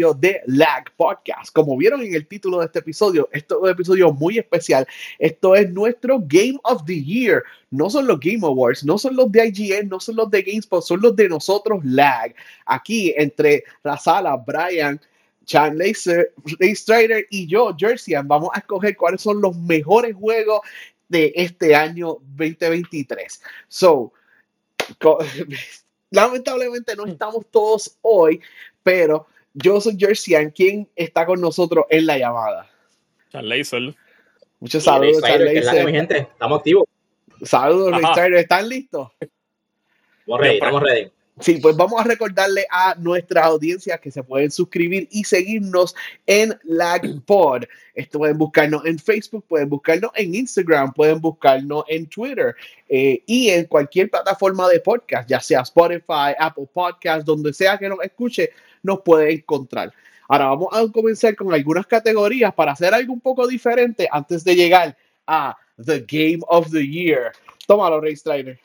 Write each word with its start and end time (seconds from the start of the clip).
episodio 0.00 0.14
de 0.14 0.40
Lag 0.46 0.90
Podcast. 0.96 1.52
Como 1.52 1.76
vieron 1.76 2.00
en 2.02 2.14
el 2.14 2.26
título 2.26 2.58
de 2.58 2.66
este 2.66 2.78
episodio, 2.78 3.28
esto 3.32 3.56
es 3.56 3.62
un 3.62 3.68
episodio 3.68 4.12
muy 4.12 4.38
especial. 4.38 4.86
Esto 5.18 5.54
es 5.54 5.70
nuestro 5.70 6.18
Game 6.20 6.58
of 6.64 6.84
the 6.86 7.02
Year. 7.02 7.42
No 7.70 7.90
son 7.90 8.06
los 8.06 8.18
Game 8.18 8.46
Awards, 8.46 8.84
no 8.84 8.96
son 8.98 9.16
los 9.16 9.30
de 9.30 9.46
IGN, 9.46 9.88
no 9.88 10.00
son 10.00 10.16
los 10.16 10.30
de 10.30 10.42
GameSpot, 10.42 10.82
son 10.82 11.00
los 11.02 11.14
de 11.14 11.28
nosotros 11.28 11.84
Lag. 11.84 12.34
Aquí 12.66 13.12
entre 13.16 13.64
Razala, 13.84 14.36
Brian, 14.36 15.00
Chan 15.44 15.76
Laser, 15.76 16.32
y 17.30 17.46
yo, 17.46 17.74
Jerseyan, 17.76 18.26
vamos 18.26 18.50
a 18.54 18.60
escoger 18.60 18.96
cuáles 18.96 19.20
son 19.20 19.40
los 19.40 19.56
mejores 19.56 20.14
juegos 20.14 20.60
de 21.08 21.32
este 21.34 21.74
año 21.74 22.18
2023. 22.36 23.42
So, 23.68 24.12
lamentablemente 26.10 26.96
no 26.96 27.06
estamos 27.06 27.46
todos 27.50 27.96
hoy, 28.02 28.40
pero 28.82 29.26
yo 29.54 29.80
soy 29.80 29.96
Jerseyan. 29.98 30.50
¿Quién 30.50 30.88
está 30.96 31.26
con 31.26 31.40
nosotros 31.40 31.84
en 31.90 32.06
la 32.06 32.18
llamada? 32.18 32.68
Chan 33.30 33.48
Laser. 33.48 33.94
Muchos 34.58 34.84
saludos, 34.84 35.22
Chan 35.22 35.44
Laser. 35.44 35.86
Mi 35.86 35.92
gente, 35.92 36.18
estamos 36.18 36.58
activos. 36.58 36.84
Saludos, 37.42 38.00
Strider. 38.12 38.34
¿Están 38.34 38.68
listos? 38.68 39.08
Estamos 39.20 40.40
ready, 40.40 40.54
estamos 40.54 40.82
ready. 40.82 41.10
Sí, 41.40 41.56
pues 41.56 41.74
vamos 41.74 41.98
a 41.98 42.04
recordarle 42.04 42.66
a 42.70 42.94
nuestra 42.96 43.44
audiencia 43.46 43.96
que 43.96 44.10
se 44.10 44.22
pueden 44.22 44.50
suscribir 44.50 45.08
y 45.10 45.24
seguirnos 45.24 45.94
en 46.26 46.54
LagPod. 46.64 47.64
Esto 47.94 48.18
pueden 48.18 48.36
buscarnos 48.36 48.84
en 48.84 48.98
Facebook, 48.98 49.46
pueden 49.48 49.70
buscarnos 49.70 50.10
en 50.16 50.34
Instagram, 50.34 50.92
pueden 50.92 51.18
buscarnos 51.18 51.84
en 51.88 52.06
Twitter 52.08 52.54
eh, 52.90 53.22
y 53.24 53.48
en 53.48 53.64
cualquier 53.64 54.10
plataforma 54.10 54.68
de 54.68 54.80
podcast, 54.80 55.30
ya 55.30 55.40
sea 55.40 55.62
Spotify, 55.62 56.34
Apple 56.38 56.68
Podcast, 56.70 57.24
donde 57.24 57.54
sea 57.54 57.78
que 57.78 57.88
nos 57.88 58.02
escuche, 58.02 58.50
nos 58.82 59.00
puede 59.02 59.32
encontrar. 59.32 59.92
Ahora 60.28 60.46
vamos 60.46 60.68
a 60.72 60.86
comenzar 60.92 61.34
con 61.34 61.52
algunas 61.52 61.86
categorías 61.86 62.54
para 62.54 62.72
hacer 62.72 62.94
algo 62.94 63.12
un 63.12 63.20
poco 63.20 63.46
diferente 63.46 64.08
antes 64.10 64.44
de 64.44 64.54
llegar 64.54 64.96
a 65.26 65.56
The 65.84 66.04
Game 66.06 66.40
of 66.46 66.70
the 66.70 66.86
Year. 66.86 67.32
Tómalo, 67.66 68.00
Ray 68.00 68.16
Strider. 68.16 68.58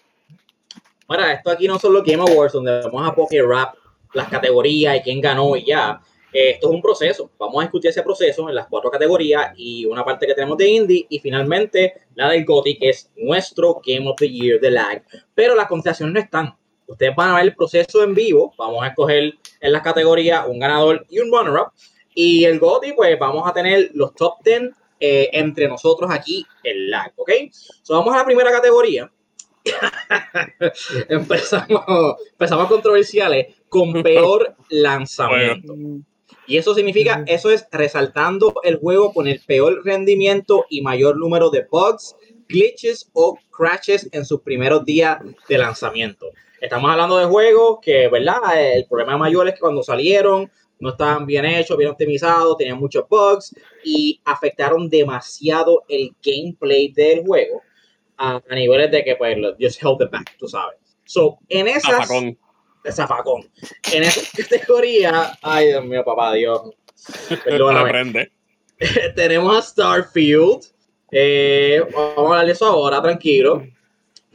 Mira, 1.07 1.33
esto 1.33 1.51
aquí 1.51 1.67
no 1.67 1.77
son 1.77 1.93
los 1.93 2.03
Game 2.03 2.21
Awards 2.21 2.53
donde 2.53 2.81
vamos 2.81 3.07
a 3.07 3.13
poker 3.13 3.45
rap 3.45 3.75
las 4.13 4.29
categorías 4.29 4.97
y 4.97 5.01
quién 5.01 5.21
ganó 5.21 5.55
y 5.55 5.65
ya. 5.65 6.01
Eh, 6.33 6.51
esto 6.51 6.67
es 6.67 6.75
un 6.75 6.81
proceso. 6.81 7.31
Vamos 7.37 7.57
a 7.57 7.61
discutir 7.61 7.91
ese 7.91 8.01
proceso 8.01 8.49
en 8.49 8.55
las 8.55 8.67
cuatro 8.67 8.89
categorías 8.89 9.53
y 9.55 9.85
una 9.85 10.03
parte 10.03 10.27
que 10.27 10.33
tenemos 10.33 10.57
de 10.57 10.67
indie 10.67 11.05
y 11.09 11.19
finalmente 11.19 12.01
la 12.15 12.29
del 12.29 12.45
que 12.45 12.89
es 12.89 13.11
nuestro 13.15 13.81
Game 13.85 14.09
of 14.09 14.17
the 14.17 14.29
Year 14.29 14.59
de 14.59 14.71
lag. 14.71 15.03
Pero 15.33 15.55
las 15.55 15.67
contestaciones 15.67 16.13
no 16.13 16.19
están. 16.19 16.55
Ustedes 16.87 17.15
van 17.15 17.29
a 17.31 17.35
ver 17.35 17.45
el 17.45 17.55
proceso 17.55 18.03
en 18.03 18.13
vivo. 18.13 18.53
Vamos 18.57 18.83
a 18.83 18.87
escoger 18.87 19.33
en 19.59 19.71
las 19.71 19.81
categorías 19.81 20.45
un 20.47 20.59
ganador 20.59 21.05
y 21.09 21.19
un 21.19 21.31
runner-up. 21.31 21.71
Y 22.13 22.45
el 22.45 22.59
GOTY, 22.59 22.93
pues 22.93 23.19
vamos 23.19 23.47
a 23.47 23.53
tener 23.53 23.91
los 23.93 24.13
top 24.13 24.35
10 24.43 24.71
eh, 24.99 25.29
entre 25.33 25.67
nosotros 25.67 26.09
aquí 26.11 26.45
en 26.63 26.89
lag, 26.89 27.11
¿ok? 27.17 27.31
So, 27.81 27.95
vamos 27.95 28.13
a 28.13 28.17
la 28.17 28.25
primera 28.25 28.51
categoría 28.51 29.11
empezamos, 31.09 31.83
empezamos 32.31 32.67
controversiales 32.67 33.55
con 33.69 33.93
peor 34.03 34.55
lanzamiento. 34.69 35.75
Y 36.47 36.57
eso 36.57 36.75
significa, 36.75 37.23
eso 37.25 37.49
es 37.49 37.65
resaltando 37.71 38.53
el 38.63 38.77
juego 38.77 39.13
con 39.13 39.27
el 39.27 39.41
peor 39.45 39.81
rendimiento 39.83 40.65
y 40.69 40.81
mayor 40.81 41.17
número 41.17 41.49
de 41.49 41.65
bugs, 41.69 42.15
glitches 42.47 43.09
o 43.13 43.39
crashes 43.51 44.07
en 44.11 44.25
sus 44.25 44.41
primeros 44.41 44.85
días 44.85 45.17
de 45.49 45.57
lanzamiento. 45.57 46.27
Estamos 46.61 46.89
hablando 46.89 47.17
de 47.17 47.25
juegos 47.25 47.79
que, 47.81 48.07
¿verdad? 48.07 48.39
El 48.55 48.85
problema 48.85 49.17
mayor 49.17 49.47
es 49.47 49.53
que 49.55 49.59
cuando 49.59 49.83
salieron 49.83 50.49
no 50.79 50.89
estaban 50.89 51.25
bien 51.25 51.45
hechos, 51.45 51.77
bien 51.77 51.89
optimizados, 51.89 52.57
tenían 52.57 52.79
muchos 52.79 53.07
bugs 53.09 53.55
y 53.83 54.19
afectaron 54.25 54.89
demasiado 54.89 55.83
el 55.87 56.11
gameplay 56.23 56.91
del 56.91 57.25
juego 57.25 57.61
a, 58.17 58.41
niveles 58.51 58.91
de 58.91 59.03
que 59.03 59.15
pues 59.15 59.37
just 59.59 59.81
held 59.81 60.01
it 60.01 60.11
back, 60.11 60.35
tú 60.37 60.47
sabes. 60.47 60.77
So, 61.05 61.37
en 61.49 61.67
esas... 61.67 61.91
Zafacón. 61.91 62.37
Zafacón. 62.89 63.49
En 63.93 64.03
esa 64.03 64.21
categoría, 64.43 65.37
ay 65.41 65.67
Dios 65.67 65.85
mío, 65.85 66.03
papá 66.03 66.33
Dios. 66.33 66.61
Perdóname. 67.43 68.31
Tenemos 69.15 69.57
a 69.57 69.61
Starfield. 69.61 70.65
Eh, 71.11 71.81
vamos 71.93 72.17
a 72.17 72.21
hablar 72.21 72.45
de 72.45 72.51
eso 72.51 72.65
ahora, 72.65 73.01
tranquilo. 73.01 73.63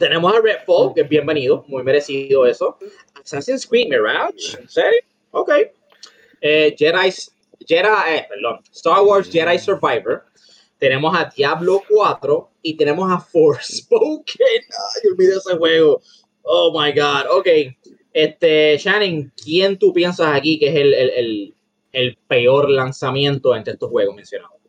Tenemos 0.01 0.33
a 0.33 0.41
Redfall, 0.41 0.95
que 0.95 1.01
es 1.01 1.09
bienvenido, 1.09 1.63
muy 1.67 1.83
merecido 1.83 2.47
eso. 2.47 2.75
Assassin's 3.21 3.67
Creed 3.67 3.87
Mirage, 3.87 4.59
¿en 4.59 4.67
serio? 4.67 4.99
Ok. 5.29 5.51
Eh, 6.41 6.75
Jedi, 6.75 7.13
Jedi 7.67 7.87
eh, 8.09 8.25
perdón, 8.27 8.61
Star 8.73 9.03
Wars 9.03 9.29
Jedi 9.31 9.59
Survivor 9.59 10.23
tenemos 10.79 11.15
a 11.15 11.25
Diablo 11.25 11.83
4 11.87 12.49
y 12.63 12.75
tenemos 12.75 13.11
a 13.11 13.19
Forspoken. 13.19 14.25
Ay, 14.39 15.11
olvidé 15.11 15.35
ese 15.37 15.55
juego. 15.55 16.01
Oh 16.41 16.71
my 16.75 16.91
God. 16.93 17.37
Ok. 17.37 17.47
Este, 18.11 18.79
Shannon, 18.79 19.31
¿quién 19.37 19.77
tú 19.77 19.93
piensas 19.93 20.35
aquí 20.35 20.57
que 20.57 20.69
es 20.69 20.75
el, 20.77 20.93
el, 20.95 21.53
el, 21.91 22.17
peor 22.27 22.71
lanzamiento 22.71 23.55
entre 23.55 23.73
estos 23.73 23.91
juegos 23.91 24.15
mencionados? 24.15 24.60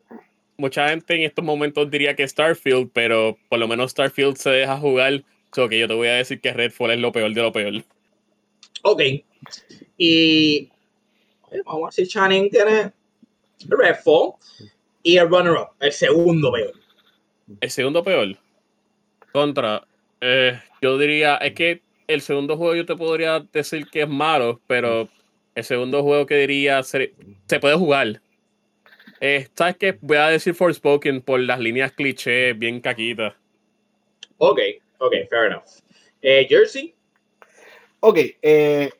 Mucha 0.57 0.89
gente 0.89 1.15
en 1.15 1.21
estos 1.23 1.43
momentos 1.43 1.89
diría 1.89 2.15
que 2.15 2.27
Starfield, 2.27 2.91
pero 2.93 3.37
por 3.49 3.59
lo 3.59 3.67
menos 3.67 3.91
Starfield 3.91 4.37
se 4.37 4.49
deja 4.49 4.77
jugar. 4.77 5.23
So 5.53 5.69
que 5.69 5.79
yo 5.79 5.87
te 5.87 5.93
voy 5.93 6.07
a 6.07 6.15
decir 6.15 6.41
que 6.41 6.53
Redfall 6.53 6.91
es 6.91 6.99
lo 6.99 7.11
peor 7.11 7.33
de 7.33 7.41
lo 7.41 7.51
peor. 7.51 7.83
Ok. 8.81 9.01
Y 9.97 10.69
vamos 11.65 11.83
a 11.83 11.85
ver 11.85 11.93
si 11.93 12.07
Channing 12.07 12.49
tiene 12.49 12.91
Redfall 13.67 14.33
y 15.03 15.17
el 15.17 15.29
runner-up, 15.29 15.69
el 15.79 15.91
segundo 15.91 16.51
peor. 16.51 16.73
El 17.61 17.69
segundo 17.69 18.03
peor. 18.03 18.37
Contra. 19.31 19.85
Eh, 20.21 20.59
yo 20.81 20.97
diría, 20.97 21.35
es 21.37 21.53
que 21.53 21.81
el 22.07 22.21
segundo 22.21 22.57
juego 22.57 22.75
yo 22.75 22.85
te 22.85 22.95
podría 22.95 23.39
decir 23.51 23.87
que 23.91 24.03
es 24.03 24.09
malo, 24.09 24.61
pero 24.67 25.09
el 25.55 25.63
segundo 25.63 26.03
juego 26.03 26.25
que 26.25 26.37
diría 26.37 26.83
se, 26.83 27.13
puede 27.61 27.75
jugar. 27.75 28.21
Eh, 29.25 29.47
¿Sabes 29.55 29.77
qué? 29.77 29.97
Voy 30.01 30.17
a 30.17 30.27
decir 30.27 30.53
Forspoken 30.53 31.21
por 31.21 31.39
las 31.39 31.57
líneas 31.57 31.93
cliché 31.93 32.51
bien 32.51 32.81
caquitas. 32.81 33.33
Ok, 34.37 34.59
ok, 34.97 35.13
fair 35.29 35.45
enough. 35.45 35.63
Eh, 36.21 36.45
Jersey. 36.49 36.93
Ok, 38.01 38.17
eh, 38.41 38.91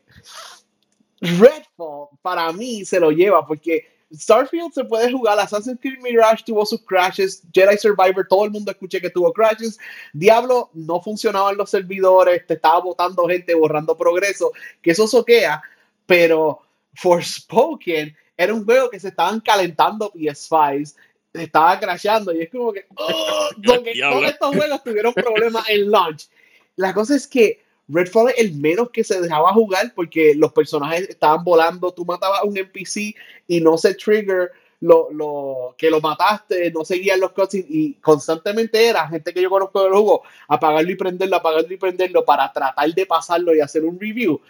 Redfall 1.19 2.07
para 2.21 2.49
mí 2.53 2.85
se 2.85 3.01
lo 3.01 3.11
lleva 3.11 3.45
porque 3.45 3.85
Starfield 4.13 4.71
se 4.71 4.85
puede 4.85 5.11
jugar, 5.11 5.37
Assassin's 5.39 5.77
Creed 5.81 5.99
Mirage 5.99 6.45
tuvo 6.45 6.65
sus 6.65 6.81
crashes, 6.85 7.43
Jedi 7.53 7.77
Survivor, 7.77 8.25
todo 8.25 8.45
el 8.45 8.51
mundo 8.51 8.71
escuché 8.71 9.01
que 9.01 9.09
tuvo 9.09 9.33
crashes, 9.33 9.77
Diablo 10.13 10.69
no 10.73 11.01
funcionaban 11.01 11.57
los 11.57 11.69
servidores, 11.69 12.47
te 12.47 12.53
estaba 12.53 12.79
votando 12.79 13.27
gente, 13.27 13.53
borrando 13.55 13.97
progreso, 13.97 14.53
que 14.81 14.91
eso 14.91 15.05
soquea, 15.05 15.61
pero 16.05 16.61
Forspoken 16.93 18.15
era 18.37 18.53
un 18.53 18.65
juego 18.65 18.89
que 18.89 18.99
se 18.99 19.09
estaban 19.09 19.39
calentando 19.39 20.11
PS5, 20.11 20.95
estaba 21.33 21.79
crashando 21.79 22.33
y 22.33 22.41
es 22.41 22.49
como 22.49 22.73
que, 22.73 22.85
oh, 22.95 23.49
todos 23.65 24.25
estos 24.25 24.55
juegos 24.55 24.83
tuvieron 24.83 25.13
problemas 25.13 25.67
en 25.69 25.89
launch. 25.89 26.29
La 26.75 26.93
cosa 26.93 27.15
es 27.15 27.27
que 27.27 27.63
Redfall 27.87 28.29
es 28.29 28.39
el 28.39 28.53
menos 28.55 28.89
que 28.89 29.03
se 29.03 29.19
dejaba 29.21 29.53
jugar 29.53 29.93
porque 29.95 30.33
los 30.35 30.53
personajes 30.53 31.09
estaban 31.09 31.43
volando, 31.43 31.91
tú 31.91 32.05
matabas 32.05 32.41
a 32.41 32.45
un 32.45 32.57
NPC 32.57 33.15
y 33.47 33.61
no 33.61 33.77
se 33.77 33.93
trigger 33.95 34.51
lo, 34.79 35.09
lo, 35.11 35.75
que 35.77 35.89
lo 35.89 36.01
mataste, 36.01 36.71
no 36.71 36.83
seguían 36.83 37.19
los 37.19 37.31
cutscenes 37.31 37.67
y 37.69 37.93
constantemente 37.95 38.85
era 38.85 39.07
gente 39.07 39.33
que 39.33 39.41
yo 39.41 39.49
conozco 39.49 39.81
del 39.83 39.91
juego, 39.91 40.23
apagarlo 40.47 40.91
y 40.91 40.95
prenderlo, 40.95 41.37
apagarlo 41.37 41.73
y 41.73 41.77
prenderlo 41.77 42.25
para 42.25 42.51
tratar 42.51 42.93
de 42.93 43.05
pasarlo 43.05 43.55
y 43.55 43.61
hacer 43.61 43.85
un 43.85 43.99
review. 43.99 44.41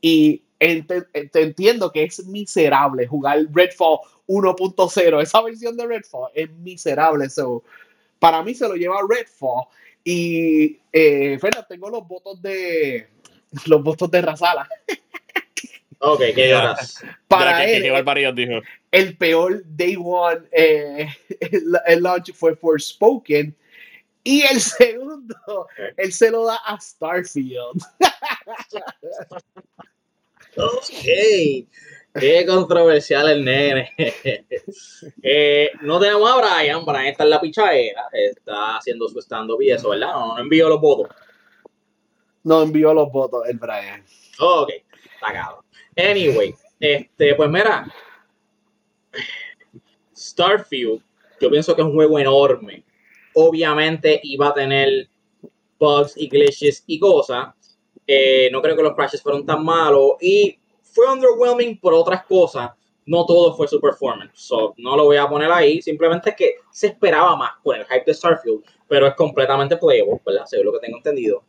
Y 0.00 0.42
te, 0.86 1.40
entiendo 1.40 1.90
que 1.90 2.04
es 2.04 2.24
miserable 2.26 3.06
jugar 3.06 3.40
Redfall 3.52 3.98
1.0, 4.26 5.22
esa 5.22 5.42
versión 5.42 5.76
de 5.76 5.86
Redfall 5.86 6.30
es 6.34 6.50
miserable. 6.50 7.28
So, 7.28 7.64
para 8.18 8.42
mí 8.42 8.54
se 8.54 8.68
lo 8.68 8.74
lleva 8.74 9.00
Redfall 9.08 9.66
y, 10.04 10.78
eh, 10.92 11.38
tengo 11.68 11.90
los 11.90 12.06
votos 12.06 12.40
de 12.42 13.08
los 13.66 13.82
votos 13.82 14.10
de 14.10 14.22
Razala. 14.22 14.68
Ok, 16.04 16.20
¿qué 16.34 16.52
horas? 16.52 17.00
Para 17.28 17.64
él, 17.64 17.84
el 18.90 19.16
peor 19.16 19.62
Day 19.64 19.96
One, 19.96 20.40
eh, 20.50 21.06
el, 21.86 22.02
launch 22.02 22.32
fue 22.34 22.56
Forspoken. 22.56 23.54
Y 24.24 24.42
el 24.42 24.60
segundo, 24.60 25.68
él 25.96 26.12
se 26.12 26.32
lo 26.32 26.44
da 26.46 26.56
a 26.66 26.80
Starfield. 26.80 27.80
ok. 30.56 31.66
Qué 32.14 32.44
controversial 32.46 33.28
el 33.30 33.44
nene. 33.44 33.90
Eh, 35.22 35.70
no 35.80 35.98
tenemos 35.98 36.30
a 36.30 36.36
Brian. 36.36 36.84
Brian 36.84 37.06
está 37.06 37.24
en 37.24 37.30
la 37.30 37.40
pichadera. 37.40 38.04
Está 38.12 38.76
haciendo 38.76 39.08
su 39.08 39.18
stand-up 39.20 39.60
y 39.62 39.70
eso, 39.70 39.90
¿verdad? 39.90 40.12
No, 40.12 40.34
no 40.34 40.40
envió 40.40 40.68
los 40.68 40.80
votos. 40.80 41.14
No 42.44 42.62
envió 42.62 42.92
los 42.94 43.10
votos 43.10 43.42
el 43.48 43.58
Brian. 43.58 44.04
ok, 44.38 44.70
está 45.14 45.32
cabrón. 45.32 45.64
Anyway, 45.96 46.54
Este, 46.78 47.34
pues 47.34 47.50
mira, 47.50 47.86
Starfield, 50.16 51.02
yo 51.40 51.50
pienso 51.50 51.74
que 51.74 51.82
es 51.82 51.86
un 51.86 51.94
juego 51.94 52.18
enorme. 52.18 52.84
Obviamente 53.34 54.20
iba 54.24 54.48
a 54.48 54.54
tener 54.54 55.08
bugs 55.78 56.16
y 56.16 56.28
glitches 56.28 56.84
y 56.86 56.98
cosas. 56.98 57.54
Eh, 58.06 58.48
no 58.52 58.60
creo 58.60 58.76
que 58.76 58.82
los 58.82 58.94
crashes 58.94 59.22
fueron 59.22 59.46
tan 59.46 59.64
malos 59.64 60.12
y 60.20 60.58
fue 60.82 61.10
underwhelming 61.10 61.78
por 61.78 61.94
otras 61.94 62.24
cosas. 62.24 62.70
No 63.04 63.26
todo 63.26 63.54
fue 63.54 63.66
su 63.66 63.80
performance. 63.80 64.32
So, 64.34 64.74
no 64.76 64.96
lo 64.96 65.04
voy 65.04 65.16
a 65.16 65.28
poner 65.28 65.50
ahí. 65.50 65.82
Simplemente 65.82 66.30
es 66.30 66.36
que 66.36 66.54
se 66.70 66.88
esperaba 66.88 67.36
más 67.36 67.52
con 67.62 67.76
el 67.76 67.84
hype 67.84 68.04
de 68.06 68.14
Starfield, 68.14 68.62
pero 68.86 69.06
es 69.06 69.14
completamente 69.14 69.76
playable, 69.76 70.20
¿verdad? 70.24 70.44
Según 70.46 70.66
lo 70.66 70.72
que 70.72 70.86
tengo 70.86 70.98
entendido. 70.98 71.44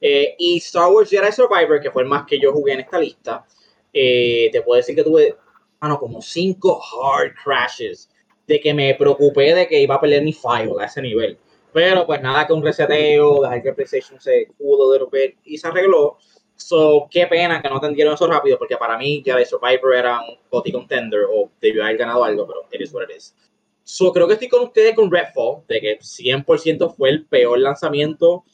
Eh, 0.00 0.34
y 0.38 0.58
Star 0.58 0.90
Wars 0.90 1.10
Jedi 1.10 1.32
Survivor, 1.32 1.80
que 1.80 1.90
fue 1.90 2.02
el 2.02 2.08
más 2.08 2.26
que 2.26 2.38
yo 2.38 2.52
jugué 2.52 2.74
en 2.74 2.80
esta 2.80 2.98
lista, 2.98 3.44
eh, 3.92 4.50
te 4.52 4.60
puedo 4.62 4.76
decir 4.76 4.94
que 4.94 5.04
tuve, 5.04 5.36
bueno, 5.80 5.98
como 5.98 6.20
cinco 6.20 6.80
hard 6.82 7.32
crashes 7.42 8.10
de 8.46 8.60
que 8.60 8.74
me 8.74 8.94
preocupé 8.94 9.54
de 9.54 9.66
que 9.66 9.80
iba 9.80 9.94
a 9.94 10.00
perder 10.00 10.22
mi 10.22 10.32
file 10.32 10.74
a 10.80 10.84
ese 10.84 11.00
nivel. 11.00 11.38
Pero 11.74 12.06
pues 12.06 12.22
nada 12.22 12.46
que 12.46 12.52
un 12.52 12.62
reseteo, 12.62 13.42
dejar 13.42 13.60
que 13.60 13.72
PlayStation 13.72 14.20
se 14.20 14.46
pudo 14.56 14.92
de 14.92 15.36
y 15.44 15.58
se 15.58 15.66
arregló. 15.66 16.18
So, 16.54 17.08
qué 17.10 17.26
pena 17.26 17.60
que 17.60 17.68
no 17.68 17.78
atendieron 17.78 18.14
eso 18.14 18.28
rápido, 18.28 18.56
porque 18.58 18.76
para 18.76 18.96
mí 18.96 19.20
Jedi 19.24 19.44
Survivor 19.44 19.92
era 19.92 20.20
un 20.20 20.38
body 20.48 20.70
contender 20.70 21.22
o 21.28 21.50
debió 21.60 21.82
haber 21.82 21.96
ganado 21.96 22.22
algo, 22.22 22.46
pero 22.46 22.60
it 22.70 22.80
is 22.80 22.94
what 22.94 23.02
it 23.02 23.16
is. 23.16 23.34
So, 23.82 24.12
creo 24.12 24.28
que 24.28 24.34
estoy 24.34 24.46
con 24.46 24.62
ustedes 24.62 24.94
con 24.94 25.10
Redfall, 25.10 25.64
de 25.66 25.80
que 25.80 25.98
100% 25.98 26.94
fue 26.94 27.10
el 27.10 27.26
peor 27.26 27.58
lanzamiento. 27.58 28.44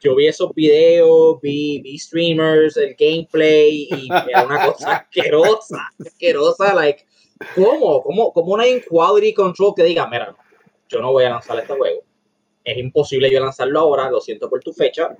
Yo 0.00 0.16
vi 0.16 0.26
esos 0.26 0.52
videos, 0.52 1.40
vi, 1.40 1.80
vi 1.80 1.96
streamers, 1.96 2.76
el 2.76 2.96
gameplay, 2.98 3.88
y 3.88 4.08
era 4.28 4.46
una 4.46 4.66
cosa 4.66 4.96
asquerosa, 4.96 5.90
asquerosa, 6.04 6.74
like, 6.74 7.06
¿cómo? 7.54 8.02
¿Cómo, 8.02 8.32
cómo 8.32 8.56
no 8.56 8.64
hay 8.64 8.74
un 8.74 8.80
quality 8.80 9.32
control 9.32 9.74
que 9.76 9.84
diga, 9.84 10.08
mira, 10.08 10.34
yo 10.88 11.00
no 11.00 11.12
voy 11.12 11.22
a 11.22 11.30
lanzar 11.30 11.56
este 11.60 11.72
juego? 11.72 12.02
Es 12.64 12.78
imposible 12.78 13.30
yo 13.30 13.40
lanzarlo 13.40 13.80
ahora, 13.80 14.10
lo 14.10 14.20
siento 14.20 14.48
por 14.48 14.62
tu 14.62 14.72
fecha, 14.72 15.14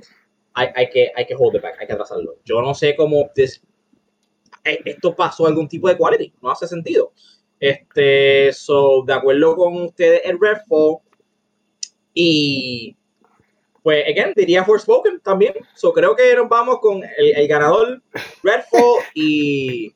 hay, 0.54 0.68
hay, 0.74 0.88
que, 0.88 1.12
hay 1.14 1.26
que 1.26 1.34
hold 1.38 1.56
it 1.56 1.62
back, 1.62 1.76
hay 1.80 1.86
que 1.86 1.92
atrasarlo. 1.92 2.38
Yo 2.44 2.62
no 2.62 2.74
sé 2.74 2.96
cómo 2.96 3.30
eh, 3.36 4.80
esto 4.84 5.14
pasó 5.14 5.46
algún 5.46 5.68
tipo 5.68 5.88
de 5.88 5.96
quality, 5.96 6.32
no 6.40 6.50
hace 6.50 6.66
sentido. 6.66 7.12
Este, 7.60 8.52
so, 8.52 9.02
de 9.06 9.12
acuerdo 9.12 9.56
con 9.56 9.82
ustedes, 9.82 10.22
el 10.24 10.38
Redfall 10.40 10.98
y 12.14 12.96
pues, 13.82 14.04
again, 14.08 14.32
diría 14.34 14.64
Forspoken 14.64 15.20
también. 15.20 15.54
So, 15.74 15.92
creo 15.92 16.16
que 16.16 16.34
nos 16.34 16.48
vamos 16.48 16.78
con 16.80 17.02
el, 17.04 17.36
el 17.36 17.46
ganador 17.46 18.02
Redfall 18.42 19.02
y 19.14 19.94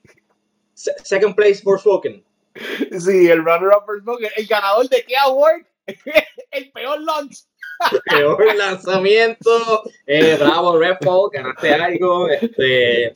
second 0.75 1.35
place 1.35 1.63
Forspoken. 1.63 2.23
Sí, 2.99 3.29
el 3.29 3.45
runner-up 3.45 3.87
Forspoken. 3.87 4.29
¿El 4.37 4.47
ganador 4.47 4.89
de 4.89 5.05
qué 5.05 5.17
award? 5.17 5.65
el 6.51 6.71
peor 6.73 7.01
launch. 7.01 7.45
peor 8.11 8.57
lanzamiento. 8.57 9.83
Eh, 10.07 10.37
bravo, 10.39 10.79
Redfall, 10.79 11.31
ganaste 11.33 11.75
algo. 11.75 12.29
Este, 12.29 13.15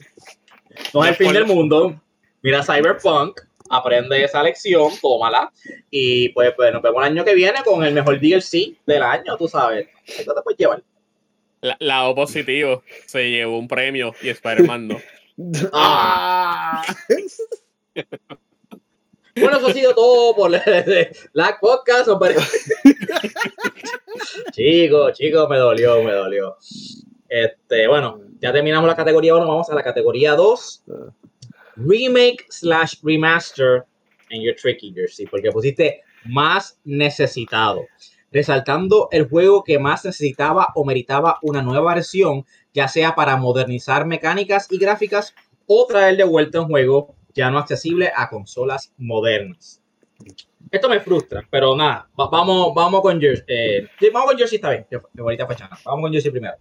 no 0.95 1.05
es 1.05 1.11
el 1.11 1.17
fin 1.17 1.33
del 1.33 1.47
mundo. 1.47 2.01
Mira 2.43 2.63
Cyberpunk, 2.63 3.41
aprende 3.71 4.25
esa 4.25 4.43
lección, 4.43 4.91
tómala. 5.01 5.53
Y 5.91 6.31
pues, 6.31 6.53
pues 6.57 6.73
nos 6.73 6.83
vemos 6.83 7.05
el 7.05 7.13
año 7.13 7.25
que 7.25 7.35
viene 7.35 7.63
con 7.65 7.85
el 7.85 7.95
mejor 7.95 8.21
DLC 8.21 8.77
del 8.87 9.03
año, 9.03 9.37
tú 9.37 9.49
sabes. 9.49 9.89
Esto 10.07 10.35
te 10.35 10.43
puedes 10.43 10.59
llevar. 10.59 10.83
La, 11.61 11.77
lado 11.79 12.15
positivo, 12.15 12.83
se 13.07 13.31
llevó 13.31 13.59
un 13.59 13.69
premio 13.69 14.15
y 14.21 14.29
Spider-Man 14.31 14.89
no. 14.89 15.01
Ah. 15.73 16.85
Bueno, 19.35 19.57
eso 19.57 19.69
ha 19.69 19.73
sido 19.73 19.95
todo 19.95 20.35
por 20.37 20.51
la 20.51 21.59
podcast. 21.61 22.09
chicos, 24.53 25.13
chicos, 25.19 25.49
me 25.49 25.57
dolió, 25.57 26.03
me 26.03 26.13
dolió. 26.13 26.57
Este, 27.29 27.89
bueno, 27.89 28.21
ya 28.41 28.53
terminamos 28.53 28.87
la 28.87 28.97
categoría 28.97 29.35
1, 29.35 29.47
vamos 29.47 29.71
a 29.71 29.75
la 29.75 29.83
categoría 29.83 30.35
2. 30.35 30.85
Remake 31.77 32.45
slash 32.51 32.97
remaster 33.03 33.85
en 34.29 34.43
your 34.43 34.55
tricky 34.55 34.93
jersey, 34.95 35.27
porque 35.27 35.51
pusiste 35.51 36.03
más 36.27 36.79
necesitado, 36.85 37.87
resaltando 38.31 39.09
el 39.13 39.29
juego 39.29 39.65
que 39.65 39.79
más 39.79 40.05
necesitaba 40.05 40.69
o 40.75 40.85
meritaba 40.85 41.39
una 41.43 41.63
nueva 41.63 41.95
versión, 41.95 42.45
ya 42.75 42.87
sea 42.87 43.15
para 43.15 43.39
modernizar 43.39 44.05
mecánicas 44.05 44.71
y 44.71 44.79
gráficas 44.79 45.35
o 45.67 45.87
traer 45.87 46.19
de 46.19 46.25
vuelta 46.25 46.61
un 46.61 46.69
juego 46.69 47.15
ya 47.35 47.51
no 47.51 47.59
accesible 47.59 48.13
a 48.15 48.29
consolas 48.29 48.93
modernas. 48.99 49.81
Esto 50.71 50.89
me 50.89 51.01
frustra, 51.01 51.47
pero 51.51 51.77
nada, 51.77 52.09
vamos, 52.15 52.73
vamos 52.75 53.03
con 53.03 53.21
Jersey. 53.21 53.45
Eh, 53.49 53.89
vamos 54.13 54.31
con 54.31 54.39
Jersey 54.39 54.57
está 54.57 54.71
bien, 54.71 54.87
que, 54.89 55.01
ahorita 55.21 55.47
Vamos 55.85 56.03
con 56.03 56.13
Jersey 56.13 56.31
primero. 56.31 56.55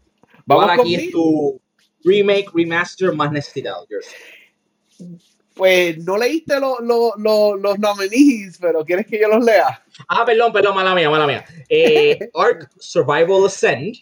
Vamos 0.45 0.69
aquí 0.69 0.95
es 0.95 1.11
tu 1.11 1.61
remake, 2.03 2.49
remaster 2.53 3.13
más 3.13 3.31
necesitado, 3.31 3.87
Jersey. 3.87 5.17
Pues 5.53 5.97
no 5.99 6.17
leíste 6.17 6.59
los 6.59 6.79
nominees, 6.81 8.57
pero 8.59 8.83
¿quieres 8.83 9.05
que 9.05 9.19
yo 9.19 9.27
los 9.27 9.43
lea? 9.43 9.83
Ah, 10.07 10.25
perdón, 10.25 10.51
perdón, 10.51 10.75
mala 10.75 10.95
mía, 10.95 11.09
mala 11.09 11.27
mía. 11.27 11.45
Eh, 11.69 12.17
Ark 12.33 12.69
Survival 12.79 13.45
Ascend, 13.45 13.95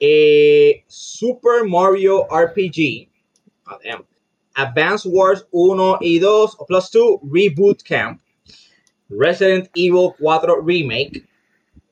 eh, 0.00 0.84
Super 0.86 1.64
Mario 1.64 2.26
RPG, 2.30 3.08
oh, 3.66 3.78
damn. 3.84 4.06
Advance 4.56 5.04
Wars 5.04 5.44
1 5.50 5.98
y 6.00 6.18
2, 6.18 6.56
plus 6.66 6.90
2, 6.90 7.20
Reboot 7.22 7.82
Camp, 7.84 8.20
Resident 9.08 9.68
Evil 9.74 10.14
4 10.18 10.62
Remake, 10.62 11.24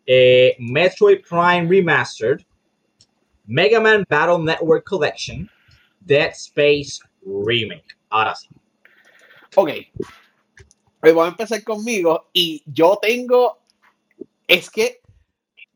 eh, 0.06 0.56
Metroid 0.58 1.22
Prime 1.22 1.68
Remastered, 1.68 2.44
Mega 3.46 3.80
Man 3.80 4.04
Battle 4.08 4.38
Network 4.38 4.84
Collection, 4.84 5.48
Dead 6.06 6.32
Space 6.32 7.00
Remake. 7.24 7.96
Ahora 8.10 8.34
sí. 8.34 8.48
Ok. 9.56 9.70
Pues 11.00 11.14
voy 11.14 11.26
a 11.26 11.28
empezar 11.28 11.62
conmigo 11.62 12.30
y 12.32 12.62
yo 12.66 12.98
tengo. 13.00 13.58
Es 14.46 14.70
que 14.70 15.00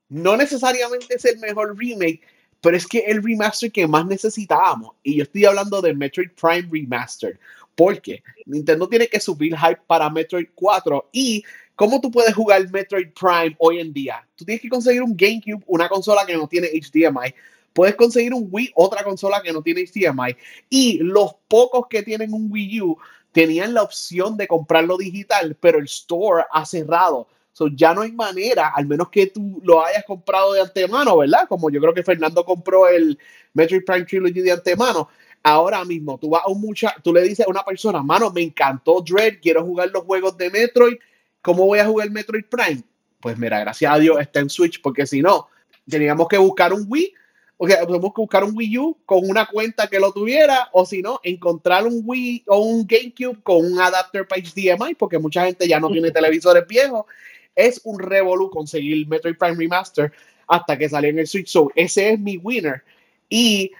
no 0.09 0.37
necesariamente 0.37 1.15
es 1.15 1.25
el 1.25 1.39
mejor 1.39 1.77
remake, 1.77 2.23
pero 2.61 2.77
es 2.77 2.87
que 2.87 2.99
el 3.01 3.23
remaster 3.23 3.71
que 3.71 3.87
más 3.87 4.07
necesitábamos, 4.07 4.93
y 5.03 5.17
yo 5.17 5.23
estoy 5.23 5.45
hablando 5.45 5.81
de 5.81 5.95
Metroid 5.95 6.31
Prime 6.31 6.69
Remastered, 6.71 7.39
porque 7.75 8.23
Nintendo 8.47 8.89
tiene 8.89 9.07
que 9.07 9.21
subir 9.21 9.57
hype 9.57 9.83
para 9.87 10.11
Metroid 10.11 10.49
4 10.55 11.11
y 11.13 11.45
¿cómo 11.77 12.01
tú 12.01 12.11
puedes 12.11 12.35
jugar 12.35 12.69
Metroid 12.71 13.11
Prime 13.13 13.55
hoy 13.59 13.79
en 13.79 13.93
día? 13.93 14.27
Tú 14.35 14.45
tienes 14.45 14.61
que 14.61 14.69
conseguir 14.69 15.03
un 15.03 15.17
GameCube, 15.17 15.63
una 15.67 15.89
consola 15.89 16.27
que 16.27 16.37
no 16.37 16.49
tiene 16.49 16.69
HDMI. 16.69 17.33
Puedes 17.73 17.95
conseguir 17.95 18.35
un 18.35 18.49
Wii, 18.51 18.73
otra 18.75 19.05
consola 19.05 19.41
que 19.41 19.53
no 19.53 19.63
tiene 19.63 19.85
HDMI. 19.85 20.37
Y 20.69 20.99
los 20.99 21.37
pocos 21.47 21.87
que 21.89 22.03
tienen 22.03 22.33
un 22.35 22.51
Wii 22.51 22.81
U 22.81 22.99
tenían 23.31 23.75
la 23.75 23.83
opción 23.85 24.37
de 24.37 24.49
comprarlo 24.49 24.97
digital, 24.97 25.57
pero 25.61 25.79
el 25.79 25.85
store 25.85 26.45
ha 26.51 26.67
cerrado 26.67 27.29
ya 27.67 27.93
no 27.93 28.03
hay 28.03 28.13
manera, 28.13 28.73
al 28.75 28.87
menos 28.87 29.09
que 29.09 29.27
tú 29.27 29.61
lo 29.65 29.85
hayas 29.85 30.05
comprado 30.05 30.53
de 30.53 30.61
antemano, 30.61 31.19
¿verdad? 31.19 31.49
Como 31.49 31.71
yo 31.71 31.81
creo 31.81 31.93
que 31.93 32.05
Fernando 32.05 32.45
compró 32.45 32.89
el 32.89 33.19
Metroid 33.55 33.85
Prime 33.85 34.05
Trilogy 34.05 34.41
de 34.41 34.53
antemano. 34.53 35.09
Ahora 35.43 35.85
mismo, 35.85 36.19
tú 36.19 36.31
vas 36.31 36.43
a 36.45 36.49
un 36.49 36.61
mucha, 36.61 36.95
tú 37.03 37.13
le 37.13 37.23
dices 37.23 37.47
a 37.47 37.51
una 37.51 37.65
persona, 37.65 38.03
mano, 38.03 38.31
me 38.31 38.43
encantó 38.43 39.01
Dread, 39.01 39.35
quiero 39.41 39.65
jugar 39.65 39.91
los 39.93 40.05
juegos 40.05 40.37
de 40.37 40.51
Metroid, 40.51 40.97
¿cómo 41.43 41.67
voy 41.67 41.79
a 41.79 41.87
jugar 41.87 42.11
Metroid 42.11 42.45
Prime? 42.45 42.83
Pues 43.21 43.39
mira, 43.39 43.59
gracias 43.61 43.93
a 43.93 43.99
Dios 43.99 44.21
está 44.21 44.41
en 44.41 44.51
Switch, 44.51 44.81
porque 44.81 45.07
si 45.07 45.23
no, 45.23 45.49
teníamos 45.89 46.29
que 46.29 46.39
buscar 46.39 46.73
un 46.73 46.85
Wii, 46.89 47.15
o 47.57 47.67
sea, 47.67 47.85
tenemos 47.85 48.13
que 48.15 48.21
buscar 48.21 48.45
un 48.45 48.57
Wii 48.57 48.79
U 48.79 48.99
con 49.05 49.29
una 49.29 49.47
cuenta 49.47 49.89
que 49.89 49.99
lo 49.99 50.13
tuviera, 50.13 50.69
o 50.73 50.87
si 50.87 51.03
no, 51.03 51.19
encontrar 51.25 51.87
un 51.87 52.03
Wii 52.05 52.45
o 52.47 52.59
un 52.59 52.87
GameCube 52.87 53.43
con 53.43 53.65
un 53.65 53.81
adapter 53.81 54.27
para 54.29 54.41
HDMI, 54.41 54.95
porque 54.95 55.19
mucha 55.19 55.45
gente 55.45 55.67
ya 55.67 55.81
no 55.81 55.89
tiene 55.89 56.13
televisores 56.13 56.67
viejos 56.69 57.07
es 57.59 57.81
un 57.83 57.99
revolú 57.99 58.51
conseguir 58.51 59.07
Metroid 59.09 59.37
Prime 59.37 59.57
Remaster 59.57 60.13
hasta 60.47 60.79
que 60.79 60.89
salió 60.89 61.11
en 61.11 61.19
el 61.19 61.27
Switch. 61.27 61.49
So, 61.49 61.71
ese 61.75 62.11
es 62.11 62.21
mi 62.21 62.37
winner. 62.39 62.85
Y 63.29 63.73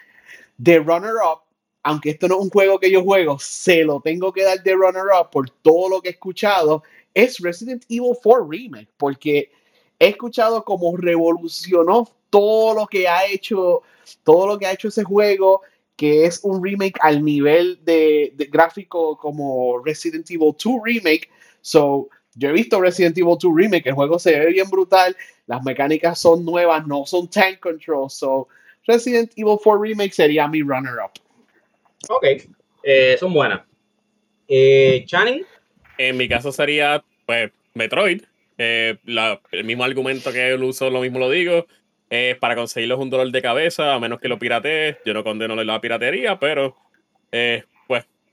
The 0.61 0.79
Runner-Up, 0.79 1.43
aunque 1.83 2.11
esto 2.11 2.27
no 2.27 2.35
es 2.35 2.41
un 2.41 2.49
juego 2.49 2.77
que 2.77 2.91
yo 2.91 3.01
juego, 3.03 3.39
se 3.39 3.85
lo 3.85 4.01
tengo 4.01 4.33
que 4.33 4.43
dar 4.43 4.61
de 4.61 4.73
Runner-Up 4.73 5.29
por 5.31 5.49
todo 5.49 5.89
lo 5.89 6.01
que 6.01 6.09
he 6.09 6.11
escuchado, 6.11 6.83
es 7.13 7.39
Resident 7.39 7.85
Evil 7.87 8.17
4 8.21 8.47
Remake, 8.47 8.89
porque 8.97 9.49
he 9.97 10.09
escuchado 10.09 10.63
cómo 10.65 10.95
revolucionó 10.97 12.07
todo 12.29 12.75
lo 12.75 12.85
que 12.85 13.07
ha 13.07 13.25
hecho, 13.25 13.81
todo 14.23 14.45
lo 14.45 14.59
que 14.59 14.65
ha 14.65 14.73
hecho 14.73 14.89
ese 14.89 15.05
juego, 15.05 15.61
que 15.95 16.25
es 16.25 16.41
un 16.43 16.63
remake 16.63 16.99
al 17.01 17.23
nivel 17.23 17.79
de, 17.83 18.33
de 18.35 18.45
gráfico 18.45 19.17
como 19.17 19.81
Resident 19.83 20.29
Evil 20.29 20.53
2 20.61 20.81
Remake. 20.83 21.29
So, 21.61 22.09
yo 22.35 22.49
he 22.49 22.53
visto 22.53 22.79
Resident 22.79 23.17
Evil 23.17 23.37
2 23.39 23.51
Remake, 23.55 23.89
el 23.89 23.95
juego 23.95 24.19
se 24.19 24.37
ve 24.39 24.47
bien 24.47 24.69
brutal, 24.69 25.15
las 25.47 25.63
mecánicas 25.63 26.19
son 26.19 26.45
nuevas, 26.45 26.85
no 26.87 27.05
son 27.05 27.29
tank 27.29 27.59
control, 27.59 28.09
so 28.09 28.47
Resident 28.87 29.31
Evil 29.35 29.57
4 29.63 29.81
Remake 29.81 30.13
sería 30.13 30.47
mi 30.47 30.61
runner-up. 30.61 31.11
Ok, 32.09 32.25
eh, 32.83 33.17
son 33.19 33.33
buenas. 33.33 33.61
Eh, 34.47 35.03
Channing. 35.05 35.45
En 35.97 36.17
mi 36.17 36.27
caso 36.27 36.51
sería, 36.51 37.03
pues, 37.25 37.51
Metroid. 37.73 38.23
Eh, 38.57 38.97
el 39.51 39.63
mismo 39.63 39.83
argumento 39.83 40.31
que 40.31 40.49
él 40.49 40.63
uso, 40.63 40.89
lo 40.89 41.01
mismo 41.01 41.19
lo 41.19 41.29
digo. 41.29 41.67
Eh, 42.09 42.35
para 42.39 42.55
conseguirlo 42.55 42.95
es 42.95 43.01
un 43.01 43.09
dolor 43.09 43.31
de 43.31 43.41
cabeza, 43.41 43.93
a 43.93 43.99
menos 43.99 44.19
que 44.19 44.27
lo 44.27 44.39
piratees. 44.39 44.97
Yo 45.05 45.13
no 45.13 45.23
condeno 45.23 45.55
la 45.63 45.79
piratería, 45.79 46.39
pero 46.39 46.75
eh, 47.31 47.63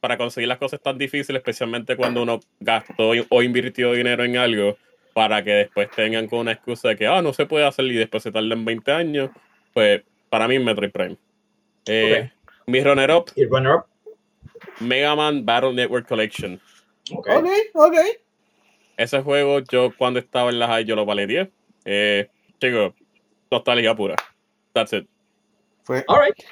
para 0.07 0.19
conseguir 0.19 0.47
las 0.47 0.59
cosas 0.59 0.81
tan 0.81 0.97
difíciles, 0.97 1.41
especialmente 1.41 1.97
cuando 1.97 2.23
uno 2.23 2.39
gastó 2.61 3.11
o 3.29 3.43
invirtió 3.43 3.91
dinero 3.91 4.23
en 4.23 4.37
algo, 4.37 4.79
para 5.13 5.43
que 5.43 5.51
después 5.51 5.91
tengan 5.91 6.29
con 6.29 6.39
una 6.39 6.53
excusa 6.53 6.91
de 6.91 6.97
que 6.97 7.09
ah, 7.09 7.21
no 7.23 7.33
se 7.33 7.45
puede 7.45 7.67
hacer 7.67 7.87
y 7.87 7.97
después 7.97 8.23
se 8.23 8.31
tarden 8.31 8.65
20 8.65 8.93
años, 8.93 9.31
pues 9.75 10.05
para 10.31 10.47
mí 10.47 10.61
Metroid 10.61 10.93
Prime. 10.93 11.17
Eh, 11.87 12.31
Mi 12.69 12.85
runner 12.85 13.11
up. 13.11 13.33
runner 13.51 13.81
Mega 14.79 15.17
Man 15.17 15.45
Battle 15.45 15.73
Network 15.73 16.07
Collection. 16.07 16.61
Ok, 17.11 17.29
ok. 17.75 17.97
Ese 18.97 19.23
juego, 19.23 19.59
yo 19.59 19.93
cuando 19.99 20.21
estaba 20.21 20.51
en 20.51 20.61
la 20.61 20.69
high, 20.69 20.85
yo 20.85 20.95
lo 20.95 21.05
paleteé. 21.05 21.51
Eh, 21.85 22.29
chicos, 22.61 22.95
nostalgia 23.51 23.93
pura. 23.97 24.15
That's 24.73 24.93
it. 24.93 25.09
Fue. 25.83 26.05
All 26.07 26.21
right. 26.21 26.45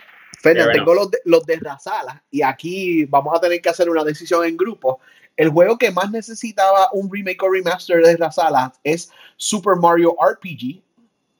Tengo 0.53 0.95
los 0.95 1.11
de, 1.11 1.19
los 1.25 1.47
de 1.47 1.57
Razala 1.57 2.23
y 2.31 2.43
aquí 2.43 3.05
vamos 3.07 3.37
a 3.37 3.41
tener 3.41 3.61
que 3.61 3.71
hacer 3.71 3.89
una 3.89 4.05
decisión 4.05 4.45
en 4.45 4.57
grupo. 4.57 5.01
El 5.37 5.49
juego 5.49 5.77
que 5.79 5.91
más 5.91 6.11
necesitaba 6.11 6.89
un 6.93 7.11
remake 7.11 7.43
o 7.43 7.51
remaster 7.51 8.05
de 8.05 8.17
Razala 8.17 8.73
es 8.85 9.11
Super 9.37 9.77
Mario 9.77 10.17
RPG 10.21 10.83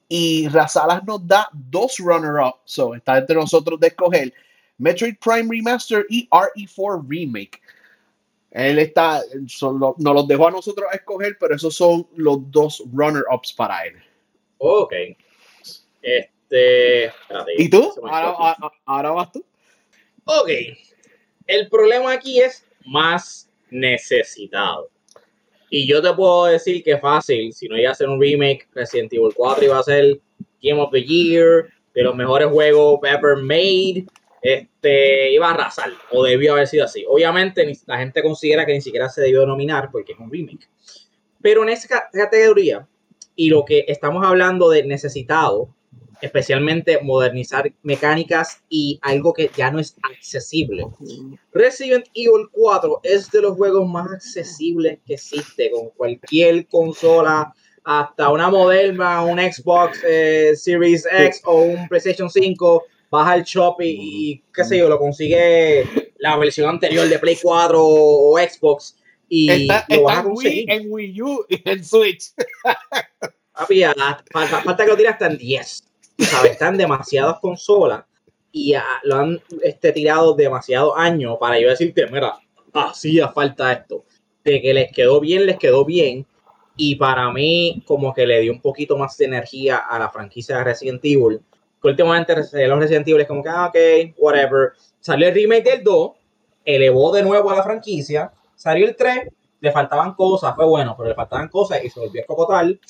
y 0.09 0.49
Razala 0.49 1.03
nos 1.07 1.27
da 1.27 1.49
dos 1.53 1.99
runner-up, 1.99 2.57
so 2.65 2.95
está 2.95 3.19
entre 3.19 3.37
nosotros 3.37 3.79
de 3.79 3.89
escoger 3.89 4.33
Metroid 4.79 5.17
Prime 5.19 5.49
Remaster 5.49 6.05
y 6.09 6.29
RE4 6.29 7.05
Remake. 7.09 7.61
Él 8.51 8.79
está, 8.79 9.21
nos 9.59 9.99
los 9.99 10.29
dejó 10.29 10.49
a 10.49 10.51
nosotros 10.53 10.87
a 10.91 10.97
escoger, 10.97 11.37
pero 11.39 11.57
esos 11.57 11.75
son 11.75 12.07
los 12.15 12.51
dos 12.51 12.83
runner-ups 12.93 13.53
para 13.53 13.85
él. 13.87 13.95
Ok. 14.59 14.93
Este. 16.01 16.34
¿Y 17.57 17.69
tú? 17.69 17.93
Ahora, 18.85 19.11
vas 19.11 19.33
tú. 19.33 19.45
Ok. 20.25 20.49
El 21.47 21.69
problema 21.69 22.13
aquí 22.13 22.41
es 22.41 22.65
más 22.87 23.51
necesitado. 23.71 24.89
Y 25.71 25.87
yo 25.87 26.01
te 26.01 26.13
puedo 26.13 26.47
decir 26.47 26.83
que 26.83 26.99
fácil, 26.99 27.53
si 27.53 27.69
no 27.69 27.77
iba 27.77 27.89
a 27.89 27.93
hacer 27.93 28.09
un 28.09 28.21
remake, 28.21 28.69
Resident 28.75 29.13
Evil 29.13 29.33
4 29.35 29.65
iba 29.65 29.79
a 29.79 29.83
ser 29.83 30.21
Game 30.63 30.81
of 30.81 30.91
the 30.93 31.03
Year, 31.03 31.69
de 31.95 32.03
los 32.03 32.15
mejores 32.15 32.49
juegos 32.49 33.01
ever 33.05 33.37
made, 33.37 34.07
este, 34.43 35.33
iba 35.33 35.49
a 35.49 35.55
arrasar, 35.55 35.91
o 36.11 36.23
debió 36.23 36.53
haber 36.53 36.67
sido 36.67 36.85
así. 36.85 37.05
Obviamente 37.09 37.67
la 37.87 37.99
gente 37.99 38.23
considera 38.23 38.67
que 38.67 38.75
ni 38.75 38.81
siquiera 38.81 39.09
se 39.09 39.23
debió 39.23 39.41
denominar 39.41 39.91
porque 39.91 40.13
es 40.13 40.19
un 40.19 40.31
remake. 40.31 40.69
Pero 41.41 41.63
en 41.63 41.71
esa 41.71 42.09
categoría, 42.13 42.87
y 43.37 43.49
lo 43.49 43.65
que 43.65 43.85
estamos 43.89 44.25
hablando 44.25 44.71
de 44.71 44.85
necesitado, 44.85 45.69
especialmente 46.25 46.99
modernizar 47.03 47.71
mecánicas 47.83 48.63
y 48.71 48.99
algo 49.03 49.35
que 49.35 49.51
ya 49.55 49.71
no 49.71 49.79
es 49.79 49.95
accesible. 50.03 50.87
Resident 51.53 52.07
Evil 52.15 52.49
4 52.51 53.01
es 53.03 53.31
de 53.31 53.43
los 53.43 53.57
juegos 53.57 53.87
más 53.87 54.11
accesibles 54.11 54.99
que 55.07 55.15
existe 55.15 55.71
con 55.71 55.91
cualquier 55.91 56.67
consola, 56.67 57.53
hasta 57.85 58.31
una 58.31 58.49
moderna, 58.49 59.23
un 59.23 59.39
Xbox 59.39 60.01
eh, 60.09 60.55
Series 60.57 61.07
X 61.13 61.43
o 61.45 61.61
un 61.61 61.87
PlayStation 61.89 62.31
5, 62.31 62.85
baja 63.11 63.35
el 63.37 63.45
shop 63.45 63.77
y, 63.83 64.43
qué 64.55 64.65
sé 64.65 64.79
yo, 64.79 64.89
lo 64.89 64.99
consigue 64.99 65.85
la 66.19 66.39
versión 66.39 66.71
anterior 66.71 67.07
de 67.07 67.19
Play 67.19 67.37
4 67.43 67.79
o 67.79 68.39
Xbox 68.39 68.97
y 69.29 69.69
lo 69.89 70.03
vas 70.05 70.19
a 70.19 70.23
conseguir. 70.23 70.71
en 70.71 70.91
Wii 70.91 71.23
U 71.23 71.45
y 71.51 71.61
en 71.69 71.85
Switch. 71.85 72.33
falta, 74.33 74.63
falta, 74.63 74.85
que 74.85 74.91
lo 74.91 74.97
tire 74.97 75.11
hasta 75.11 75.27
en 75.27 75.37
10. 75.37 75.94
¿Sabes? 76.19 76.53
Están 76.53 76.77
demasiadas 76.77 77.39
consolas 77.41 78.05
y 78.53 78.75
lo 79.03 79.17
han 79.17 79.43
este, 79.63 79.93
tirado 79.93 80.35
demasiados 80.35 80.95
años 80.97 81.37
para 81.41 81.59
yo 81.59 81.69
decirte, 81.69 82.07
mira, 82.07 82.39
hacía 82.73 83.29
falta 83.29 83.73
esto. 83.73 84.05
De 84.45 84.61
que 84.61 84.73
les 84.73 84.93
quedó 84.93 85.21
bien, 85.21 85.47
les 85.47 85.59
quedó 85.59 85.85
bien. 85.85 86.25
Y 86.77 86.97
para 86.97 87.33
mí, 87.33 87.83
como 87.87 88.13
que 88.15 88.27
le 88.27 88.41
dio 88.41 88.53
un 88.53 88.61
poquito 88.61 88.97
más 88.97 89.17
de 89.17 89.25
energía 89.25 89.79
a 89.79 89.99
la 89.99 90.09
franquicia 90.11 90.59
de 90.59 90.65
Resident 90.65 91.05
Evil. 91.05 91.41
Que 91.83 91.89
últimamente 91.89 92.37
los 92.37 92.53
Resident 92.53 93.09
Evil 93.09 93.23
es 93.23 93.27
como 93.27 93.43
que, 93.43 93.49
ah, 93.49 93.67
ok, 93.67 94.15
whatever. 94.19 94.73
Salió 95.01 95.29
el 95.29 95.35
remake 95.35 95.65
del 95.65 95.83
2, 95.85 96.13
elevó 96.65 97.13
de 97.13 97.23
nuevo 97.23 97.51
a 97.51 97.57
la 97.57 97.63
franquicia. 97.63 98.33
Salió 98.55 98.87
el 98.87 98.95
3, 98.95 99.31
le 99.61 99.73
faltaban 99.73 100.15
cosas, 100.15 100.55
fue 100.55 100.65
bueno, 100.65 100.95
pero 100.97 101.09
le 101.09 101.15
faltaban 101.17 101.49
cosas 101.49 101.83
y 101.85 101.91
se 101.91 101.99
volvió 101.99 102.23
a 102.23 102.47
tal. 102.49 102.81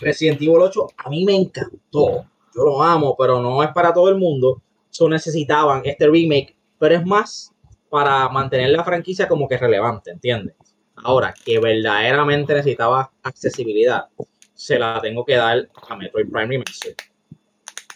Resident 0.00 0.40
Evil 0.40 0.62
8 0.62 0.86
a 0.96 1.10
mí 1.10 1.24
me 1.24 1.36
encantó 1.36 2.26
yo 2.54 2.64
lo 2.64 2.82
amo, 2.82 3.16
pero 3.18 3.40
no 3.40 3.62
es 3.62 3.70
para 3.70 3.92
todo 3.92 4.08
el 4.08 4.16
mundo. 4.16 4.62
So 4.90 5.08
necesitaban 5.08 5.82
este 5.84 6.06
remake, 6.06 6.56
pero 6.78 6.94
es 6.94 7.06
más 7.06 7.52
para 7.88 8.28
mantener 8.28 8.70
la 8.70 8.84
franquicia 8.84 9.28
como 9.28 9.48
que 9.48 9.56
relevante, 9.56 10.10
¿entiendes? 10.10 10.54
Ahora, 10.96 11.34
que 11.44 11.58
verdaderamente 11.58 12.54
necesitaba 12.54 13.10
accesibilidad, 13.22 14.06
se 14.54 14.78
la 14.78 15.00
tengo 15.00 15.24
que 15.24 15.34
dar 15.34 15.68
a 15.88 15.96
Metroid 15.96 16.30
Prime 16.30 16.46
Remastered. 16.46 16.96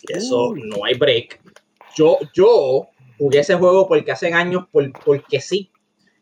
Eso 0.08 0.54
no 0.54 0.84
hay 0.84 0.94
break. 0.94 1.40
Yo, 1.96 2.18
yo 2.34 2.88
jugué 3.18 3.40
ese 3.40 3.54
juego 3.54 3.86
porque 3.86 4.12
hace 4.12 4.32
años, 4.32 4.64
porque 4.72 5.40
sí, 5.40 5.70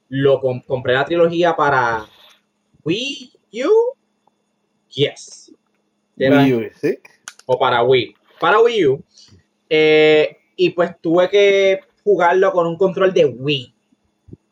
lo 0.09 0.41
compré 0.41 0.95
la 0.95 1.05
trilogía 1.05 1.55
para 1.57 2.07
Wii 2.85 3.33
U. 3.65 3.95
Yes. 4.89 5.53
Wii 6.17 6.53
U, 6.55 6.71
¿sí? 6.81 6.99
O 7.47 7.59
para 7.59 7.83
Wii 7.83 8.15
para 8.45 8.61
Wii 8.61 8.87
U. 8.89 9.03
Eh, 9.71 10.37
y 10.55 10.69
pues 10.71 10.91
tuve 11.01 11.31
que 11.31 11.81
jugarlo 12.03 12.53
con 12.53 12.67
un 12.67 12.77
control 12.77 13.15
de 13.15 13.25
Wii. 13.25 13.75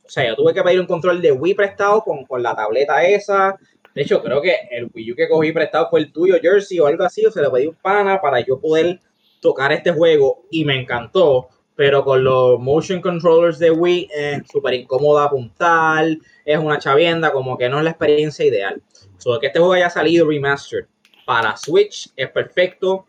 O 0.06 0.08
sea, 0.08 0.26
yo 0.26 0.34
tuve 0.34 0.54
que 0.54 0.62
pedir 0.62 0.80
un 0.80 0.87
control 0.87 1.20
de 1.20 1.30
Wii 1.30 1.52
prestado 1.52 2.00
con, 2.00 2.25
con 2.25 2.42
la 2.42 2.56
tableta 2.56 3.04
esa. 3.04 3.54
De 3.94 4.00
hecho, 4.00 4.22
creo 4.22 4.40
que 4.40 4.56
el 4.70 4.90
Wii 4.94 5.12
U 5.12 5.14
que 5.14 5.28
cogí 5.28 5.52
prestado 5.52 5.90
fue 5.90 6.00
el 6.00 6.11
tuyo, 6.11 6.37
Jersey, 6.40 6.80
o 6.80 6.87
algo 6.87 7.04
así. 7.04 7.26
O 7.26 7.30
se 7.30 7.42
lo 7.42 7.52
pedí 7.52 7.66
un 7.66 7.75
pana 7.75 8.18
para 8.18 8.40
yo 8.40 8.58
poder 8.58 8.99
tocar 9.42 9.72
este 9.72 9.92
juego 9.92 10.46
y 10.50 10.64
me 10.64 10.80
encantó. 10.80 11.50
Pero 11.76 12.02
con 12.02 12.25
los 12.25 12.58
motion 12.61 13.02
controllers 13.02 13.58
de 13.58 13.72
Wii 13.72 14.08
es 14.11 14.42
súper 14.50 14.72
incómodo 14.72 15.18
apuntar. 15.18 16.06
Es 16.46 16.58
una 16.58 16.78
chavienda, 16.78 17.30
como 17.30 17.58
que 17.58 17.68
no 17.68 17.76
es 17.76 17.84
la 17.84 17.90
experiencia 17.90 18.46
ideal. 18.46 18.80
So, 19.18 19.38
que 19.38 19.49
este 19.49 19.58
juego 19.58 19.75
haya 19.75 19.90
salido 19.90 20.26
remastered 20.26 20.87
para 21.26 21.58
Switch 21.58 22.11
es 22.16 22.30
perfecto. 22.30 23.04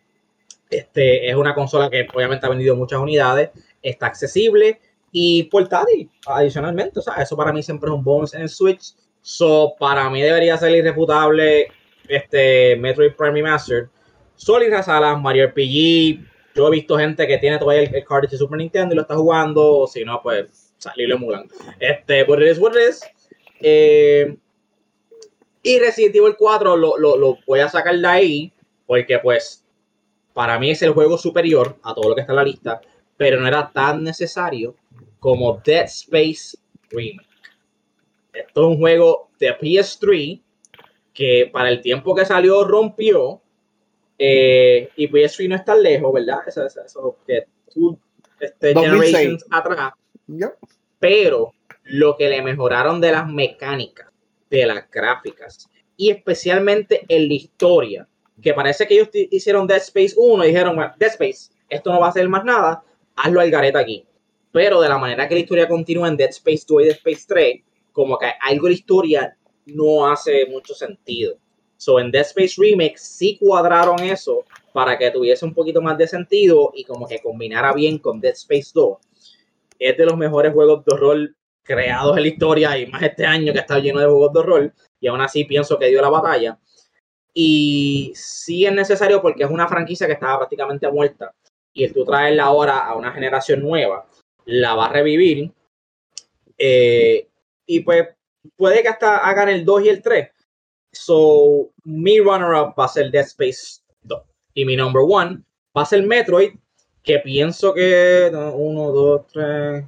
Este, 0.74 1.30
es 1.30 1.36
una 1.36 1.53
consola 1.53 1.89
que 1.89 2.08
obviamente 2.13 2.46
ha 2.46 2.50
vendido 2.50 2.75
muchas 2.75 3.00
unidades, 3.00 3.51
está 3.82 4.08
accesible 4.08 4.80
y 5.12 5.44
portátil 5.44 6.10
adicionalmente. 6.25 7.00
O 7.00 7.01
sea, 7.01 7.15
eso 7.15 7.38
para 7.38 7.53
mí 7.53 7.62
siempre 7.62 7.89
es 7.89 7.96
un 7.96 8.03
bonus 8.03 8.34
en 8.34 8.42
el 8.42 8.50
Switch. 8.50 8.94
So, 9.22 9.75
para 9.80 10.10
mí 10.10 10.22
debería 10.22 10.58
ser 10.58 10.72
irrefutable 10.72 11.68
este 12.08 12.75
Metroid 12.77 13.13
Prime 13.13 13.34
Remastered. 13.34 13.88
Solid 14.36 14.74
Salas, 14.84 15.22
Mario 15.22 15.48
RPG. 15.48 16.20
Yo 16.56 16.68
he 16.68 16.72
visto 16.72 16.98
gente 16.98 17.25
que 17.25 17.38
tiene 17.38 17.58
todavía 17.58 17.84
el, 17.84 18.03
cartridge 18.03 18.32
de 18.32 18.38
Super 18.38 18.58
Nintendo 18.58 18.94
y 18.94 18.96
lo 18.96 19.03
está 19.03 19.15
jugando. 19.15 19.88
Si 19.88 20.03
no, 20.03 20.22
pues 20.22 20.74
salir 20.77 21.08
lo 21.08 21.15
emulan. 21.15 21.48
Este, 21.80 22.24
but 22.25 22.42
it 22.42 22.50
is 22.50 22.60
what 22.60 22.74
it 22.75 22.96
eh, 23.65 24.36
y 25.62 25.80
Resident 25.80 26.15
Evil 26.15 26.36
4 26.38 26.75
lo, 26.75 26.98
lo, 26.98 27.15
lo 27.15 27.38
voy 27.48 27.62
a 27.62 27.70
sacar 27.70 27.96
de 27.96 28.08
ahí. 28.08 28.53
Porque 28.86 29.18
pues 29.20 29.62
para 30.34 30.60
mí 30.60 30.72
es 30.72 30.82
el 30.82 30.92
juego 30.92 31.18
superior 31.18 31.78
a 31.84 31.94
todo 31.94 32.10
lo 32.10 32.16
que 32.16 32.22
está 32.22 32.34
en 32.34 32.38
la 32.38 32.44
lista, 32.44 32.82
pero 33.18 33.40
no 33.40 33.48
era 33.48 33.72
tan 33.72 34.04
necesario 34.04 34.75
como 35.20 35.62
Dead 35.63 35.86
Space 35.86 36.58
Remake. 36.90 37.28
Esto 38.34 38.62
es 38.62 38.68
un 38.68 38.78
juego 38.78 39.30
de 39.40 39.58
PS3 39.58 40.42
que 41.13 41.50
para 41.52 41.70
el 41.70 41.82
tiempo 41.82 42.16
que 42.16 42.25
salió 42.25 42.63
rompió 42.63 43.42
eh, 44.18 44.90
y 44.96 45.08
PS3 45.08 45.50
no 45.50 45.56
está 45.56 45.75
lejos, 45.75 46.12
¿verdad? 46.12 46.40
Eso, 46.48 46.66
eso, 46.66 47.18
que 47.28 47.46
tú, 47.72 47.98
este, 48.40 48.74
generations 48.74 49.46
atrás. 49.52 49.94
Pero 51.00 51.54
lo 51.84 52.18
que 52.18 52.30
le 52.30 52.42
mejoraron 52.42 53.00
de 53.00 53.12
las 53.12 53.28
mecánicas, 53.28 54.10
de 54.50 54.66
las 54.66 54.90
gráficas 54.90 55.70
y 55.96 56.10
especialmente 56.10 57.06
en 57.08 57.28
la 57.28 57.34
historia 57.34 58.08
que 58.42 58.54
parece 58.54 58.88
que 58.88 58.96
ellos 58.96 59.10
hicieron 59.13 59.68
Dead 59.68 59.78
Space 59.78 60.13
1 60.18 60.44
y 60.44 60.48
dijeron, 60.48 60.78
Dead 60.98 61.12
Space, 61.12 61.52
esto 61.70 61.92
no 61.92 62.00
va 62.00 62.10
a 62.10 62.13
ser 62.13 62.28
más 62.28 62.44
nada, 62.44 62.84
hazlo 63.16 63.42
al 63.42 63.52
garete 63.52 63.78
aquí. 63.78 64.06
Pero 64.52 64.82
de 64.82 64.90
la 64.90 64.98
manera 64.98 65.28
que 65.28 65.36
la 65.36 65.42
historia 65.42 65.68
continúa 65.68 66.08
en 66.08 66.18
Dead 66.18 66.30
Space 66.30 66.63
2 66.68 66.82
y 66.82 66.86
Dead 66.86 66.96
Space 66.96 67.25
3, 67.28 67.62
como 67.92 68.18
que 68.18 68.32
algo 68.42 68.66
de 68.66 68.72
la 68.72 68.75
historia 68.75 69.38
no 69.66 70.12
hace 70.12 70.46
mucho 70.48 70.74
sentido. 70.74 71.38
So 71.78 72.00
en 72.00 72.12
Dead 72.12 72.22
Space 72.22 72.56
Remake 72.58 72.98
sí 72.98 73.38
cuadraron 73.38 74.00
eso 74.00 74.46
para 74.74 74.98
que 74.98 75.12
tuviese 75.12 75.46
un 75.46 75.54
poquito 75.54 75.82
más 75.82 75.98
de 75.98 76.08
sentido 76.08 76.72
y 76.74 76.84
como 76.84 77.08
que 77.08 77.20
combinara 77.20 77.74
bien 77.74 77.98
con 77.98 78.20
Dead 78.20 78.34
Space 78.34 78.72
2. 78.74 78.98
Es 79.80 79.98
de 79.98 80.06
los 80.06 80.18
mejores 80.18 80.54
juegos 80.54 80.86
de 80.86 80.96
horror 80.96 81.36
creados 81.63 82.18
en 82.18 82.24
la 82.24 82.30
historia 82.30 82.78
y 82.78 82.88
más 82.88 83.02
este 83.02 83.25
año 83.25 83.54
que 83.54 83.60
está 83.60 83.80
lleno 83.80 84.00
de 84.00 84.06
juegos 84.06 84.34
de 84.34 84.44
rol. 84.44 84.74
Y 85.00 85.08
aún 85.08 85.22
así 85.22 85.46
pienso 85.46 85.78
que 85.80 85.88
dio 85.88 86.02
la 86.02 86.10
batalla. 86.10 86.60
Y 87.34 88.13
sí 88.16 88.66
es 88.66 88.74
necesario 88.74 89.22
porque 89.22 89.44
es 89.44 89.50
una 89.50 89.68
franquicia 89.68 90.08
que 90.08 90.13
estaba 90.13 90.40
prácticamente 90.40 90.90
muerta. 90.92 91.34
Y 91.74 91.84
el 91.84 91.94
tú 91.94 92.06
traerla 92.06 92.44
ahora 92.44 92.80
a 92.80 92.96
una 92.96 93.12
generación 93.12 93.62
nueva, 93.62 94.08
la 94.46 94.75
va 94.75 94.86
a 94.86 94.94
revivir. 94.94 95.52
Eh, 96.58 97.28
y 97.66 97.80
pues 97.80 98.10
puede 98.56 98.82
que 98.82 98.90
hasta 98.90 99.18
hagan 99.18 99.50
el 99.50 99.66
2 99.66 99.86
y 99.86 99.90
el 99.90 100.02
3. 100.02 100.30
So, 100.92 101.72
mi 101.86 102.20
runner-up 102.20 102.75
va 102.80 102.86
a 102.86 102.90
ser 102.90 103.10
Dead 103.10 103.25
Space 103.25 103.82
2. 104.04 104.22
Y 104.54 104.66
mi 104.66 104.75
number 104.75 105.02
one 105.08 105.42
va 105.75 105.82
a 105.82 105.86
ser 105.86 106.04
Metroid, 106.04 106.54
que 107.02 107.20
pienso 107.20 107.74
que 107.74 108.30
1, 108.32 108.92
2, 108.92 109.28
3, 109.34 109.86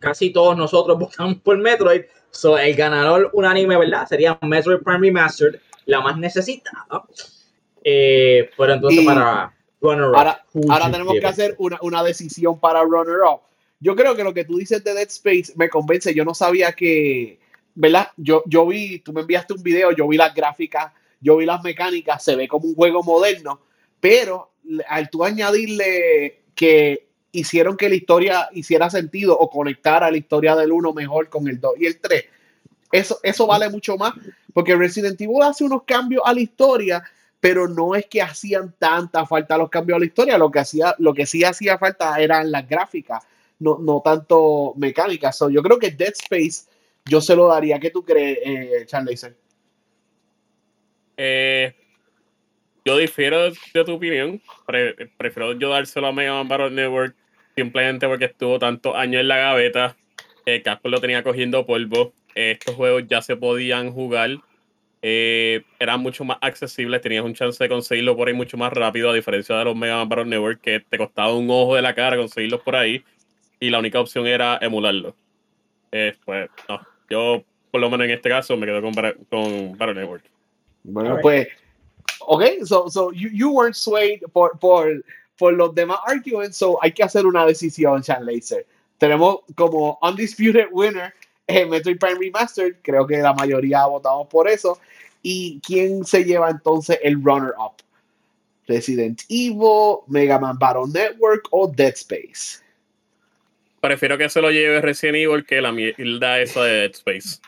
casi 0.00 0.32
todos 0.32 0.56
nosotros 0.56 0.98
votamos 0.98 1.36
por 1.38 1.56
Metroid. 1.58 2.02
So, 2.30 2.58
el 2.58 2.74
ganador 2.74 3.30
unánime, 3.32 3.78
¿verdad? 3.78 4.06
Sería 4.08 4.36
Metroid 4.42 4.82
Prime 4.82 4.98
Remastered, 4.98 5.60
la 5.86 6.00
más 6.00 6.18
necesitada. 6.18 6.86
Eh, 7.82 8.50
pero 8.56 8.74
entonces 8.74 9.04
para 9.04 9.54
runner-up. 9.80 10.16
Ahora, 10.16 10.44
ahora 10.68 10.90
tenemos 10.90 11.14
que 11.18 11.26
hacer 11.26 11.54
una, 11.58 11.78
una 11.82 12.02
decisión 12.02 12.60
para 12.60 12.82
runner-up. 12.82 13.40
Yo 13.80 13.94
creo 13.94 14.14
que 14.14 14.24
lo 14.24 14.34
que 14.34 14.44
tú 14.44 14.58
dices 14.58 14.82
de 14.84 14.94
Dead 14.94 15.08
Space 15.08 15.52
me 15.56 15.68
convence. 15.68 16.14
Yo 16.14 16.24
no 16.24 16.34
sabía 16.34 16.72
que, 16.72 17.38
¿verdad? 17.74 18.08
Yo, 18.16 18.42
yo 18.46 18.66
vi, 18.66 18.98
tú 19.00 19.12
me 19.12 19.20
enviaste 19.20 19.54
un 19.54 19.62
video, 19.62 19.92
yo 19.92 20.08
vi 20.08 20.16
las 20.16 20.34
gráficas, 20.34 20.92
yo 21.20 21.36
vi 21.36 21.46
las 21.46 21.62
mecánicas, 21.62 22.22
se 22.22 22.36
ve 22.36 22.48
como 22.48 22.66
un 22.68 22.74
juego 22.74 23.02
moderno, 23.02 23.60
pero 24.00 24.52
al 24.88 25.10
tú 25.10 25.24
añadirle 25.24 26.42
que 26.54 27.06
hicieron 27.32 27.76
que 27.76 27.88
la 27.88 27.94
historia 27.94 28.48
hiciera 28.52 28.88
sentido 28.90 29.38
o 29.38 29.50
conectara 29.50 30.10
la 30.10 30.16
historia 30.16 30.56
del 30.56 30.72
1 30.72 30.92
mejor 30.92 31.28
con 31.28 31.46
el 31.48 31.60
2 31.60 31.74
y 31.78 31.86
el 31.86 32.00
3, 32.00 32.24
eso, 32.92 33.18
eso 33.22 33.46
vale 33.46 33.68
mucho 33.68 33.96
más, 33.96 34.14
porque 34.52 34.76
Resident 34.76 35.20
Evil 35.20 35.42
hace 35.42 35.64
unos 35.64 35.82
cambios 35.84 36.22
a 36.24 36.32
la 36.32 36.40
historia, 36.40 37.02
pero 37.40 37.68
no 37.68 37.94
es 37.94 38.06
que 38.06 38.22
hacían 38.22 38.74
tanta 38.78 39.26
falta 39.26 39.58
los 39.58 39.70
cambios 39.70 39.96
a 39.96 40.00
la 40.00 40.06
historia, 40.06 40.38
lo 40.38 40.50
que, 40.50 40.60
hacía, 40.60 40.94
lo 40.98 41.14
que 41.14 41.26
sí 41.26 41.44
hacía 41.44 41.78
falta 41.78 42.18
eran 42.20 42.50
las 42.50 42.68
gráficas, 42.68 43.24
no, 43.58 43.78
no 43.78 44.02
tanto 44.04 44.74
mecánicas. 44.76 45.38
yo 45.50 45.62
creo 45.62 45.78
que 45.78 45.90
Dead 45.90 46.12
Space 46.12 46.66
yo 47.06 47.20
se 47.20 47.36
lo 47.36 47.48
daría. 47.48 47.78
¿Qué 47.78 47.90
tú 47.90 48.04
crees, 48.04 48.38
eh, 48.44 48.84
Charles? 48.86 49.30
Eh, 51.16 51.74
yo 52.84 52.96
difiero 52.98 53.50
de 53.50 53.84
tu 53.84 53.94
opinión. 53.94 54.40
prefiero 55.16 55.52
yo 55.52 55.70
dárselo 55.70 56.08
a 56.08 56.12
Mega 56.12 56.32
Man 56.34 56.48
Battle 56.48 56.70
Network 56.70 57.14
simplemente 57.54 58.06
porque 58.06 58.26
estuvo 58.26 58.58
tantos 58.58 58.94
años 58.94 59.20
en 59.20 59.28
la 59.28 59.38
gaveta. 59.38 59.96
El 60.44 60.62
casco 60.62 60.88
lo 60.88 61.00
tenía 61.00 61.22
cogiendo 61.22 61.64
polvo. 61.64 62.12
Estos 62.36 62.74
juegos 62.74 63.04
ya 63.08 63.22
se 63.22 63.36
podían 63.36 63.92
jugar. 63.92 64.30
Eh, 65.02 65.62
eran 65.78 66.00
mucho 66.00 66.24
más 66.24 66.38
accesibles. 66.40 67.00
Tenías 67.00 67.24
un 67.24 67.34
chance 67.34 67.62
de 67.62 67.68
conseguirlo 67.68 68.16
por 68.16 68.28
ahí 68.28 68.34
mucho 68.34 68.56
más 68.56 68.72
rápido, 68.72 69.10
a 69.10 69.14
diferencia 69.14 69.56
de 69.56 69.64
los 69.64 69.76
Mega 69.76 69.96
Man 69.96 70.08
Battle 70.08 70.26
Network, 70.26 70.60
que 70.60 70.80
te 70.80 70.98
costaba 70.98 71.34
un 71.34 71.48
ojo 71.50 71.76
de 71.76 71.82
la 71.82 71.94
cara 71.94 72.16
conseguirlos 72.16 72.60
por 72.60 72.76
ahí. 72.76 73.04
Y 73.58 73.70
la 73.70 73.78
única 73.78 74.00
opción 74.00 74.26
era 74.26 74.58
emularlo. 74.60 75.14
pues, 75.90 76.50
no 76.68 76.80
yo, 77.08 77.44
por 77.70 77.80
lo 77.80 77.90
menos 77.90 78.06
en 78.06 78.12
este 78.12 78.28
caso, 78.28 78.56
me 78.56 78.66
quedo 78.66 78.82
con, 78.82 78.92
con 79.28 79.78
Battle 79.78 79.94
Network. 79.94 80.24
Bueno, 80.84 81.18
pues, 81.20 81.48
ok, 82.20 82.42
so, 82.64 82.88
so 82.88 83.12
you, 83.12 83.28
you 83.32 83.50
weren't 83.50 83.74
swayed 83.74 84.20
por, 84.32 84.58
por, 84.58 85.04
por 85.38 85.52
los 85.52 85.74
demás 85.74 85.98
arguments, 86.06 86.56
so 86.56 86.78
hay 86.82 86.92
que 86.92 87.02
hacer 87.02 87.26
una 87.26 87.46
decisión, 87.46 88.02
Chan 88.02 88.24
Laser. 88.24 88.66
Tenemos 88.98 89.40
como 89.54 89.98
undisputed 90.02 90.68
winner 90.72 91.12
eh, 91.46 91.64
Metroid 91.66 91.98
Prime 91.98 92.18
Remastered, 92.18 92.76
creo 92.82 93.06
que 93.06 93.18
la 93.18 93.32
mayoría 93.32 93.82
ha 93.82 93.86
votado 93.86 94.28
por 94.28 94.48
eso. 94.48 94.78
¿Y 95.22 95.60
quién 95.60 96.04
se 96.04 96.24
lleva 96.24 96.50
entonces 96.50 96.98
el 97.02 97.22
runner-up? 97.22 97.82
Resident 98.66 99.22
Evil, 99.28 99.98
Mega 100.08 100.38
Man 100.38 100.58
Battle 100.58 100.86
Network 100.92 101.48
o 101.50 101.68
Dead 101.68 101.94
Space? 101.94 102.64
Prefiero 103.80 104.18
que 104.18 104.28
se 104.28 104.40
lo 104.40 104.50
lleve 104.50 104.80
Resident 104.80 105.16
Evil 105.16 105.44
que 105.46 105.60
la 105.60 105.70
mierda 105.70 106.40
esa 106.40 106.64
de 106.64 106.72
Dead 106.72 106.90
Space. 106.92 107.38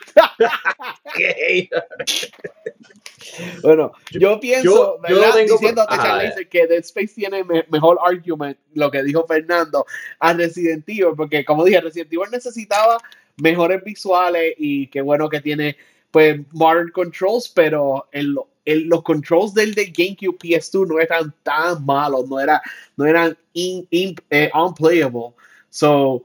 bueno, 3.63 3.93
yo 4.13 4.39
pienso, 4.39 4.65
yo, 4.65 4.99
¿verdad? 5.01 5.37
diciéndote, 5.41 6.49
que 6.49 6.67
Dead 6.67 6.81
Space 6.81 7.15
tiene 7.15 7.43
mejor 7.69 7.99
argument, 8.05 8.57
lo 8.75 8.91
que 8.91 9.03
dijo 9.03 9.27
Fernando, 9.27 9.85
a 10.21 10.33
Resident 10.33 10.89
Evil, 10.89 11.15
porque 11.17 11.45
como 11.45 11.65
dije, 11.65 11.81
Resident 11.81 12.13
Evil 12.13 12.31
necesitaba 12.31 12.99
mejores 13.43 13.83
visuales 13.85 14.55
y 14.59 14.87
qué 14.89 15.01
bueno 15.01 15.29
que 15.29 15.41
tiene 15.41 15.77
pues 16.11 16.41
modern 16.53 16.91
controls, 16.91 17.49
pero 17.55 18.09
el, 18.13 18.35
los 18.65 19.03
controls 19.03 19.55
del 19.55 19.75
de 19.75 19.87
GameCube 19.87 20.39
PS2 20.39 20.89
no 20.89 20.99
eran 20.99 21.35
tan 21.43 21.85
malos, 21.85 22.29
no, 22.29 22.41
era, 22.41 22.61
no 22.97 23.07
eran 23.07 23.37
eh, 23.55 24.51
unplayable. 24.55 25.35
So, 25.71 26.25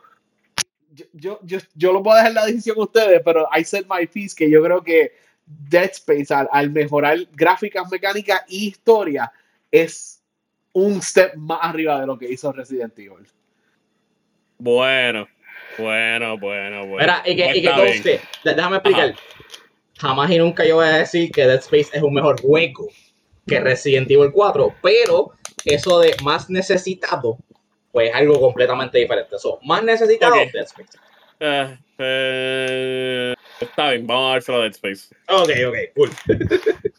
yo, 1.14 1.40
yo, 1.44 1.58
yo, 1.76 1.94
lo 1.94 2.02
voy 2.02 2.14
a 2.14 2.18
dejar 2.18 2.34
la 2.34 2.46
decisión 2.46 2.78
a 2.80 2.84
ustedes, 2.84 3.22
pero 3.26 3.48
I 3.56 3.64
said 3.64 3.86
my 3.90 4.06
piece 4.08 4.36
que 4.36 4.50
yo 4.50 4.64
creo 4.64 4.84
que 4.84 5.14
Dead 5.46 5.90
Space, 5.92 6.34
al, 6.34 6.70
mejorar 6.72 7.18
gráficas 7.34 7.90
mecánicas 7.92 8.42
y 8.48 8.68
historia, 8.68 9.32
es 9.72 10.22
un 10.72 11.02
step 11.02 11.36
más 11.36 11.60
arriba 11.62 12.00
de 12.00 12.08
lo 12.08 12.18
que 12.18 12.32
hizo 12.32 12.52
Resident 12.52 12.98
Evil. 12.98 13.28
Bueno, 14.58 15.28
bueno, 15.78 16.38
bueno, 16.38 16.86
bueno. 16.86 16.98
Mira, 16.98 17.24
y 17.26 17.36
que, 17.36 17.58
y 17.58 17.62
que 17.62 18.20
déjame 18.44 18.78
explicar. 18.78 19.16
Jamás 20.00 20.32
y 20.32 20.38
nunca 20.38 20.66
yo 20.66 20.76
voy 20.76 20.88
a 20.88 20.98
decir 20.98 21.32
que 21.32 21.46
Dead 21.46 21.60
Space 21.60 21.90
es 21.94 22.02
un 22.02 22.14
mejor 22.14 22.42
juego 22.42 22.90
que 23.48 23.60
Resident 23.60 24.10
Evil 24.10 24.32
4, 24.32 24.76
pero 24.82 25.32
eso 25.66 26.00
de 26.00 26.16
más 26.24 26.50
necesitado 26.50 27.38
pues 27.94 28.10
es 28.10 28.16
algo 28.16 28.40
completamente 28.42 28.98
diferente. 28.98 29.38
So, 29.38 29.60
más 29.64 29.84
necesitado 29.84 30.36
Dead 30.36 30.66
Space. 30.66 30.98
Uh, 31.40 31.74
uh, 32.02 33.34
está 33.60 33.92
bien, 33.92 34.08
vamos 34.08 34.30
a 34.30 34.34
dárselo 34.34 34.58
a 34.58 34.62
Dead 34.64 34.72
Space. 34.72 35.16
Ok, 35.30 35.50
ok, 35.68 35.76
cool. 35.96 36.10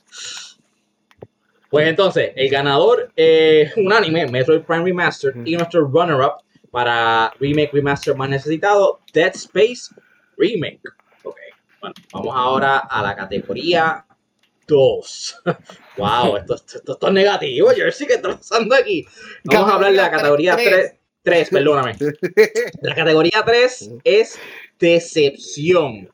pues 1.69 1.89
entonces, 1.89 2.33
el 2.37 2.49
ganador 2.49 3.11
eh, 3.17 3.73
unánime, 3.77 4.29
Metroid 4.29 4.63
Prime 4.63 4.85
Remastered, 4.85 5.45
y 5.45 5.57
nuestro 5.57 5.87
runner-up 5.89 6.44
para 6.75 7.33
Remake 7.39 7.71
Remaster 7.73 8.17
más 8.17 8.29
necesitado, 8.29 8.99
Dead 9.13 9.31
Space 9.37 9.95
Remake. 10.37 10.81
Ok, 11.23 11.37
bueno, 11.81 11.95
vamos 12.13 12.35
ahora 12.37 12.79
a 12.79 13.01
la 13.01 13.15
categoría 13.15 14.05
2. 14.67 15.43
wow, 15.99 16.37
esto, 16.37 16.57
esto, 16.57 16.99
es 17.01 17.13
negativo, 17.13 17.69
Jersey, 17.69 18.09
¿qué 18.09 18.15
está 18.15 18.37
pasando 18.37 18.75
aquí? 18.75 19.07
Vamos 19.45 19.71
a 19.71 19.75
hablar 19.77 19.93
de 19.93 19.99
la 19.99 20.11
categoría 20.11 20.57
3. 20.57 20.95
3, 21.23 21.51
perdóname. 21.51 21.97
La 22.83 22.95
categoría 22.95 23.45
3 23.47 23.93
es 24.03 24.39
decepción. 24.79 26.11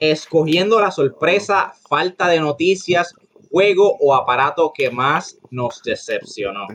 Escogiendo 0.00 0.80
la 0.80 0.90
sorpresa, 0.90 1.72
falta 1.88 2.28
de 2.28 2.40
noticias, 2.40 3.14
juego 3.50 3.96
o 4.00 4.14
aparato 4.14 4.72
que 4.74 4.90
más 4.90 5.38
nos 5.50 5.82
decepcionó. 5.82 6.66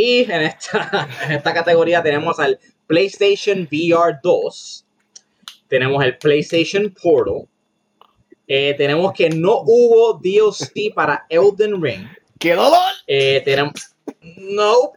Y 0.00 0.30
en 0.30 0.42
esta, 0.42 1.08
en 1.24 1.32
esta 1.32 1.52
categoría 1.52 2.00
tenemos 2.00 2.38
al 2.38 2.56
PlayStation 2.86 3.68
VR 3.68 4.20
2. 4.22 4.86
Tenemos 5.66 6.04
el 6.04 6.16
PlayStation 6.18 6.94
Portal 7.02 7.48
eh, 8.46 8.74
tenemos 8.78 9.12
que 9.12 9.28
no 9.28 9.62
hubo 9.66 10.14
DLC 10.22 10.94
para 10.94 11.26
Elden 11.28 11.82
Ring. 11.82 12.06
¡Qué 12.38 12.54
dolor! 12.54 12.92
Eh, 13.08 13.42
tenemos. 13.44 13.74
No. 14.36 14.92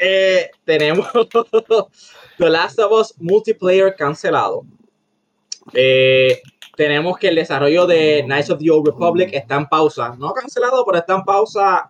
Eh, 0.00 0.50
tenemos 0.64 1.06
The 2.38 2.50
Last 2.50 2.80
of 2.80 2.90
Us 2.90 3.14
Multiplayer 3.18 3.94
cancelado. 3.94 4.66
tenemos 6.76 7.18
que 7.18 7.28
el 7.28 7.36
desarrollo 7.36 7.86
de 7.86 8.24
Knights 8.24 8.50
of 8.50 8.58
the 8.58 8.68
Old 8.68 8.88
Republic 8.88 9.30
está 9.32 9.54
en 9.54 9.66
pausa. 9.66 10.16
No 10.18 10.32
cancelado, 10.32 10.84
pero 10.84 10.98
está 10.98 11.14
en 11.14 11.22
pausa 11.22 11.88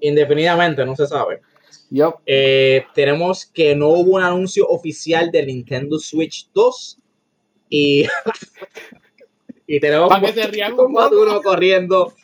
indefinidamente, 0.00 0.84
no 0.84 0.96
se 0.96 1.06
sabe. 1.06 1.42
Tenemos 2.94 3.46
que 3.46 3.74
no 3.74 3.88
hubo 3.88 4.16
un 4.16 4.22
anuncio 4.22 4.66
oficial 4.68 5.30
de 5.30 5.46
Nintendo 5.46 5.98
Switch 5.98 6.48
2. 6.52 6.98
Y 7.70 8.06
Y 9.70 9.80
tenemos 9.80 10.08
Para 10.08 10.32
que 10.32 10.42
se 10.42 10.72
un 10.72 10.92
Maduro 10.92 11.42
corriendo, 11.42 12.14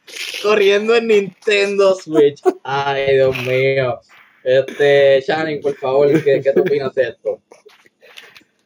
corriendo 0.43 0.97
en 0.97 1.09
Nintendo 1.09 1.95
Switch. 1.95 2.41
Ay, 2.65 3.17
Dios 3.17 3.37
mío. 3.45 4.01
Este, 4.43 5.21
Shannon, 5.21 5.61
por 5.61 5.77
favor, 5.77 6.25
¿qué, 6.25 6.41
qué 6.43 6.53
te 6.53 6.61
opinas 6.61 6.95
de 6.95 7.11
esto? 7.11 7.43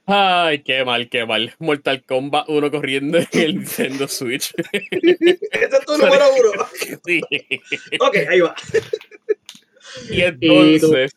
Ay, 0.07 0.63
qué 0.63 0.85
mal, 0.85 1.09
qué 1.09 1.27
mal. 1.27 1.53
Mortal 1.59 2.05
Kombat 2.05 2.49
1 2.49 2.71
corriendo 2.71 3.19
en 3.19 3.27
el 3.33 3.57
Nintendo 3.57 4.07
Switch. 4.07 4.55
Ese 4.73 5.39
es 5.51 5.85
tu 5.85 5.99
número 5.99 6.25
uno. 6.35 6.65
Sí. 7.05 7.21
Ok, 8.01 8.17
ahí 8.31 8.41
va. 8.41 8.55
Y 10.11 10.23
entonces, 10.23 11.15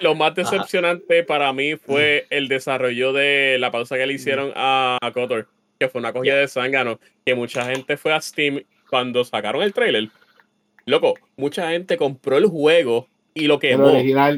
lo 0.00 0.14
más 0.14 0.34
decepcionante 0.34 1.22
para 1.24 1.52
mí 1.52 1.76
fue 1.76 2.26
el 2.30 2.48
desarrollo 2.48 3.12
de 3.12 3.58
la 3.58 3.70
pausa 3.70 3.96
que 3.96 4.06
le 4.06 4.14
hicieron 4.14 4.52
a, 4.56 4.98
Kotor, 5.12 5.48
que 5.78 5.88
fue 5.88 6.00
una 6.00 6.12
cogida 6.12 6.36
de 6.36 6.48
zángano, 6.48 6.98
que 7.24 7.34
mucha 7.34 7.64
gente 7.66 7.96
fue 7.96 8.12
a 8.12 8.20
Steam 8.20 8.62
cuando 8.88 9.24
sacaron 9.24 9.62
el 9.62 9.72
trailer. 9.72 10.08
Loco, 10.86 11.14
mucha 11.36 11.70
gente 11.70 11.96
compró 11.96 12.38
el 12.38 12.46
juego 12.46 13.08
y 13.34 13.46
lo 13.46 13.58
quemó 13.58 13.92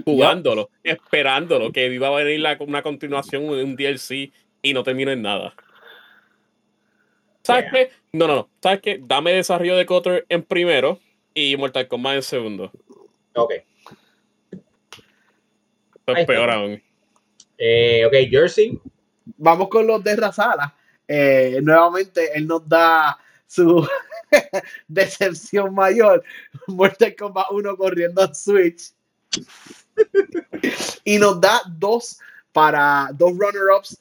jugándolo, 0.05 0.68
esperándolo, 0.83 1.73
que 1.73 1.87
iba 1.87 2.09
a 2.09 2.23
venir 2.23 2.45
una 2.61 2.83
continuación 2.83 3.49
de 3.49 3.64
un 3.64 3.77
DLC 3.77 4.33
y 4.62 4.75
no 4.75 4.83
terminó 4.83 5.11
en 5.12 5.23
nada. 5.23 5.55
¿Sabes 7.42 7.66
qué? 7.73 7.90
No, 8.12 8.27
no, 8.27 8.37
no. 8.37 8.49
¿Sabes 8.62 8.81
qué? 8.81 9.01
Dame 9.03 9.33
desarrollo 9.33 9.77
de 9.77 9.87
Cotter 9.87 10.27
en 10.29 10.42
primero 10.42 11.01
y 11.35 11.57
Mortal 11.57 11.88
Kombat 11.88 12.16
en 12.16 12.23
segundo. 12.23 12.71
Ok. 13.35 13.55
Es 16.07 16.27
peor 16.27 16.51
aún. 16.51 16.83
Eh, 17.59 18.05
ok, 18.07 18.15
Jersey. 18.31 18.79
Vamos 19.37 19.69
con 19.69 19.87
los 19.87 20.03
de 20.03 20.17
Razala. 20.17 20.75
Eh, 21.07 21.61
nuevamente, 21.62 22.37
él 22.37 22.47
nos 22.47 22.69
da 22.69 23.19
su 23.47 23.87
decepción 24.88 25.75
mayor. 25.75 26.23
Mortal 26.67 27.15
Kombat 27.17 27.47
1 27.51 27.77
corriendo 27.77 28.25
en 28.25 28.35
Switch. 28.35 28.93
y 31.05 31.19
nos 31.19 31.41
da 31.41 31.62
dos 31.67 32.19
para 32.53 33.11
dos 33.15 33.33
runner-ups 33.33 33.99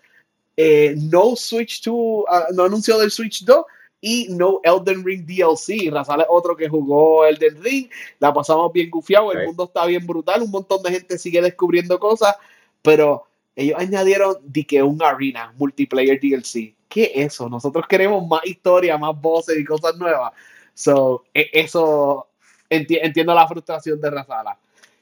eh, 0.58 0.96
no 0.98 1.36
Switch 1.36 1.82
2, 1.84 2.26
ah, 2.30 2.48
no 2.54 2.66
anunció 2.66 2.98
del 3.00 3.10
Switch 3.10 3.44
2 3.44 3.66
y 4.02 4.28
no 4.30 4.60
Elden 4.64 5.06
Ring 5.06 5.26
DLC. 5.26 5.92
Razal 5.92 6.22
es 6.22 6.28
otro 6.30 6.56
que 6.58 6.68
jugó 6.68 7.26
Elden 7.26 7.64
Ring, 7.64 7.90
la 8.20 8.34
pasamos 8.34 8.74
bien 8.74 8.90
gufiado, 8.90 9.32
el 9.32 9.46
mundo 9.46 9.66
está 9.66 9.86
bien 9.86 10.06
brutal, 10.06 10.42
un 10.42 10.52
montón 10.52 10.82
de 10.84 10.92
gente 10.92 11.18
sigue 11.18 11.42
descubriendo 11.42 12.00
cosas, 12.00 12.36
pero 12.82 13.28
ellos 13.56 13.80
añadieron 13.80 14.38
de 14.44 14.66
que 14.66 14.82
un 14.82 15.02
arena 15.04 15.54
multiplayer 15.58 16.20
DLC. 16.20 16.74
¿Qué 16.90 17.12
es 17.16 17.34
eso? 17.34 17.48
Nosotros 17.48 17.86
queremos 17.88 18.28
más 18.28 18.46
historia, 18.46 18.98
más 18.98 19.20
voces 19.20 19.58
y 19.58 19.64
cosas 19.64 19.96
nuevas. 19.96 20.34
So, 20.74 21.24
e, 21.34 21.50
eso 21.54 22.28
entiendo 22.70 23.34
la 23.34 23.48
frustración 23.48 24.02
de 24.02 24.10
Razala. 24.10 24.58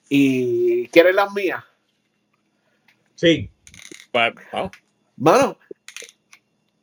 ¿Y 0.10 0.88
quieres 0.90 1.16
las 1.16 1.32
mías? 1.34 1.64
Sí. 3.16 3.50
Mano, 5.18 5.58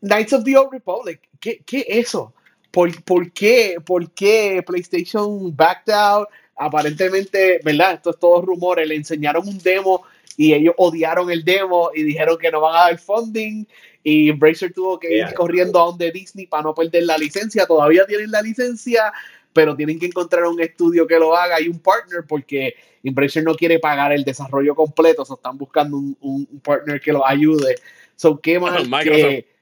Knights 0.00 0.32
of 0.32 0.44
the 0.44 0.56
Old 0.56 0.72
Republic, 0.72 1.25
¿qué, 1.40 1.62
qué 1.64 1.84
eso? 1.88 2.34
¿Por, 2.70 3.02
¿Por, 3.04 3.32
qué, 3.32 3.76
¿Por 3.84 4.10
qué 4.12 4.62
PlayStation 4.66 5.54
backed 5.56 5.92
out? 5.92 6.28
Aparentemente, 6.56 7.60
¿verdad? 7.64 7.94
Esto 7.94 8.10
es 8.10 8.18
todo 8.18 8.42
rumores. 8.42 8.86
Le 8.86 8.96
enseñaron 8.96 9.46
un 9.48 9.58
demo 9.58 10.02
y 10.36 10.52
ellos 10.52 10.74
odiaron 10.76 11.30
el 11.30 11.44
demo 11.44 11.90
y 11.94 12.02
dijeron 12.02 12.36
que 12.38 12.50
no 12.50 12.60
van 12.60 12.76
a 12.76 12.80
dar 12.80 12.98
funding. 12.98 13.66
Y 14.02 14.28
Embracer 14.28 14.72
tuvo 14.72 14.98
que 14.98 15.18
ir 15.18 15.34
corriendo 15.34 15.80
a 15.80 15.86
donde 15.86 16.12
Disney 16.12 16.46
para 16.46 16.64
no 16.64 16.74
perder 16.74 17.04
la 17.04 17.18
licencia. 17.18 17.66
Todavía 17.66 18.06
tienen 18.06 18.30
la 18.30 18.42
licencia, 18.42 19.12
pero 19.52 19.74
tienen 19.74 19.98
que 19.98 20.06
encontrar 20.06 20.44
un 20.44 20.60
estudio 20.60 21.06
que 21.06 21.18
lo 21.18 21.34
haga 21.34 21.60
y 21.60 21.68
un 21.68 21.80
partner 21.80 22.24
porque 22.28 22.74
Embracer 23.02 23.42
no 23.42 23.54
quiere 23.54 23.78
pagar 23.78 24.12
el 24.12 24.22
desarrollo 24.22 24.74
completo. 24.74 25.24
O 25.26 25.34
están 25.34 25.58
buscando 25.58 25.96
un, 25.96 26.16
un 26.20 26.60
partner 26.60 27.00
que 27.00 27.12
los 27.12 27.22
ayude. 27.24 27.76
So, 28.16 28.40
qué 28.40 28.58
mal 28.60 28.86
que... 29.02 29.55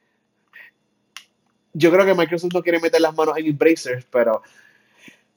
Yo 1.74 1.90
creo 1.90 2.06
que 2.06 2.14
Microsoft 2.14 2.54
no 2.54 2.62
quiere 2.62 2.80
meter 2.80 3.00
las 3.00 3.14
manos 3.14 3.36
en 3.36 3.46
Embracer, 3.46 4.04
pero... 4.10 4.42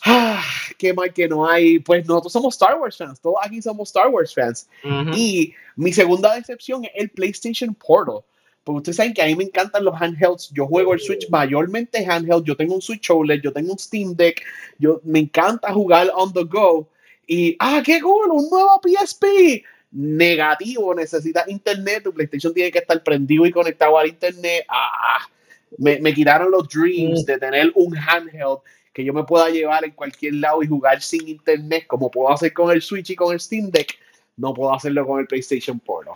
Ah, 0.06 0.44
qué 0.78 0.94
mal 0.94 1.12
que 1.12 1.28
no 1.28 1.48
hay. 1.48 1.80
Pues 1.80 2.06
nosotros 2.06 2.32
somos 2.32 2.54
Star 2.54 2.80
Wars 2.80 2.98
fans, 2.98 3.20
todos 3.20 3.38
aquí 3.42 3.62
somos 3.62 3.90
Star 3.90 4.10
Wars 4.10 4.34
fans. 4.34 4.70
Y 5.16 5.54
mi 5.76 5.92
segunda 5.92 6.36
decepción 6.36 6.86
es 6.86 6.92
el 6.94 7.10
PlayStation 7.10 7.74
Portal. 7.74 8.22
Porque 8.64 8.78
ustedes 8.78 8.98
saben 8.98 9.14
que 9.14 9.22
a 9.22 9.26
mí 9.26 9.36
me 9.36 9.46
encantan 9.46 9.84
los 9.84 10.00
handhelds. 10.00 10.52
Yo 10.54 10.68
juego 10.68 10.94
el 10.94 11.00
Switch 11.00 11.30
mayormente 11.30 12.06
handheld. 12.06 12.44
Yo 12.44 12.56
tengo 12.56 12.76
un 12.76 12.82
Switch 12.82 13.10
OLED, 13.10 13.42
yo 13.42 13.52
tengo 13.52 13.72
un 13.72 13.80
Steam 13.80 14.14
Deck. 14.16 14.44
Yo 14.78 15.02
me 15.04 15.20
encanta 15.20 15.74
jugar 15.74 16.12
on 16.14 16.32
the 16.34 16.44
go. 16.44 16.88
Y, 17.26 17.56
ah, 17.60 17.82
qué 17.84 18.00
cool, 18.02 18.30
un 18.32 18.50
nuevo 18.50 18.80
PSP 18.84 19.64
negativo, 19.92 20.94
necesitas 20.94 21.48
internet, 21.48 22.04
tu 22.04 22.14
PlayStation 22.14 22.54
tiene 22.54 22.72
que 22.72 22.80
estar 22.80 23.02
prendido 23.04 23.46
y 23.46 23.52
conectado 23.52 23.98
al 23.98 24.08
internet. 24.08 24.66
Ah, 24.70 25.28
me, 25.78 26.00
me 26.00 26.14
quitaron 26.14 26.52
los 26.52 26.68
dreams 26.70 27.26
de 27.26 27.38
tener 27.38 27.72
un 27.76 27.96
handheld 27.98 28.60
que 28.94 29.04
yo 29.04 29.14
me 29.14 29.24
pueda 29.24 29.50
llevar 29.50 29.86
en 29.86 29.92
cualquier 29.92 30.34
lado 30.36 30.64
y 30.64 30.68
jugar 30.68 31.02
sin 31.02 31.28
internet, 31.28 31.86
como 31.86 32.10
puedo 32.10 32.32
hacer 32.32 32.52
con 32.52 32.72
el 32.72 32.82
Switch 32.82 33.12
y 33.12 33.16
con 33.16 33.32
el 33.32 33.40
Steam 33.40 33.70
Deck, 33.70 33.96
no 34.38 34.54
puedo 34.54 34.74
hacerlo 34.74 35.06
con 35.06 35.20
el 35.20 35.28
PlayStation 35.28 35.80
Portal. 35.80 36.16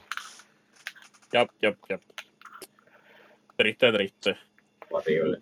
Yep, 1.31 1.49
yep, 1.61 1.77
yep. 1.89 2.01
Triste, 3.55 3.91
triste. 3.91 4.37
Horrible. 4.89 5.41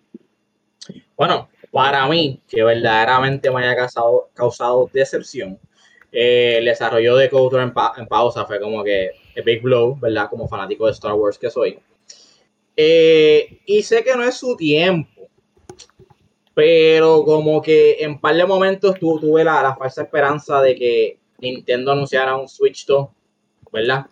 Bueno, 1.16 1.48
para 1.70 2.06
mí, 2.08 2.40
que 2.48 2.62
verdaderamente 2.62 3.50
me 3.50 3.62
haya 3.62 3.76
causado, 3.76 4.30
causado 4.34 4.90
decepción, 4.92 5.58
eh, 6.12 6.56
el 6.58 6.64
desarrollo 6.64 7.16
de 7.16 7.30
Coulter 7.30 7.60
en, 7.60 8.06
pausa 8.06 8.44
fue 8.44 8.60
como 8.60 8.82
que 8.82 9.10
a 9.36 9.42
big 9.42 9.62
blow, 9.62 9.98
¿verdad? 9.98 10.28
Como 10.28 10.48
fanático 10.48 10.86
de 10.86 10.92
Star 10.92 11.14
Wars 11.14 11.38
que 11.38 11.50
soy. 11.50 11.78
Eh, 12.82 13.60
y 13.66 13.82
sé 13.82 14.02
que 14.02 14.16
no 14.16 14.24
es 14.24 14.36
su 14.36 14.56
tiempo, 14.56 15.28
pero 16.54 17.22
como 17.24 17.60
que 17.60 17.98
en 18.00 18.18
par 18.18 18.34
de 18.34 18.46
momentos 18.46 18.98
tuve 18.98 19.44
la, 19.44 19.76
falsa 19.76 20.04
esperanza 20.04 20.62
de 20.62 20.74
que 20.74 21.18
Nintendo 21.40 21.92
anunciara 21.92 22.36
un 22.36 22.48
Switch 22.48 22.86
2, 22.86 23.06
¿verdad? 23.70 24.06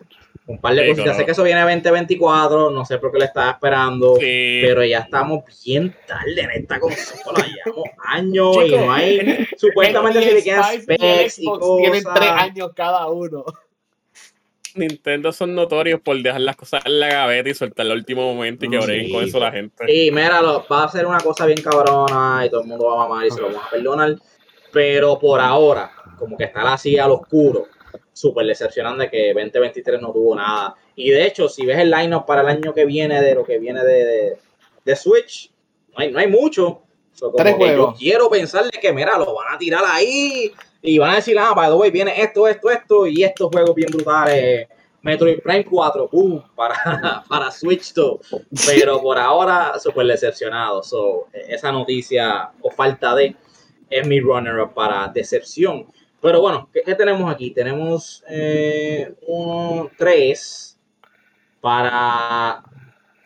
un 0.45 0.59
par 0.59 0.75
de 0.75 0.95
cosas. 0.95 1.17
Sé 1.17 1.25
que 1.25 1.31
eso 1.31 1.41
viene 1.41 1.61
2024, 1.61 2.69
no 2.69 2.85
sé 2.85 2.99
por 2.99 3.11
qué 3.11 3.17
le 3.17 3.25
estaba 3.25 3.51
esperando, 3.51 4.13
pero 4.19 4.85
ya 4.85 4.99
estamos 4.99 5.45
bien 5.65 5.95
tarde 6.05 6.39
en 6.39 6.51
esta 6.51 6.79
consola. 6.79 7.43
Llevamos 7.47 7.89
años 8.05 8.55
y 8.67 8.69
no 8.69 8.91
hay. 8.91 9.47
Supuestamente 9.57 10.21
se 10.21 10.31
le 10.31 10.43
quedan 10.43 10.79
specs 10.79 11.39
y 11.39 11.45
cosas. 11.45 11.77
Tienen 11.77 12.03
tres 12.13 12.29
años 12.29 12.71
cada 12.75 13.07
uno. 13.07 13.45
Nintendo 14.75 15.31
son 15.31 15.55
notorios 15.55 16.01
por 16.01 16.21
dejar 16.21 16.41
las 16.41 16.55
cosas 16.55 16.85
en 16.85 16.99
la 16.99 17.07
gaveta 17.07 17.49
y 17.49 17.53
soltar 17.53 17.85
el 17.85 17.93
último 17.93 18.33
momento 18.33 18.65
y 18.65 18.69
que 18.69 18.77
breguen 18.77 19.11
con 19.11 19.23
eso 19.23 19.39
la 19.39 19.51
gente. 19.51 19.85
Sí, 19.87 20.11
míralo, 20.11 20.65
va 20.71 20.85
a 20.85 20.89
ser 20.89 21.05
una 21.05 21.19
cosa 21.19 21.45
bien 21.45 21.61
cabrona 21.61 22.43
y 22.45 22.49
todo 22.49 22.61
el 22.61 22.67
mundo 22.67 22.85
va 22.85 23.05
a 23.05 23.07
mamar 23.07 23.25
y 23.25 23.31
se 23.31 23.41
lo 23.41 23.47
vamos 23.47 23.63
a 23.65 23.69
perdonar. 23.69 24.15
Pero 24.71 25.17
por 25.17 25.39
ahora, 25.39 25.91
como 26.17 26.37
que 26.37 26.45
está 26.45 26.73
así 26.73 26.97
al 26.97 27.11
oscuro 27.11 27.67
súper 28.19 28.45
decepcionante 28.45 29.09
que 29.09 29.33
2023 29.33 30.01
no 30.01 30.11
tuvo 30.11 30.35
nada. 30.35 30.75
Y 30.95 31.09
de 31.09 31.25
hecho, 31.25 31.47
si 31.47 31.65
ves 31.65 31.79
el 31.79 31.89
lineup 31.89 32.25
para 32.25 32.41
el 32.41 32.47
año 32.47 32.73
que 32.73 32.85
viene 32.85 33.21
de 33.21 33.33
lo 33.33 33.45
que 33.45 33.57
viene 33.59 33.83
de, 33.83 34.37
de, 34.83 34.95
Switch, 34.95 35.51
no 35.89 35.99
hay, 35.99 36.11
no 36.11 36.19
hay 36.19 36.27
mucho. 36.27 36.83
yo 37.19 37.93
quiero 37.97 38.29
pensarle 38.29 38.71
que, 38.71 38.91
mira, 38.91 39.17
lo 39.17 39.33
van 39.33 39.55
a 39.55 39.57
tirar 39.57 39.83
ahí 39.87 40.51
y 40.81 40.97
van 40.97 41.11
a 41.11 41.15
decir, 41.15 41.37
ah, 41.37 41.53
by 41.53 41.69
the 41.69 41.75
way, 41.75 41.91
viene 41.91 42.21
esto, 42.21 42.47
esto, 42.47 42.69
esto 42.69 43.07
y 43.07 43.23
estos 43.23 43.49
juegos 43.51 43.75
bien 43.75 43.91
brutales. 43.91 44.67
Metroid 45.01 45.41
Prime 45.41 45.65
4, 45.65 46.09
boom, 46.11 46.43
para, 46.55 47.23
para 47.29 47.51
Switch 47.51 47.93
2. 47.93 48.19
Pero 48.67 49.01
por 49.01 49.17
ahora, 49.17 49.79
súper 49.79 50.07
decepcionado. 50.07 50.83
So, 50.83 51.27
esa 51.33 51.71
noticia 51.71 52.51
o 52.61 52.69
falta 52.69 53.15
de 53.15 53.35
es 53.89 54.07
mi 54.07 54.19
runner-up 54.19 54.73
para 54.73 55.07
decepción. 55.07 55.87
Pero 56.21 56.41
bueno, 56.41 56.69
¿qué, 56.73 56.95
tenemos 56.95 57.31
aquí? 57.31 57.51
Tenemos 57.51 58.23
eh, 58.29 59.13
un 59.27 59.89
3 59.97 60.77
para 61.61 62.63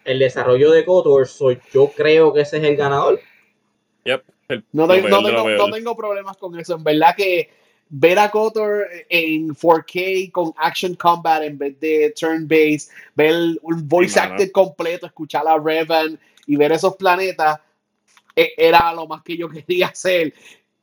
el 0.05 0.19
desarrollo 0.19 0.71
de 0.71 0.85
Kotor. 0.85 1.27
yo 1.71 1.91
creo 1.95 2.33
que 2.33 2.41
ese 2.41 2.57
es 2.57 2.63
el 2.63 2.75
ganador. 2.75 3.19
no, 4.71 4.87
tengo, 4.87 5.95
problemas 5.95 6.37
con 6.37 6.59
eso. 6.59 6.75
En 6.75 6.83
verdad 6.83 7.15
que 7.15 7.49
ver 7.89 8.17
a 8.19 8.29
Kotor 8.29 8.87
en 9.09 9.49
4K 9.49 10.31
con 10.31 10.53
Action 10.57 10.95
Combat 10.95 11.43
en 11.43 11.57
vez 11.57 11.79
de 11.79 12.13
turn-based, 12.19 12.89
ver 13.15 13.57
un 13.61 13.87
voice 13.87 14.19
acted 14.19 14.51
completo, 14.51 15.05
escuchar 15.05 15.47
a 15.47 15.57
Revan 15.57 16.19
y 16.47 16.55
ver 16.55 16.71
esos 16.71 16.95
planetas, 16.95 17.59
e, 18.35 18.53
era 18.57 18.93
lo 18.93 19.07
más 19.07 19.21
que 19.23 19.37
yo 19.37 19.49
quería 19.49 19.87
hacer. 19.87 20.33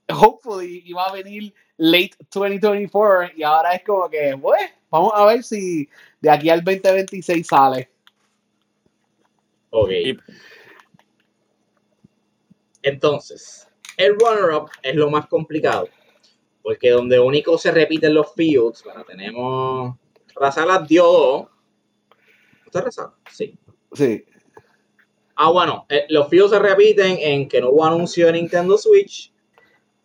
Hopefully 0.08 0.82
iba 0.86 1.06
a 1.06 1.12
venir 1.12 1.52
late 1.76 2.12
2024 2.32 3.30
y 3.36 3.42
ahora 3.42 3.74
es 3.74 3.84
como 3.84 4.08
que, 4.08 4.36
pues, 4.40 4.60
vamos 4.90 5.12
a 5.14 5.24
ver 5.26 5.42
si 5.42 5.88
de 6.20 6.30
aquí 6.30 6.50
al 6.50 6.62
2026 6.62 7.46
sale. 7.46 7.88
Ok. 9.70 9.90
Entonces, 12.82 13.68
el 13.96 14.18
runner-up 14.18 14.70
es 14.82 14.94
lo 14.94 15.10
más 15.10 15.26
complicado. 15.26 15.88
Porque 16.62 16.90
donde 16.90 17.18
único 17.18 17.56
se 17.56 17.70
repiten 17.70 18.14
los 18.14 18.34
fields, 18.34 18.84
bueno, 18.84 19.04
tenemos. 19.04 19.96
Razala 20.34 20.84
dio 20.86 21.04
dos. 21.04 21.46
¿Usted 22.66 22.80
Razala? 22.80 23.14
Sí. 23.30 23.58
Sí. 23.92 24.24
Ah, 25.36 25.50
bueno, 25.50 25.86
eh, 25.88 26.04
los 26.10 26.28
fields 26.28 26.50
se 26.50 26.58
repiten 26.58 27.16
en 27.18 27.48
que 27.48 27.60
no 27.60 27.70
hubo 27.70 27.84
anuncio 27.84 28.26
de 28.26 28.32
Nintendo 28.32 28.76
Switch 28.76 29.32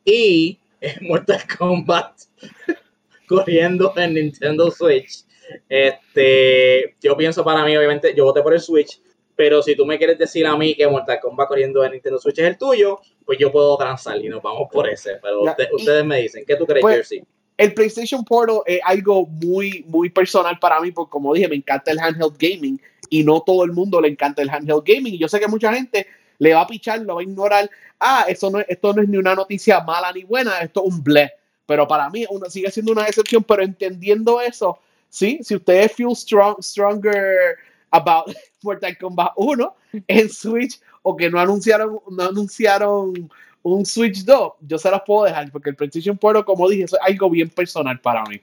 y 0.06 0.58
Mortal 1.02 1.42
Kombat 1.58 2.22
corriendo 3.28 3.94
en 3.98 4.14
Nintendo 4.14 4.72
Switch. 4.72 5.26
Este, 5.70 6.96
yo 7.02 7.18
pienso 7.18 7.44
para 7.44 7.64
mí, 7.66 7.76
obviamente, 7.76 8.14
yo 8.16 8.26
voté 8.26 8.42
por 8.42 8.54
el 8.54 8.62
Switch, 8.62 9.02
pero 9.36 9.62
si 9.62 9.76
tú 9.76 9.86
me 9.86 9.98
quieres 9.98 10.18
decir 10.18 10.46
a 10.46 10.56
mí 10.56 10.76
que 10.76 10.88
Mortal 10.88 11.20
Kombat 11.22 11.48
corriendo 11.48 11.84
en 11.84 11.92
Nintendo 11.92 12.20
Switch 12.20 12.40
es 12.40 12.46
el 12.46 12.58
tuyo, 12.58 13.02
pues 13.26 13.38
yo 13.38 13.52
puedo 13.52 13.76
transar 13.78 14.18
y 14.18 14.30
nos 14.30 14.42
vamos 14.42 14.70
por 14.72 14.88
ese. 14.88 15.20
Pero 15.22 15.44
ustedes 15.74 16.06
me 16.06 16.22
dicen, 16.22 16.44
¿qué 16.48 16.56
tú 16.56 16.66
crees, 16.66 16.82
pues, 16.82 16.96
Jersey? 16.96 17.24
El 17.58 17.74
PlayStation 17.74 18.24
Portal 18.24 18.62
es 18.66 18.80
algo 18.84 19.26
muy, 19.26 19.86
muy 19.88 20.10
personal 20.10 20.58
para 20.60 20.80
mí, 20.80 20.92
porque 20.92 21.12
como 21.12 21.34
dije, 21.34 21.48
me 21.48 21.56
encanta 21.56 21.92
el 21.92 22.00
handheld 22.00 22.38
gaming 22.38 22.82
y 23.10 23.24
no 23.24 23.42
todo 23.42 23.64
el 23.64 23.72
mundo 23.72 24.02
le 24.02 24.10
encanta 24.10 24.42
el 24.42 24.50
handheld 24.50 24.84
gaming. 24.86 25.14
Y 25.14 25.18
yo 25.18 25.28
sé 25.28 25.40
que 25.40 25.48
mucha 25.48 25.74
gente 25.74 26.08
le 26.38 26.54
va 26.54 26.62
a 26.62 26.68
pichar, 26.68 27.02
lo 27.02 27.16
va 27.16 27.22
a 27.22 27.24
ignorar. 27.24 27.70
Ah, 28.00 28.26
eso 28.28 28.50
no, 28.50 28.60
esto 28.60 28.94
no 28.94 29.02
es 29.02 29.10
ni 29.10 29.18
una 29.18 29.36
noticia 29.36 29.82
mala 29.82 30.12
ni 30.12 30.24
buena, 30.24 30.60
esto 30.60 30.84
es 30.86 30.94
un 30.94 31.04
bleh. 31.04 31.32
Pero 31.66 31.88
para 31.88 32.10
mí 32.10 32.26
uno 32.30 32.50
sigue 32.50 32.70
siendo 32.72 32.92
una 32.92 33.06
excepción, 33.08 33.44
pero 33.44 33.64
entendiendo 33.64 34.40
eso, 34.40 34.80
sí, 35.10 35.40
si 35.42 35.56
ustedes 35.56 35.94
feel 35.94 36.16
strong, 36.16 36.62
stronger 36.62 37.58
about 37.96 38.26
Mortal 38.64 38.98
Kombat 38.98 39.34
1 39.36 39.76
en 40.08 40.30
Switch 40.30 40.80
o 41.04 41.16
que 41.16 41.30
no 41.30 41.40
anunciaron, 41.40 42.00
no 42.10 42.24
anunciaron 42.24 43.30
un 43.64 43.86
Switch 43.86 44.24
2, 44.24 44.54
yo 44.62 44.78
se 44.78 44.92
las 44.92 45.02
puedo 45.02 45.26
dejar 45.26 45.52
porque 45.52 45.72
el 45.72 45.76
PlayStation 45.76 46.18
Portal, 46.18 46.46
como 46.46 46.70
dije, 46.70 46.84
eso 46.84 46.98
es 46.98 47.02
algo 47.08 47.30
bien 47.30 47.50
personal 47.50 48.00
para 48.00 48.24
mí. 48.26 48.40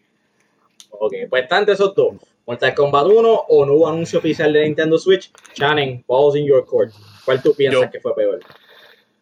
Ok, 0.91 1.15
pues 1.31 1.45
están 1.45 1.69
esos 1.69 1.95
dos. 1.95 2.15
Mortal 2.47 2.75
Kombat 2.75 3.07
1 3.07 3.29
o 3.49 3.67
no 3.67 3.73
hubo 3.75 3.89
anuncio 3.89 4.19
oficial 4.19 4.53
de 4.53 4.65
Nintendo 4.65 4.99
Switch. 4.99 5.31
Channing, 5.55 6.05
balls 6.09 6.37
in 6.37 6.45
your 6.45 6.65
court. 6.67 6.93
¿Cuál 7.25 7.41
tú 7.41 7.55
piensas 7.55 7.91
que 7.91 8.01
fue 8.01 8.15
peor? 8.15 8.41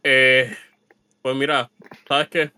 Eh, 0.03 0.51
pues 1.21 1.37
mira, 1.37 1.71
¿sabes 2.09 2.29
qué? 2.29 2.51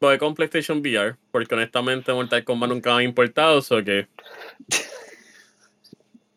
Voy 0.00 0.18
con 0.18 0.34
PlayStation 0.34 0.78
VR, 0.78 1.16
porque 1.30 1.54
honestamente 1.54 2.12
Mortal 2.12 2.44
Kombat 2.44 2.70
nunca 2.70 2.94
me 2.94 3.02
ha 3.02 3.04
importado, 3.04 3.58
o 3.58 3.84
que. 3.84 4.06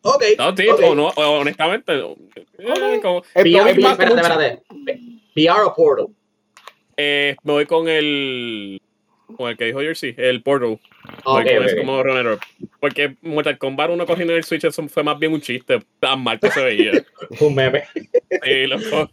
Ok. 0.06 0.22
No, 0.38 0.56
sí, 0.56 0.68
okay. 0.68 0.88
O 0.88 0.94
no, 0.94 1.08
honestamente. 1.08 1.92
Eh, 1.98 3.00
como, 3.02 3.22
VR, 3.34 3.70
espérate, 3.70 4.04
espérate. 4.04 4.62
VR 5.34 5.62
o 5.64 5.74
Portal. 5.74 6.06
Eh, 6.96 7.36
me 7.42 7.52
voy 7.52 7.66
con 7.66 7.88
el. 7.88 8.80
Con 9.36 9.50
el 9.50 9.56
que 9.56 9.64
dijo 9.64 9.80
Jersey, 9.80 10.14
el 10.16 10.42
Portal. 10.42 10.78
Okay, 11.24 11.58
okay. 11.58 11.78
como 11.78 12.02
runner 12.02 12.38
Porque 12.80 13.16
Mortal 13.22 13.58
Kombat 13.58 13.90
1 13.90 14.06
cogiendo 14.06 14.34
el 14.34 14.44
Switch 14.44 14.64
eso 14.64 14.86
fue 14.88 15.02
más 15.02 15.18
bien 15.18 15.32
un 15.32 15.40
chiste, 15.40 15.80
tan 15.98 16.22
mal 16.22 16.38
que 16.38 16.50
se 16.50 16.62
veía. 16.62 16.92
un 17.40 17.54
meme. 17.54 17.84
Sí, 17.94 18.66
loco. 18.66 19.10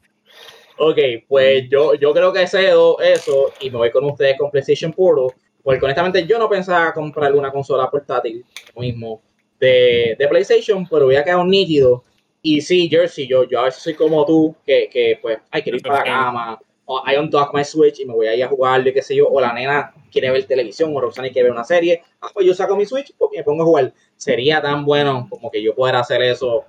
Ok, 0.77 0.97
pues 1.27 1.69
yo, 1.69 1.95
yo 1.95 2.13
creo 2.13 2.31
que 2.31 2.47
cedo 2.47 2.99
eso 2.99 3.53
y 3.59 3.69
me 3.69 3.77
voy 3.77 3.91
con 3.91 4.05
ustedes 4.05 4.37
con 4.37 4.51
PlayStation 4.51 4.93
Portal. 4.93 5.35
Porque 5.63 5.83
honestamente 5.83 6.27
yo 6.27 6.37
no 6.37 6.49
pensaba 6.49 6.93
comprar 6.93 7.33
una 7.33 7.51
consola 7.51 7.89
portátil 7.89 8.45
mismo 8.75 9.21
de, 9.63 10.15
de 10.19 10.27
PlayStation, 10.27 10.85
pero 10.87 11.05
voy 11.05 11.15
a 11.15 11.23
quedar 11.23 11.45
nítido. 11.45 12.03
Y 12.41 12.61
sí, 12.61 12.89
Jersey, 12.89 13.27
yo, 13.27 13.45
yo 13.45 13.61
a 13.61 13.63
veces 13.63 13.81
soy 13.81 13.93
como 13.93 14.25
tú, 14.25 14.53
que, 14.65 14.89
que 14.91 15.17
pues 15.21 15.37
hay 15.49 15.61
que 15.63 15.69
ir 15.69 15.81
para 15.81 15.99
la 15.99 16.03
cama, 16.03 16.59
o 16.85 17.01
I 17.09 17.15
undock 17.15 17.53
my 17.53 17.63
Switch 17.63 18.01
y 18.01 18.05
me 18.05 18.13
voy 18.13 18.27
a 18.27 18.35
ir 18.35 18.43
a 18.43 18.49
jugar, 18.49 18.83
qué 18.83 19.01
sé 19.01 19.15
yo, 19.15 19.29
o 19.29 19.39
la 19.39 19.53
nena 19.53 19.93
quiere 20.11 20.29
ver 20.29 20.43
televisión, 20.45 20.93
o 20.93 20.99
Roxana 20.99 21.29
quiere 21.29 21.43
ver 21.43 21.53
una 21.53 21.63
serie, 21.63 22.03
ah, 22.21 22.27
pues 22.33 22.45
yo 22.45 22.53
saco 22.53 22.75
mi 22.75 22.85
Switch 22.85 23.11
y 23.11 23.37
me 23.37 23.43
pongo 23.43 23.63
a 23.63 23.65
jugar. 23.65 23.93
Sería 24.17 24.61
tan 24.61 24.83
bueno 24.83 25.27
como 25.29 25.49
que 25.49 25.63
yo 25.63 25.73
pueda 25.73 25.99
hacer 25.99 26.21
eso 26.21 26.65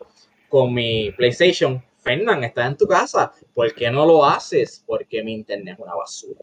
con 0.49 0.73
mi 0.73 1.11
PlayStation. 1.11 1.83
Fernán, 1.99 2.45
estás 2.45 2.69
en 2.69 2.77
tu 2.77 2.87
casa, 2.87 3.33
¿por 3.53 3.75
qué 3.75 3.91
no 3.91 4.07
lo 4.07 4.25
haces? 4.25 4.85
Porque 4.87 5.25
mi 5.25 5.33
internet 5.33 5.75
es 5.75 5.85
una 5.85 5.95
basura. 5.97 6.41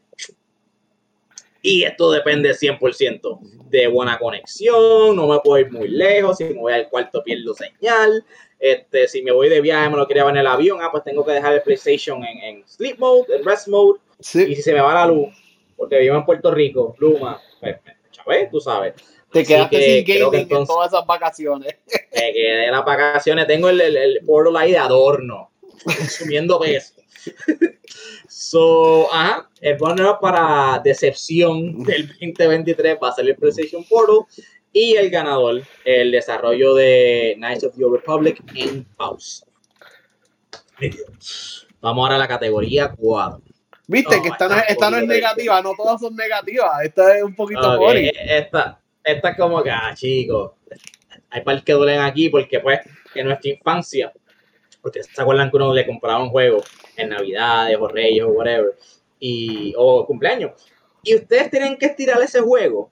Y 1.61 1.83
esto 1.83 2.11
depende 2.11 2.51
100% 2.51 3.39
de 3.69 3.87
buena 3.87 4.17
conexión, 4.17 5.15
no 5.15 5.27
me 5.27 5.39
puedo 5.39 5.59
ir 5.59 5.71
muy 5.71 5.87
lejos, 5.87 6.37
si 6.37 6.45
me 6.45 6.53
voy 6.53 6.73
al 6.73 6.89
cuarto 6.89 7.23
pierdo 7.23 7.53
señal, 7.53 8.25
este, 8.59 9.07
si 9.07 9.21
me 9.21 9.31
voy 9.31 9.47
de 9.47 9.61
viaje 9.61 9.89
me 9.89 9.97
lo 9.97 10.07
quería 10.07 10.27
en 10.27 10.37
el 10.37 10.47
avión, 10.47 10.79
ah, 10.81 10.89
pues 10.91 11.03
tengo 11.03 11.25
que 11.25 11.33
dejar 11.33 11.53
el 11.53 11.61
PlayStation 11.61 12.23
en, 12.25 12.67
sleep 12.67 12.97
mode, 12.99 13.25
en 13.35 13.45
rest 13.45 13.67
mode, 13.67 13.99
y 14.19 14.23
si 14.55 14.61
se 14.61 14.73
me 14.73 14.81
va 14.81 14.93
la 14.93 15.07
luz, 15.07 15.29
porque 15.77 15.99
vivo 15.99 16.15
en 16.15 16.25
Puerto 16.25 16.51
Rico, 16.51 16.95
Luma, 16.99 17.39
pues, 17.59 17.77
¿sabes? 18.11 18.51
Tú 18.51 18.59
sabes. 18.59 18.93
Te 19.31 19.45
quedaste 19.45 20.03
sin 20.03 20.21
gaming 20.21 20.51
en 20.51 20.65
todas 20.65 20.91
esas 20.91 21.05
vacaciones. 21.05 21.75
Me 22.13 22.33
quedé 22.33 22.65
en 22.65 22.71
las 22.71 22.83
vacaciones, 22.83 23.47
tengo 23.47 23.69
el, 23.69 23.79
el, 23.79 23.95
el 23.95 24.19
portal 24.25 24.57
ahí 24.57 24.71
de 24.71 24.77
adorno, 24.77 25.51
consumiendo 25.83 26.59
peso. 26.59 27.00
So, 28.27 29.13
ajá, 29.13 29.49
el 29.59 29.77
runner 29.77 30.15
para 30.19 30.81
decepción 30.83 31.83
del 31.83 32.07
2023 32.07 32.97
va 33.01 33.09
a 33.09 33.13
ser 33.13 33.27
el 33.27 33.35
PlayStation 33.35 33.83
Portal 33.83 34.25
y 34.73 34.95
el 34.95 35.09
ganador, 35.09 35.61
el 35.83 36.11
desarrollo 36.11 36.73
de 36.75 37.35
Knights 37.37 37.65
of 37.65 37.75
the 37.75 37.83
Old 37.83 37.97
Republic 37.97 38.41
en 38.55 38.85
pausa. 38.95 39.45
Vamos 41.81 42.03
ahora 42.03 42.15
a 42.15 42.19
la 42.19 42.27
categoría 42.27 42.93
4. 42.95 43.41
Viste 43.87 44.21
que 44.21 44.29
esta, 44.29 44.47
no, 44.47 44.55
esta 44.67 44.89
no 44.89 44.97
es 44.97 45.07
negativa, 45.07 45.61
no 45.61 45.73
todas 45.75 45.99
son 45.99 46.15
negativas. 46.15 46.83
Esta 46.83 47.17
es 47.17 47.23
un 47.23 47.35
poquito 47.35 47.81
okay, 47.81 48.11
Esta, 48.15 48.79
esta 49.03 49.29
es 49.29 49.37
como 49.37 49.61
que, 49.61 49.71
ah, 49.71 49.93
chicos, 49.95 50.51
hay 51.29 51.41
par 51.41 51.61
que 51.63 51.73
duelen 51.73 51.99
aquí 51.99 52.29
porque, 52.29 52.59
pues, 52.59 52.79
en 53.15 53.27
nuestra 53.27 53.51
infancia, 53.51 54.13
porque 54.81 55.03
se 55.03 55.21
acuerdan 55.21 55.49
que 55.49 55.57
uno 55.57 55.73
le 55.73 55.85
compraba 55.85 56.23
un 56.23 56.29
juego 56.29 56.63
en 56.97 57.09
Navidades 57.09 57.77
o 57.79 57.87
Reyes 57.87 58.23
o 58.23 58.29
whatever, 58.29 58.75
y, 59.19 59.73
o 59.77 60.05
cumpleaños. 60.05 60.51
Y 61.03 61.15
ustedes 61.15 61.49
tienen 61.49 61.77
que 61.77 61.87
estirar 61.87 62.21
ese 62.21 62.41
juego 62.41 62.91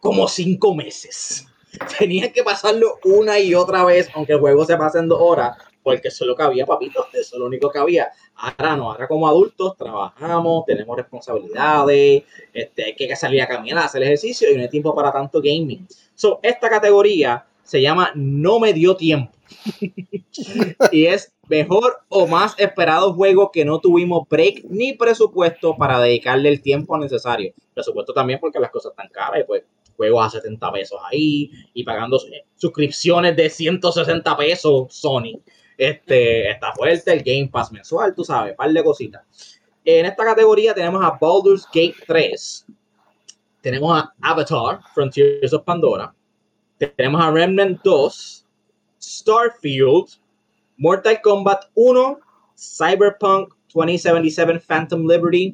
como 0.00 0.28
cinco 0.28 0.74
meses. 0.74 1.46
Tenían 1.98 2.32
que 2.32 2.42
pasarlo 2.42 2.98
una 3.04 3.38
y 3.38 3.54
otra 3.54 3.84
vez, 3.84 4.08
aunque 4.14 4.34
el 4.34 4.40
juego 4.40 4.64
se 4.64 4.76
pase 4.76 4.98
en 4.98 5.08
dos 5.08 5.20
horas, 5.20 5.56
porque 5.82 6.08
eso 6.08 6.24
es 6.24 6.28
lo 6.28 6.36
que 6.36 6.42
había, 6.42 6.66
papito, 6.66 7.06
eso 7.12 7.36
es 7.36 7.38
lo 7.38 7.46
único 7.46 7.70
que 7.70 7.78
había. 7.78 8.10
Ahora 8.36 8.76
no, 8.76 8.90
ahora 8.90 9.08
como 9.08 9.26
adultos 9.26 9.76
trabajamos, 9.76 10.64
tenemos 10.66 10.96
responsabilidades, 10.96 12.24
este, 12.52 12.84
hay 12.84 12.96
que 12.96 13.16
salir 13.16 13.42
a 13.42 13.48
caminar, 13.48 13.84
hacer 13.84 14.02
ejercicio 14.02 14.50
y 14.50 14.56
no 14.56 14.62
hay 14.62 14.68
tiempo 14.68 14.94
para 14.94 15.12
tanto 15.12 15.40
gaming. 15.40 15.86
So, 16.14 16.40
esta 16.42 16.68
categoría 16.68 17.44
se 17.68 17.82
llama 17.82 18.12
No 18.14 18.58
me 18.58 18.72
dio 18.72 18.96
tiempo. 18.96 19.30
y 20.90 21.04
es 21.04 21.30
mejor 21.48 21.98
o 22.08 22.26
más 22.26 22.58
esperado 22.58 23.12
juego 23.12 23.50
que 23.52 23.64
no 23.66 23.78
tuvimos 23.78 24.26
break 24.26 24.64
ni 24.70 24.94
presupuesto 24.94 25.76
para 25.76 26.00
dedicarle 26.00 26.48
el 26.48 26.62
tiempo 26.62 26.96
necesario. 26.96 27.52
Presupuesto 27.74 28.14
también 28.14 28.40
porque 28.40 28.58
las 28.58 28.70
cosas 28.70 28.92
están 28.92 29.08
caras 29.10 29.42
y 29.42 29.44
pues 29.44 29.64
juegos 29.98 30.26
a 30.26 30.30
70 30.30 30.72
pesos 30.72 30.98
ahí 31.10 31.50
y 31.74 31.84
pagando 31.84 32.18
suscripciones 32.56 33.36
de 33.36 33.50
160 33.50 34.36
pesos 34.38 34.86
Sony. 34.88 35.38
Este, 35.76 36.50
está 36.50 36.72
fuerte 36.72 37.12
el 37.12 37.22
Game 37.22 37.50
Pass 37.52 37.70
mensual, 37.70 38.14
tú 38.14 38.24
sabes, 38.24 38.54
par 38.54 38.72
de 38.72 38.82
cositas. 38.82 39.22
En 39.84 40.06
esta 40.06 40.24
categoría 40.24 40.72
tenemos 40.72 41.04
a 41.04 41.18
Baldur's 41.20 41.66
Gate 41.66 41.96
3. 42.06 42.66
Tenemos 43.60 43.94
a 43.94 44.14
Avatar, 44.22 44.80
Frontiers 44.94 45.52
of 45.52 45.64
Pandora. 45.64 46.14
Tenemos 46.78 47.20
a 47.20 47.30
Remnant 47.30 47.82
2, 47.82 48.46
Starfield, 49.00 50.20
Mortal 50.76 51.20
Kombat 51.22 51.64
1, 51.74 52.20
Cyberpunk 52.54 53.52
2077 53.74 54.60
Phantom 54.60 55.06
Liberty, 55.06 55.52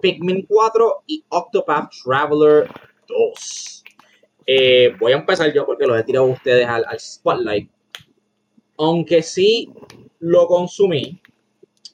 Pikmin 0.00 0.44
4 0.46 1.04
y 1.06 1.24
Octopath 1.30 1.90
Traveler 2.04 2.68
2. 3.08 3.84
Eh, 4.46 4.94
voy 5.00 5.12
a 5.12 5.16
empezar 5.16 5.52
yo 5.52 5.64
porque 5.64 5.86
los 5.86 5.98
he 5.98 6.04
tirado 6.04 6.26
ustedes 6.26 6.68
al, 6.68 6.84
spotlight. 6.98 7.70
Aunque 8.76 9.22
sí 9.22 9.72
lo 10.20 10.46
consumí, 10.46 11.20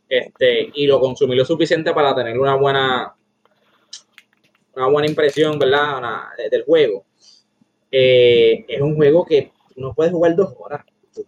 este, 0.09 0.71
y 0.75 0.87
lo 0.87 0.99
consumí 0.99 1.37
lo 1.37 1.45
suficiente 1.45 1.95
para 1.95 2.15
tener 2.15 2.39
una 2.39 2.57
buena, 2.57 3.15
una 4.75 4.89
buena 4.89 5.09
impresión, 5.09 5.59
¿verdad? 5.59 6.03
del 6.51 6.65
juego. 6.65 7.05
Eh, 7.93 8.65
es 8.67 8.81
un 8.81 8.97
juego 8.97 9.27
que 9.27 9.53
no 9.77 9.95
puedes 9.95 10.13
jugar 10.13 10.35
dos 10.35 10.55
horas. 10.59 10.85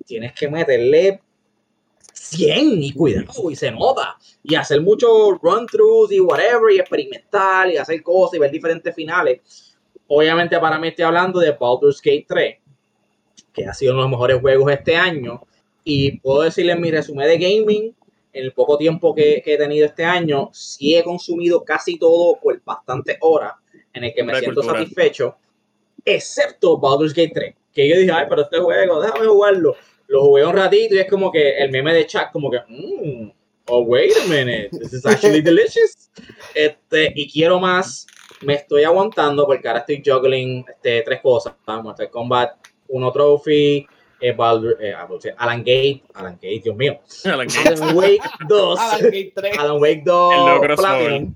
tienes 0.06 0.32
que 0.32 0.48
meterle 0.48 1.20
100 2.14 2.82
y 2.82 2.92
cuidado, 2.92 3.50
y 3.50 3.56
se 3.56 3.70
nota. 3.70 4.16
Y 4.42 4.54
hacer 4.54 4.80
muchos 4.80 5.38
run-throughs 5.42 6.10
y 6.10 6.20
whatever, 6.20 6.72
y 6.74 6.78
experimentar, 6.78 7.70
y 7.70 7.76
hacer 7.76 8.02
cosas 8.02 8.36
y 8.36 8.38
ver 8.38 8.50
diferentes 8.50 8.94
finales. 8.94 9.76
Obviamente, 10.06 10.58
para 10.58 10.78
mí 10.78 10.88
estoy 10.88 11.04
hablando 11.04 11.38
de 11.38 11.52
Baldur's 11.52 12.00
Gate 12.00 12.26
3, 12.26 12.56
que 13.52 13.66
ha 13.66 13.74
sido 13.74 13.92
uno 13.92 14.02
de 14.02 14.04
los 14.04 14.10
mejores 14.12 14.40
juegos 14.40 14.72
este 14.72 14.96
año. 14.96 15.42
Y 15.84 16.18
puedo 16.18 16.42
decirle 16.42 16.72
en 16.72 16.80
mi 16.80 16.90
resumen 16.90 17.28
de 17.28 17.38
gaming, 17.38 17.94
en 18.32 18.44
el 18.44 18.52
poco 18.52 18.78
tiempo 18.78 19.14
que, 19.14 19.42
he 19.44 19.58
tenido 19.58 19.86
este 19.86 20.04
año, 20.04 20.50
sí 20.52 20.96
he 20.96 21.04
consumido 21.04 21.62
casi 21.62 21.98
todo 21.98 22.38
por 22.40 22.60
bastantes 22.64 23.18
horas, 23.20 23.52
en 23.92 24.04
el 24.04 24.14
que 24.14 24.24
me 24.24 24.34
siento 24.38 24.62
satisfecho, 24.62 25.36
excepto 26.04 26.78
Baldur's 26.78 27.14
Gate 27.14 27.32
3, 27.34 27.54
que 27.72 27.88
yo 27.88 27.96
dije, 27.96 28.12
ay, 28.12 28.26
pero 28.28 28.42
este 28.42 28.58
juego, 28.58 29.00
déjame 29.00 29.26
jugarlo 29.26 29.76
lo 30.08 30.22
jugué 30.22 30.44
un 30.44 30.54
ratito 30.54 30.94
y 30.94 30.98
es 30.98 31.10
como 31.10 31.30
que 31.30 31.58
el 31.58 31.70
meme 31.70 31.94
de 31.94 32.06
chat, 32.06 32.30
como 32.32 32.50
que, 32.50 32.58
mmm, 32.68 33.30
oh, 33.68 33.80
wait 33.80 34.12
a 34.16 34.28
minute, 34.28 34.70
this 34.70 34.92
is 34.92 35.06
actually 35.06 35.42
delicious. 35.42 36.10
Este, 36.54 37.12
y 37.14 37.30
quiero 37.30 37.58
más, 37.58 38.06
me 38.42 38.54
estoy 38.54 38.84
aguantando 38.84 39.46
porque 39.46 39.66
ahora 39.66 39.80
estoy 39.80 40.02
juggling 40.04 40.64
este, 40.68 41.02
tres 41.02 41.20
cosas. 41.20 41.54
Mortal 41.66 42.10
Kombat 42.10 42.56
1 42.88 43.12
Trophy, 43.12 43.86
eh, 44.20 44.36
eh, 44.36 45.34
Alan 45.36 45.58
Gate, 45.60 46.02
Alan 46.14 46.34
Gate, 46.34 46.60
Dios 46.62 46.76
mío. 46.76 47.00
Alan, 47.24 47.48
Wake 47.96 48.22
2. 48.48 48.78
Alan 48.78 49.02
Gate 49.02 49.32
3. 49.34 49.58
Alan 49.58 49.80
Wake 49.80 50.02
2 50.04 50.76
Platinum. 50.76 51.34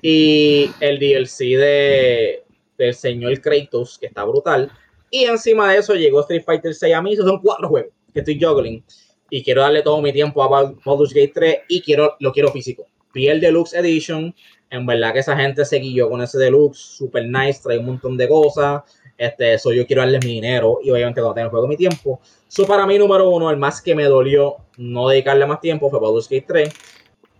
y 0.00 0.70
el 0.80 0.98
DLC 0.98 1.38
de, 1.56 2.44
del 2.78 2.94
señor 2.94 3.40
Kratos, 3.40 3.98
que 3.98 4.06
está 4.06 4.24
brutal. 4.24 4.70
Y 5.10 5.24
encima 5.24 5.72
de 5.72 5.78
eso 5.78 5.94
llegó 5.94 6.20
Street 6.20 6.44
Fighter 6.44 6.74
6 6.74 6.94
a 6.94 7.02
mí. 7.02 7.12
Esos 7.12 7.26
son 7.26 7.40
cuatro 7.40 7.68
juegos 7.68 7.92
que 8.12 8.20
estoy 8.20 8.40
juggling. 8.40 8.84
Y 9.30 9.42
quiero 9.42 9.62
darle 9.62 9.82
todo 9.82 10.00
mi 10.00 10.12
tiempo 10.12 10.42
a 10.42 10.48
Baldur's 10.48 11.12
Gate 11.12 11.32
3 11.34 11.58
y 11.68 11.82
quiero, 11.82 12.16
lo 12.20 12.32
quiero 12.32 12.50
físico. 12.50 12.86
Vi 13.12 13.28
el 13.28 13.40
Deluxe 13.40 13.74
Edition. 13.74 14.34
En 14.70 14.86
verdad 14.86 15.12
que 15.12 15.18
esa 15.20 15.36
gente 15.36 15.64
se 15.64 15.78
guilló 15.78 16.08
con 16.08 16.22
ese 16.22 16.38
Deluxe. 16.38 16.78
Super 16.78 17.26
nice. 17.26 17.60
Trae 17.62 17.78
un 17.78 17.86
montón 17.86 18.16
de 18.16 18.28
cosas. 18.28 18.82
Este, 19.16 19.54
eso 19.54 19.72
yo 19.72 19.86
quiero 19.86 20.02
darle 20.02 20.20
mi 20.20 20.34
dinero. 20.34 20.78
Y 20.82 20.90
obviamente 20.90 21.20
tenga 21.20 21.42
el 21.42 21.48
juego 21.48 21.66
mi 21.66 21.76
tiempo. 21.76 22.20
Eso 22.48 22.66
para 22.66 22.86
mí, 22.86 22.98
número 22.98 23.28
uno, 23.28 23.50
el 23.50 23.56
más 23.56 23.82
que 23.82 23.94
me 23.94 24.04
dolió 24.04 24.56
no 24.76 25.08
dedicarle 25.08 25.44
más 25.46 25.60
tiempo 25.60 25.90
fue 25.90 26.00
Baldur's 26.00 26.28
Gate 26.28 26.46
3. 26.46 26.74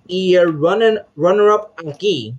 Y 0.09 0.35
el 0.35 0.53
runner-up 0.55 1.73
aquí, 1.87 2.35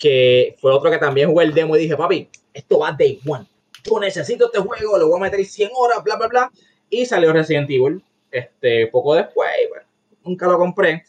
que 0.00 0.56
fue 0.58 0.72
otro 0.72 0.90
que 0.90 0.98
también 0.98 1.30
jugué 1.30 1.44
el 1.44 1.54
demo 1.54 1.76
y 1.76 1.80
dije, 1.80 1.96
papi, 1.96 2.28
esto 2.54 2.78
va 2.80 2.90
day 2.90 3.20
one. 3.26 3.46
Yo 3.84 4.00
necesito 4.00 4.46
este 4.46 4.58
juego, 4.58 4.98
le 4.98 5.04
voy 5.04 5.18
a 5.18 5.22
meter 5.22 5.44
100 5.44 5.70
horas, 5.76 6.02
bla, 6.02 6.16
bla, 6.16 6.26
bla. 6.26 6.50
Y 6.88 7.06
salió 7.06 7.32
Resident 7.32 7.70
Evil. 7.70 8.02
Este, 8.30 8.86
poco 8.88 9.14
después, 9.14 9.50
bueno, 9.68 9.84
nunca 10.24 10.46
lo 10.46 10.58
compré. 10.58 11.04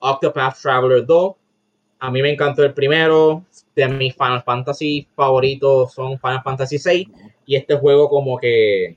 Octopath 0.00 0.60
Traveler 0.60 1.04
2. 1.04 1.34
A 2.00 2.10
mí 2.10 2.22
me 2.22 2.30
encantó 2.30 2.62
el 2.62 2.74
primero. 2.74 3.44
De 3.74 3.88
mis 3.88 4.14
Final 4.14 4.42
Fantasy 4.42 5.08
favoritos 5.16 5.94
son 5.94 6.18
Final 6.18 6.42
Fantasy 6.42 6.78
6. 6.78 7.08
Y 7.46 7.56
este 7.56 7.76
juego 7.76 8.08
como 8.08 8.38
que, 8.38 8.96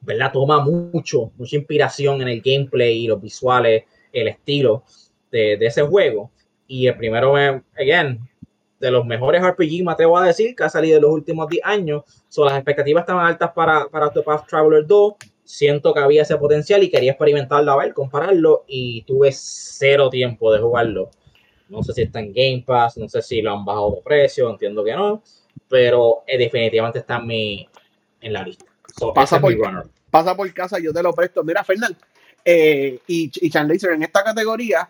¿verdad? 0.00 0.32
Toma 0.32 0.60
mucho, 0.60 1.30
mucha 1.36 1.56
inspiración 1.56 2.20
en 2.20 2.28
el 2.28 2.42
gameplay 2.42 3.04
y 3.04 3.06
los 3.06 3.20
visuales, 3.20 3.84
el 4.12 4.28
estilo 4.28 4.82
de, 5.30 5.54
ese 5.54 5.82
juego. 5.82 6.30
Y 6.68 6.88
el 6.88 6.96
primero, 6.96 7.34
again, 7.36 8.20
de 8.78 8.90
los 8.90 9.06
mejores 9.06 9.42
RPG, 9.42 9.84
me 9.84 9.92
atrevo 9.92 10.18
a 10.18 10.26
decir, 10.26 10.54
que 10.54 10.64
ha 10.64 10.68
salido 10.68 10.96
en 10.96 11.02
los 11.02 11.10
últimos 11.10 11.48
10 11.48 11.64
años. 11.64 12.02
son 12.28 12.46
las 12.46 12.56
expectativas 12.56 13.02
estaban 13.02 13.26
altas 13.26 13.52
para, 13.52 13.88
para 13.88 14.08
Octopath 14.08 14.46
Traveler 14.46 14.86
2. 14.86 15.14
Siento 15.44 15.94
que 15.94 16.00
había 16.00 16.22
ese 16.22 16.36
potencial 16.36 16.82
y 16.82 16.90
quería 16.90 17.12
experimentarlo, 17.12 17.72
a 17.72 17.76
ver, 17.76 17.94
compararlo. 17.94 18.64
Y 18.66 19.02
tuve 19.02 19.30
cero 19.32 20.10
tiempo 20.10 20.52
de 20.52 20.60
jugarlo. 20.60 21.10
No 21.68 21.82
sé 21.82 21.92
si 21.92 22.02
está 22.02 22.20
en 22.20 22.32
Game 22.32 22.64
Pass, 22.66 22.96
no 22.96 23.08
sé 23.08 23.22
si 23.22 23.40
lo 23.42 23.52
han 23.52 23.64
bajado 23.64 23.92
de 23.92 24.02
precio, 24.02 24.50
entiendo 24.50 24.84
que 24.84 24.92
no. 24.92 25.22
Pero 25.68 26.22
eh, 26.26 26.36
definitivamente 26.36 26.98
está 26.98 27.16
en, 27.16 27.26
mi, 27.26 27.68
en 28.20 28.32
la 28.32 28.42
lista. 28.42 28.66
pasa, 29.14 29.40
por, 29.40 29.54
pasa 30.10 30.36
por 30.36 30.52
casa, 30.52 30.78
yo 30.78 30.92
te 30.92 31.02
lo 31.02 31.12
presto. 31.12 31.42
Mira, 31.42 31.64
Fernán, 31.64 31.96
eh, 32.44 33.00
y, 33.06 33.30
y 33.40 33.50
en 33.56 34.02
esta 34.02 34.22
categoría 34.22 34.88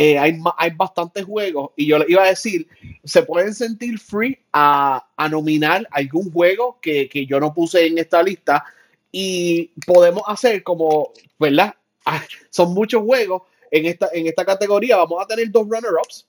eh, 0.00 0.16
hay, 0.16 0.38
hay 0.56 0.70
bastantes 0.70 1.24
juegos 1.24 1.72
y 1.74 1.86
yo 1.86 1.98
le 1.98 2.04
iba 2.06 2.22
a 2.22 2.28
decir, 2.28 2.68
se 3.02 3.24
pueden 3.24 3.52
sentir 3.52 3.98
free 3.98 4.38
a, 4.52 5.04
nominar 5.28 5.88
algún 5.90 6.30
juego 6.30 6.78
que, 6.80 7.08
yo 7.28 7.40
no 7.40 7.52
puse 7.52 7.84
en 7.84 7.98
esta 7.98 8.22
lista 8.22 8.64
y 9.10 9.72
podemos 9.84 10.22
hacer 10.28 10.62
como, 10.62 11.10
¿verdad? 11.36 11.74
Ah, 12.06 12.22
son 12.48 12.74
muchos 12.74 13.02
juegos 13.02 13.42
en 13.72 13.86
esta, 13.86 14.08
en 14.12 14.28
esta 14.28 14.44
categoría, 14.44 14.98
vamos 14.98 15.20
a 15.20 15.26
tener 15.26 15.50
dos 15.50 15.66
runner-ups 15.68 16.28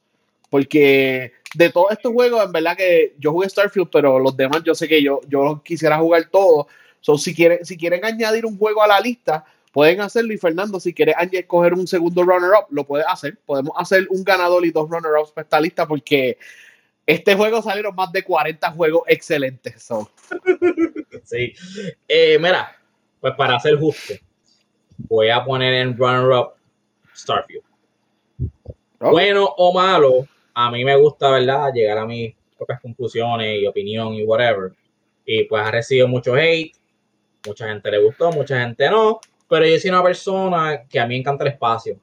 porque 0.49 1.33
de 1.53 1.69
todos 1.69 1.91
estos 1.91 2.11
juegos, 2.11 2.43
en 2.43 2.51
verdad 2.51 2.75
que 2.75 3.13
yo 3.19 3.33
jugué 3.33 3.49
Starfield, 3.49 3.91
pero 3.91 4.17
los 4.17 4.35
demás 4.35 4.63
yo 4.63 4.73
sé 4.73 4.87
que 4.87 5.03
yo, 5.03 5.21
yo 5.27 5.61
quisiera 5.63 5.99
jugar 5.99 6.27
todos. 6.31 6.65
So, 7.01 7.19
si, 7.19 7.35
quieren, 7.35 7.63
si 7.63 7.77
quieren 7.77 8.03
añadir 8.03 8.47
un 8.47 8.57
juego 8.57 8.81
a 8.81 8.87
la 8.87 8.99
lista, 8.99 9.45
Pueden 9.71 10.01
hacerlo 10.01 10.33
y 10.33 10.37
Fernando, 10.37 10.79
si 10.79 10.93
quieres 10.93 11.15
coger 11.47 11.73
un 11.73 11.87
segundo 11.87 12.23
runner-up, 12.23 12.65
lo 12.71 12.85
puedes 12.85 13.05
hacer. 13.07 13.37
Podemos 13.45 13.73
hacer 13.77 14.07
un 14.09 14.23
ganador 14.23 14.65
y 14.65 14.71
dos 14.71 14.89
runner-ups 14.89 15.31
para 15.31 15.43
esta 15.43 15.61
lista 15.61 15.87
porque 15.87 16.37
este 17.05 17.35
juego 17.35 17.61
salieron 17.61 17.95
más 17.95 18.11
de 18.11 18.23
40 18.23 18.71
juegos 18.71 19.03
excelentes. 19.07 19.87
Sí. 21.25 21.53
Eh, 22.07 22.39
mira, 22.39 22.75
pues 23.19 23.35
para 23.35 23.57
hacer 23.57 23.77
justo, 23.77 24.15
voy 24.97 25.29
a 25.29 25.43
poner 25.43 25.75
en 25.75 25.95
runner-up 25.95 26.53
Starfield. 27.15 27.63
Oh. 28.99 29.11
Bueno 29.11 29.45
o 29.57 29.71
malo, 29.71 30.27
a 30.55 30.71
mí 30.71 30.83
me 30.83 30.95
gusta, 30.95 31.29
¿verdad? 31.29 31.71
Llegar 31.71 31.99
a 31.99 32.05
mis 32.05 32.33
propias 32.57 32.81
conclusiones 32.81 33.61
y 33.61 33.67
opinión 33.67 34.13
y 34.13 34.23
whatever. 34.23 34.71
Y 35.25 35.43
pues 35.43 35.63
ha 35.63 35.71
recibido 35.71 36.07
mucho 36.07 36.35
hate. 36.35 36.73
Mucha 37.45 37.69
gente 37.69 37.91
le 37.91 37.99
gustó, 37.99 38.31
mucha 38.31 38.59
gente 38.59 38.89
no. 38.89 39.19
Pero 39.49 39.65
yo 39.65 39.79
soy 39.79 39.89
una 39.89 40.03
persona 40.03 40.85
que 40.87 40.99
a 40.99 41.07
mí 41.07 41.15
me 41.15 41.19
encanta 41.19 41.43
el 41.43 41.51
espacio, 41.51 41.99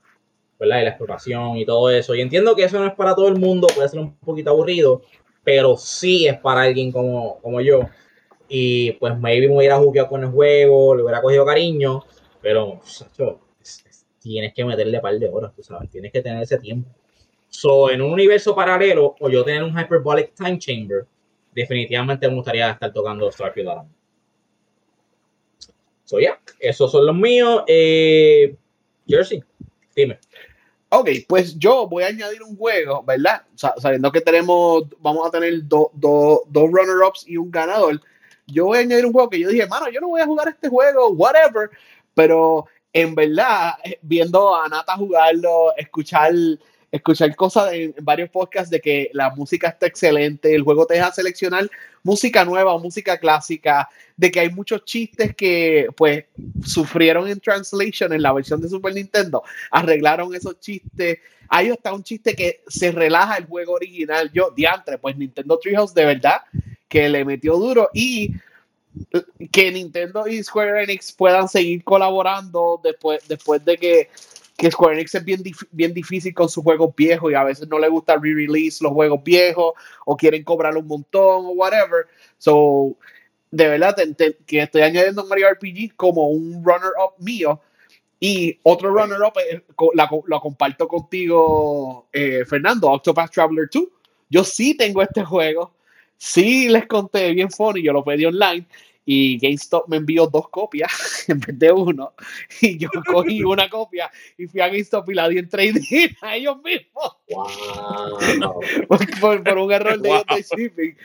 ¿verdad? 0.59 0.81
Y 0.81 0.83
la 0.85 0.91
exploración 0.91 1.57
y 1.57 1.65
todo 1.65 1.91
eso. 1.91 2.15
Y 2.15 2.21
entiendo 2.21 2.57
que 2.57 2.65
eso 2.65 2.79
no 2.79 2.87
es 2.87 2.95
para 2.95 3.15
todo 3.15 3.29
el 3.29 3.39
mundo, 3.39 3.69
puede 3.75 3.89
ser 3.89 4.01
un 4.01 4.17
poquito 4.17 4.51
aburrido, 4.51 5.03
pero 5.45 5.77
sí 5.77 6.27
es 6.27 6.39
para 6.39 6.63
alguien 6.63 6.91
como, 6.91 7.39
como 7.41 7.61
yo. 7.61 7.83
Y 8.49 8.93
pues 8.93 9.17
maybe 9.19 9.49
me 9.49 9.57
hubiera 9.57 9.77
jugado 9.79 10.09
con 10.09 10.25
el 10.25 10.31
juego, 10.31 10.97
le 10.97 11.03
hubiera 11.03 11.23
cogido 11.23 11.47
cariño, 11.47 12.05
pero 12.43 12.81
tienes 14.21 14.53
que 14.53 14.65
meterle 14.65 15.01
par 15.01 15.17
de 15.19 15.29
horas, 15.29 15.55
tú 15.55 15.63
sabes, 15.63 15.89
tienes 15.89 16.13
que 16.13 16.21
tener 16.21 16.43
ese 16.43 16.59
tiempo. 16.59 16.91
So, 17.49 17.91
en 17.91 18.03
un 18.03 18.13
universo 18.13 18.57
paralelo, 18.57 19.15
o 19.21 19.29
yo 19.31 19.45
tener 19.45 19.63
un 19.63 19.71
Hyperbolic 19.79 20.35
Time 20.35 20.59
Chamber, 20.59 21.07
definitivamente 21.55 22.29
me 22.29 22.35
gustaría 22.35 22.71
estar 22.73 22.93
tocando 22.93 23.31
Starfield 23.31 23.69
ahora 23.69 23.87
So, 26.07 26.21
ya, 26.21 26.41
esos 26.61 26.91
son 26.91 27.05
los 27.05 27.17
míos. 27.17 27.65
Eh, 27.67 28.57
Jersey, 29.07 29.43
dime. 29.95 30.19
Ok, 30.89 31.11
pues 31.29 31.59
yo 31.59 31.89
voy 31.89 32.05
a 32.05 32.07
añadir 32.07 32.43
un 32.45 32.57
juego, 32.57 33.03
¿verdad? 33.03 33.43
sabiendo 33.57 34.13
que 34.13 34.21
tenemos, 34.21 34.85
vamos 35.01 35.27
a 35.27 35.31
tener 35.33 35.67
dos 35.67 35.91
runner-ups 36.53 37.25
y 37.27 37.37
un 37.37 37.51
ganador. 37.51 38.01
Yo 38.47 38.67
voy 38.67 38.79
a 38.79 38.81
añadir 38.83 39.05
un 39.05 39.13
juego 39.13 39.29
que 39.29 39.41
yo 39.41 39.49
dije, 39.49 39.67
mano, 39.67 39.91
yo 39.91 40.01
no 40.01 40.09
voy 40.09 40.21
a 40.21 40.27
jugar 40.27 40.49
este 40.49 40.69
juego, 40.69 41.09
whatever. 41.09 41.71
Pero 42.15 42.67
en 42.93 43.17
verdad, 43.17 43.75
eh, 43.83 43.99
viendo 44.01 44.55
a 44.55 44.69
Nata 44.69 44.97
jugarlo, 44.97 45.77
escuchar 45.77 46.33
escuchar 46.97 47.35
cosas 47.37 47.73
en, 47.73 47.95
varios 48.03 48.31
podcasts 48.31 48.71
de 48.71 48.81
que 48.81 49.11
la 49.13 49.31
música 49.31 49.69
está 49.69 49.87
excelente, 49.87 50.55
el 50.55 50.63
juego 50.63 50.87
te 50.87 50.95
deja 50.95 51.13
seleccionar 51.13 51.71
música 52.03 52.45
nueva 52.45 52.75
o 52.75 52.79
música 52.79 53.19
clásica, 53.19 53.89
de 54.17 54.31
que 54.31 54.41
hay 54.41 54.51
muchos 54.51 54.85
chistes 54.85 55.35
que 55.35 55.89
pues 55.97 56.25
sufrieron 56.65 57.29
en 57.29 57.41
translation 57.41 58.13
en 58.13 58.23
la 58.23 58.33
versión 58.33 58.61
de 58.61 58.69
Super 58.69 58.95
Nintendo, 58.95 59.43
arreglaron 59.71 60.35
esos 60.35 60.59
chistes. 60.61 61.19
Ahí 61.49 61.69
está 61.69 61.93
un 61.93 62.03
chiste 62.03 62.35
que 62.35 62.63
se 62.67 62.91
relaja 62.93 63.37
el 63.37 63.47
juego 63.47 63.75
original. 63.75 64.31
Yo, 64.33 64.51
diantre, 64.51 64.99
pues 64.99 65.17
Nintendo 65.17 65.59
Treehouse 65.59 65.95
de 65.95 66.05
verdad 66.05 66.41
que 66.89 67.09
le 67.09 67.25
metió 67.25 67.57
duro 67.57 67.91
y 67.93 68.33
que 69.53 69.71
Nintendo 69.71 70.27
y 70.27 70.43
Square 70.43 70.85
Enix 70.85 71.13
puedan 71.13 71.49
seguir 71.49 71.85
colaborando 71.85 72.81
después, 72.83 73.27
después 73.29 73.65
de 73.65 73.77
que 73.77 74.11
que 74.57 74.71
Square 74.71 74.95
Enix 74.95 75.15
es 75.15 75.25
bien, 75.25 75.43
bien 75.71 75.93
difícil 75.93 76.33
con 76.33 76.49
sus 76.49 76.65
juegos 76.65 76.95
viejos 76.97 77.31
y 77.31 77.35
a 77.35 77.45
veces 77.45 77.69
no 77.69 77.79
le 77.79 77.89
gusta 77.89 78.17
re-release 78.17 78.83
los 78.83 78.93
juegos 78.93 79.23
viejos 79.23 79.75
o 80.05 80.17
quieren 80.17 80.45
cobrar 80.45 80.77
un 80.77 80.87
montón 80.87 81.47
o 81.47 81.51
whatever. 81.51 82.07
So, 82.39 82.97
de 83.51 83.69
verdad, 83.69 83.97
que 84.47 84.63
estoy 84.63 84.83
añadiendo 84.83 85.27
Mario 85.27 85.51
RPG 85.51 85.95
como 85.97 86.29
un 86.29 86.65
runner-up 86.65 87.15
mío 87.19 87.61
y 88.19 88.59
otro 88.63 88.91
runner-up 88.91 89.35
eh, 89.51 89.63
lo 90.27 90.41
comparto 90.41 90.89
contigo, 90.89 92.09
eh, 92.13 92.45
Fernando, 92.47 92.91
Octopath 92.91 93.31
Traveler 93.31 93.69
2. 93.71 93.85
Yo 94.31 94.43
sí 94.43 94.75
tengo 94.75 95.03
este 95.03 95.23
juego, 95.23 95.73
sí 96.17 96.69
les 96.69 96.87
conté 96.87 97.33
bien 97.33 97.51
funny, 97.51 97.83
yo 97.83 97.93
lo 97.93 98.03
pedí 98.03 98.25
online 98.25 98.67
y 99.09 99.39
GameStop 99.39 99.89
me 99.89 99.99
envió 99.99 100.27
dos 100.27 100.49
copias 100.49 100.91
en 101.29 101.39
vez 101.39 101.59
de 101.59 101.73
uno. 101.73 102.13
Y 102.61 102.77
yo 102.77 102.91
cogí 103.07 103.43
una 103.45 103.71
copia 103.71 104.11
y 104.37 104.47
fui 104.47 104.61
a 104.61 104.67
GameStop 104.67 105.09
y 105.09 105.15
la 105.15 105.29
di 105.29 105.39
en 105.39 105.49
trading 105.49 106.09
a 106.21 106.37
ellos 106.37 106.57
mismos. 106.63 107.17
Por, 109.21 109.59
un 109.59 109.73
error 109.73 110.01
de, 110.01 110.23
shipping. 110.43 110.97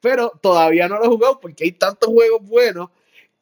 Pero 0.00 0.30
todavía 0.40 0.86
no 0.86 0.98
lo 0.98 1.04
he 1.04 1.08
jugado 1.08 1.40
porque 1.40 1.64
hay 1.64 1.72
tantos 1.72 2.10
juegos 2.10 2.42
buenos. 2.42 2.90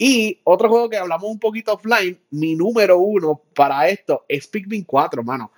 Y 0.01 0.41
otro 0.45 0.69
juego 0.69 0.89
que 0.89 0.97
hablamos 0.97 1.29
un 1.29 1.41
poquito 1.41 1.73
offline 1.75 2.16
mi 2.31 2.55
número 2.55 2.99
uno 2.99 3.43
para 3.53 3.89
esto 3.89 4.25
es 4.29 4.47
Pikmin 4.47 4.85
4 4.85 5.25
mano 5.25 5.51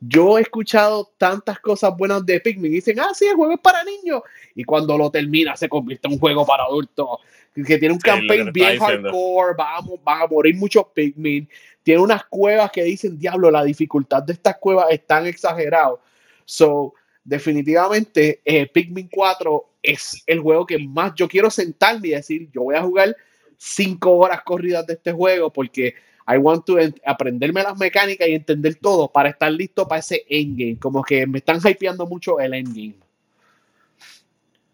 yo 0.00 0.38
he 0.38 0.40
escuchado 0.40 1.12
tantas 1.18 1.60
cosas 1.60 1.94
buenas 1.96 2.24
de 2.24 2.40
Pikmin 2.40 2.72
dicen, 2.72 2.98
ah, 3.00 3.12
sí, 3.12 3.26
el 3.26 3.36
juego 3.36 3.52
es 3.52 3.60
para 3.60 3.84
niños. 3.84 4.22
Y 4.54 4.64
cuando 4.64 4.96
lo 4.96 5.10
termina 5.10 5.54
se 5.56 5.68
convierte 5.68 6.08
en 6.08 6.14
un 6.14 6.18
juego 6.18 6.46
para 6.46 6.64
adultos. 6.64 7.06
Que 7.54 7.78
tiene 7.78 7.92
un 7.92 8.00
campaign 8.00 8.52
bien 8.52 8.78
hardcore, 8.78 9.54
vamos, 9.58 10.00
van 10.02 10.22
a 10.22 10.26
morir 10.26 10.56
muchos 10.56 10.86
Pikmin. 10.94 11.46
Tiene 11.82 12.00
unas 12.00 12.24
cuevas 12.24 12.70
que 12.70 12.82
dicen, 12.82 13.18
diablo, 13.18 13.50
la 13.50 13.62
dificultad 13.62 14.22
de 14.22 14.32
estas 14.32 14.56
cuevas 14.56 14.86
es 14.90 15.06
tan 15.06 15.26
exagerado. 15.26 16.00
So, 16.46 16.94
definitivamente 17.22 18.40
eh, 18.44 18.66
Pikmin 18.66 19.08
4 19.08 19.70
es 19.82 20.22
el 20.26 20.40
juego 20.40 20.64
que 20.64 20.78
más 20.78 21.12
yo 21.14 21.28
quiero 21.28 21.50
sentarme 21.50 22.08
y 22.08 22.12
decir, 22.12 22.48
yo 22.52 22.62
voy 22.62 22.76
a 22.76 22.82
jugar 22.82 23.14
cinco 23.58 24.16
horas 24.16 24.42
corridas 24.42 24.86
de 24.86 24.94
este 24.94 25.12
juego 25.12 25.52
porque 25.52 25.94
I 26.26 26.38
want 26.38 26.64
to 26.66 26.76
aprenderme 27.04 27.62
las 27.62 27.76
mecánicas 27.78 28.28
y 28.28 28.34
entender 28.34 28.76
todo 28.76 29.08
para 29.08 29.30
estar 29.30 29.50
listo 29.50 29.86
para 29.88 30.00
ese 30.00 30.24
endgame. 30.28 30.78
Como 30.78 31.02
que 31.02 31.26
me 31.26 31.38
están 31.38 31.60
hypeando 31.64 32.06
mucho 32.06 32.38
el 32.38 32.54
endgame. 32.54 32.96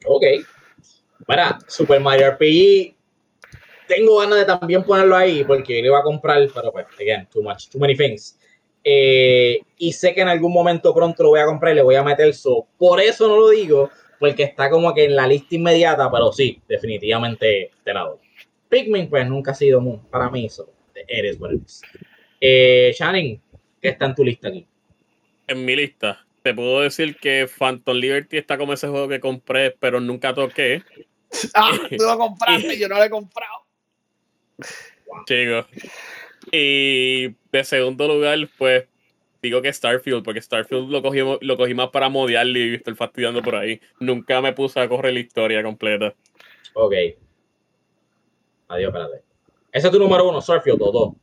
Ok. 0.05 0.25
Para 1.27 1.59
Super 1.67 2.01
Mario 2.01 2.31
RPG, 2.33 2.95
tengo 3.89 4.19
ganas 4.19 4.39
de 4.39 4.45
también 4.45 4.85
ponerlo 4.85 5.17
ahí 5.17 5.45
porque 5.45 5.81
le 5.81 5.89
iba 5.89 5.99
a 5.99 6.03
comprar, 6.03 6.47
pero 6.55 6.73
pues, 6.73 6.87
again, 7.01 7.27
too 7.33 7.43
much, 7.43 7.69
too 7.69 7.79
many 7.79 7.97
things. 7.97 8.39
Eh, 8.85 9.59
y 9.79 9.93
sé 9.93 10.15
que 10.15 10.21
en 10.21 10.29
algún 10.29 10.53
momento 10.53 10.95
pronto 10.95 11.23
lo 11.25 11.31
voy 11.31 11.41
a 11.41 11.47
comprar 11.47 11.73
y 11.73 11.77
le 11.77 11.83
voy 11.83 11.95
a 11.95 12.03
meter 12.03 12.29
eso. 12.29 12.67
Por 12.79 13.01
eso 13.01 13.27
no 13.27 13.37
lo 13.39 13.49
digo, 13.49 13.91
porque 14.21 14.45
está 14.45 14.71
como 14.71 14.93
que 14.95 15.05
en 15.05 15.17
la 15.17 15.27
lista 15.27 15.55
inmediata, 15.55 16.11
pero 16.11 16.33
sí, 16.33 16.61
definitivamente 16.69 17.71
te 17.83 17.95
la 17.95 18.03
doy. 18.03 18.19
Pikmin, 18.69 19.09
pues 19.09 19.27
nunca 19.27 19.53
ha 19.53 19.55
sido 19.55 19.81
muy, 19.81 19.99
para 20.11 20.29
mí 20.29 20.47
eso 20.47 20.76
eres 21.09 21.41
what 21.41 21.53
Eh, 22.41 22.95
Shannon, 22.97 23.41
¿qué 23.81 23.89
está 23.89 24.07
en 24.07 24.15
tu 24.15 24.25
lista 24.25 24.49
aquí? 24.49 24.67
En 25.47 25.65
mi 25.65 25.77
lista, 25.77 26.27
te 26.43 26.55
puedo 26.55 26.81
decir 26.81 27.17
que 27.17 27.49
Phantom 27.49 27.97
Liberty 27.97 28.37
está 28.37 28.59
como 28.59 28.73
ese 28.73 28.89
juego 28.89 29.09
que 29.09 29.21
compré, 29.21 29.73
pero 29.73 30.01
nunca 30.01 30.35
toqué. 30.35 30.83
Ah, 31.55 31.73
tú 31.91 32.05
lo 32.05 32.17
compraste, 32.17 32.79
yo 32.79 32.89
no 32.89 32.97
lo 32.97 33.05
he 33.05 33.11
comprado. 33.11 33.67
Chicos. 35.27 35.67
Y 36.53 37.35
de 37.51 37.65
segundo 37.65 38.07
lugar, 38.07 38.39
pues 38.57 38.87
digo 39.43 39.61
que 39.61 39.73
Starfield, 39.73 40.23
porque 40.25 40.41
Starfield 40.41 40.89
lo 40.89 41.03
cogí, 41.03 41.19
lo 41.41 41.57
cogí 41.57 41.75
más 41.75 41.91
para 41.91 42.09
modiarle 42.09 42.61
y 42.61 42.75
estoy 42.75 42.95
fastidiando 42.95 43.43
por 43.43 43.57
ahí. 43.57 43.81
Nunca 44.01 44.41
me 44.41 44.53
puse 44.53 44.81
a 44.81 44.89
correr 44.89 45.15
la 45.15 45.21
historia 45.21 45.63
completa. 45.63 46.15
Ok. 46.75 46.95
Adiós, 48.69 48.89
espérate. 48.89 49.26
¿Ese 49.77 49.89
es 49.89 49.93
tu 49.93 49.99
número 49.99 50.27
uno, 50.27 50.41
Starfield 50.41 50.81
o 50.81 50.91
dos? 50.91 51.15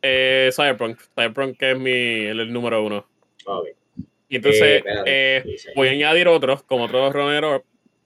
Eh, 0.00 0.48
Cyberpunk. 0.50 0.98
Cyberpunk 1.14 1.62
es 1.62 1.78
mi, 1.78 1.90
el, 1.90 2.50
número 2.50 2.82
uno. 2.82 3.06
Okay. 3.44 3.72
Y 4.30 4.36
entonces 4.36 4.82
eh, 4.82 4.82
eh, 5.04 5.56
voy 5.74 5.88
a 5.88 5.90
añadir 5.90 6.26
otros, 6.26 6.62
como 6.62 6.84
otros 6.84 7.12
runner 7.12 7.62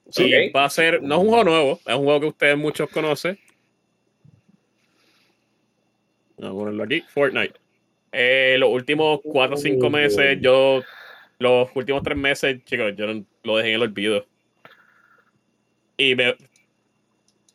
Sí, 0.09 0.51
va 0.51 0.65
a 0.65 0.71
ser, 0.71 1.01
no 1.01 1.15
es 1.15 1.21
un 1.21 1.29
juego 1.29 1.45
nuevo, 1.45 1.81
es 1.87 1.95
un 1.95 2.03
juego 2.03 2.21
que 2.21 2.27
ustedes 2.27 2.59
muchos 2.59 2.91
conocen. 2.91 3.39
Vamos 6.37 6.57
a 6.57 6.59
ponerlo 6.59 6.83
aquí, 6.83 7.03
Fortnite. 7.03 7.55
Eh, 8.11 8.57
los 8.59 8.71
últimos 8.71 9.21
cuatro 9.23 9.55
o 9.55 9.61
cinco 9.61 9.89
meses, 9.89 10.37
yo, 10.41 10.83
los 11.39 11.69
últimos 11.77 12.03
tres 12.03 12.19
meses, 12.19 12.65
chicos, 12.65 12.93
yo 12.97 13.07
lo 13.45 13.57
dejé 13.57 13.69
en 13.69 13.75
el 13.77 13.83
olvido. 13.83 14.27
Y 15.97 16.17
me, 16.17 16.35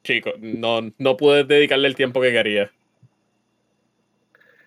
chicos, 0.06 0.34
no, 0.40 0.92
no 0.98 1.18
pude 1.18 1.44
dedicarle 1.44 1.88
el 1.88 1.96
tiempo 1.96 2.22
que 2.22 2.32
quería. 2.32 2.72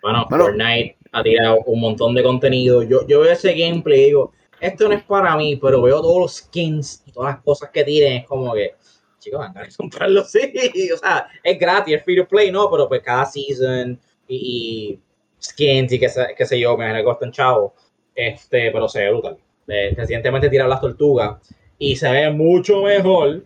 Bueno, 0.03 0.27
Fortnite 0.29 0.97
ha 1.13 1.23
tirado 1.23 1.61
un 1.67 1.81
montón 1.81 2.15
de 2.15 2.23
contenido. 2.23 2.83
Yo, 2.83 3.07
yo 3.07 3.21
veo 3.21 3.33
ese 3.33 3.55
gameplay 3.55 4.01
y 4.01 4.05
digo, 4.07 4.33
esto 4.61 4.89
no 4.89 4.95
es 4.95 5.03
para 5.05 5.37
mí, 5.37 5.57
pero 5.57 5.81
veo 5.81 6.01
todos 6.03 6.21
los 6.21 6.37
skins 6.37 7.03
y 7.07 7.13
todas 7.13 7.35
las 7.35 7.43
cosas 7.43 7.71
que 7.71 7.85
tienen. 7.85 8.19
Es 8.19 8.27
como 8.27 8.53
que, 8.53 8.75
chicos, 9.19 9.39
van 9.39 9.57
a 9.57 9.69
comprarlo, 9.77 10.25
sí. 10.27 10.53
O 10.93 10.97
sea, 10.99 11.29
es 11.43 11.59
gratis, 11.59 11.97
es 11.97 12.05
free 12.05 12.17
to 12.17 12.27
play, 12.27 12.51
¿no? 12.51 12.71
Pero 12.71 12.89
pues 12.89 13.03
cada 13.03 13.25
season 13.25 13.99
y, 14.29 14.99
skins 15.43 15.93
y 15.93 15.99
qué 15.99 16.09
sé, 16.09 16.35
qué 16.37 16.45
sé 16.45 16.59
yo, 16.59 16.77
me 16.77 16.85
han 16.85 17.05
costado 17.05 17.27
un 17.27 17.33
chavo. 17.33 17.75
Este, 18.15 18.71
pero 18.73 18.89
se 18.89 19.01
ve 19.01 19.11
brutal. 19.11 19.39
Eh, 19.69 19.95
recientemente 19.97 20.49
tiraron 20.49 20.71
las 20.71 20.81
tortugas 20.81 21.39
y 21.79 21.95
se 21.95 22.11
ve 22.11 22.31
mucho 22.31 22.83
mejor 22.83 23.45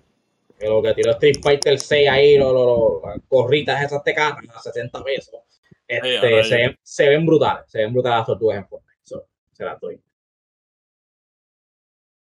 que 0.63 0.69
lo 0.69 0.81
que 0.81 0.95
tiró 0.95 1.11
Street 1.11 1.41
Fighter 1.43 1.79
6 1.79 2.09
ahí, 2.09 2.39
lo, 2.39 2.53
lo, 2.53 3.03
corritas 3.29 3.83
esas 3.83 4.03
tecanas 4.05 4.39
a 4.55 4.61
60 4.61 5.03
pesos. 5.03 5.41
Este, 5.89 6.45
se, 6.45 6.57
ven, 6.57 6.79
se, 6.81 7.09
ven 7.09 7.27
brutales, 7.27 7.65
se 7.69 7.79
ven 7.79 7.93
brutales 7.93 8.19
las 8.19 8.27
tortugas 8.27 8.59
en 8.59 8.69
Fortnite. 8.69 9.27
se 9.53 9.65
las 9.65 9.81
doy. 9.81 10.01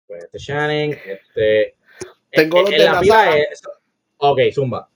Pues 0.06 0.26
este 0.26 0.38
Shannon, 0.38 0.98
este. 1.06 1.76
Tengo 2.30 2.62
los 2.62 2.72
de 2.72 2.78
la, 2.80 3.02
la 3.02 3.36
Ok, 4.18 4.40
Zumba. 4.54 4.90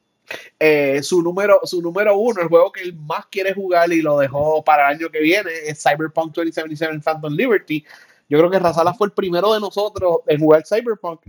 Eh, 0.60 1.02
su, 1.02 1.24
número, 1.24 1.62
su 1.64 1.82
número 1.82 2.18
uno, 2.18 2.42
el 2.42 2.50
juego 2.50 2.72
que 2.74 2.82
él 2.82 2.94
más 2.94 3.26
quiere 3.28 3.54
jugar 3.54 3.92
y 3.94 4.02
lo 4.02 4.20
dejó 4.20 4.62
para 4.64 4.90
el 4.90 4.98
año 4.98 5.10
que 5.10 5.22
viene, 5.22 5.50
es 5.66 5.82
Cyberpunk 5.82 6.34
2077 6.34 7.00
Phantom 7.00 7.34
Liberty. 7.34 7.84
Yo 8.28 8.38
creo 8.38 8.52
que 8.52 8.60
Razala 8.60 8.94
fue 8.94 9.08
el 9.08 9.14
primero 9.14 9.54
de 9.54 9.62
nosotros 9.62 10.18
en 10.28 10.40
jugar 10.42 10.64
Cyberpunk 10.68 11.22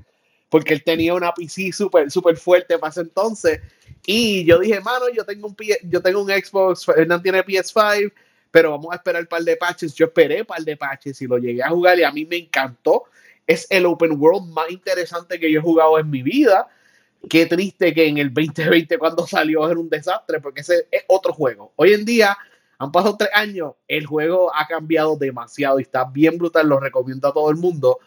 porque 0.50 0.74
él 0.74 0.82
tenía 0.84 1.14
una 1.14 1.32
PC 1.32 1.72
súper 1.72 2.10
super 2.10 2.36
fuerte 2.36 2.76
para 2.78 2.90
ese 2.90 3.00
entonces. 3.02 3.60
Y 4.04 4.44
yo 4.44 4.58
dije, 4.58 4.80
mano, 4.80 5.06
yo 5.14 5.24
tengo 5.24 5.46
un, 5.48 5.56
yo 5.84 6.02
tengo 6.02 6.22
un 6.22 6.28
Xbox, 6.28 6.84
Fernando 6.84 7.22
tiene 7.22 7.44
PS5, 7.44 8.12
pero 8.50 8.72
vamos 8.72 8.92
a 8.92 8.96
esperar 8.96 9.22
un 9.22 9.28
par 9.28 9.42
de 9.42 9.56
patches. 9.56 9.94
Yo 9.94 10.06
esperé 10.06 10.40
un 10.40 10.46
par 10.46 10.62
de 10.62 10.76
patches 10.76 11.22
y 11.22 11.26
lo 11.26 11.38
llegué 11.38 11.62
a 11.62 11.68
jugar 11.68 11.98
y 11.98 12.02
a 12.02 12.10
mí 12.10 12.26
me 12.26 12.36
encantó. 12.36 13.04
Es 13.46 13.66
el 13.70 13.86
open 13.86 14.20
world 14.20 14.52
más 14.52 14.70
interesante 14.70 15.38
que 15.38 15.50
yo 15.50 15.60
he 15.60 15.62
jugado 15.62 15.98
en 15.98 16.10
mi 16.10 16.22
vida. 16.22 16.68
Qué 17.28 17.46
triste 17.46 17.94
que 17.94 18.08
en 18.08 18.18
el 18.18 18.32
2020 18.32 18.98
cuando 18.98 19.26
salió 19.26 19.70
era 19.70 19.78
un 19.78 19.88
desastre, 19.88 20.40
porque 20.40 20.62
ese 20.62 20.88
es 20.90 21.04
otro 21.06 21.32
juego. 21.32 21.72
Hoy 21.76 21.92
en 21.92 22.04
día 22.04 22.36
han 22.78 22.90
pasado 22.90 23.16
tres 23.16 23.30
años, 23.34 23.74
el 23.86 24.06
juego 24.06 24.54
ha 24.54 24.66
cambiado 24.66 25.14
demasiado 25.16 25.78
y 25.78 25.82
está 25.82 26.04
bien 26.04 26.38
brutal, 26.38 26.66
lo 26.66 26.80
recomiendo 26.80 27.28
a 27.28 27.32
todo 27.32 27.50
el 27.50 27.56
mundo. 27.56 27.98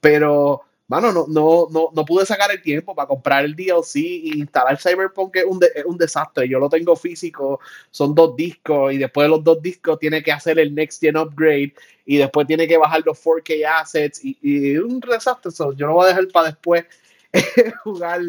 Pero 0.00 0.62
mano, 0.86 1.12
no, 1.12 1.26
no, 1.28 1.66
no, 1.70 1.88
no 1.92 2.04
pude 2.04 2.26
sacar 2.26 2.50
el 2.50 2.60
tiempo 2.60 2.94
para 2.94 3.08
comprar 3.08 3.44
el 3.44 3.56
DLC 3.56 3.96
e 3.96 4.30
instalar 4.36 4.78
Cyberpunk 4.80 5.36
es 5.36 5.44
un, 5.44 5.60
un 5.86 5.98
desastre. 5.98 6.48
Yo 6.48 6.58
lo 6.58 6.68
tengo 6.68 6.94
físico, 6.96 7.60
son 7.90 8.14
dos 8.14 8.36
discos 8.36 8.92
y 8.92 8.98
después 8.98 9.24
de 9.24 9.30
los 9.30 9.44
dos 9.44 9.62
discos 9.62 9.98
tiene 9.98 10.22
que 10.22 10.32
hacer 10.32 10.58
el 10.58 10.74
Next 10.74 11.00
Gen 11.00 11.16
Upgrade 11.16 11.74
y 12.04 12.18
después 12.18 12.46
tiene 12.46 12.68
que 12.68 12.76
bajar 12.76 13.02
los 13.04 13.22
4K 13.22 13.80
assets 13.80 14.24
y, 14.24 14.38
y 14.42 14.76
un 14.76 15.00
desastre. 15.00 15.50
yo 15.76 15.86
lo 15.86 15.94
voy 15.94 16.04
a 16.04 16.08
dejar 16.08 16.28
para 16.28 16.48
después 16.48 16.84
jugar 17.84 18.20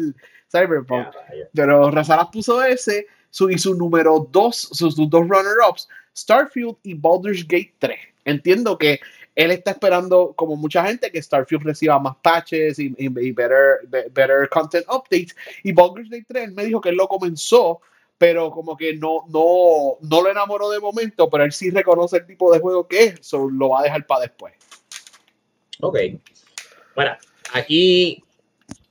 Cyberpunk. 0.50 1.08
Pero 1.54 1.90
Razaras 1.90 2.28
puso 2.32 2.62
ese 2.62 3.06
su, 3.30 3.50
y 3.50 3.58
su 3.58 3.74
número 3.74 4.26
dos, 4.30 4.56
sus, 4.72 4.94
sus 4.94 5.10
dos 5.10 5.28
runner-ups, 5.28 5.88
Starfield 6.16 6.76
y 6.82 6.94
Baldur's 6.94 7.46
Gate 7.46 7.74
3. 7.78 7.98
Entiendo 8.24 8.78
que 8.78 8.98
él 9.36 9.50
está 9.50 9.72
esperando, 9.72 10.32
como 10.34 10.56
mucha 10.56 10.84
gente, 10.86 11.12
que 11.12 11.22
Starfield 11.22 11.62
reciba 11.62 11.98
más 11.98 12.16
patches 12.22 12.78
y, 12.78 12.88
better, 13.32 14.48
content 14.48 14.86
updates. 14.88 15.36
Y 15.62 15.72
Baldur's 15.72 16.08
Gate 16.08 16.24
3 16.26 16.52
me 16.52 16.64
dijo 16.64 16.80
que 16.80 16.88
él 16.88 16.96
lo 16.96 17.06
comenzó, 17.06 17.82
pero 18.16 18.50
como 18.50 18.74
que 18.78 18.94
no, 18.94 19.24
no, 19.28 19.98
no 20.00 20.22
lo 20.22 20.30
enamoró 20.30 20.70
de 20.70 20.80
momento, 20.80 21.28
pero 21.28 21.44
él 21.44 21.52
sí 21.52 21.68
reconoce 21.68 22.16
el 22.16 22.26
tipo 22.26 22.50
de 22.50 22.60
juego 22.60 22.88
que 22.88 23.04
es, 23.04 23.18
so 23.20 23.50
lo 23.50 23.68
va 23.68 23.80
a 23.80 23.82
dejar 23.82 24.06
para 24.06 24.22
después. 24.22 24.54
Ok. 25.82 25.98
Bueno, 26.94 27.14
aquí 27.52 28.24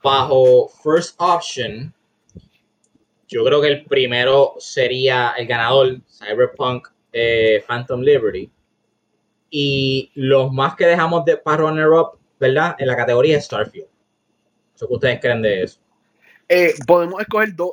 bajo 0.03 0.69
First 0.83 1.15
Option, 1.17 1.91
yo 3.27 3.43
creo 3.43 3.61
que 3.61 3.69
el 3.69 3.85
primero 3.85 4.53
sería 4.59 5.33
el 5.39 5.47
ganador, 5.47 6.01
Cyberpunk 6.07 6.87
eh, 7.11 7.63
Phantom 7.67 8.01
Liberty. 8.01 8.51
Y 9.57 10.11
los 10.15 10.51
más 10.51 10.75
que 10.75 10.85
dejamos 10.85 11.23
de, 11.23 11.37
para 11.37 11.59
runner-up, 11.59 12.19
¿verdad? 12.41 12.75
En 12.77 12.87
la 12.87 12.97
categoría 12.97 13.37
es 13.37 13.45
Starfield. 13.45 13.87
¿Qué 14.77 14.85
ustedes 14.89 15.21
creen 15.21 15.41
de 15.41 15.63
eso? 15.63 15.79
Eh, 16.49 16.73
podemos 16.85 17.21
escoger 17.21 17.55
dos 17.55 17.71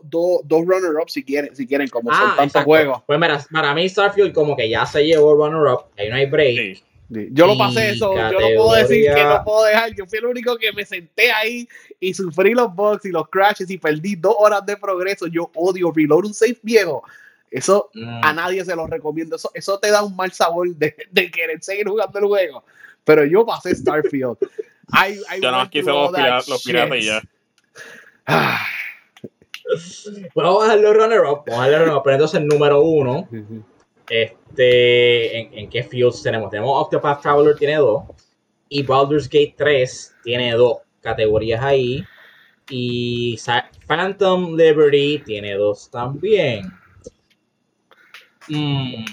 runner-ups 0.48 1.12
si 1.12 1.24
quieren, 1.24 1.56
si 1.56 1.66
quieren, 1.66 1.88
como 1.88 2.12
son 2.12 2.30
ah, 2.30 2.34
tantos 2.36 2.62
juegos. 2.62 3.02
Pues 3.04 3.18
mira, 3.18 3.44
para 3.50 3.74
mí 3.74 3.88
Starfield 3.88 4.32
como 4.32 4.56
que 4.56 4.68
ya 4.68 4.86
se 4.86 5.04
llevó 5.04 5.34
runner-up, 5.34 5.86
ahí 5.98 6.08
no 6.08 6.14
hay 6.14 6.26
break. 6.26 6.84
Yo 7.32 7.48
lo 7.48 7.58
pasé 7.58 7.90
eso, 7.90 8.14
yo 8.14 8.30
no 8.30 8.46
puedo 8.56 8.74
decir 8.74 9.12
que 9.12 9.24
no 9.24 9.42
puedo 9.42 9.64
dejar. 9.64 9.92
Yo 9.96 10.06
fui 10.06 10.18
el 10.18 10.26
único 10.26 10.56
que 10.56 10.72
me 10.72 10.86
senté 10.86 11.32
ahí 11.32 11.68
y 11.98 12.14
sufrí 12.14 12.54
los 12.54 12.72
bugs 12.72 13.04
y 13.06 13.10
los 13.10 13.28
crashes 13.28 13.68
y 13.68 13.76
perdí 13.76 14.14
dos 14.14 14.36
horas 14.38 14.64
de 14.64 14.76
progreso. 14.76 15.26
Yo 15.26 15.50
odio 15.56 15.90
reload 15.90 16.26
un 16.26 16.32
safe 16.32 16.58
viejo. 16.62 17.02
Eso 17.52 17.90
a 18.22 18.32
mm. 18.32 18.36
nadie 18.36 18.64
se 18.64 18.74
lo 18.74 18.86
recomiendo. 18.86 19.36
Eso, 19.36 19.50
eso 19.54 19.78
te 19.78 19.90
da 19.90 20.02
un 20.02 20.16
mal 20.16 20.32
sabor 20.32 20.68
de, 20.68 20.96
de, 21.10 21.30
querer 21.30 21.62
seguir 21.62 21.86
jugando 21.86 22.18
el 22.18 22.24
juego. 22.24 22.64
Pero 23.04 23.24
yo 23.24 23.44
pasé 23.44 23.74
Starfield. 23.74 24.38
I, 24.88 25.12
I 25.36 25.40
ya 25.40 25.50
no, 25.50 25.60
aquí 25.60 25.82
los, 25.82 26.48
los 26.48 26.62
piratas 26.62 27.04
ya. 27.04 27.22
bueno, 30.34 30.54
vamos 30.54 30.62
a 30.62 30.76
dejarlo 30.76 30.94
runner-up. 30.94 31.42
Vamos 31.46 31.62
a 31.62 31.66
dejarlo 31.66 31.86
runner-up. 31.86 32.02
Pero 32.04 32.14
entonces, 32.14 32.40
el 32.40 32.46
número 32.46 32.80
uno. 32.80 33.28
Este, 34.08 35.38
¿en, 35.38 35.58
¿en, 35.58 35.70
qué 35.70 35.82
fields 35.84 36.22
tenemos? 36.22 36.50
Tenemos 36.50 36.82
Octopath 36.82 37.22
Traveler, 37.22 37.56
tiene 37.56 37.76
dos. 37.76 38.04
Y 38.68 38.82
Baldur's 38.82 39.28
Gate 39.28 39.54
3 39.56 40.16
tiene 40.24 40.52
dos 40.54 40.78
categorías 41.00 41.62
ahí. 41.62 42.04
Y 42.70 43.38
Phantom 43.86 44.56
Liberty 44.56 45.22
tiene 45.24 45.54
dos 45.54 45.90
también. 45.90 46.72
Mm. 48.48 49.04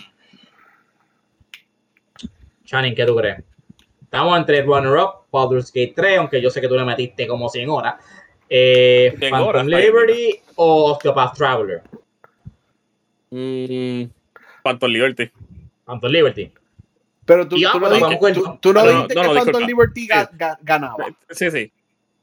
Channing, 2.66 2.96
¿qué 2.96 3.06
tú 3.06 3.16
crees? 3.16 3.44
Estamos 4.04 4.38
entre 4.38 4.62
runner-up, 4.64 5.26
Baldur's 5.32 5.72
Gate 5.72 5.94
3, 5.96 6.18
aunque 6.20 6.42
yo 6.42 6.50
sé 6.50 6.62
que 6.62 6.68
tú 6.68 6.76
le 6.76 6.86
metiste 6.86 7.28
como 7.28 7.50
100 7.50 7.70
horas. 7.70 7.96
Eh, 8.50 9.16
Phantom 9.20 9.68
Liberty 9.68 10.40
o 10.56 10.92
Octopath 10.94 11.36
Traveler. 11.38 11.84
Mm, 13.30 14.06
Phantom 14.64 14.92
Liberty. 14.92 15.32
Phantom 15.86 16.12
Liberty. 16.12 16.52
Pero 17.26 17.48
tú, 17.48 17.58
tú, 17.58 17.80
no, 17.80 17.90
dijiste, 17.92 18.34
tú, 18.34 18.58
tú 18.60 18.74
no, 18.74 18.84
dijiste 18.84 19.14
que 19.14 19.22
Phantom 19.22 19.64
Liberty 19.64 20.08
ganaba. 20.62 21.06
Sí, 21.30 21.52
sí. 21.52 21.72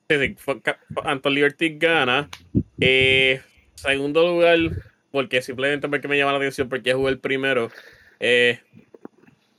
Sí, 0.08 0.18
sí. 0.18 0.36
Phantom 0.94 1.32
Liberty 1.32 1.78
gana. 1.78 2.28
Eh, 2.80 3.40
segundo 3.76 4.26
lugar, 4.26 4.58
porque 5.16 5.40
simplemente 5.40 5.88
porque 5.88 6.08
me 6.08 6.18
llama 6.18 6.32
la 6.32 6.36
atención, 6.36 6.68
porque 6.68 6.92
jugué 6.92 7.08
el 7.08 7.18
primero. 7.18 7.70
Eh, 8.20 8.60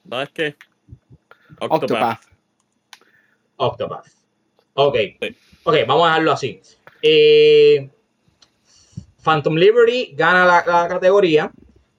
¿Sabes 0.08 0.30
qué? 0.30 0.56
Octopath. 1.60 2.22
Octopath. 3.56 4.06
Ok. 4.76 4.96
Ok, 5.64 5.76
vamos 5.88 6.04
a 6.04 6.10
dejarlo 6.10 6.32
así. 6.34 6.62
Eh, 7.02 7.90
Phantom 9.24 9.56
Liberty 9.56 10.14
gana 10.16 10.46
la, 10.46 10.88
categoría 10.88 11.52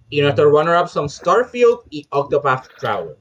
y 0.08 0.20
nuestros 0.20 0.52
runner-up 0.52 0.86
son 0.86 1.08
Starfield 1.08 1.80
y 1.90 2.06
Octopath 2.10 2.68
Traveler. 2.78 3.16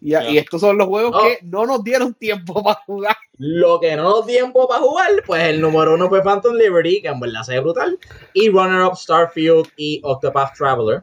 Y, 0.00 0.14
y, 0.16 0.38
estos 0.38 0.60
son 0.60 0.78
los 0.78 0.86
juegos 0.86 1.12
oh. 1.14 1.22
que 1.22 1.38
no 1.42 1.66
nos 1.66 1.82
dieron 1.82 2.14
tiempo 2.14 2.62
para 2.62 2.80
jugar. 2.86 3.16
Lo 3.38 3.80
que 3.80 3.96
no 3.96 4.04
nos 4.04 4.26
dio 4.26 4.36
tiempo 4.36 4.68
para 4.68 4.80
jugar, 4.80 5.10
pues 5.26 5.42
el 5.44 5.60
número 5.60 5.94
uno 5.94 6.08
fue 6.08 6.22
Phantom 6.22 6.54
Liberty, 6.54 7.02
que 7.02 7.08
en 7.08 7.20
verdad 7.20 7.42
se 7.42 7.54
ve 7.54 7.60
brutal. 7.60 7.98
Y 8.32 8.48
runner-up 8.48 8.96
Starfield 8.96 9.68
y 9.76 10.00
Octopath 10.04 10.56
Traveler. 10.56 11.02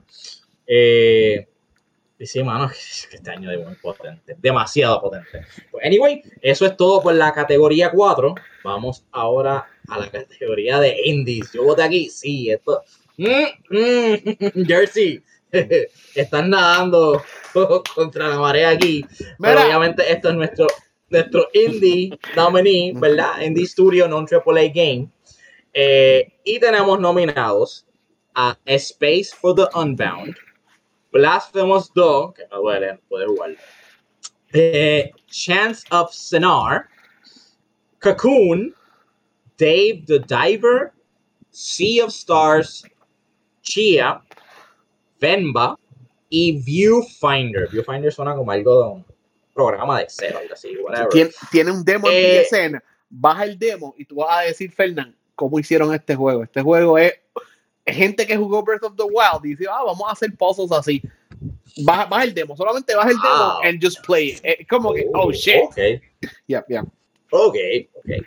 Eh, 0.67 1.47
y 2.17 2.25
sí, 2.25 2.43
mano, 2.43 2.69
este 3.11 3.31
año 3.31 3.51
es 3.51 3.65
muy 3.65 3.75
potente, 3.75 4.35
demasiado 4.39 5.01
potente. 5.01 5.45
Pues, 5.71 5.85
anyway, 5.85 6.21
eso 6.41 6.65
es 6.65 6.77
todo 6.77 7.01
por 7.01 7.13
la 7.13 7.33
categoría 7.33 7.91
4. 7.91 8.35
Vamos 8.63 9.05
ahora 9.11 9.67
a 9.87 9.99
la 9.99 10.09
categoría 10.09 10.79
de 10.79 10.97
indies. 11.05 11.51
Yo 11.53 11.63
voté 11.63 11.83
aquí, 11.83 12.09
sí, 12.09 12.49
esto. 12.49 12.83
Mm, 13.17 13.25
mm, 13.69 14.65
Jersey, 14.67 15.23
están 16.15 16.49
nadando 16.49 17.23
contra 17.95 18.29
la 18.29 18.39
marea 18.39 18.69
aquí. 18.69 19.05
Pero 19.39 19.61
obviamente 19.61 20.11
esto 20.11 20.29
es 20.29 20.35
nuestro, 20.35 20.67
nuestro 21.09 21.47
indie 21.53 22.17
nominee, 22.35 22.93
¿verdad? 22.95 23.41
Indie 23.41 23.67
Studio 23.67 24.07
Non-AAA 24.07 24.71
Game. 24.73 25.09
Eh, 25.73 26.33
y 26.43 26.59
tenemos 26.59 26.99
nominados 26.99 27.85
a 28.35 28.57
Space 28.65 29.33
for 29.33 29.53
the 29.53 29.67
Unbound, 29.75 30.35
Blasphemous 31.11 31.91
2, 31.93 32.33
que 32.33 32.43
no 32.51 32.61
duele, 32.61 32.99
puede 33.09 33.27
jugar. 33.27 33.55
Eh, 34.53 35.11
Chance 35.27 35.83
of 35.91 36.13
Senar, 36.13 36.87
Cocoon, 37.99 38.73
Dave 39.57 40.05
the 40.05 40.19
Diver, 40.19 40.93
Sea 41.51 42.01
of 42.01 42.11
Stars, 42.11 42.85
Chia, 43.61 44.21
Venba 45.19 45.77
y 46.29 46.61
Viewfinder. 46.63 47.69
Viewfinder 47.69 48.11
suena 48.11 48.35
como 48.35 48.51
algo 48.51 48.83
de 48.83 48.89
un 48.89 49.05
programa 49.53 49.97
de 49.97 50.03
Excel, 50.03 50.35
algo 50.35 50.53
así, 50.53 50.75
whatever. 50.77 51.31
Tiene, 51.51 51.71
un 51.71 51.83
demo 51.83 52.07
en 52.09 52.13
eh, 52.13 52.41
escena. 52.41 52.83
Baja 53.09 53.45
el 53.45 53.57
demo 53.57 53.95
y 53.97 54.05
tú 54.05 54.15
vas 54.15 54.39
a 54.39 54.41
decir, 54.41 54.71
Fernán, 54.71 55.15
cómo 55.35 55.59
hicieron 55.59 55.93
este 55.93 56.15
juego. 56.15 56.43
Este 56.43 56.61
juego 56.61 56.97
es 56.97 57.13
gente 57.85 58.25
que 58.25 58.35
jugó 58.35 58.63
Breath 58.63 58.83
of 58.83 58.95
the 58.95 59.03
Wild 59.03 59.45
y 59.45 59.49
dice, 59.49 59.65
ah, 59.69 59.83
vamos 59.85 60.03
a 60.07 60.13
hacer 60.13 60.35
puzzles 60.35 60.71
así. 60.71 61.01
Baja, 61.83 62.05
baja 62.05 62.23
el 62.23 62.33
demo, 62.33 62.55
solamente 62.55 62.95
baja 62.95 63.11
el 63.11 63.17
demo 63.17 63.59
and 63.63 63.83
just 63.83 64.05
play 64.05 64.29
it. 64.29 64.67
Como 64.69 64.93
que, 64.93 65.05
oh, 65.13 65.27
oh 65.27 65.31
shit. 65.31 65.63
Ok. 65.63 65.77
Yeah, 66.47 66.65
yeah. 66.67 66.83
Ok, 67.31 67.55
ok. 67.95 68.25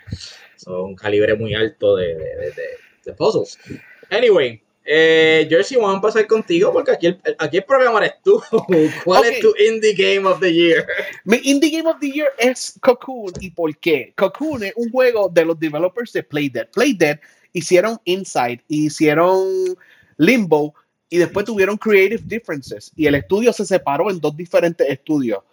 Son 0.55 0.81
un 0.81 0.95
calibre 0.95 1.35
muy 1.35 1.53
alto 1.53 1.95
de, 1.95 2.15
de, 2.15 2.53
de, 3.05 3.13
puzzles. 3.13 3.57
Anyway, 4.11 4.61
eh, 4.91 5.45
Jersey, 5.47 5.77
vamos 5.77 5.91
a 5.91 5.95
empezar 5.97 6.25
contigo 6.25 6.73
porque 6.73 6.89
aquí 6.89 7.05
el, 7.05 7.21
aquí 7.37 7.57
el 7.57 7.63
programa 7.63 7.99
eres 7.99 8.15
tú. 8.23 8.41
¿Cuál 9.05 9.25
es 9.25 9.39
tu 9.39 9.53
Indie 9.55 9.93
Game 9.93 10.27
of 10.27 10.39
the 10.39 10.51
Year? 10.51 10.83
Mi 11.25 11.39
Indie 11.43 11.69
Game 11.69 11.87
of 11.87 11.99
the 11.99 12.09
Year 12.09 12.29
es 12.39 12.73
Cocoon. 12.81 13.31
¿Y 13.39 13.51
por 13.51 13.77
qué? 13.77 14.13
Cocoon 14.17 14.63
es 14.63 14.73
un 14.75 14.89
juego 14.89 15.29
de 15.29 15.45
los 15.45 15.59
developers 15.59 16.11
de 16.11 16.23
Playdead. 16.23 16.69
Playdead 16.71 17.19
hicieron 17.53 17.99
Inside, 18.05 18.63
hicieron 18.67 19.77
Limbo 20.17 20.73
y 21.07 21.19
después 21.19 21.45
tuvieron 21.45 21.77
Creative 21.77 22.23
Differences 22.25 22.91
y 22.95 23.05
el 23.05 23.13
estudio 23.13 23.53
se 23.53 23.67
separó 23.67 24.09
en 24.09 24.19
dos 24.19 24.35
diferentes 24.35 24.89
estudios. 24.89 25.43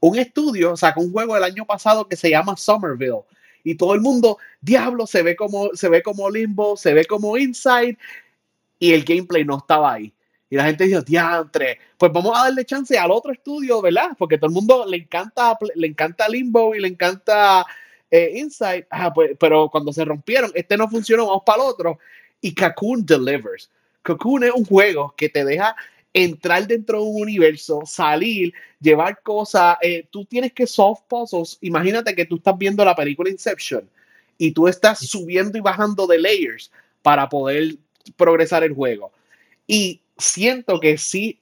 Un 0.00 0.18
estudio 0.18 0.76
sacó 0.76 1.00
un 1.00 1.12
juego 1.12 1.36
el 1.36 1.44
año 1.44 1.64
pasado 1.64 2.08
que 2.08 2.16
se 2.16 2.30
llama 2.30 2.56
Somerville 2.56 3.22
y 3.62 3.76
todo 3.76 3.94
el 3.94 4.00
mundo, 4.00 4.38
diablo, 4.60 5.06
se 5.06 5.22
ve 5.22 5.36
como 5.36 5.70
se 5.74 5.88
ve 5.88 6.02
como 6.02 6.28
Limbo, 6.28 6.76
se 6.76 6.92
ve 6.92 7.04
como 7.04 7.36
Inside 7.36 7.96
y 8.80 8.92
el 8.92 9.04
gameplay 9.04 9.44
no 9.44 9.58
estaba 9.58 9.92
ahí. 9.92 10.12
Y 10.48 10.56
la 10.56 10.64
gente 10.64 10.84
dijo, 10.84 11.00
diantre, 11.02 11.78
pues 11.96 12.10
vamos 12.10 12.36
a 12.36 12.44
darle 12.44 12.64
chance 12.64 12.98
al 12.98 13.12
otro 13.12 13.30
estudio, 13.32 13.80
¿verdad? 13.80 14.08
Porque 14.18 14.36
todo 14.36 14.48
el 14.48 14.54
mundo 14.54 14.84
le 14.84 14.96
encanta, 14.96 15.56
le 15.76 15.86
encanta 15.86 16.28
Limbo 16.28 16.74
y 16.74 16.80
le 16.80 16.88
encanta 16.88 17.64
eh, 18.10 18.32
Inside, 18.34 18.88
pues, 19.14 19.36
pero 19.38 19.68
cuando 19.68 19.92
se 19.92 20.04
rompieron, 20.04 20.50
este 20.54 20.76
no 20.76 20.88
funcionó, 20.88 21.26
vamos 21.26 21.42
para 21.46 21.62
el 21.62 21.68
otro. 21.68 21.98
Y 22.40 22.52
Cocoon 22.52 23.06
delivers. 23.06 23.70
Cocoon 24.02 24.42
es 24.42 24.50
un 24.50 24.64
juego 24.64 25.14
que 25.16 25.28
te 25.28 25.44
deja 25.44 25.76
entrar 26.12 26.66
dentro 26.66 26.98
de 26.98 27.04
un 27.04 27.22
universo, 27.22 27.82
salir, 27.84 28.52
llevar 28.80 29.22
cosas. 29.22 29.76
Eh, 29.82 30.08
tú 30.10 30.24
tienes 30.24 30.52
que 30.52 30.66
solve 30.66 31.00
puzzles. 31.06 31.58
Imagínate 31.60 32.16
que 32.16 32.24
tú 32.24 32.36
estás 32.36 32.58
viendo 32.58 32.84
la 32.84 32.96
película 32.96 33.30
Inception 33.30 33.88
y 34.36 34.50
tú 34.50 34.66
estás 34.66 34.98
subiendo 34.98 35.56
y 35.56 35.60
bajando 35.60 36.08
de 36.08 36.18
layers 36.18 36.72
para 37.02 37.28
poder 37.28 37.76
progresar 38.16 38.64
el 38.64 38.74
juego. 38.74 39.12
Y 39.66 40.00
siento 40.18 40.80
que 40.80 40.98
sí 40.98 41.38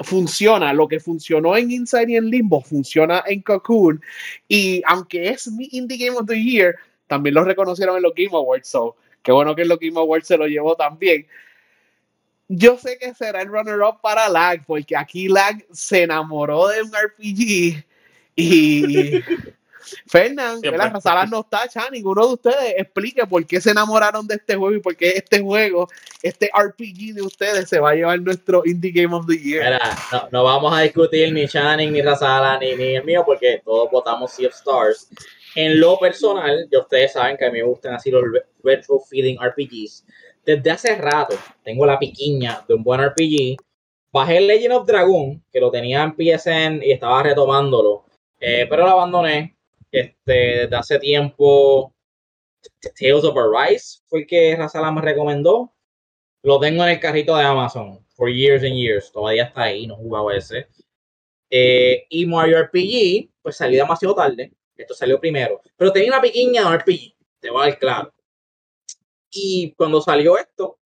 funciona, 0.00 0.72
lo 0.72 0.86
que 0.86 1.00
funcionó 1.00 1.56
en 1.56 1.70
Inside 1.70 2.12
y 2.12 2.16
en 2.16 2.30
Limbo 2.30 2.60
funciona 2.60 3.24
en 3.26 3.42
Cocoon. 3.42 4.00
Y 4.46 4.82
aunque 4.86 5.30
es 5.30 5.48
mi 5.48 5.68
Indie 5.72 6.06
Game 6.06 6.18
of 6.18 6.26
the 6.26 6.40
Year, 6.40 6.76
también 7.06 7.34
lo 7.34 7.44
reconocieron 7.44 7.96
en 7.96 8.02
los 8.02 8.14
Game 8.14 8.30
Awards. 8.32 8.68
So, 8.68 8.96
qué 9.22 9.32
bueno 9.32 9.54
que 9.54 9.62
en 9.62 9.68
los 9.68 9.78
Game 9.78 9.98
Awards 9.98 10.26
se 10.26 10.36
lo 10.36 10.46
llevó 10.46 10.76
también. 10.76 11.26
Yo 12.48 12.78
sé 12.78 12.96
que 12.98 13.14
será 13.14 13.42
el 13.42 13.48
runner-up 13.48 14.00
para 14.00 14.28
Lag, 14.28 14.64
porque 14.64 14.96
aquí 14.96 15.28
Lag 15.28 15.64
se 15.70 16.04
enamoró 16.04 16.68
de 16.68 16.82
un 16.82 16.90
RPG 16.90 17.84
y 18.36 19.22
Fernán, 20.06 20.60
la 20.62 21.00
sala 21.00 21.26
no 21.26 21.40
está, 21.40 21.68
ya, 21.68 21.88
ninguno 21.90 22.26
de 22.26 22.32
ustedes 22.34 22.74
explique 22.76 23.26
por 23.26 23.46
qué 23.46 23.60
se 23.60 23.70
enamoraron 23.70 24.26
de 24.26 24.36
este 24.36 24.56
juego 24.56 24.76
y 24.76 24.80
por 24.80 24.96
qué 24.96 25.10
este 25.16 25.40
juego, 25.40 25.88
este 26.22 26.50
RPG 26.54 27.14
de 27.14 27.22
ustedes 27.22 27.68
se 27.68 27.78
va 27.80 27.90
a 27.90 27.94
llevar 27.94 28.20
nuestro 28.20 28.62
Indie 28.64 28.92
Game 28.92 29.14
of 29.14 29.26
the 29.26 29.36
Year. 29.36 29.80
no, 30.30 30.44
vamos 30.44 30.76
a 30.76 30.82
discutir 30.82 31.32
ni 31.32 31.46
Channing, 31.46 31.92
ni 31.92 32.02
Razala, 32.02 32.58
ni, 32.58 32.74
ni 32.74 32.96
el 32.96 33.04
mío, 33.04 33.22
porque 33.24 33.60
todos 33.64 33.90
votamos 33.90 34.32
Sea 34.32 34.48
of 34.48 34.54
Stars. 34.54 35.08
En 35.54 35.80
lo 35.80 35.98
personal, 35.98 36.68
ya 36.70 36.78
ustedes 36.80 37.12
saben 37.12 37.36
que 37.36 37.46
a 37.46 37.50
mí 37.50 37.58
me 37.58 37.64
gustan 37.64 37.94
así 37.94 38.10
los 38.10 38.22
retro 38.62 39.00
feeling 39.00 39.36
RPGs. 39.36 40.04
Desde 40.44 40.70
hace 40.70 40.94
rato 40.94 41.36
tengo 41.62 41.84
la 41.84 41.98
piquiña 41.98 42.64
de 42.66 42.74
un 42.74 42.82
buen 42.82 43.04
RPG. 43.04 43.56
Bajé 44.12 44.40
Legend 44.40 44.74
of 44.74 44.86
Dragon, 44.86 45.42
que 45.52 45.60
lo 45.60 45.70
tenía 45.70 46.02
en 46.02 46.12
PSN 46.12 46.82
y 46.82 46.92
estaba 46.92 47.22
retomándolo, 47.22 48.04
eh, 48.40 48.66
pero 48.68 48.84
lo 48.84 48.92
abandoné 48.92 49.57
este, 49.90 50.32
desde 50.32 50.76
hace 50.76 50.98
tiempo, 50.98 51.94
Tales 52.98 53.24
of 53.24 53.36
Arise 53.36 54.00
fue 54.06 54.20
el 54.20 54.26
que 54.26 54.56
Razala 54.56 54.90
me 54.92 55.00
recomendó. 55.00 55.74
Lo 56.42 56.60
tengo 56.60 56.84
en 56.84 56.90
el 56.90 57.00
carrito 57.00 57.36
de 57.36 57.44
Amazon 57.44 58.04
for 58.10 58.30
years 58.30 58.62
and 58.62 58.74
years. 58.74 59.10
Todavía 59.12 59.44
está 59.44 59.62
ahí, 59.62 59.86
no 59.86 59.96
jugaba 59.96 60.36
ese. 60.36 60.68
Eh, 61.50 62.06
y 62.10 62.26
Mario 62.26 62.62
RPG, 62.62 63.30
pues 63.42 63.56
salió 63.56 63.82
demasiado 63.82 64.14
tarde. 64.14 64.52
Esto 64.76 64.94
salió 64.94 65.18
primero. 65.18 65.60
Pero 65.76 65.92
tenía 65.92 66.10
una 66.10 66.20
pequeña 66.20 66.76
RPG, 66.76 67.14
te 67.40 67.50
va 67.50 67.64
a 67.64 67.68
dar 67.68 67.78
claro. 67.78 68.14
Y 69.30 69.72
cuando 69.76 70.00
salió 70.00 70.38
esto, 70.38 70.78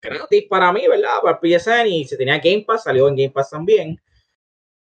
gratis 0.00 0.44
para 0.48 0.72
mí, 0.72 0.86
¿verdad? 0.86 1.20
Para 1.22 1.40
PSN 1.40 1.86
y 1.88 2.04
si 2.04 2.16
tenía 2.16 2.38
Game 2.38 2.64
Pass, 2.66 2.84
salió 2.84 3.08
en 3.08 3.16
Game 3.16 3.30
Pass 3.30 3.50
también 3.50 4.00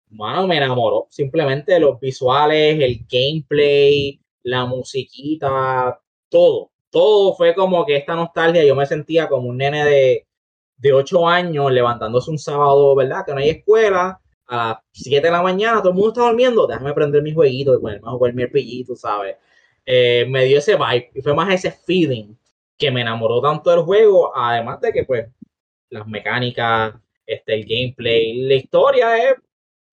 mano, 0.10 0.48
me 0.48 0.58
enamoró 0.58 1.08
simplemente 1.10 1.80
los 1.80 2.00
visuales, 2.00 2.80
el 2.82 3.06
gameplay, 3.10 4.20
la 4.44 4.66
musiquita, 4.66 6.00
todo. 6.30 6.72
Todo 6.90 7.34
fue 7.36 7.54
como 7.54 7.86
que 7.86 7.98
esta 7.98 8.16
nostalgia, 8.16 8.64
yo 8.66 8.76
me 8.76 8.86
sentía 8.86 9.28
como 9.28 9.50
un 9.50 9.58
nene 9.58 9.86
de, 9.86 10.28
de 10.78 10.94
8 10.94 11.28
años 11.28 11.72
levantándose 11.72 12.32
un 12.32 12.40
sábado, 12.40 12.96
¿verdad? 12.96 13.26
Que 13.26 13.34
no 13.34 13.40
hay 13.40 13.50
escuela, 13.50 14.22
a 14.48 14.56
las 14.56 14.78
7 14.94 15.28
de 15.28 15.32
la 15.32 15.42
mañana, 15.42 15.80
todo 15.80 15.90
el 15.90 15.96
mundo 15.96 16.10
está 16.10 16.22
durmiendo, 16.22 16.68
déjame 16.68 16.94
prender 16.94 17.22
mi 17.22 17.34
jueguito 17.34 17.76
y 17.76 17.82
ponerme 17.82 18.08
a 18.08 18.12
jugar 18.12 18.34
mi 18.34 18.46
RPG, 18.46 18.96
sabes. 18.96 19.36
Eh, 19.86 20.26
me 20.30 20.46
dio 20.46 20.60
ese 20.60 20.76
vibe 20.76 21.12
y 21.16 21.22
fue 21.22 21.34
más 21.34 21.54
ese 21.54 21.72
feeling 21.72 22.36
que 22.78 22.92
me 22.92 23.02
enamoró 23.02 23.42
tanto 23.42 23.70
del 23.72 23.82
juego, 23.82 24.36
además 24.36 24.82
de 24.82 24.94
que 24.94 25.04
pues 25.06 25.28
las 25.90 26.08
mecánicas, 26.08 26.96
este, 27.26 27.56
el 27.56 27.66
gameplay, 27.66 28.42
la 28.44 28.56
historia 28.56 29.18
es 29.18 29.36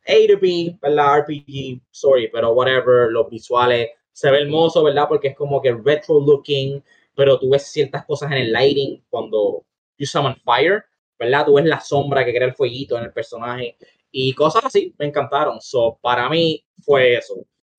A 0.06 0.26
to 0.28 0.38
B, 0.40 0.76
¿verdad? 0.80 1.20
RPG, 1.20 1.80
sorry, 1.90 2.28
pero 2.32 2.52
whatever, 2.52 3.10
los 3.10 3.28
visuales 3.30 3.90
se 4.12 4.30
ve 4.30 4.42
hermoso, 4.42 4.82
¿verdad? 4.82 5.06
Porque 5.08 5.28
es 5.28 5.36
como 5.36 5.60
que 5.60 5.72
retro 5.72 6.20
looking, 6.20 6.82
pero 7.14 7.38
tú 7.38 7.50
ves 7.50 7.66
ciertas 7.66 8.04
cosas 8.04 8.30
en 8.32 8.38
el 8.38 8.52
lighting 8.52 9.04
cuando 9.10 9.64
you 9.98 10.06
summon 10.06 10.36
fire, 10.44 10.84
¿verdad? 11.18 11.46
Tú 11.46 11.54
ves 11.54 11.64
la 11.64 11.80
sombra 11.80 12.24
que 12.24 12.32
crea 12.34 12.48
el 12.48 12.54
fueguito 12.54 12.98
en 12.98 13.04
el 13.04 13.12
personaje 13.12 13.76
y 14.10 14.32
cosas 14.34 14.64
así, 14.64 14.94
me 14.98 15.06
encantaron. 15.06 15.60
So, 15.60 15.98
para 16.00 16.28
mí 16.28 16.64
fue 16.82 17.16
eso, 17.16 17.34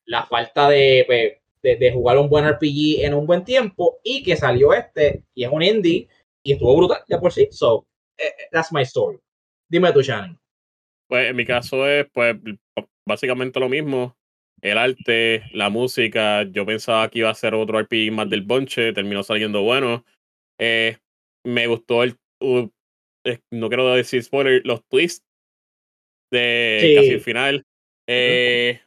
la 0.06 0.26
falta 0.26 0.70
de, 0.70 1.04
pues, 1.08 1.80
de, 1.80 1.92
jugar 1.92 2.18
un 2.18 2.30
buen 2.30 2.46
RPG 2.46 3.04
en 3.04 3.14
un 3.14 3.26
buen 3.26 3.44
tiempo 3.44 4.00
y 4.04 4.22
que 4.22 4.36
salió 4.36 4.74
este 4.74 5.24
y 5.34 5.44
es 5.46 5.52
un 5.52 5.64
indie 5.64 6.08
y 6.44 6.54
estuvo 6.54 6.76
brutal 6.78 7.04
ya 7.08 7.20
por 7.20 7.32
sí. 7.32 7.48
So, 7.52 7.88
eh, 8.18 8.26
eh, 8.28 8.48
that's 8.52 8.72
my 8.72 8.84
story. 8.84 9.18
Dime 9.68 9.92
tú, 9.92 10.02
Shannon. 10.02 10.40
Pues 11.08 11.30
en 11.30 11.36
mi 11.36 11.46
caso 11.46 11.88
es, 11.88 12.08
pues, 12.12 12.36
básicamente 13.08 13.60
lo 13.60 13.70
mismo. 13.70 14.18
El 14.62 14.78
arte, 14.78 15.44
la 15.52 15.70
música. 15.70 16.44
Yo 16.44 16.66
pensaba 16.66 17.10
que 17.10 17.20
iba 17.20 17.30
a 17.30 17.36
ser 17.36 17.54
otro 17.54 17.80
RPG 17.80 18.12
más 18.12 18.30
del 18.30 18.42
bonche, 18.42 18.94
terminó 18.94 19.24
saliendo 19.24 19.62
bueno. 19.62 20.06
Eh, 20.60 20.98
me 21.46 21.68
gustó 21.68 22.04
el. 22.04 22.18
no 22.42 23.68
quiero 23.68 23.94
decir 23.94 24.24
spoiler, 24.24 24.62
los 24.66 24.84
twists 24.88 25.26
de 26.32 26.94
casi 26.96 27.10
el 27.10 27.22
final. 27.22 27.66
Eh, 28.08 28.82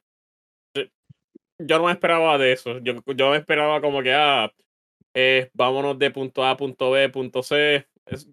yo 1.61 1.79
no 1.79 1.87
me 1.87 1.93
esperaba 1.93 2.39
de 2.39 2.53
eso. 2.53 2.79
Yo, 2.79 2.95
yo 3.15 3.31
me 3.31 3.37
esperaba 3.37 3.81
como 3.81 4.03
que, 4.03 4.13
ah, 4.13 4.53
eh, 5.15 5.51
vámonos 5.55 5.99
de 5.99 6.11
punto 6.11 6.45
A 6.45 6.51
a 6.51 6.57
punto 6.57 6.91
B, 6.93 7.09
punto 7.09 7.43
C. 7.43 7.87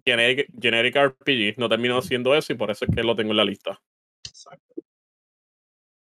generic, 0.04 0.48
generic 0.60 0.96
RPG. 0.96 1.58
No 1.58 1.68
terminó 1.68 2.00
siendo 2.02 2.34
eso 2.34 2.52
y 2.52 2.56
por 2.56 2.70
eso 2.70 2.84
es 2.84 2.94
que 2.94 3.02
lo 3.02 3.16
tengo 3.16 3.30
en 3.32 3.36
la 3.36 3.44
lista. 3.44 3.80
Exacto. 4.26 4.74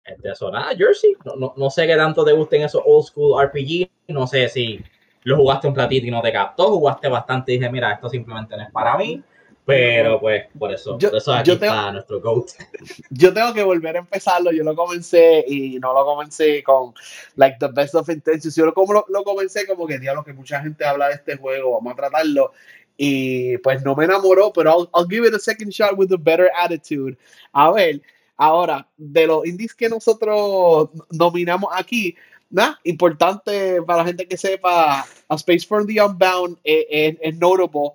Este, 0.04 0.30
eso, 0.30 0.52
nada, 0.52 0.76
Jersey. 0.76 1.16
No, 1.26 1.36
no, 1.36 1.54
no, 1.58 1.70
sé 1.70 1.86
qué 1.86 1.96
tanto 1.96 2.24
te 2.24 2.32
gusten 2.32 2.64
esos 2.64 2.82
old 2.86 3.06
school 3.06 3.44
RPG. 3.46 3.90
No 4.08 4.26
sé 4.26 4.48
si 4.48 4.84
lo 5.24 5.36
jugaste 5.36 5.68
un 5.68 5.74
platito 5.74 6.08
y 6.08 6.12
no 6.12 6.22
te 6.22 6.32
captó. 6.32 6.70
Jugaste 6.70 7.10
bastante 7.10 7.54
y 7.54 7.58
dije, 7.58 7.70
mira, 7.70 7.94
esto 7.94 8.10
simplemente 8.10 8.56
no 8.56 8.64
es 8.64 8.72
para 8.72 8.98
mí. 8.98 9.22
Pero 9.68 10.22
pues, 10.22 10.46
por 10.58 10.72
eso, 10.72 10.98
yo, 10.98 11.10
por 11.10 11.18
eso 11.18 11.34
aquí 11.34 11.52
está 11.52 11.92
nuestro 11.92 12.22
GOAT. 12.22 12.52
Yo 13.10 13.34
tengo 13.34 13.54
que 13.54 13.64
volver 13.64 13.98
a 13.98 14.00
empezarlo. 14.00 14.54
Yo 14.54 14.64
lo 14.64 14.74
comencé 14.74 15.44
y 15.46 15.78
no 15.78 15.94
lo 15.94 16.06
comencé 16.06 16.64
con 16.64 16.94
like 17.36 17.58
the 17.60 17.68
best 17.74 17.94
of 17.96 18.08
intentions. 18.08 18.56
Yo 18.56 18.66
lo, 18.66 18.74
como 18.74 18.94
lo, 18.94 19.06
lo 19.10 19.26
comencé 19.26 19.68
como 19.68 19.86
que 19.86 20.00
diablo 20.00 20.24
que 20.24 20.32
mucha 20.32 20.62
gente 20.62 20.86
habla 20.86 21.10
de 21.10 21.16
este 21.16 21.36
juego, 21.36 21.74
vamos 21.74 21.92
a 21.92 21.96
tratarlo. 21.98 22.54
Y 22.98 23.58
pues 23.60 23.84
no 23.84 23.96
me 23.96 24.06
enamoró, 24.06 24.52
pero 24.52 24.90
I'll, 24.94 25.08
give 25.08 25.28
it 25.28 25.34
a 25.34 25.40
second 25.40 25.72
shot 25.72 25.98
with 25.98 26.12
a 26.12 26.18
better 26.18 26.50
attitude. 26.58 27.16
A 27.54 27.72
ver, 27.72 28.02
ahora, 28.36 28.88
de 28.98 29.28
los 29.28 29.46
indies 29.46 29.76
que 29.76 29.88
nosotros 29.88 30.90
nominamos 31.12 31.70
aquí, 31.74 32.16
nada, 32.50 32.80
importante 32.84 33.82
para 33.84 34.00
la 34.00 34.06
gente 34.06 34.28
que 34.28 34.38
sepa, 34.38 35.06
A 35.30 35.36
Space 35.36 35.66
for 35.68 35.86
the 35.86 36.02
Unbound 36.02 36.58
es, 36.64 37.18
es, 37.22 37.38
notable 37.38 37.92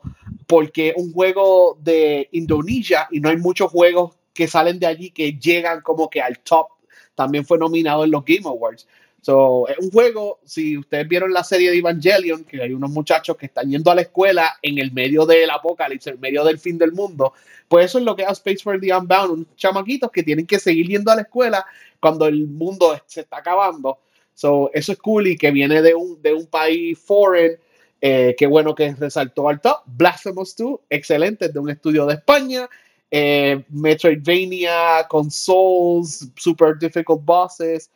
porque 0.47 0.93
un 0.97 1.13
juego 1.13 1.79
de 1.81 2.29
Indonesia 2.33 3.09
y 3.11 3.21
no 3.21 3.31
hay 3.31 3.39
muchos 3.39 3.71
juegos 3.71 4.15
que 4.35 4.47
salen 4.47 4.79
de 4.79 4.87
allí 4.87 5.11
que 5.11 5.33
llegan 5.33 5.81
como 5.81 6.09
que 6.09 6.21
al 6.21 6.39
top. 6.41 6.69
También 7.15 7.45
fue 7.45 7.59
nominado 7.59 8.05
en 8.05 8.11
los 8.11 8.25
Game 8.25 8.47
Awards. 8.47 8.87
So, 9.23 9.68
es 9.68 9.79
un 9.79 9.93
juego, 9.93 10.41
si 10.45 10.77
ustedes 10.77 11.07
vieron 11.07 11.33
la 11.33 11.45
serie 11.45 11.70
de 11.70 11.79
Evangelion, 11.79 12.43
que 12.43 12.61
hay 12.61 12.73
unos 12.73 12.91
muchachos 12.91 13.37
que 13.37 13.47
están 13.47 13.70
yendo 13.70 13.89
a 13.93 13.95
la 13.95 14.03
escuela 14.03 14.59
en 14.61 14.79
el 14.79 14.91
medio 14.91 15.25
del 15.25 15.49
apocalipsis, 15.49 16.14
en 16.14 16.20
medio 16.20 16.43
del 16.43 16.59
fin 16.59 16.77
del 16.77 16.91
mundo, 16.91 17.33
pues 17.68 17.87
eso 17.87 17.99
es 17.99 18.05
lo 18.05 18.16
que 18.16 18.25
es 18.25 18.31
Space 18.33 18.64
for 18.64 18.81
the 18.81 18.93
Unbound, 18.93 19.31
unos 19.31 19.57
chamaquitos 19.57 20.11
que 20.11 20.25
tienen 20.25 20.45
que 20.45 20.59
seguir 20.59 20.89
yendo 20.89 21.12
a 21.12 21.14
la 21.14 21.23
escuela 21.23 21.64
cuando 22.01 22.27
el 22.27 22.49
mundo 22.49 23.01
se 23.07 23.20
está 23.20 23.37
acabando. 23.37 24.01
So, 24.35 24.73
eso 24.75 24.91
es 24.91 24.99
cool 24.99 25.29
y 25.29 25.39
que 25.39 25.53
viene 25.53 25.81
de 25.83 25.95
un, 25.95 26.20
de 26.20 26.35
un 26.35 26.47
país 26.47 26.99
foreign, 26.99 27.57
eh, 28.01 28.35
qué 28.37 28.49
bueno 28.49 28.75
que 28.75 28.93
resaltó 28.93 29.49
al 29.49 29.61
top. 29.61 29.83
Blasphemous 29.87 30.57
2, 30.57 30.81
excelente, 30.91 31.49
de 31.49 31.59
un 31.61 31.70
estudio 31.70 32.07
de 32.07 32.14
España. 32.14 32.68
Eh, 33.09 33.62
Metroidvania, 33.68 35.07
consoles, 35.09 36.29
super 36.35 36.77
difficult 36.77 37.25
bosses. 37.25 37.89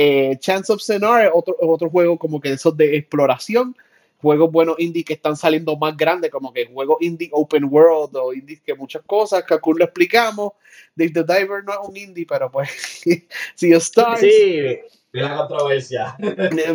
Eh, 0.00 0.36
Chance 0.38 0.72
of 0.72 0.80
Scenario, 0.80 1.32
otro, 1.34 1.56
otro 1.60 1.90
juego 1.90 2.16
como 2.16 2.40
que 2.40 2.52
esos 2.52 2.76
de 2.76 2.96
exploración. 2.96 3.76
Juegos 4.22 4.50
buenos 4.50 4.76
indie 4.78 5.04
que 5.04 5.14
están 5.14 5.36
saliendo 5.36 5.76
más 5.76 5.96
grandes, 5.96 6.30
como 6.30 6.52
que 6.52 6.66
juegos 6.66 6.98
indie 7.00 7.28
open 7.32 7.64
world 7.64 8.14
o 8.14 8.32
indie 8.32 8.60
que 8.64 8.76
muchas 8.76 9.02
cosas. 9.04 9.42
Kakun 9.42 9.76
lo 9.76 9.84
explicamos. 9.84 10.52
Dave 10.94 11.10
the 11.10 11.24
Diver 11.24 11.64
no 11.64 11.72
es 11.72 11.78
un 11.88 11.96
indie, 11.96 12.26
pero 12.26 12.48
pues, 12.48 12.70
si 13.56 13.72
Stars. 13.72 14.20
Sí, 14.20 14.28
de 14.30 14.84
la 15.12 15.36
controversia. 15.36 16.16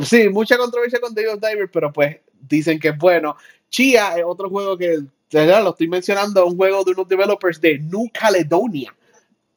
sí, 0.03 0.27
mucha 0.27 0.57
controversia 0.57 0.99
con 0.99 1.15
Dave 1.15 1.37
the 1.39 1.47
Diver, 1.47 1.71
pero 1.71 1.93
pues 1.93 2.17
dicen 2.41 2.77
que 2.77 2.89
es 2.89 2.97
bueno. 2.97 3.37
Chia 3.69 4.17
es 4.17 4.23
otro 4.25 4.49
juego 4.49 4.77
que, 4.77 4.99
lo 5.31 5.69
estoy 5.69 5.87
mencionando, 5.87 6.45
un 6.45 6.57
juego 6.57 6.83
de 6.83 6.91
unos 6.91 7.07
developers 7.07 7.61
de 7.61 7.79
New 7.79 8.09
Caledonia 8.13 8.93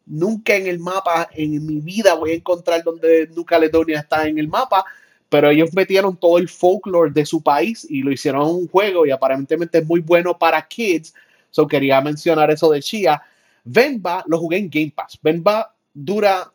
Nunca 0.06 0.54
en 0.54 0.68
el 0.68 0.78
mapa, 0.78 1.28
en 1.32 1.66
mi 1.66 1.80
vida 1.80 2.14
voy 2.14 2.30
a 2.30 2.34
encontrar 2.34 2.84
donde 2.84 3.28
New 3.34 3.44
Caledonia 3.44 3.98
está 3.98 4.28
en 4.28 4.38
el 4.38 4.46
mapa, 4.46 4.84
pero 5.28 5.50
ellos 5.50 5.74
metieron 5.74 6.16
todo 6.16 6.38
el 6.38 6.48
folklore 6.48 7.10
de 7.12 7.26
su 7.26 7.42
país 7.42 7.84
y 7.90 8.02
lo 8.02 8.12
hicieron 8.12 8.48
un 8.48 8.68
juego 8.68 9.04
y 9.04 9.10
aparentemente 9.10 9.78
es 9.78 9.86
muy 9.86 10.00
bueno 10.00 10.38
para 10.38 10.62
kids. 10.66 11.12
So 11.50 11.66
quería 11.66 12.00
mencionar 12.00 12.52
eso 12.52 12.70
de 12.70 12.80
Chia. 12.80 13.20
Venba 13.64 14.22
lo 14.28 14.38
jugué 14.38 14.58
en 14.58 14.70
Game 14.70 14.92
Pass. 14.94 15.18
Venba 15.20 15.74
dura 15.92 16.52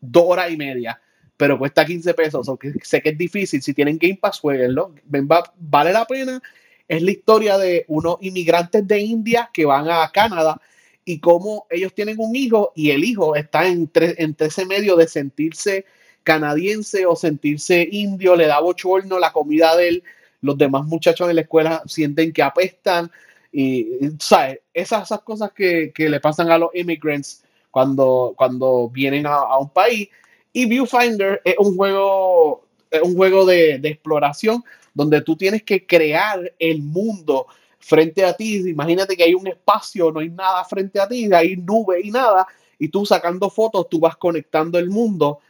dos 0.00 0.24
horas 0.26 0.50
y 0.50 0.56
media, 0.56 0.98
pero 1.36 1.58
cuesta 1.58 1.84
15 1.84 2.14
pesos. 2.14 2.46
So 2.46 2.56
que 2.56 2.72
sé 2.82 3.02
que 3.02 3.10
es 3.10 3.18
difícil. 3.18 3.60
Si 3.60 3.74
tienen 3.74 3.98
Game 3.98 4.18
Pass, 4.20 4.40
jueguenlo. 4.40 4.94
Venba 5.04 5.52
vale 5.58 5.92
la 5.92 6.06
pena. 6.06 6.40
Es 6.88 7.02
la 7.02 7.10
historia 7.10 7.58
de 7.58 7.84
unos 7.88 8.16
inmigrantes 8.22 8.86
de 8.86 9.00
India 9.00 9.50
que 9.52 9.66
van 9.66 9.90
a 9.90 10.10
Canadá 10.10 10.58
y 11.04 11.20
cómo 11.20 11.66
ellos 11.70 11.94
tienen 11.94 12.16
un 12.18 12.34
hijo 12.34 12.72
y 12.74 12.90
el 12.90 13.04
hijo 13.04 13.36
está 13.36 13.66
entre, 13.66 14.14
entre 14.18 14.48
ese 14.48 14.64
medio 14.64 14.96
de 14.96 15.06
sentirse 15.06 15.84
canadiense 16.22 17.04
o 17.06 17.14
sentirse 17.14 17.86
indio, 17.90 18.34
le 18.34 18.46
da 18.46 18.60
bochorno 18.60 19.18
la 19.18 19.32
comida 19.32 19.76
de 19.76 19.88
él, 19.88 20.02
los 20.40 20.56
demás 20.56 20.86
muchachos 20.86 21.28
en 21.28 21.36
la 21.36 21.42
escuela 21.42 21.82
sienten 21.86 22.32
que 22.32 22.42
apestan 22.42 23.10
y, 23.52 23.86
¿sabes? 24.18 24.60
Esas, 24.72 25.04
esas 25.04 25.20
cosas 25.20 25.52
que, 25.52 25.92
que, 25.94 26.08
le 26.08 26.18
pasan 26.18 26.50
a 26.50 26.58
los 26.58 26.70
immigrants 26.74 27.44
cuando, 27.70 28.34
cuando 28.36 28.88
vienen 28.88 29.26
a, 29.26 29.34
a, 29.34 29.58
un 29.58 29.70
país. 29.70 30.08
Y 30.52 30.66
Viewfinder 30.66 31.40
es 31.44 31.54
un 31.58 31.76
juego, 31.76 32.64
es 32.90 33.02
un 33.02 33.14
juego 33.14 33.46
de, 33.46 33.78
de 33.78 33.88
exploración 33.90 34.64
donde 34.92 35.20
tú 35.20 35.36
tienes 35.36 35.62
que 35.62 35.86
crear 35.86 36.52
el 36.58 36.82
mundo 36.82 37.46
frente 37.84 38.24
a 38.24 38.32
ti, 38.32 38.70
imagínate 38.70 39.14
que 39.14 39.24
hay 39.24 39.34
un 39.34 39.46
espacio, 39.46 40.10
no 40.10 40.20
hay 40.20 40.30
nada 40.30 40.64
frente 40.64 40.98
a 40.98 41.06
ti, 41.06 41.30
hay 41.32 41.54
nube 41.56 42.00
y 42.02 42.10
nada, 42.10 42.46
y 42.78 42.88
tú 42.88 43.04
sacando 43.04 43.50
fotos, 43.50 43.88
tú 43.90 44.00
vas 44.00 44.16
conectando 44.16 44.78
el 44.78 44.88
mundo. 44.88 45.40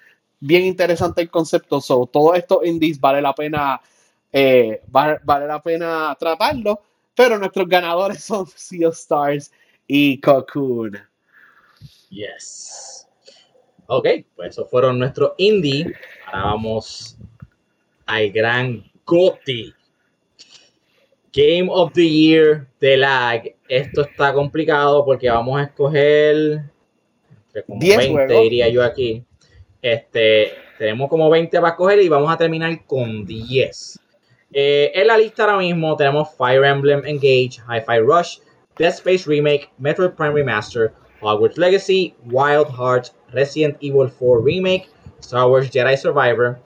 Bien 0.40 0.64
interesante 0.64 1.22
el 1.22 1.30
concepto. 1.30 1.80
So, 1.80 2.06
todo 2.06 2.34
esto 2.34 2.64
indies 2.64 3.00
vale 3.00 3.22
la 3.22 3.32
pena, 3.34 3.80
eh, 4.32 4.82
vale, 4.88 5.20
vale, 5.22 5.46
la 5.46 5.62
pena 5.62 6.16
tratarlo, 6.18 6.82
pero 7.14 7.38
nuestros 7.38 7.68
ganadores 7.68 8.24
son 8.24 8.46
Sea 8.48 8.88
of 8.88 8.96
Stars 8.96 9.52
y 9.86 10.20
Cocoon. 10.20 10.98
Yes. 12.10 13.06
Ok, 13.86 14.08
pues 14.34 14.50
esos 14.50 14.68
fueron 14.68 14.98
nuestros 14.98 15.32
indie. 15.36 15.94
Ahora 16.26 16.46
vamos 16.46 17.16
al 18.06 18.30
gran 18.32 18.84
Goti. 19.06 19.72
Game 21.34 21.68
of 21.68 21.92
the 21.94 22.08
Year 22.08 22.68
de 22.80 22.96
lag. 22.96 23.54
Esto 23.68 24.02
está 24.02 24.32
complicado 24.32 25.04
porque 25.04 25.28
vamos 25.28 25.60
a 25.60 25.64
escoger 25.64 26.62
como 27.66 27.80
20, 27.80 28.12
juegos. 28.12 28.42
diría 28.42 28.68
yo 28.68 28.82
aquí. 28.82 29.24
Este, 29.82 30.52
tenemos 30.78 31.08
como 31.08 31.28
20 31.28 31.56
para 31.58 31.70
escoger 31.70 32.00
y 32.00 32.08
vamos 32.08 32.32
a 32.32 32.36
terminar 32.36 32.84
con 32.86 33.26
10. 33.26 34.00
Eh, 34.52 34.92
en 34.94 35.06
la 35.08 35.18
lista 35.18 35.44
ahora 35.44 35.58
mismo 35.58 35.96
tenemos 35.96 36.28
Fire 36.36 36.64
Emblem 36.64 37.02
Engage, 37.04 37.60
Hi-Fi 37.68 37.98
Rush, 37.98 38.38
Dead 38.78 38.90
Space 38.90 39.28
Remake, 39.28 39.68
Metroid 39.78 40.12
Prime 40.12 40.32
Remaster, 40.32 40.92
Hogwarts 41.20 41.58
Legacy, 41.58 42.14
Wild 42.26 42.68
Hearts, 42.68 43.12
Resident 43.32 43.76
Evil 43.80 44.08
4 44.08 44.40
Remake, 44.40 44.88
Star 45.20 45.48
Wars 45.48 45.68
Jedi 45.68 45.96
Survivor, 45.96 46.60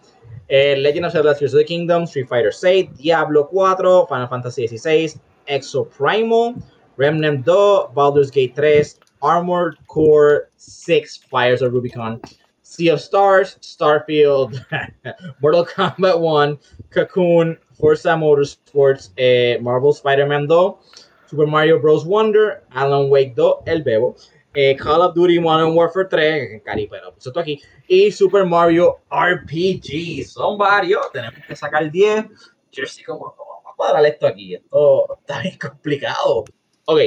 eh, 0.51 0.75
Legend 0.79 1.07
of 1.07 1.13
Zelda 1.13 1.35
Tears 1.35 1.55
of 1.55 1.59
the 1.59 1.65
Kingdom, 1.65 2.07
Street 2.07 2.29
Fighter 2.29 2.53
6, 2.53 2.99
Diablo 2.99 3.45
4, 3.45 4.07
Final 4.09 4.27
Fantasy 4.27 4.67
XVI, 4.67 5.19
Exo 5.49 5.91
Primal, 5.91 6.61
Remnant 6.97 7.45
2, 7.45 7.91
Baldur's 7.95 8.31
Gate 8.31 8.55
3, 8.57 8.85
Armored 9.23 9.79
Core 9.87 10.51
6, 10.57 11.17
Fires 11.31 11.63
of 11.63 11.73
Rubicon, 11.73 12.21
Sea 12.63 12.89
of 12.89 13.01
Stars, 13.01 13.57
Starfield, 13.61 14.65
Mortal 15.43 15.65
Kombat 15.65 16.21
1, 16.21 16.59
Cocoon, 16.91 17.57
Forza 17.79 18.11
Motorsports, 18.11 19.11
eh, 19.19 19.59
Marvel 19.61 19.93
Spider-Man 19.93 20.49
2, 20.49 20.79
Super 21.27 21.47
Mario 21.47 21.79
Bros. 21.79 22.05
Wonder, 22.05 22.63
Alan 22.73 23.11
Wake 23.11 23.37
2, 23.37 23.63
El 23.67 23.83
Bebo, 23.83 24.19
eh, 24.61 24.75
Call 24.75 25.03
of 25.03 25.15
Duty 25.15 25.39
Modern 25.39 25.73
Warfare 25.73 26.09
3, 26.11 26.63
cari, 26.65 26.89
pero 26.89 27.15
puse 27.15 27.29
esto 27.29 27.39
aquí, 27.39 27.63
y 27.87 28.11
Super 28.11 28.45
Mario 28.45 28.99
RPG. 29.09 30.27
Son 30.27 30.59
varios, 30.59 31.13
tenemos 31.13 31.39
que 31.47 31.55
sacar 31.55 31.89
10. 31.89 32.27
Jersey, 32.73 33.05
¿cómo, 33.05 33.33
cómo 33.37 33.51
vamos 33.51 33.73
a 33.73 33.77
cuadrar 33.77 34.05
esto 34.07 34.27
aquí? 34.27 34.57
Esto 34.57 35.17
está 35.21 35.43
bien 35.43 35.57
complicado. 35.59 36.45
Ok, 36.87 36.99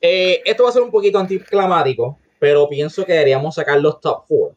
eh, 0.00 0.40
esto 0.46 0.62
va 0.62 0.70
a 0.70 0.72
ser 0.72 0.80
un 0.80 0.90
poquito 0.90 1.18
anticlamático, 1.18 2.18
pero 2.38 2.66
pienso 2.70 3.04
que 3.04 3.12
deberíamos 3.12 3.54
sacar 3.54 3.78
los 3.82 4.00
top 4.00 4.24
4. 4.26 4.56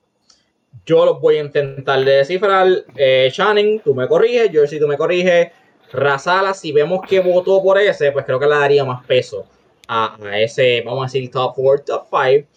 Yo 0.86 1.06
los 1.06 1.20
voy 1.20 1.36
a 1.36 1.44
intentar 1.44 2.00
descifrar. 2.06 2.70
Eh, 2.96 3.30
Shannon, 3.30 3.82
tú 3.84 3.94
me 3.94 4.08
corriges. 4.08 4.52
Jersey, 4.52 4.80
tú 4.80 4.88
me 4.88 4.96
corriges. 4.96 5.52
Razala, 5.92 6.54
si 6.54 6.72
vemos 6.72 7.02
que 7.06 7.20
votó 7.20 7.62
por 7.62 7.78
ese, 7.78 8.14
pues 8.14 8.24
creo 8.24 8.40
que 8.40 8.46
le 8.46 8.56
daría 8.56 8.86
más 8.86 9.06
peso 9.06 9.46
a, 9.88 10.18
ese, 10.36 10.82
vamos 10.86 11.04
a 11.04 11.06
decir, 11.06 11.30
top 11.32 11.54
4, 11.56 11.86
top 11.86 12.08
5. 12.10 12.48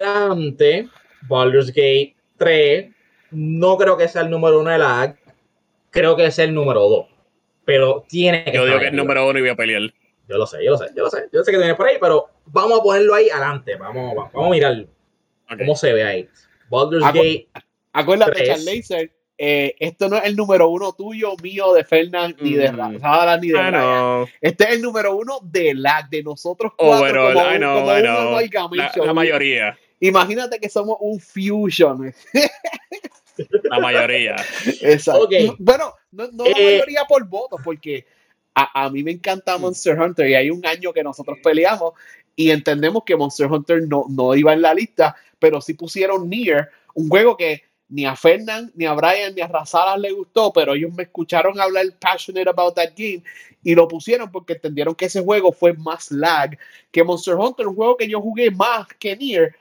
Ante 0.00 0.88
Baldur's 1.28 1.68
Gate 1.68 2.14
3, 2.38 2.90
no 3.32 3.76
creo 3.76 3.96
que 3.96 4.08
sea 4.08 4.22
el 4.22 4.30
número 4.30 4.60
1 4.60 4.70
de 4.70 4.78
la 4.78 5.16
creo 5.90 6.16
que 6.16 6.26
es 6.26 6.38
el 6.38 6.54
número 6.54 6.80
2. 6.88 7.06
Pero 7.64 8.04
tiene 8.08 8.44
que 8.44 8.52
Yo 8.52 8.64
digo 8.64 8.78
que 8.78 8.86
es 8.86 8.90
el 8.90 8.96
número 8.96 9.28
1 9.28 9.38
y 9.38 9.42
voy 9.42 9.50
a 9.50 9.56
pelear. 9.56 9.82
Yo 10.28 10.38
lo 10.38 10.46
sé, 10.46 10.64
yo 10.64 10.70
lo 10.72 10.78
sé, 10.78 10.86
yo 10.96 11.02
lo 11.02 11.10
sé. 11.10 11.28
Yo 11.32 11.42
sé 11.42 11.50
que 11.50 11.58
tiene 11.58 11.74
por 11.74 11.86
ahí, 11.86 11.96
pero 12.00 12.28
vamos 12.46 12.80
a 12.80 12.82
ponerlo 12.82 13.14
ahí 13.14 13.28
adelante. 13.28 13.76
Vamos, 13.76 14.14
vamos, 14.14 14.32
vamos 14.32 14.48
a 14.48 14.50
mirar 14.50 14.86
cómo 15.58 15.74
se 15.74 15.92
ve 15.92 16.04
ahí. 16.04 16.28
Baldur's 16.70 17.04
Gate. 17.04 17.48
Acuérdate, 17.92 18.46
Charles 18.46 19.10
eh, 19.42 19.74
esto 19.78 20.10
no 20.10 20.18
es 20.18 20.24
el 20.24 20.36
número 20.36 20.68
uno 20.68 20.92
tuyo, 20.92 21.34
mío, 21.42 21.72
de 21.72 21.82
Fernand, 21.82 22.36
ni 22.42 22.52
de 22.52 22.70
mm. 22.70 23.00
ni 23.40 23.48
de 23.48 23.58
ah, 23.58 24.26
Este 24.38 24.64
es 24.64 24.70
el 24.72 24.82
número 24.82 25.16
uno 25.16 25.38
de 25.42 25.72
la 25.72 26.06
de 26.10 26.22
nosotros 26.22 26.72
cuatro. 26.76 27.32
como, 27.32 29.06
La, 29.06 29.14
mayoría. 29.14 29.78
Imagínate 29.98 30.60
que 30.60 30.68
somos 30.68 30.98
un 31.00 31.18
fusion. 31.18 32.12
la 33.62 33.80
mayoría. 33.80 34.36
Exacto. 34.82 35.26
Bueno, 35.58 35.94
no, 36.10 36.44
la 36.44 36.50
eh, 36.50 36.74
mayoría 36.74 37.06
por 37.08 37.26
votos, 37.26 37.62
porque 37.64 38.04
a, 38.54 38.84
a, 38.84 38.90
mí 38.90 39.02
me 39.02 39.12
encanta 39.12 39.56
mm. 39.56 39.60
Monster 39.62 39.98
Hunter 39.98 40.28
y 40.28 40.34
hay 40.34 40.50
un 40.50 40.66
año 40.66 40.92
que 40.92 41.02
nosotros 41.02 41.38
peleamos 41.42 41.94
y 42.36 42.50
entendemos 42.50 43.04
que 43.06 43.16
Monster 43.16 43.50
Hunter 43.50 43.88
no, 43.88 44.04
no 44.10 44.34
iba 44.34 44.52
en 44.52 44.60
la 44.60 44.74
lista, 44.74 45.16
pero 45.38 45.62
sí 45.62 45.72
pusieron 45.72 46.28
Nier, 46.28 46.68
un 46.92 47.08
juego 47.08 47.38
que 47.38 47.69
ni 47.90 48.06
a 48.06 48.14
Fernand, 48.14 48.70
ni 48.74 48.86
a 48.86 48.94
Brian, 48.94 49.34
ni 49.34 49.42
a 49.42 49.48
Razalas 49.48 49.98
le 49.98 50.12
gustó, 50.12 50.52
pero 50.52 50.74
ellos 50.74 50.92
me 50.94 51.02
escucharon 51.02 51.60
hablar 51.60 51.84
passionate 51.98 52.48
about 52.48 52.74
that 52.74 52.90
game 52.96 53.22
y 53.62 53.74
lo 53.74 53.88
pusieron 53.88 54.30
porque 54.30 54.54
entendieron 54.54 54.94
que 54.94 55.06
ese 55.06 55.20
juego 55.20 55.52
fue 55.52 55.72
más 55.74 56.10
lag 56.10 56.56
que 56.90 57.04
Monster 57.04 57.34
Hunter, 57.34 57.66
un 57.66 57.74
juego 57.74 57.96
que 57.96 58.08
yo 58.08 58.20
jugué 58.20 58.50
más 58.50 58.86
que 58.98 59.16
Nier, 59.16 59.54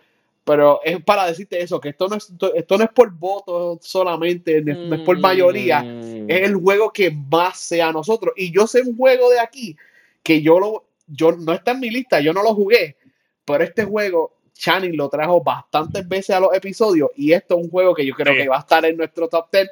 pero 0.43 0.79
es 0.83 1.03
para 1.03 1.25
decirte 1.25 1.61
eso, 1.61 1.81
que 1.81 1.89
esto 1.89 2.07
no 2.07 2.15
es, 2.15 2.31
esto 2.55 2.77
no 2.77 2.83
es 2.83 2.89
por 2.91 3.11
voto 3.11 3.79
solamente, 3.81 4.61
no 4.61 4.95
es 4.95 5.01
por 5.01 5.19
mayoría, 5.19 5.81
mm. 5.81 6.29
es 6.29 6.41
el 6.43 6.55
juego 6.55 6.91
que 6.93 7.11
más 7.11 7.59
sea 7.59 7.91
nosotros. 7.91 8.33
Y 8.37 8.51
yo 8.51 8.67
sé 8.67 8.81
un 8.81 8.95
juego 8.95 9.29
de 9.29 9.39
aquí 9.39 9.75
que 10.23 10.41
yo 10.41 10.59
lo, 10.59 10.85
yo 11.07 11.31
no 11.33 11.53
está 11.53 11.71
en 11.71 11.79
mi 11.79 11.89
lista, 11.89 12.19
yo 12.19 12.31
no 12.33 12.43
lo 12.43 12.53
jugué, 12.53 12.95
pero 13.43 13.63
este 13.63 13.85
juego 13.85 14.38
Channing 14.53 14.95
lo 14.95 15.09
trajo 15.09 15.41
bastantes 15.41 16.07
veces 16.07 16.35
a 16.35 16.39
los 16.39 16.53
episodios 16.53 17.09
y 17.15 17.33
esto 17.33 17.57
es 17.57 17.63
un 17.65 17.69
juego 17.69 17.93
que 17.93 18.05
yo 18.05 18.13
creo 18.13 18.33
que 18.33 18.47
va 18.47 18.57
a 18.57 18.59
estar 18.59 18.83
en 18.85 18.97
nuestro 18.97 19.27
top 19.27 19.47
10. 19.51 19.69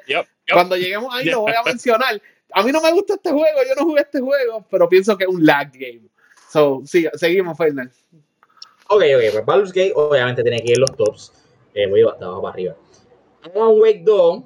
Cuando 0.52 0.76
lleguemos 0.76 1.14
ahí 1.14 1.26
lo 1.26 1.42
voy 1.42 1.52
a 1.52 1.62
mencionar. 1.64 2.20
A 2.52 2.62
mí 2.62 2.72
no 2.72 2.80
me 2.80 2.92
gusta 2.92 3.14
este 3.14 3.30
juego, 3.30 3.58
yo 3.68 3.74
no 3.74 3.84
jugué 3.84 4.00
este 4.00 4.20
juego, 4.20 4.64
pero 4.70 4.88
pienso 4.88 5.16
que 5.16 5.24
es 5.24 5.30
un 5.30 5.44
lag 5.44 5.70
game. 5.72 6.08
So, 6.50 6.82
seguimos, 7.14 7.58
Fernand. 7.58 7.90
Ok, 8.88 9.02
ok, 9.16 9.32
pues 9.32 9.44
Baldur's 9.44 9.72
Gate 9.72 9.92
obviamente 9.94 10.42
tiene 10.42 10.60
que 10.62 10.70
ir 10.70 10.76
en 10.76 10.80
los 10.80 10.96
tops. 10.96 11.32
Eh, 11.74 11.86
voy 11.86 12.00
de 12.00 12.08
abajo 12.08 12.40
para 12.40 12.54
arriba. 12.54 12.76
Alan 13.42 13.78
Wake 13.78 14.02
2, 14.02 14.42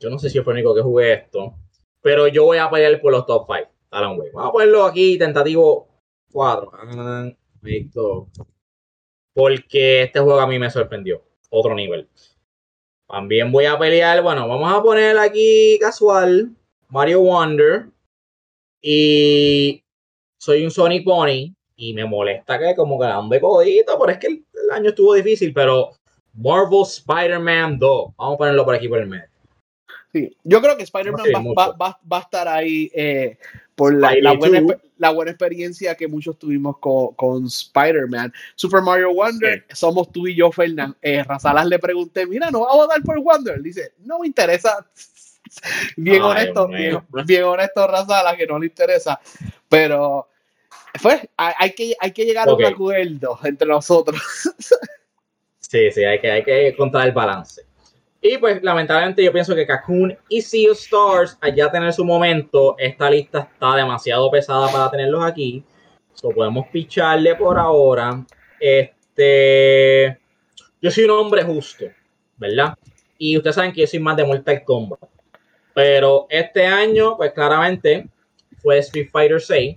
yo 0.00 0.10
no 0.10 0.18
sé 0.18 0.30
si 0.30 0.40
fue 0.40 0.54
el 0.54 0.60
único 0.60 0.74
que 0.74 0.80
jugué 0.80 1.12
esto, 1.12 1.54
pero 2.00 2.26
yo 2.26 2.44
voy 2.44 2.56
a 2.56 2.70
pelear 2.70 2.98
por 3.00 3.12
los 3.12 3.26
top 3.26 3.46
5. 3.46 3.70
Alan 3.90 4.18
Wake. 4.18 4.32
Vamos 4.32 4.48
a 4.48 4.52
ponerlo 4.52 4.84
aquí, 4.86 5.18
tentativo 5.18 5.88
4. 6.32 6.72
Alan 6.74 7.36
Wake 7.62 7.90
2 7.92 8.28
porque 9.36 10.04
este 10.04 10.18
juego 10.18 10.40
a 10.40 10.46
mí 10.46 10.58
me 10.58 10.70
sorprendió. 10.70 11.22
Otro 11.50 11.74
nivel. 11.74 12.08
También 13.06 13.52
voy 13.52 13.66
a 13.66 13.78
pelear, 13.78 14.22
bueno, 14.22 14.48
vamos 14.48 14.72
a 14.72 14.82
poner 14.82 15.18
aquí 15.18 15.78
casual, 15.78 16.56
Mario 16.88 17.20
Wonder. 17.20 17.90
Y 18.80 19.84
soy 20.38 20.64
un 20.64 20.70
Sonic 20.70 21.04
Pony 21.04 21.54
y 21.76 21.92
me 21.92 22.06
molesta 22.06 22.58
que 22.58 22.74
como 22.74 22.98
que 22.98 23.06
de 23.06 23.40
codito, 23.40 23.98
pero 23.98 24.12
es 24.12 24.18
que 24.18 24.26
el, 24.28 24.44
año 24.72 24.88
estuvo 24.88 25.12
difícil, 25.12 25.52
pero 25.52 25.90
Marvel 26.32 26.82
Spider-Man 26.82 27.78
2, 27.78 28.14
vamos 28.16 28.34
a 28.34 28.38
ponerlo 28.38 28.64
por 28.64 28.74
aquí 28.74 28.88
por 28.88 29.00
el 29.00 29.06
medio. 29.06 29.28
Sí, 30.12 30.36
yo 30.44 30.62
creo 30.62 30.76
que 30.76 30.84
Spider-Man 30.84 31.26
va, 31.58 31.98
a 32.10 32.20
estar 32.20 32.48
ahí 32.48 32.90
eh, 32.94 33.38
por 33.74 33.94
la, 33.94 34.32
buena, 35.12 35.30
experiencia 35.30 35.94
que 35.94 36.08
muchos 36.08 36.38
tuvimos 36.38 36.78
con, 36.78 37.46
Spider-Man. 37.46 38.32
Super 38.54 38.82
Mario 38.82 39.12
Wonder, 39.12 39.66
somos 39.72 40.10
tú 40.10 40.26
y 40.26 40.34
yo, 40.34 40.50
Fernán. 40.50 40.96
Eh, 41.02 41.22
Razalas 41.22 41.66
le 41.66 41.78
pregunté, 41.78 42.26
mira, 42.26 42.50
¿no 42.50 42.60
vamos 42.60 42.84
a 42.84 42.94
dar 42.94 43.02
por 43.02 43.20
Wonder? 43.20 43.60
Dice, 43.60 43.92
no 43.98 44.20
me 44.20 44.26
interesa. 44.26 44.86
Bien 45.96 46.22
honesto, 46.22 46.66
bien, 46.66 47.44
honesto 47.44 47.86
Razalas, 47.86 48.36
que 48.36 48.46
no 48.46 48.58
le 48.58 48.66
interesa. 48.66 49.20
Pero 49.68 50.28
fue, 50.98 51.30
hay, 51.36 51.72
que, 51.72 51.94
hay 52.00 52.12
que 52.12 52.24
llegar 52.24 52.48
a 52.48 52.54
un 52.54 52.64
acuerdo 52.64 53.38
entre 53.44 53.68
nosotros. 53.68 54.20
sí, 55.60 55.90
sí, 55.92 56.04
hay 56.04 56.20
que, 56.20 56.30
hay 56.30 56.42
que 56.42 56.68
encontrar 56.68 57.06
el 57.06 57.12
balance. 57.12 57.65
Y 58.20 58.38
pues 58.38 58.62
lamentablemente 58.62 59.22
yo 59.22 59.32
pienso 59.32 59.54
que 59.54 59.66
Cocoon 59.66 60.16
y 60.28 60.40
Sea 60.40 60.72
of 60.72 60.78
Stars, 60.78 61.38
allá 61.40 61.70
tener 61.70 61.92
su 61.92 62.04
momento, 62.04 62.74
esta 62.78 63.10
lista 63.10 63.48
está 63.52 63.76
demasiado 63.76 64.30
pesada 64.30 64.68
para 64.72 64.90
tenerlos 64.90 65.24
aquí. 65.24 65.62
So 66.14 66.30
podemos 66.30 66.66
picharle 66.68 67.34
por 67.34 67.58
ahora. 67.58 68.24
Este, 68.58 70.18
yo 70.80 70.90
soy 70.90 71.04
un 71.04 71.10
hombre 71.10 71.42
justo, 71.42 71.84
¿verdad? 72.36 72.74
Y 73.18 73.36
ustedes 73.36 73.56
saben 73.56 73.72
que 73.72 73.82
yo 73.82 73.86
soy 73.86 74.00
más 74.00 74.16
de 74.16 74.24
Mortal 74.24 74.64
Kombat. 74.64 75.00
Pero 75.74 76.26
este 76.30 76.66
año, 76.66 77.18
pues 77.18 77.32
claramente 77.32 78.08
fue 78.62 78.78
Street 78.78 79.10
Fighter 79.12 79.40
6 79.40 79.74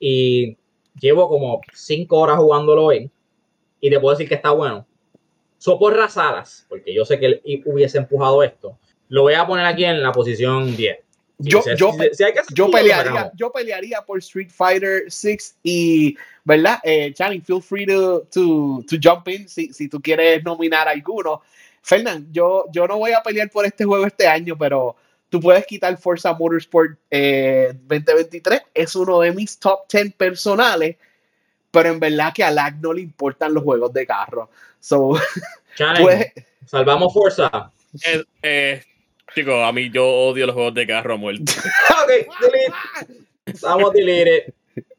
y 0.00 0.56
llevo 1.00 1.28
como 1.28 1.60
5 1.72 2.18
horas 2.18 2.38
jugándolo 2.38 2.86
hoy. 2.86 3.10
Y 3.80 3.88
te 3.88 4.00
puedo 4.00 4.16
decir 4.16 4.28
que 4.28 4.34
está 4.34 4.50
bueno. 4.50 4.84
Soporra 5.58 6.08
Salas, 6.08 6.64
porque 6.68 6.94
yo 6.94 7.04
sé 7.04 7.18
que 7.18 7.26
él 7.26 7.62
hubiese 7.66 7.98
empujado 7.98 8.42
esto, 8.42 8.78
lo 9.08 9.22
voy 9.22 9.34
a 9.34 9.46
poner 9.46 9.66
aquí 9.66 9.84
en 9.84 10.02
la 10.02 10.12
posición 10.12 10.76
10. 10.76 10.98
yo, 11.38 11.62
yo, 11.76 12.70
pelearía, 12.70 13.30
yo 13.34 13.52
pelearía 13.52 14.02
por 14.02 14.18
Street 14.18 14.50
Fighter 14.50 15.04
6 15.08 15.58
y, 15.62 16.16
¿verdad? 16.44 16.78
Eh, 16.84 17.12
Channing, 17.12 17.42
feel 17.42 17.62
free 17.62 17.86
to, 17.86 18.26
to, 18.30 18.84
to 18.88 18.96
jump 19.02 19.28
in 19.28 19.48
si, 19.48 19.72
si, 19.72 19.88
tú 19.88 20.00
quieres 20.00 20.42
nominar 20.44 20.88
alguno. 20.88 21.42
Fernand, 21.82 22.32
yo, 22.32 22.66
yo 22.72 22.86
no 22.86 22.98
voy 22.98 23.12
a 23.12 23.22
pelear 23.22 23.50
por 23.50 23.64
este 23.64 23.84
juego 23.84 24.06
este 24.06 24.26
año, 24.26 24.56
pero 24.58 24.96
tú 25.28 25.40
puedes 25.40 25.64
quitar 25.66 25.96
Forza 25.96 26.34
Motorsport 26.34 26.98
2023. 27.10 28.58
Eh, 28.58 28.62
es 28.74 28.94
uno 28.94 29.20
de 29.20 29.32
mis 29.32 29.58
top 29.58 29.80
10 29.90 30.14
personales 30.14 30.96
pero 31.70 31.90
en 31.90 32.00
verdad 32.00 32.32
que 32.34 32.44
a 32.44 32.50
Lag 32.50 32.80
no 32.80 32.92
le 32.92 33.02
importan 33.02 33.54
los 33.54 33.62
juegos 33.62 33.92
de 33.92 34.06
carro. 34.06 34.50
So, 34.80 35.16
pues, 36.00 36.32
salvamos 36.66 37.12
Forza. 37.12 37.72
Eh, 38.04 38.24
eh, 38.42 38.82
chicos, 39.34 39.62
a 39.62 39.72
mí 39.72 39.90
yo 39.90 40.06
odio 40.06 40.46
los 40.46 40.54
juegos 40.54 40.74
de 40.74 40.86
carro 40.86 41.14
a 41.14 41.16
muerte. 41.16 41.52
ok, 42.02 42.36
delete. 42.40 43.60
Vamos 43.62 43.90
a 43.90 43.92
delete. 43.92 44.54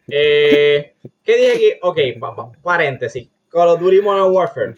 Eh, 0.08 0.94
¿Qué 1.24 1.36
dije 1.38 1.52
aquí? 1.54 1.80
Ok, 1.82 2.00
paréntesis. 2.64 3.28
Call 3.50 3.70
of 3.70 3.80
Duty 3.80 4.02
Modern 4.02 4.32
Warfare. 4.32 4.76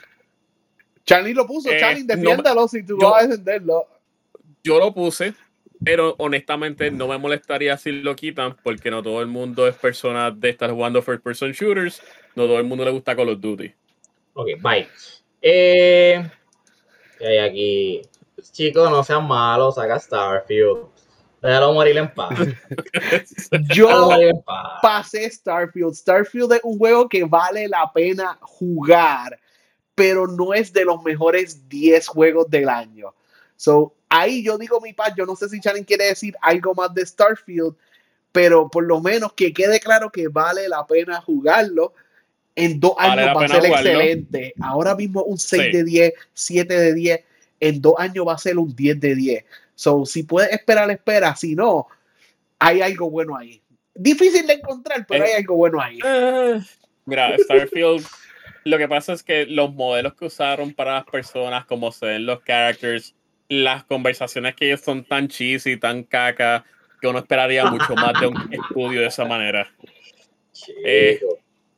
Charlie 1.05 1.33
lo 1.33 1.47
puso, 1.47 1.71
eh, 1.71 1.79
Charlie, 1.79 2.03
defiéndalo 2.03 2.67
si 2.67 2.83
tú 2.83 2.97
vas 2.97 3.23
a 3.23 3.27
defenderlo. 3.27 3.87
Yo 4.63 4.77
lo 4.77 4.93
puse, 4.93 5.33
pero 5.83 6.15
honestamente 6.19 6.91
no 6.91 7.07
me 7.07 7.17
molestaría 7.17 7.75
si 7.77 7.91
lo 7.91 8.15
quitan 8.15 8.55
porque 8.63 8.91
no 8.91 9.01
todo 9.01 9.21
el 9.21 9.27
mundo 9.27 9.67
es 9.67 9.75
persona 9.75 10.31
de 10.31 10.49
estar 10.49 10.71
jugando 10.71 11.01
first 11.01 11.23
person 11.23 11.51
shooters. 11.51 12.01
No 12.35 12.45
todo 12.45 12.59
el 12.59 12.65
mundo 12.65 12.85
le 12.85 12.91
gusta 12.91 13.15
Call 13.15 13.29
of 13.29 13.41
Duty. 13.41 13.73
Ok, 14.33 14.47
bye. 14.61 14.87
Eh, 15.41 16.29
¿Qué 17.17 17.27
hay 17.27 17.37
aquí? 17.37 18.01
Chicos, 18.51 18.89
no 18.89 19.03
sean 19.03 19.27
malos, 19.27 19.75
saca 19.75 19.99
Starfield. 19.99 20.87
Déjalo 21.41 21.73
morir 21.73 21.97
en 21.97 22.13
paz. 22.13 22.37
Yo 23.73 24.09
pasé 24.81 25.29
Starfield. 25.29 25.95
Starfield 25.95 26.53
es 26.53 26.61
un 26.63 26.77
juego 26.77 27.09
que 27.09 27.23
vale 27.23 27.67
la 27.67 27.91
pena 27.91 28.37
jugar, 28.41 29.39
pero 29.95 30.27
no 30.27 30.53
es 30.53 30.71
de 30.71 30.85
los 30.85 31.01
mejores 31.01 31.67
10 31.67 32.07
juegos 32.07 32.49
del 32.49 32.69
año. 32.69 33.13
So, 33.55 33.95
ahí 34.09 34.43
yo 34.43 34.57
digo 34.57 34.81
mi 34.81 34.93
paz, 34.93 35.13
yo 35.15 35.25
no 35.25 35.35
sé 35.35 35.47
si 35.49 35.59
Shannon 35.59 35.83
quiere 35.83 36.05
decir 36.05 36.35
algo 36.41 36.73
más 36.73 36.93
de 36.93 37.05
Starfield, 37.05 37.75
pero 38.31 38.69
por 38.69 38.83
lo 38.83 38.99
menos 39.01 39.33
que 39.33 39.53
quede 39.53 39.79
claro 39.79 40.11
que 40.11 40.27
vale 40.27 40.67
la 40.67 40.85
pena 40.85 41.21
jugarlo. 41.21 41.93
En 42.55 42.79
dos 42.79 42.93
años 42.97 43.35
va 43.35 43.45
a 43.45 43.47
ser 43.47 43.65
excelente. 43.65 44.53
Ahora 44.61 44.95
mismo 44.95 45.23
un 45.23 45.37
6 45.37 45.73
de 45.73 45.83
10, 45.83 46.13
7 46.33 46.73
de 46.73 46.93
10, 46.93 47.23
en 47.59 47.81
dos 47.81 47.95
años 47.97 48.27
va 48.27 48.33
a 48.33 48.37
ser 48.37 48.57
un 48.57 48.75
10 48.75 48.99
de 48.99 49.15
10. 49.15 49.45
So, 49.75 50.05
si 50.05 50.23
puedes 50.23 50.51
esperar, 50.51 50.89
espera. 50.91 51.35
Si 51.35 51.55
no, 51.55 51.87
hay 52.59 52.81
algo 52.81 53.09
bueno 53.09 53.37
ahí. 53.37 53.61
Difícil 53.93 54.45
de 54.47 54.53
encontrar, 54.53 55.05
pero 55.07 55.25
hay 55.25 55.31
algo 55.31 55.55
bueno 55.55 55.81
ahí. 55.81 55.99
Eh, 56.03 56.59
mira, 57.05 57.35
Starfield, 57.37 58.05
lo 58.63 58.77
que 58.77 58.87
pasa 58.87 59.13
es 59.13 59.23
que 59.23 59.45
los 59.45 59.73
modelos 59.73 60.13
que 60.13 60.25
usaron 60.25 60.73
para 60.73 60.93
las 60.93 61.05
personas, 61.05 61.65
como 61.65 61.91
se 61.91 62.05
ven 62.05 62.25
los 62.25 62.41
characters, 62.43 63.15
las 63.49 63.83
conversaciones 63.83 64.55
que 64.55 64.67
ellos 64.67 64.81
son 64.81 65.03
tan 65.03 65.27
cheesy, 65.27 65.77
tan 65.77 66.03
caca, 66.03 66.63
que 67.01 67.07
uno 67.07 67.19
esperaría 67.19 67.65
mucho 67.65 67.95
más 67.95 68.13
de 68.19 68.27
un 68.27 68.53
estudio 68.53 69.01
de 69.01 69.07
esa 69.07 69.25
manera. 69.25 69.71
Eh, 70.85 71.19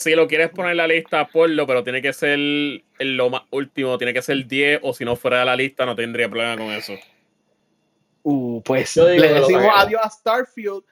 si 0.04 0.16
lo 0.16 0.28
quieres 0.28 0.50
poner 0.50 0.72
en 0.72 0.78
la 0.78 0.88
lista, 0.88 1.28
ponlo, 1.28 1.66
pero 1.66 1.84
tiene 1.84 2.02
que 2.02 2.14
ser 2.14 2.38
lo 3.00 3.30
más 3.30 3.44
último, 3.52 3.98
tiene 3.98 4.14
que 4.14 4.22
ser 4.22 4.46
10, 4.46 4.82
o 4.84 4.94
si 4.94 5.06
no 5.06 5.16
fuera 5.16 5.40
de 5.40 5.46
la 5.46 5.56
lista, 5.56 5.86
no 5.86 5.96
tendría 5.96 6.30
problema 6.30 6.58
con 6.58 6.72
eso. 6.74 6.94
Uh, 8.24 8.62
pues 8.64 8.96
le 8.98 9.34
decimos 9.34 9.66
adiós 9.76 10.02
a 10.04 10.10
Starfield. 10.10 10.84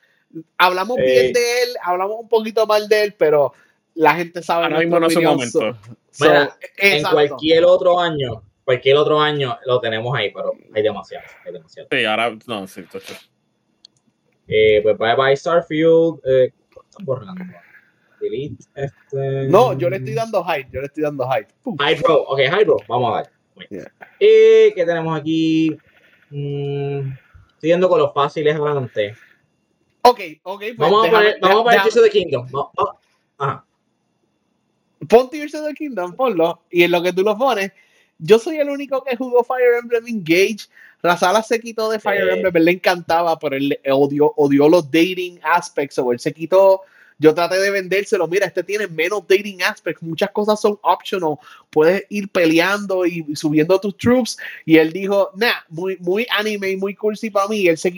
Hablamos 0.57 0.97
bien 0.97 1.33
de 1.33 1.63
él, 1.63 1.69
hablamos 1.83 2.17
un 2.21 2.29
poquito 2.29 2.65
mal 2.65 2.87
de 2.87 3.03
él, 3.03 3.15
pero 3.17 3.53
la 3.95 4.15
gente 4.15 4.41
sabe. 4.41 4.65
Ahora 4.65 4.79
mismo 4.79 4.99
no 4.99 5.07
es 5.07 5.21
momento. 5.21 5.77
en 6.77 7.03
cualquier 7.03 7.65
otro 7.65 7.99
año, 7.99 8.43
cualquier 8.63 8.95
otro 8.95 9.19
año 9.19 9.57
lo 9.65 9.79
tenemos 9.81 10.17
ahí, 10.17 10.31
pero 10.31 10.53
hay 10.73 10.83
demasiado. 10.83 11.25
Hay 11.45 11.53
demasiado. 11.53 11.89
Sí, 11.91 12.05
ahora 12.05 12.37
no, 12.47 12.67
sí, 12.67 12.85
eh, 14.47 14.79
pues 14.83 14.97
bye 14.97 15.15
bye 15.15 15.35
Starfield. 15.35 16.19
Eh, 16.25 16.53
están 16.89 17.05
borrando. 17.05 17.43
Este... 18.75 19.47
No, 19.47 19.77
yo 19.77 19.89
le 19.89 19.97
estoy 19.97 20.13
dando 20.13 20.43
hype, 20.43 20.69
yo 20.71 20.81
le 20.81 20.87
estoy 20.87 21.03
dando 21.03 21.27
hype. 21.29 21.47
Hype 21.63 22.01
bro, 22.01 22.23
ok, 22.23 22.39
hype 22.39 22.65
bro, 22.65 22.77
vamos 22.87 23.13
a 23.13 23.21
ver. 23.21 23.31
¿Y 24.19 24.73
qué 24.73 24.83
tenemos 24.85 25.19
aquí? 25.19 25.77
Mm, 26.29 27.11
siguiendo 27.59 27.89
con 27.89 27.99
los 27.99 28.13
fáciles 28.13 28.55
adelante. 28.55 29.15
Ok, 30.03 30.19
ok. 30.43 30.59
Pues 30.59 30.77
vamos, 30.77 31.07
a 31.07 31.11
poner, 31.11 31.37
vamos 31.41 31.61
a 31.61 31.63
poner 31.63 31.81
Tears 31.81 31.97
of 31.97 32.03
the 32.03 32.09
Kingdom. 32.09 32.47
Ajá. 33.37 33.65
Pon 35.07 35.29
Tears 35.29 35.53
of 35.55 35.67
the 35.67 35.73
Kingdom, 35.73 36.15
ponlo. 36.15 36.63
Y 36.69 36.83
en 36.83 36.91
lo 36.91 37.01
que 37.01 37.13
tú 37.13 37.21
lo 37.21 37.37
pones, 37.37 37.71
yo 38.17 38.39
soy 38.39 38.57
el 38.57 38.69
único 38.69 39.03
que 39.03 39.15
jugó 39.15 39.43
Fire 39.43 39.75
Emblem 39.79 40.07
Engage. 40.07 40.67
Razala 41.03 41.41
se 41.41 41.59
quitó 41.59 41.89
de 41.89 41.99
Fire 41.99 42.29
Emblem, 42.29 42.55
él 42.55 42.65
le 42.65 42.71
encantaba, 42.71 43.37
pero 43.39 43.55
él 43.55 43.79
odió, 43.91 44.33
odió 44.37 44.69
los 44.69 44.85
dating 44.85 45.39
aspects, 45.43 45.97
o 45.97 46.11
él 46.11 46.19
se 46.19 46.31
quitó 46.31 46.81
yo 47.21 47.35
traté 47.35 47.59
de 47.59 47.69
vendérselo. 47.69 48.27
Mira, 48.27 48.47
este 48.47 48.63
tiene 48.63 48.87
menos 48.87 49.21
dating 49.27 49.61
aspects. 49.61 50.01
Muchas 50.01 50.31
cosas 50.31 50.59
son 50.59 50.79
optional. 50.81 51.35
Puedes 51.69 52.03
ir 52.09 52.27
peleando 52.29 53.05
y 53.05 53.35
subiendo 53.35 53.79
tus 53.79 53.95
troops. 53.95 54.37
Y 54.65 54.77
él 54.77 54.91
dijo, 54.91 55.29
nah, 55.35 55.53
muy, 55.69 55.97
muy 55.97 56.25
anime 56.31 56.71
y 56.71 56.77
muy 56.77 56.95
cursi 56.95 57.29
para 57.29 57.47
mí. 57.47 57.57
Y 57.59 57.67
él 57.67 57.77
se. 57.77 57.93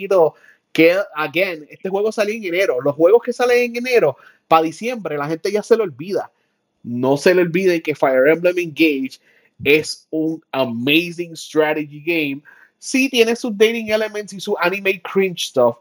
Que, 0.74 0.97
again, 1.15 1.65
este 1.69 1.88
juego 1.88 2.11
salió 2.11 2.36
en 2.36 2.43
enero. 2.43 2.82
Los 2.82 2.95
juegos 2.95 3.21
que 3.24 3.32
salen 3.32 3.71
en 3.71 3.78
enero, 3.78 4.17
para 4.49 4.63
diciembre, 4.63 5.17
la 5.17 5.30
gente 5.30 5.49
ya 5.49 5.63
se 5.63 5.78
lo 5.78 5.86
olvida. 5.86 6.30
No 6.84 7.15
se 7.15 7.34
le 7.34 7.43
olvide 7.43 7.82
que 7.82 7.95
Fire 7.95 8.28
Emblem 8.28 8.57
Engage 8.57 9.21
es 9.63 10.05
un 10.09 10.43
amazing 10.51 11.34
strategy 11.38 12.01
game. 12.01 12.41
Sí 12.78 13.07
tiene 13.07 13.38
sus 13.38 13.57
dating 13.57 13.89
elements 13.89 14.34
y 14.34 14.41
su 14.41 14.57
anime 14.57 15.01
cringe 15.01 15.47
stuff, 15.47 15.78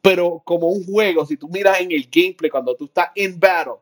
pero 0.00 0.40
como 0.44 0.68
un 0.68 0.84
juego, 0.84 1.26
si 1.26 1.36
tú 1.36 1.48
miras 1.48 1.80
en 1.80 1.92
el 1.92 2.08
gameplay 2.10 2.50
cuando 2.50 2.74
tú 2.74 2.86
estás 2.86 3.10
en 3.14 3.38
battle, 3.38 3.74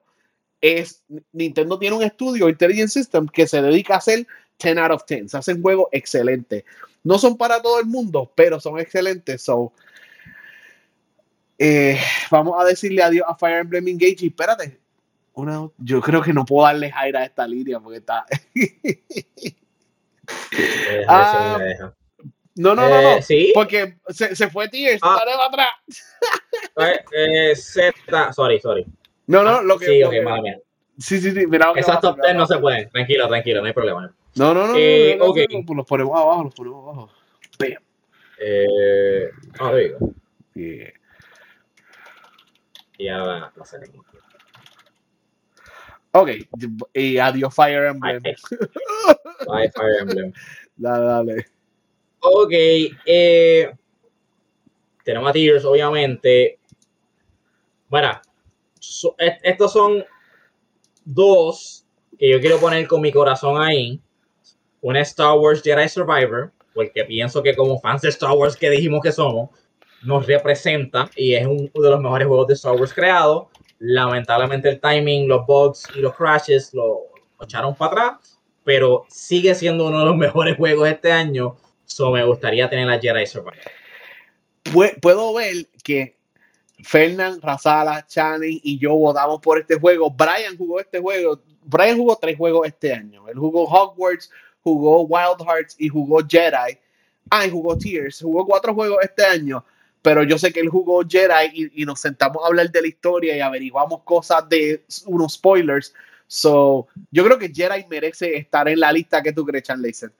es 0.60 1.04
Nintendo 1.32 1.78
tiene 1.78 1.96
un 1.96 2.02
estudio 2.02 2.48
Intelligent 2.48 2.88
System 2.88 3.28
que 3.28 3.46
se 3.46 3.62
dedica 3.62 3.94
a 3.94 3.98
hacer 3.98 4.26
10 4.62 4.78
out 4.78 4.92
of 4.92 5.02
10. 5.06 5.30
Se 5.30 5.36
hacen 5.36 5.62
juegos 5.62 5.88
excelentes. 5.92 6.64
No 7.04 7.18
son 7.18 7.36
para 7.36 7.60
todo 7.60 7.78
el 7.78 7.86
mundo, 7.86 8.32
pero 8.34 8.58
son 8.58 8.78
excelentes. 8.78 9.42
So, 9.42 9.72
eh, 11.58 11.98
vamos 12.30 12.60
a 12.60 12.64
decirle 12.64 13.02
adiós 13.02 13.26
a 13.28 13.36
Fire 13.36 13.58
Emblem 13.58 13.88
Engage. 13.88 14.16
Y 14.20 14.26
espérate, 14.28 14.80
una, 15.34 15.68
yo 15.78 16.00
creo 16.00 16.22
que 16.22 16.32
no 16.32 16.44
puedo 16.44 16.66
darle 16.66 16.90
aire 16.94 17.18
a 17.18 17.24
esta 17.24 17.46
línea 17.46 17.78
porque 17.78 17.98
está. 17.98 18.26
ah, 21.08 21.58
no, 22.56 22.74
no, 22.74 22.88
no, 22.88 23.02
no. 23.02 23.18
Eh, 23.28 23.52
porque 23.54 23.96
se, 24.08 24.34
se 24.34 24.48
fue 24.48 24.68
Tears, 24.68 25.00
ah. 25.02 25.16
dale 25.18 25.36
para 25.36 25.46
atrás. 25.46 27.04
eh, 27.12 27.54
Z, 27.54 28.32
sorry, 28.32 28.58
sorry. 28.60 28.86
No, 29.26 29.42
no, 29.42 29.56
ah, 29.56 29.62
lo 29.62 29.78
que. 29.78 29.86
Sí, 29.86 30.02
ok, 30.02 30.14
mala 30.24 30.42
mía. 30.42 30.58
Sí, 30.98 31.20
sí, 31.20 31.32
sí, 31.32 31.46
mira. 31.46 31.72
Esas 31.76 32.00
top 32.00 32.18
10 32.22 32.34
no 32.34 32.46
se 32.46 32.58
pueden. 32.58 32.88
Tranquilo, 32.90 33.28
tranquilo, 33.28 33.60
no 33.60 33.66
hay 33.66 33.72
problema. 33.72 34.14
No, 34.36 34.54
no, 34.54 34.66
no. 34.68 34.74
Eh, 34.76 35.16
no, 35.18 35.26
no, 35.26 35.30
okay. 35.30 35.46
no, 35.50 35.74
los 35.74 35.86
ponemos 35.86 36.18
abajo, 36.18 36.44
los 36.44 36.54
ponemos 36.54 36.82
abajo. 36.84 37.10
Bam. 37.58 37.72
Eh, 38.38 39.30
ah, 39.58 39.74
digo. 39.74 39.98
Yeah. 40.54 40.92
Y 42.98 43.08
ahora 43.08 43.52
la 43.54 43.64
salimos. 43.64 44.06
Ok, 46.12 46.30
y 46.94 47.18
adiós 47.18 47.54
Fire 47.54 47.88
Emblem. 47.88 48.22
Bye, 48.22 49.70
Fire 49.70 50.00
Emblem. 50.00 50.32
dale, 50.76 51.04
dale. 51.04 51.46
Ok, 52.28 52.52
eh, 53.06 53.70
tenemos 55.04 55.30
a 55.30 55.32
Tears, 55.32 55.64
obviamente. 55.64 56.58
Bueno, 57.88 58.20
estos 59.44 59.72
son 59.72 60.04
dos 61.04 61.86
que 62.18 62.28
yo 62.28 62.40
quiero 62.40 62.58
poner 62.58 62.88
con 62.88 63.00
mi 63.00 63.12
corazón 63.12 63.62
ahí. 63.62 64.00
Una 64.80 65.02
Star 65.02 65.38
Wars 65.38 65.62
Jedi 65.62 65.88
Survivor, 65.88 66.52
porque 66.74 67.04
pienso 67.04 67.44
que 67.44 67.54
como 67.54 67.78
fans 67.78 68.02
de 68.02 68.08
Star 68.08 68.32
Wars 68.32 68.56
que 68.56 68.70
dijimos 68.70 69.02
que 69.02 69.12
somos, 69.12 69.50
nos 70.02 70.26
representa 70.26 71.08
y 71.14 71.34
es 71.34 71.46
uno 71.46 71.70
de 71.72 71.90
los 71.90 72.00
mejores 72.00 72.26
juegos 72.26 72.48
de 72.48 72.54
Star 72.54 72.74
Wars 72.74 72.92
creados. 72.92 73.46
Lamentablemente 73.78 74.68
el 74.68 74.80
timing, 74.80 75.28
los 75.28 75.46
bugs 75.46 75.84
y 75.94 76.00
los 76.00 76.14
crashes 76.16 76.74
lo 76.74 77.02
echaron 77.40 77.76
para 77.76 77.92
atrás, 77.92 78.40
pero 78.64 79.04
sigue 79.08 79.54
siendo 79.54 79.86
uno 79.86 80.00
de 80.00 80.06
los 80.06 80.16
mejores 80.16 80.56
juegos 80.56 80.88
este 80.88 81.12
año 81.12 81.56
So 81.86 82.10
me 82.10 82.24
gustaría 82.24 82.68
tener 82.68 82.86
la 82.86 82.98
Jedi 82.98 83.26
Survivor. 83.26 83.56
Puedo 85.00 85.34
ver 85.34 85.66
que 85.82 86.16
Fernand, 86.82 87.42
Razala, 87.42 88.06
Channing 88.06 88.60
y 88.62 88.78
yo 88.78 88.94
votamos 88.94 89.40
por 89.40 89.58
este 89.58 89.78
juego. 89.78 90.10
Brian 90.10 90.56
jugó 90.56 90.80
este 90.80 90.98
juego. 91.00 91.40
Brian 91.62 91.96
jugó 91.96 92.16
tres 92.16 92.36
juegos 92.36 92.66
este 92.66 92.92
año. 92.92 93.28
Él 93.28 93.38
jugó 93.38 93.64
Hogwarts, 93.64 94.30
jugó 94.62 95.02
Wild 95.02 95.42
Hearts 95.46 95.76
y 95.78 95.88
jugó 95.88 96.20
Jedi. 96.28 96.78
Ah, 97.30 97.46
y 97.46 97.50
jugó 97.50 97.78
Tears. 97.78 98.20
Jugó 98.20 98.44
cuatro 98.44 98.74
juegos 98.74 98.98
este 99.02 99.24
año. 99.24 99.64
Pero 100.02 100.22
yo 100.22 100.38
sé 100.38 100.52
que 100.52 100.60
él 100.60 100.68
jugó 100.68 101.02
Jedi 101.08 101.50
y, 101.52 101.82
y 101.82 101.84
nos 101.84 102.00
sentamos 102.00 102.44
a 102.44 102.48
hablar 102.48 102.70
de 102.70 102.82
la 102.82 102.88
historia 102.88 103.36
y 103.36 103.40
averiguamos 103.40 104.02
cosas 104.02 104.48
de 104.48 104.84
unos 105.06 105.34
spoilers. 105.34 105.94
So, 106.28 106.88
yo 107.10 107.24
creo 107.24 107.38
que 107.38 107.52
Jedi 107.52 107.86
merece 107.88 108.36
estar 108.36 108.68
en 108.68 108.80
la 108.80 108.92
lista 108.92 109.22
que 109.22 109.32
tú 109.32 109.44
crees, 109.44 109.64
Chan 109.64 109.80
Laser. 109.80 110.12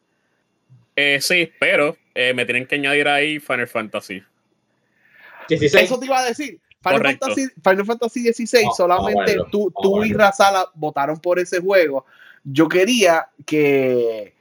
Eh, 0.97 1.19
sí, 1.21 1.53
pero 1.61 1.97
eh, 2.15 2.33
me 2.33 2.47
tienen 2.47 2.67
que 2.67 2.77
añadir 2.77 3.07
ahí 3.07 3.39
Final 3.39 3.69
Fantasy. 3.69 4.23
Eso 5.49 5.99
te 6.01 6.07
iba 6.07 6.19
a 6.19 6.25
decir. 6.25 6.59
Final 6.83 7.03
Fantasy, 7.03 7.49
Final 7.63 7.85
Fantasy, 7.85 8.33
XVI, 8.33 8.69
solamente 8.77 9.37
tú, 9.51 9.73
tú 9.83 10.05
y 10.05 10.13
Razala 10.13 10.71
votaron 10.75 11.19
por 11.19 11.39
ese 11.39 11.61
juego. 11.61 12.07
Yo 12.45 12.69
quería 12.69 13.29
que, 13.45 14.33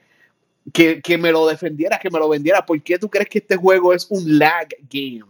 que, 0.72 1.02
que, 1.02 1.18
me 1.18 1.32
lo 1.32 1.48
defendieras, 1.48 2.00
que 2.00 2.12
me 2.12 2.20
lo 2.20 2.30
vendieras. 2.30 2.62
¿Por 2.62 2.82
qué 2.84 3.00
tú 3.00 3.10
crees 3.10 3.30
que 3.30 3.40
este 3.40 3.56
juego 3.56 3.94
es 3.94 4.06
un 4.10 4.38
lag 4.38 4.68
game? 4.90 5.26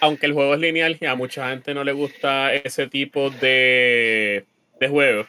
Aunque 0.00 0.26
el 0.26 0.32
juego 0.32 0.54
es 0.54 0.60
lineal 0.60 0.96
y 0.98 1.04
a 1.04 1.14
mucha 1.14 1.50
gente 1.50 1.74
no 1.74 1.84
le 1.84 1.92
gusta 1.92 2.54
ese 2.54 2.86
tipo 2.86 3.30
de, 3.30 4.46
de 4.80 4.88
juegos 4.88 5.26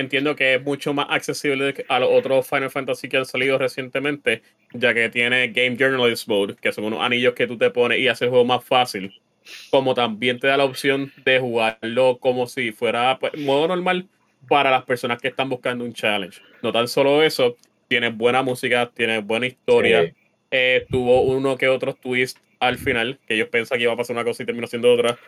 entiendo 0.00 0.34
que 0.36 0.54
es 0.54 0.62
mucho 0.62 0.92
más 0.92 1.06
accesible 1.10 1.74
a 1.88 1.98
los 2.00 2.10
otros 2.10 2.46
Final 2.48 2.70
Fantasy 2.70 3.08
que 3.08 3.18
han 3.18 3.26
salido 3.26 3.58
recientemente, 3.58 4.42
ya 4.72 4.92
que 4.94 5.08
tiene 5.08 5.48
Game 5.48 5.76
Journalist 5.76 6.28
Mode, 6.28 6.56
que 6.60 6.72
son 6.72 6.84
unos 6.84 7.02
anillos 7.02 7.34
que 7.34 7.46
tú 7.46 7.56
te 7.56 7.70
pones 7.70 7.98
y 7.98 8.08
hace 8.08 8.24
el 8.24 8.30
juego 8.30 8.44
más 8.44 8.64
fácil. 8.64 9.20
Como 9.70 9.94
también 9.94 10.38
te 10.38 10.46
da 10.46 10.56
la 10.56 10.64
opción 10.64 11.12
de 11.24 11.38
jugarlo 11.38 12.18
como 12.18 12.46
si 12.46 12.72
fuera 12.72 13.18
pues, 13.18 13.36
modo 13.38 13.68
normal 13.68 14.08
para 14.48 14.70
las 14.70 14.84
personas 14.84 15.20
que 15.20 15.28
están 15.28 15.48
buscando 15.48 15.84
un 15.84 15.92
challenge. 15.92 16.40
No 16.62 16.72
tan 16.72 16.88
solo 16.88 17.22
eso, 17.22 17.56
tiene 17.88 18.10
buena 18.10 18.42
música, 18.42 18.90
tiene 18.94 19.20
buena 19.20 19.46
historia. 19.46 20.12
Eh, 20.50 20.86
tuvo 20.90 21.22
uno 21.22 21.56
que 21.56 21.68
otros 21.68 21.98
twist 22.00 22.38
al 22.58 22.78
final, 22.78 23.18
que 23.26 23.34
ellos 23.34 23.48
pensaban 23.48 23.78
que 23.78 23.84
iba 23.84 23.92
a 23.92 23.96
pasar 23.96 24.14
una 24.14 24.24
cosa 24.24 24.42
y 24.42 24.46
terminó 24.46 24.66
siendo 24.66 24.92
otra. 24.92 25.18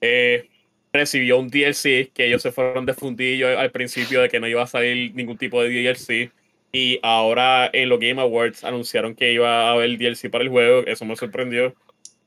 Eh, 0.00 0.48
recibió 0.96 1.38
un 1.38 1.48
DLC 1.48 2.10
que 2.12 2.26
ellos 2.26 2.42
se 2.42 2.52
fueron 2.52 2.86
de 2.86 2.94
fundillo 2.94 3.58
al 3.58 3.70
principio 3.70 4.22
de 4.22 4.28
que 4.28 4.40
no 4.40 4.48
iba 4.48 4.62
a 4.62 4.66
salir 4.66 5.14
ningún 5.14 5.38
tipo 5.38 5.62
de 5.62 5.68
DLC. 5.68 6.32
Y 6.72 6.98
ahora 7.02 7.70
en 7.72 7.88
los 7.88 8.00
Game 8.00 8.20
Awards 8.20 8.64
anunciaron 8.64 9.14
que 9.14 9.32
iba 9.32 9.68
a 9.68 9.72
haber 9.72 9.96
DLC 9.98 10.30
para 10.30 10.44
el 10.44 10.50
juego. 10.50 10.84
Eso 10.86 11.04
me 11.04 11.16
sorprendió. 11.16 11.74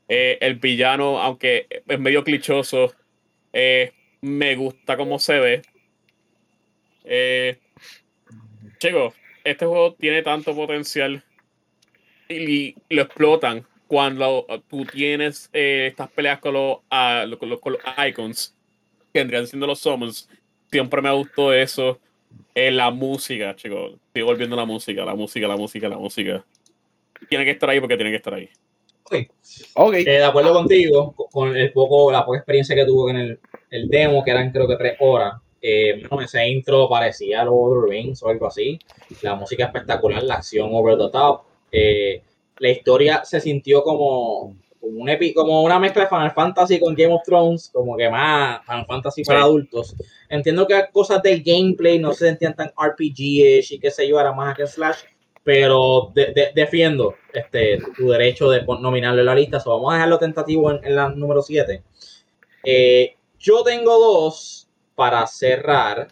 Eh, 0.10 0.40
el 0.42 0.56
villano, 0.56 1.22
aunque 1.22 1.68
es 1.88 2.00
medio 2.00 2.24
clichoso, 2.24 2.94
eh, 3.54 3.94
Me 4.22 4.56
gusta 4.56 4.98
cómo 4.98 5.20
se 5.20 5.40
ve. 5.40 5.62
Eh, 7.06 7.60
chicos, 8.80 9.14
este 9.44 9.66
juego 9.66 9.94
tiene 9.94 10.24
tanto 10.24 10.54
potencial 10.56 11.24
y, 12.28 12.76
lo 12.90 13.04
explotan 13.04 13.66
cuando 13.88 14.46
tú 14.70 14.86
tienes 14.86 15.50
estas 15.54 16.10
peleas 16.12 16.40
con 16.40 16.54
los, 16.54 16.80
con, 17.38 17.74
los, 17.74 17.82
icons, 18.08 18.59
que 19.14 19.20
vendrían 19.20 19.48
siendo 19.48 19.68
los 19.68 19.80
summons. 19.80 20.30
Siempre 20.72 21.02
me 21.02 21.12
gustó 21.14 21.54
eso. 21.54 22.00
Eh, 22.54 22.72
la 22.72 22.92
música, 22.92 23.56
chicos. 23.56 23.94
Estoy 24.08 24.22
volviendo 24.22 24.56
a 24.56 24.60
la 24.60 24.66
música, 24.66 25.06
la 25.06 25.16
música, 25.16 25.48
la 25.48 25.58
música, 25.58 25.90
la 25.90 25.98
música. 25.98 26.46
Tiene 27.28 27.46
que 27.46 27.52
estar 27.52 27.70
ahí 27.70 27.80
porque 27.80 27.96
tiene 27.96 28.12
que 28.12 28.18
estar 28.18 28.34
ahí. 28.34 28.50
Okay. 29.74 30.04
Eh, 30.04 30.06
de 30.06 30.24
acuerdo 30.24 30.54
contigo, 30.54 31.16
con 31.32 31.56
el 31.56 31.72
poco, 31.72 32.12
la 32.12 32.26
poca 32.26 32.38
experiencia 32.38 32.76
que 32.76 32.86
tuvo 32.86 33.10
en 33.10 33.18
el, 33.18 33.40
el 33.72 33.90
demo, 33.90 34.24
que 34.24 34.32
eran 34.32 34.52
creo 34.52 34.68
que 34.68 34.76
tres 34.76 34.98
horas. 35.00 35.34
Eh, 35.62 36.04
ese 36.24 36.48
intro 36.48 36.88
parecía 36.88 37.44
Lord 37.44 37.80
of 37.80 37.86
the 37.86 37.92
Rings 37.92 38.24
o 38.24 38.30
algo 38.30 38.48
así. 38.48 38.80
La 39.22 39.36
música 39.36 39.66
espectacular, 39.66 40.24
la 40.24 40.36
acción 40.36 40.70
over 40.72 40.98
the 40.98 41.10
top. 41.12 41.42
Eh, 41.72 42.22
la 42.60 42.70
historia 42.70 43.24
se 43.26 43.40
sintió 43.40 43.84
como, 43.84 44.56
como, 44.80 45.02
un 45.02 45.34
como 45.34 45.64
una 45.64 45.80
mezcla 45.80 46.04
de 46.04 46.10
Final 46.10 46.32
Fantasy 46.32 46.80
con 46.80 46.96
Game 46.96 47.14
of 47.14 47.24
Thrones, 47.24 47.70
como 47.74 47.98
que 47.98 48.10
más 48.10 48.64
Final 48.66 48.86
Fantasy 48.86 49.24
para 49.24 49.42
adultos. 49.42 49.96
Entiendo 50.30 50.68
que 50.68 50.86
cosas 50.92 51.22
del 51.22 51.44
gameplay 51.44 52.00
no 52.00 52.14
se 52.14 52.28
sentían 52.28 52.56
tan 52.56 52.72
RPG-ish 52.76 53.74
y 53.74 53.80
que 53.80 53.92
se 53.92 54.08
yo, 54.08 54.20
era 54.20 54.32
más 54.32 54.56
que 54.56 54.68
slash, 54.68 55.00
pero 55.44 56.14
defiendo 56.54 57.16
este, 57.34 57.80
tu 57.98 58.10
derecho 58.10 58.50
de 58.50 58.64
nominarle 58.64 59.24
la 59.24 59.36
lista. 59.36 59.60
So, 59.60 59.72
vamos 59.72 59.92
a 59.92 59.96
dejarlo 59.96 60.20
tentativo 60.20 60.72
en, 60.72 60.96
la 60.96 61.10
número 61.10 61.42
7. 61.42 61.84
Eh, 62.64 63.16
yo 63.40 63.64
tengo 63.64 63.98
dos 63.98 64.70
para 64.96 65.26
cerrar, 65.28 66.10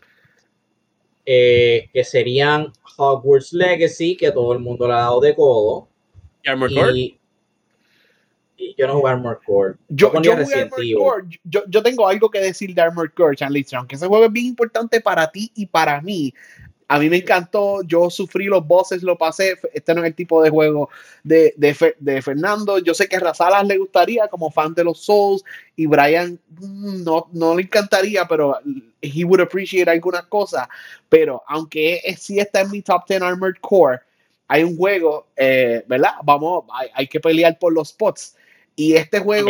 eh, 1.26 1.90
que 1.94 2.04
serían 2.04 2.72
Hogwarts 2.98 3.54
Legacy, 3.54 4.16
que 4.16 4.32
todo 4.32 4.54
el 4.54 4.60
mundo 4.60 4.88
le 4.88 4.94
ha 4.94 4.98
dado 4.98 5.20
de 5.20 5.36
codo. 5.36 5.90
¿Y 6.42 6.50
Y, 6.98 7.17
yo 8.78 8.88
no 8.88 8.96
jugué 8.96 9.12
Armored 9.12 9.40
Core. 9.46 9.76
Yo, 9.90 10.12
yo, 10.22 10.36
yo, 11.44 11.64
yo, 11.68 11.84
tengo 11.84 12.08
algo 12.08 12.30
que 12.30 12.40
decir 12.40 12.74
de 12.74 12.82
Armored 12.82 13.12
Core, 13.16 13.36
Charlie 13.36 13.66
aunque 13.74 13.96
ese 13.96 14.08
juego 14.08 14.26
es 14.26 14.32
bien 14.32 14.48
importante 14.48 15.02
para 15.02 15.32
ti 15.32 15.52
y 15.56 15.66
para 15.66 16.02
mí. 16.02 16.34
A 16.90 17.00
mí 17.00 17.10
me 17.10 17.18
encantó, 17.18 17.82
yo 17.84 18.10
sufrí 18.10 18.46
los 18.46 18.66
bosses, 18.66 19.04
lo 19.04 19.18
pasé. 19.18 19.60
Este 19.74 19.94
no 19.94 20.02
es 20.02 20.08
el 20.08 20.16
tipo 20.16 20.42
de 20.42 20.50
juego 20.50 20.90
de, 21.22 21.54
de, 21.58 22.22
Fernando. 22.22 22.78
Yo 22.78 22.94
sé 22.94 23.10
que 23.10 23.18
a 23.18 23.20
Razalas 23.20 23.68
le 23.68 23.78
gustaría 23.78 24.30
como 24.30 24.50
fan 24.50 24.74
de 24.74 24.86
los 24.86 25.02
Souls 25.02 25.44
y 25.76 25.86
Brian 25.86 26.40
mm, 26.50 27.04
no, 27.04 27.28
no 27.34 27.56
le 27.56 27.64
encantaría, 27.64 28.26
pero 28.26 28.58
he 29.02 29.26
would 29.26 29.42
appreciate 29.42 29.90
algunas 29.90 30.28
cosas. 30.28 30.66
Pero 31.10 31.44
aunque 31.46 32.02
sí 32.18 32.40
está 32.40 32.62
en 32.62 32.72
mi 32.72 32.82
top 32.82 33.04
10 33.06 33.22
Armored 33.22 33.56
Core, 33.60 34.00
hay 34.48 34.64
un 34.64 34.78
juego, 34.78 35.28
eh, 35.36 35.84
¿verdad? 35.88 36.14
Vamos, 36.24 36.66
hay, 36.94 37.08
que 37.08 37.20
pelear 37.20 37.60
por 37.60 37.74
los 37.74 37.90
spots. 37.90 38.37
Y 38.80 38.94
este 38.94 39.20
juego, 39.20 39.50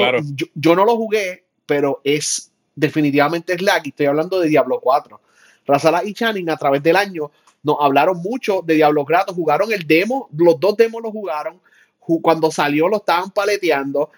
yo, 0.55 0.73
no 0.73 0.86
lo 0.86 0.95
jugué, 0.95 1.43
pero 1.65 1.99
es 2.05 2.49
definitivamente 2.73 3.53
es 3.53 3.61
lag. 3.61 3.82
Y 3.84 3.89
estoy 3.89 4.05
hablando 4.05 4.39
de 4.39 4.47
Diablo 4.47 4.80
4. 4.80 5.19
Razala 5.65 6.01
y 6.05 6.13
Channing 6.13 6.49
a 6.49 6.55
través 6.55 6.82
del 6.82 6.95
año 6.95 7.30
nos 7.61 7.75
hablaron 7.82 8.21
mucho 8.21 8.61
de 8.65 8.75
Diablo 8.75 9.03
4. 9.05 9.36
Jugaron 9.36 9.73
el 9.73 9.86
demo, 9.86 10.30
los 10.34 10.57
dos 10.57 10.78
demos 10.78 11.01
lo 11.03 11.11
jugaron. 11.11 11.59
Cuando 11.99 12.49
salió 12.49 12.88
lo 12.88 12.97
estaban 12.97 13.30
paleteando. 13.32 14.11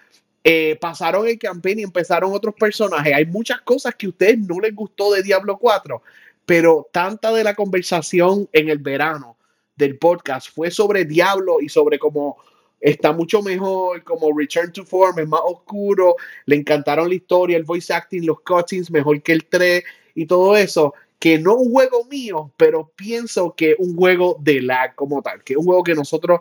Eh, 0.44 0.78
pasaron 0.80 1.26
el 1.26 1.40
campaign 1.40 1.80
y 1.80 1.82
empezaron 1.82 2.32
otros 2.32 2.54
personajes. 2.54 3.12
Hay 3.12 3.26
muchas 3.26 3.60
cosas 3.62 3.96
que 3.96 4.06
a 4.06 4.10
ustedes 4.10 4.38
no 4.38 4.60
les 4.60 4.72
gustó 4.72 5.12
de 5.12 5.24
Diablo 5.24 5.58
4, 5.58 6.00
pero 6.46 6.88
tanta 6.92 7.32
de 7.32 7.42
la 7.42 7.56
conversación 7.56 8.48
en 8.52 8.68
el 8.68 8.78
verano 8.78 9.36
del 9.74 9.98
podcast 9.98 10.54
fue 10.54 10.70
sobre 10.70 11.04
Diablo 11.04 11.60
y 11.60 11.68
sobre 11.68 11.98
cómo 11.98 12.38
está 12.80 13.12
mucho 13.12 13.42
mejor, 13.42 14.02
como 14.04 14.36
Return 14.36 14.72
to 14.72 14.84
Form 14.84 15.18
es 15.18 15.28
más 15.28 15.40
oscuro, 15.44 16.16
le 16.46 16.56
encantaron 16.56 17.08
la 17.08 17.14
historia, 17.14 17.56
el 17.56 17.64
voice 17.64 17.92
acting, 17.92 18.24
los 18.24 18.40
cutscenes 18.40 18.90
mejor 18.90 19.22
que 19.22 19.32
el 19.32 19.46
3 19.46 19.84
y 20.14 20.26
todo 20.26 20.56
eso, 20.56 20.94
que 21.18 21.38
no 21.38 21.56
un 21.56 21.70
juego 21.70 22.04
mío, 22.06 22.52
pero 22.56 22.90
pienso 22.96 23.54
que 23.54 23.76
un 23.78 23.94
juego 23.96 24.36
de 24.40 24.62
lag 24.62 24.94
como 24.94 25.20
tal, 25.22 25.44
que 25.44 25.56
un 25.56 25.64
juego 25.64 25.82
que 25.82 25.94
nosotros 25.94 26.40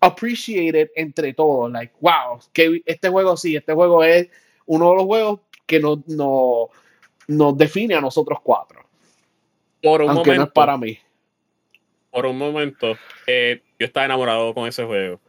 appreciated 0.00 0.90
entre 0.96 1.34
todos, 1.34 1.70
like, 1.70 1.94
wow, 2.00 2.40
que 2.52 2.82
este 2.84 3.08
juego 3.08 3.36
sí, 3.36 3.56
este 3.56 3.72
juego 3.72 4.02
es 4.02 4.28
uno 4.66 4.90
de 4.90 4.96
los 4.96 5.04
juegos 5.04 5.40
que 5.66 5.78
nos, 5.78 5.98
nos, 6.08 7.56
define 7.56 7.94
a 7.94 8.00
nosotros 8.00 8.38
cuatro. 8.42 8.80
Por 9.82 10.02
un 10.02 10.10
aunque 10.10 10.30
momento, 10.30 10.42
no 10.42 10.44
es 10.44 10.52
para 10.52 10.76
mí 10.76 10.98
por 12.10 12.26
un 12.26 12.38
momento, 12.38 12.96
eh, 13.26 13.62
yo 13.80 13.86
estaba 13.86 14.04
enamorado 14.04 14.54
con 14.54 14.68
ese 14.68 14.84
juego. 14.84 15.20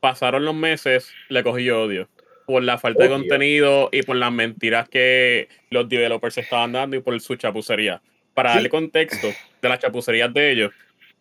Pasaron 0.00 0.44
los 0.44 0.54
meses, 0.54 1.12
le 1.28 1.42
cogí 1.42 1.68
odio. 1.70 2.08
Por 2.46 2.62
la 2.62 2.78
falta 2.78 3.02
de 3.02 3.08
contenido 3.08 3.88
y 3.90 4.02
por 4.02 4.16
las 4.16 4.30
mentiras 4.30 4.88
que 4.88 5.48
los 5.70 5.88
developers 5.88 6.38
estaban 6.38 6.72
dando 6.72 6.96
y 6.96 7.00
por 7.00 7.18
su 7.20 7.34
chapucería. 7.36 8.00
Para 8.34 8.54
darle 8.54 8.68
contexto 8.68 9.28
de 9.60 9.68
las 9.68 9.80
chapucerías 9.80 10.32
de 10.32 10.52
ellos, 10.52 10.72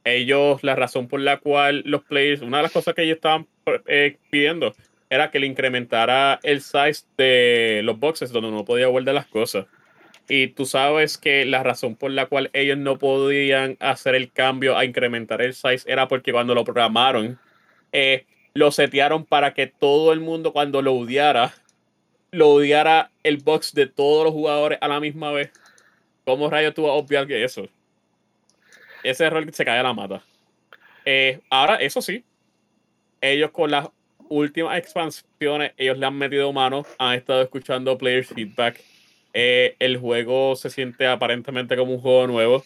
ellos, 0.04 0.64
la 0.64 0.76
razón 0.76 1.08
por 1.08 1.22
la 1.22 1.38
cual 1.38 1.82
los 1.86 2.04
players, 2.04 2.42
una 2.42 2.58
de 2.58 2.64
las 2.64 2.72
cosas 2.72 2.94
que 2.94 3.04
ellos 3.04 3.16
estaban 3.16 3.48
eh, 3.88 4.18
pidiendo 4.30 4.76
era 5.10 5.32
que 5.32 5.40
le 5.40 5.48
incrementara 5.48 6.40
el 6.44 6.62
size 6.62 7.06
de 7.18 7.82
los 7.84 8.00
boxes 8.00 8.32
donde 8.32 8.52
no 8.52 8.66
podía 8.66 8.88
guardar 8.88 9.16
las 9.16 9.28
cosas. 9.28 9.66
Y 10.30 10.48
tú 10.48 10.66
sabes 10.66 11.18
que 11.18 11.46
la 11.46 11.64
razón 11.64 11.96
por 11.96 12.12
la 12.12 12.28
cual 12.28 12.50
ellos 12.54 12.78
no 12.78 12.98
podían 12.98 13.78
hacer 13.80 14.16
el 14.16 14.32
cambio 14.32 14.78
a 14.78 14.86
incrementar 14.86 15.42
el 15.42 15.54
size 15.54 15.84
era 15.86 16.08
porque 16.08 16.32
cuando 16.32 16.56
lo 16.56 16.64
programaron, 16.64 17.40
eh, 17.92 18.26
lo 18.54 18.72
setearon 18.72 19.26
para 19.26 19.54
que 19.54 19.68
todo 19.68 20.14
el 20.14 20.22
mundo 20.22 20.54
cuando 20.54 20.82
lo 20.82 20.94
odiara, 20.94 21.54
lo 22.32 22.50
odiara 22.50 23.12
el 23.24 23.38
box 23.38 23.74
de 23.74 23.88
todos 23.88 24.24
los 24.24 24.34
jugadores 24.34 24.78
a 24.82 24.88
la 24.88 25.00
misma 25.00 25.32
vez. 25.32 25.52
¿Cómo 26.24 26.50
rayos 26.50 26.74
tú 26.74 26.84
vas 26.84 26.92
a 26.92 26.94
obviar 26.94 27.28
que 27.28 27.44
eso? 27.44 27.68
Ese 29.04 29.26
error 29.26 29.46
se 29.52 29.66
cae 29.66 29.80
a 29.80 29.84
la 29.84 29.94
mata. 29.94 30.24
Eh, 31.04 31.42
ahora, 31.50 31.76
eso 31.76 32.02
sí, 32.02 32.24
ellos 33.20 33.52
con 33.52 33.70
las 33.72 33.90
últimas 34.30 34.78
expansiones, 34.78 35.74
ellos 35.76 35.98
le 35.98 36.06
han 36.06 36.18
metido 36.18 36.54
mano, 36.54 36.86
han 36.98 37.16
estado 37.16 37.42
escuchando 37.42 37.98
player 37.98 38.24
feedback 38.24 38.80
eh, 39.34 39.76
el 39.80 39.98
juego 39.98 40.56
se 40.56 40.70
siente 40.70 41.08
aparentemente 41.08 41.76
como 41.76 41.94
un 41.94 42.00
juego 42.00 42.28
nuevo. 42.28 42.64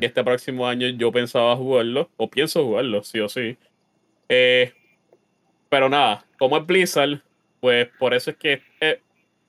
Y 0.00 0.04
este 0.04 0.22
próximo 0.22 0.66
año 0.66 0.88
yo 0.88 1.10
pensaba 1.10 1.56
jugarlo, 1.56 2.10
o 2.16 2.28
pienso 2.28 2.64
jugarlo, 2.64 3.02
sí 3.02 3.20
o 3.20 3.28
sí. 3.28 3.56
Eh, 4.28 4.72
pero 5.68 5.88
nada, 5.88 6.24
como 6.38 6.56
es 6.56 6.66
Blizzard, 6.66 7.22
pues 7.60 7.88
por 7.98 8.14
eso 8.14 8.30
es 8.30 8.36
que 8.36 8.62
es, 8.80 8.98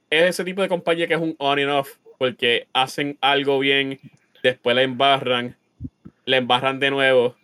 ese 0.10 0.44
tipo 0.44 0.62
de 0.62 0.68
compañía 0.68 1.08
que 1.08 1.14
es 1.14 1.20
un 1.20 1.36
on 1.38 1.60
and 1.60 1.70
off, 1.70 1.98
porque 2.18 2.68
hacen 2.74 3.18
algo 3.22 3.60
bien, 3.60 4.00
después 4.42 4.76
la 4.76 4.82
embarran, 4.82 5.56
la 6.26 6.38
embarran 6.38 6.80
de 6.80 6.90
nuevo, 6.92 7.36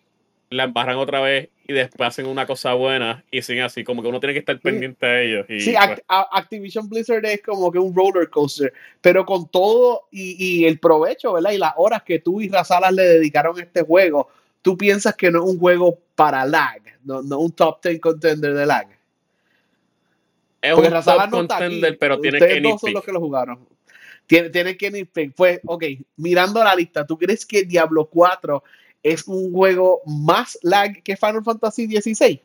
la 0.50 0.66
embarran 0.66 0.98
otra 0.98 1.22
vez 1.22 1.50
y 1.68 1.74
después 1.74 2.08
hacen 2.08 2.28
una 2.28 2.46
cosa 2.46 2.74
buena 2.74 3.24
y 3.32 3.42
siguen 3.42 3.64
así, 3.64 3.84
como 3.84 4.02
que 4.02 4.08
uno 4.08 4.20
tiene 4.20 4.34
que 4.34 4.40
estar 4.40 4.60
pendiente 4.60 5.06
de 5.06 5.26
ellos. 5.26 5.46
sí, 5.48 5.74
pues 5.74 6.02
Activision 6.08 6.88
Blizzard 6.88 7.26
es 7.26 7.42
como 7.42 7.72
que 7.72 7.80
un 7.80 7.96
roller 7.96 8.30
coaster, 8.30 8.72
pero 9.02 9.26
con 9.26 9.50
todo 9.50 10.08
y, 10.12 10.66
el 10.66 10.80
provecho, 10.80 11.34
¿verdad? 11.34 11.52
Y 11.52 11.58
las 11.58 11.74
horas 11.78 12.04
que 12.04 12.20
tú 12.20 12.42
y 12.42 12.50
Razalas 12.50 12.94
le 12.94 13.04
dedicaron 13.04 13.58
a 13.58 13.64
este 13.64 13.82
juego, 13.82 14.30
tú 14.62 14.78
piensas 14.78 15.16
que 15.16 15.32
no 15.32 15.44
es 15.44 15.52
un 15.52 15.60
juego 15.60 15.98
para 16.14 16.46
lag, 16.46 16.82
no, 17.04 17.22
no 17.24 17.40
un 17.40 17.52
top 17.52 17.82
10 17.84 18.00
contender 18.00 18.54
de 18.54 18.66
lag. 18.66 18.88
Es 20.62 20.74
un 20.74 20.84
top 20.84 21.30
contender, 21.30 21.98
pero 21.98 22.20
tiene 22.20 22.40
que 22.40 22.62
dos 22.62 22.82
son 22.82 22.94
los 22.94 23.04
que 23.04 23.12
lo 23.12 23.20
jugaron. 23.20 23.68
Tiene, 24.28 24.50
tiene 24.50 24.76
que 24.76 25.08
Pues, 25.36 25.60
ok, 25.66 25.84
mirando 26.18 26.64
la 26.64 26.76
lista, 26.76 27.06
¿tú 27.06 27.18
crees 27.18 27.46
que 27.46 27.64
Diablo 27.64 28.06
4 28.06 28.64
es 29.06 29.28
un 29.28 29.54
juego 29.54 30.02
más 30.08 30.58
lag 30.64 31.04
que 31.04 31.16
Final 31.16 31.44
Fantasy 31.44 31.86
XVI? 31.86 32.42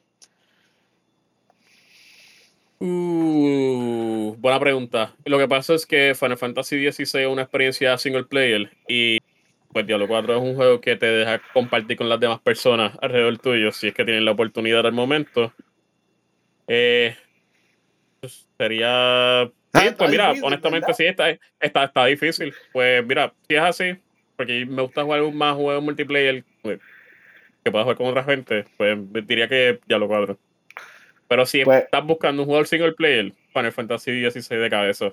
Uh, 2.79 4.37
buena 4.39 4.61
pregunta. 4.61 5.15
Lo 5.25 5.39
que 5.39 5.49
pasa 5.49 5.75
es 5.75 5.87
que 5.87 6.15
Final 6.15 6.37
Fantasy 6.37 6.93
XVI 6.93 7.23
es 7.23 7.29
una 7.29 7.43
experiencia 7.43 7.97
single 7.97 8.25
player 8.25 8.71
y 8.87 9.21
pues 9.73 9.87
Diablo 9.87 10.07
4 10.07 10.37
es 10.37 10.43
un 10.43 10.55
juego 10.55 10.83
que 10.83 10.97
te 10.97 11.07
deja 11.07 11.41
compartir 11.55 11.97
con 11.97 12.11
las 12.11 12.21
demás 12.21 12.41
personas 12.41 12.93
alrededor 13.01 13.39
tuyo 13.39 13.73
si 13.73 13.89
es 13.89 13.95
que 13.95 14.05
tienen 14.05 14.27
la 14.27 14.33
oportunidad 14.33 14.87
al 14.87 14.93
momento. 14.93 15.55
Eh, 16.69 17.17
pues, 18.21 18.47
sería... 18.59 19.43
Ah, 19.45 19.95
pues 19.97 20.11
mira, 20.11 20.35
honestamente 20.43 20.93
sí, 20.93 21.07
está, 21.07 21.31
está, 21.59 21.85
está 21.85 22.05
difícil. 22.05 22.53
Pues 22.71 23.07
mira, 23.07 23.33
si 23.49 23.55
es 23.55 23.63
así, 23.63 23.97
porque 24.37 24.67
me 24.67 24.83
gusta 24.83 25.05
jugar 25.05 25.23
más 25.33 25.57
juegos 25.57 25.83
multiplayer 25.83 26.45
que 26.63 27.71
pueda 27.71 27.85
jugar 27.85 27.97
con 27.97 28.07
otra 28.07 28.25
gente, 28.25 28.67
pues 28.77 28.99
diría 29.27 29.49
que 29.49 29.81
ya 29.89 29.99
lo 29.99 30.09
cuadro. 30.09 30.39
Pero 31.29 31.47
si 31.47 31.65
pues 31.65 31.85
estás 31.85 32.05
buscando 32.05 32.43
un 32.43 32.47
jugador 32.47 32.67
single 32.67 32.93
player, 32.93 33.33
Final 33.53 33.73
Fantasy 33.73 34.29
XVI 34.29 34.57
de 34.57 34.71
cabeza. 34.71 35.13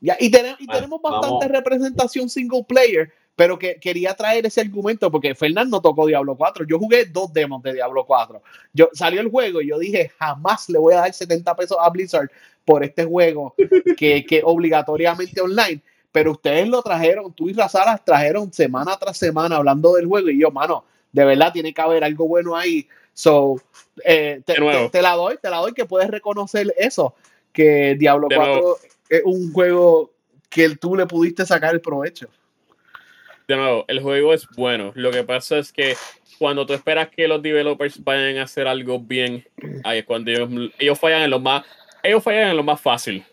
Ya, 0.00 0.16
y, 0.18 0.30
tenemos, 0.30 0.60
y 0.60 0.66
tenemos 0.66 1.02
bastante 1.02 1.48
representación 1.48 2.28
single 2.28 2.64
player, 2.66 3.12
pero 3.34 3.58
que 3.58 3.76
quería 3.76 4.14
traer 4.14 4.46
ese 4.46 4.60
argumento 4.60 5.10
porque 5.10 5.34
Fernando 5.34 5.80
tocó 5.80 6.06
Diablo 6.06 6.36
4. 6.36 6.64
Yo 6.66 6.78
jugué 6.78 7.04
dos 7.04 7.32
demos 7.32 7.62
de 7.62 7.74
Diablo 7.74 8.06
4. 8.06 8.42
Yo 8.72 8.88
salió 8.92 9.20
el 9.20 9.28
juego 9.28 9.60
y 9.60 9.68
yo 9.68 9.78
dije, 9.78 10.10
jamás 10.18 10.68
le 10.68 10.78
voy 10.78 10.94
a 10.94 11.00
dar 11.00 11.12
70 11.12 11.54
pesos 11.54 11.76
a 11.80 11.90
Blizzard 11.90 12.30
por 12.64 12.82
este 12.82 13.04
juego 13.04 13.54
que, 13.96 14.24
que 14.24 14.40
obligatoriamente 14.44 15.40
online. 15.40 15.82
Pero 16.12 16.32
ustedes 16.32 16.66
lo 16.68 16.82
trajeron, 16.82 17.32
tú 17.32 17.50
y 17.50 17.52
Razalas 17.52 18.04
trajeron 18.04 18.52
semana 18.52 18.96
tras 18.96 19.18
semana 19.18 19.56
hablando 19.56 19.94
del 19.94 20.06
juego 20.06 20.30
y 20.30 20.40
yo, 20.40 20.50
mano, 20.50 20.84
de 21.12 21.24
verdad 21.24 21.52
tiene 21.52 21.72
que 21.72 21.80
haber 21.80 22.04
algo 22.04 22.26
bueno 22.26 22.56
ahí. 22.56 22.86
So, 23.14 23.60
eh, 24.04 24.42
te, 24.44 24.60
la 24.60 25.16
doy, 25.16 25.38
te 25.38 25.50
la 25.50 25.56
doy 25.56 25.72
que 25.72 25.86
puedes 25.86 26.08
reconocer 26.08 26.72
eso, 26.76 27.14
que 27.52 27.96
Diablo 27.98 28.28
4 28.32 28.78
es 29.08 29.22
un 29.24 29.52
juego 29.52 30.12
que 30.48 30.76
tú 30.76 30.96
le 30.96 31.06
pudiste 31.06 31.44
sacar 31.44 31.74
el 31.74 31.80
provecho. 31.80 32.28
De 33.46 33.56
nuevo, 33.56 33.84
el 33.88 34.00
juego 34.00 34.34
es 34.34 34.46
bueno. 34.56 34.92
Lo 34.94 35.10
que 35.10 35.24
pasa 35.24 35.58
es 35.58 35.72
que 35.72 35.96
cuando 36.38 36.66
tú 36.66 36.74
esperas 36.74 37.08
que 37.08 37.26
los 37.26 37.42
developers 37.42 38.02
vayan 38.04 38.38
a 38.38 38.44
hacer 38.44 38.68
algo 38.68 39.00
bien, 39.00 39.44
ahí 39.84 40.00
es 40.00 40.04
cuando 40.04 40.30
ellos, 40.30 40.98
fallan 40.98 41.22
en 41.22 41.30
lo 41.30 41.40
más, 41.40 41.64
ellos 42.02 42.22
fallan 42.22 42.50
en 42.50 42.56
lo 42.56 42.62
más 42.62 42.80
fácil. 42.80 43.24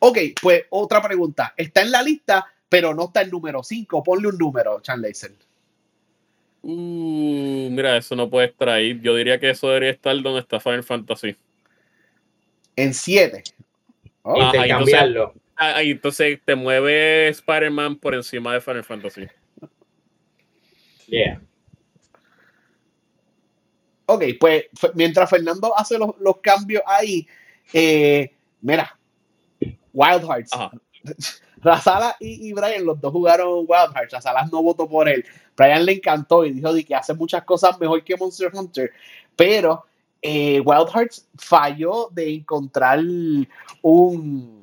Ok, 0.00 0.18
pues 0.40 0.64
otra 0.70 1.02
pregunta. 1.02 1.54
Está 1.56 1.82
en 1.82 1.90
la 1.90 2.02
lista, 2.02 2.46
pero 2.68 2.94
no 2.94 3.04
está 3.04 3.20
el 3.20 3.30
número 3.30 3.62
5. 3.62 4.02
Ponle 4.02 4.28
un 4.28 4.38
número, 4.38 4.80
Chan. 4.80 5.02
Uh, 6.62 7.68
mira, 7.70 7.96
eso 7.96 8.16
no 8.16 8.28
puede 8.28 8.48
estar 8.48 8.68
ahí. 8.68 8.98
Yo 9.00 9.14
diría 9.14 9.38
que 9.38 9.50
eso 9.50 9.68
debería 9.68 9.90
estar 9.90 10.20
donde 10.20 10.40
está 10.40 10.60
Final 10.60 10.82
Fantasy. 10.82 11.36
En 12.76 12.94
7. 12.94 13.42
Oh. 14.22 14.52
cambiarlo. 14.68 15.34
Ah, 15.56 15.82
entonces 15.82 16.38
te 16.44 16.54
mueve 16.54 17.28
Spider-Man 17.28 17.96
por 17.96 18.14
encima 18.14 18.54
de 18.54 18.60
Final 18.60 18.84
Fantasy. 18.84 19.26
Yeah. 21.08 21.40
Ok, 24.06 24.24
pues 24.38 24.66
mientras 24.94 25.28
Fernando 25.28 25.76
hace 25.76 25.98
los, 25.98 26.14
cambios 26.40 26.82
ahí, 26.86 27.26
eh, 27.72 28.32
mira, 28.60 28.98
Wild 29.92 30.24
Hearts. 30.24 30.50
Razala 31.60 32.16
y, 32.20 32.52
Brian, 32.52 32.84
los 32.84 33.00
dos 33.00 33.12
jugaron 33.12 33.64
Wild 33.66 33.94
Hearts. 33.94 34.12
Razala 34.12 34.48
no 34.50 34.62
votó 34.62 34.88
por 34.88 35.08
él. 35.08 35.24
Brian 35.56 35.84
le 35.84 35.92
encantó 35.92 36.44
y 36.44 36.52
dijo 36.52 36.70
que 36.86 36.94
hace 36.94 37.14
muchas 37.14 37.44
cosas 37.44 37.78
mejor 37.78 38.02
que 38.04 38.16
Monster 38.16 38.50
Hunter. 38.52 38.92
Pero 39.36 39.84
eh, 40.22 40.60
Wild 40.60 40.88
Hearts 40.94 41.26
falló 41.36 42.08
de 42.12 42.34
encontrar 42.34 43.00
un 43.82 44.58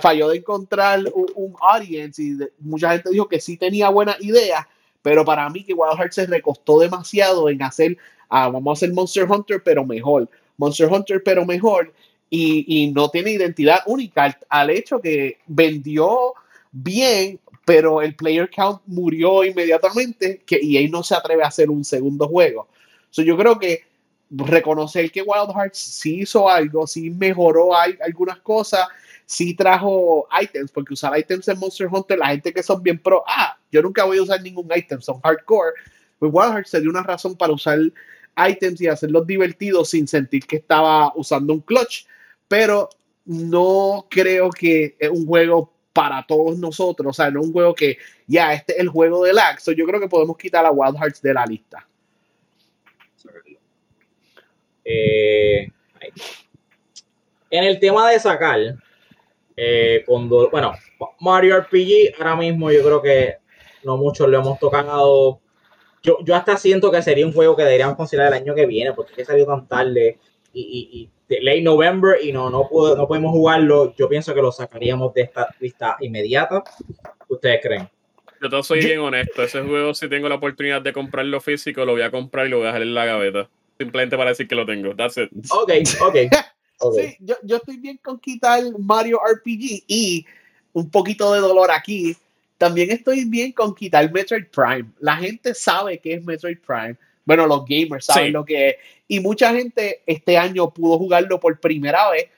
falló 0.00 0.28
de 0.28 0.38
encontrar 0.38 1.00
un, 1.14 1.54
audience 1.60 2.22
y 2.22 2.36
mucha 2.58 2.92
gente 2.92 3.10
dijo 3.10 3.28
que 3.28 3.40
sí 3.40 3.56
tenía 3.56 3.88
buena 3.88 4.16
idea, 4.20 4.68
pero 5.00 5.24
para 5.24 5.48
mí 5.48 5.64
que 5.64 5.72
Wild 5.72 5.96
Hearts 5.98 6.16
se 6.16 6.26
recostó 6.26 6.80
demasiado 6.80 7.48
en 7.48 7.62
hacer, 7.62 7.96
ah, 8.28 8.48
vamos 8.48 8.70
a 8.70 8.78
hacer 8.78 8.92
Monster 8.92 9.30
Hunter 9.30 9.62
pero 9.64 9.84
mejor, 9.84 10.28
Monster 10.56 10.92
Hunter 10.92 11.22
pero 11.24 11.46
mejor 11.46 11.92
y, 12.34 12.90
no 12.94 13.10
tiene 13.10 13.32
identidad 13.32 13.80
única 13.84 14.38
al, 14.48 14.70
hecho 14.70 15.00
que 15.02 15.38
vendió 15.46 16.32
bien, 16.70 17.38
pero 17.66 18.00
el 18.00 18.14
player 18.14 18.48
count 18.48 18.80
murió 18.86 19.44
inmediatamente 19.44 20.40
que, 20.46 20.56
ahí 20.56 20.88
no 20.88 21.02
se 21.02 21.14
atreve 21.14 21.44
a 21.44 21.48
hacer 21.48 21.68
un 21.68 21.84
segundo 21.84 22.26
juego. 22.26 22.68
yo 23.12 23.36
creo 23.36 23.58
que 23.58 23.84
reconocer 24.30 25.10
que 25.10 25.20
Wild 25.20 25.54
Hearts 25.54 25.78
sí 25.78 26.20
hizo 26.20 26.48
algo, 26.48 26.86
sí 26.86 27.10
mejoró 27.10 27.76
algunas 27.76 28.38
cosas, 28.38 28.88
sí 29.26 29.52
trajo 29.52 30.26
items, 30.40 30.72
porque 30.72 30.94
usar 30.94 31.18
items 31.18 31.46
en 31.48 31.58
Monster 31.58 31.88
Hunter, 31.92 32.16
la 32.18 32.28
gente 32.28 32.50
que 32.50 32.62
son 32.62 32.82
bien 32.82 32.98
pro, 32.98 33.22
ah, 33.26 33.58
yo 33.70 33.82
nunca 33.82 34.04
voy 34.04 34.16
a 34.16 34.22
usar 34.22 34.40
ningún 34.40 34.68
item, 34.74 35.02
son 35.02 35.20
hardcore. 35.20 35.72
Pues 36.18 36.32
Wild 36.32 36.52
Hearts 36.52 36.70
se 36.70 36.80
dio 36.80 36.88
una 36.88 37.02
razón 37.02 37.36
para 37.36 37.52
usar 37.52 37.78
items 38.48 38.80
y 38.80 38.86
hacerlos 38.86 39.26
divertidos 39.26 39.90
sin 39.90 40.08
sentir 40.08 40.46
que 40.46 40.56
estaba 40.56 41.12
usando 41.14 41.52
un 41.52 41.60
clutch 41.60 42.06
pero 42.52 42.90
no 43.24 44.06
creo 44.10 44.50
que 44.50 44.94
es 44.98 45.08
un 45.08 45.26
juego 45.26 45.72
para 45.90 46.22
todos 46.26 46.58
nosotros, 46.58 47.08
o 47.08 47.12
sea, 47.14 47.30
no 47.30 47.40
un 47.40 47.50
juego 47.50 47.74
que 47.74 47.96
ya 48.26 48.52
este 48.52 48.74
es 48.74 48.80
el 48.80 48.88
juego 48.90 49.24
del 49.24 49.38
Axo, 49.38 49.72
yo 49.72 49.86
creo 49.86 49.98
que 49.98 50.06
podemos 50.06 50.36
quitar 50.36 50.66
a 50.66 50.70
Wild 50.70 50.98
Hearts 50.98 51.22
de 51.22 51.32
la 51.32 51.46
lista. 51.46 51.88
Eh, 54.84 55.66
en 57.48 57.64
el 57.64 57.80
tema 57.80 58.10
de 58.10 58.20
sacar, 58.20 58.58
eh, 59.56 60.02
cuando, 60.04 60.50
bueno, 60.50 60.74
Mario 61.20 61.58
RPG 61.58 62.18
ahora 62.18 62.36
mismo 62.36 62.70
yo 62.70 62.82
creo 62.82 63.00
que 63.00 63.36
no 63.82 63.96
muchos 63.96 64.28
lo 64.28 64.38
hemos 64.38 64.58
tocado. 64.58 65.40
Yo, 66.02 66.18
yo 66.22 66.36
hasta 66.36 66.58
siento 66.58 66.90
que 66.90 67.00
sería 67.00 67.24
un 67.24 67.32
juego 67.32 67.56
que 67.56 67.62
deberíamos 67.62 67.96
considerar 67.96 68.28
el 68.28 68.42
año 68.42 68.54
que 68.54 68.66
viene, 68.66 68.92
porque 68.92 69.12
es 69.12 69.16
que 69.16 69.24
salió 69.24 69.46
tan 69.46 69.66
tarde 69.66 70.18
y, 70.52 71.08
late 71.40 71.62
November 71.62 72.16
y 72.22 72.32
no, 72.32 72.50
no, 72.50 72.68
no 72.70 73.08
podemos 73.08 73.32
jugarlo, 73.32 73.94
yo 73.96 74.08
pienso 74.08 74.34
que 74.34 74.42
lo 74.42 74.52
sacaríamos 74.52 75.14
de 75.14 75.22
esta 75.22 75.48
lista 75.60 75.96
inmediata. 76.00 76.62
¿Ustedes 77.28 77.60
creen? 77.62 77.88
Yo 78.42 78.48
te 78.48 78.62
soy 78.62 78.80
bien 78.80 78.98
honesto. 78.98 79.42
Ese 79.42 79.62
juego, 79.62 79.94
si 79.94 80.08
tengo 80.08 80.28
la 80.28 80.34
oportunidad 80.34 80.82
de 80.82 80.92
comprarlo 80.92 81.40
físico, 81.40 81.84
lo 81.84 81.92
voy 81.92 82.02
a 82.02 82.10
comprar 82.10 82.46
y 82.46 82.50
lo 82.50 82.58
voy 82.58 82.64
a 82.64 82.68
dejar 82.68 82.82
en 82.82 82.94
la 82.94 83.04
gaveta. 83.04 83.48
Simplemente 83.78 84.16
para 84.16 84.30
decir 84.30 84.48
que 84.48 84.54
lo 84.54 84.66
tengo. 84.66 84.94
That's 84.94 85.16
it. 85.16 85.30
Ok, 85.50 85.72
ok. 86.00 86.16
Sí, 86.96 87.16
yo, 87.20 87.36
yo 87.44 87.58
estoy 87.58 87.76
bien 87.76 87.96
con 88.02 88.18
quitar 88.18 88.60
Mario 88.76 89.20
RPG 89.24 89.84
y 89.86 90.26
un 90.72 90.90
poquito 90.90 91.32
de 91.32 91.38
dolor 91.38 91.70
aquí. 91.70 92.16
También 92.58 92.90
estoy 92.90 93.24
bien 93.24 93.52
con 93.52 93.72
quitar 93.72 94.10
Metroid 94.10 94.46
Prime. 94.46 94.90
La 94.98 95.16
gente 95.16 95.54
sabe 95.54 95.98
que 95.98 96.14
es 96.14 96.24
Metroid 96.24 96.58
Prime 96.58 96.96
bueno, 97.24 97.46
los 97.46 97.64
gamers 97.66 98.06
saben 98.06 98.32
lo 98.32 98.44
que 98.44 98.68
es. 98.68 98.76
Y 99.08 99.20
mucha 99.20 99.54
gente 99.54 100.02
este 100.06 100.36
año 100.36 100.70
pudo 100.72 100.98
jugarlo 100.98 101.38
por 101.38 101.60
primera 101.60 102.10
vez 102.10 102.28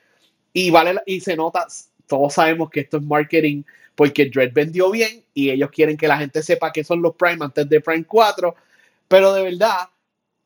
y 0.53 0.69
vale 0.69 0.95
y 1.05 1.19
se 1.19 1.35
nota, 1.35 1.67
todos 2.07 2.33
sabemos 2.33 2.69
que 2.69 2.81
esto 2.81 2.97
es 2.97 3.03
marketing 3.03 3.63
porque 3.95 4.25
Dread 4.25 4.51
vendió 4.53 4.91
bien 4.91 5.23
y 5.33 5.49
ellos 5.49 5.69
quieren 5.71 5.97
que 5.97 6.07
la 6.07 6.17
gente 6.17 6.43
sepa 6.43 6.71
que 6.71 6.83
son 6.83 7.01
los 7.01 7.15
Prime 7.15 7.43
antes 7.43 7.67
de 7.67 7.81
Prime 7.81 8.03
4, 8.03 8.55
pero 9.07 9.33
de 9.33 9.43
verdad, 9.43 9.89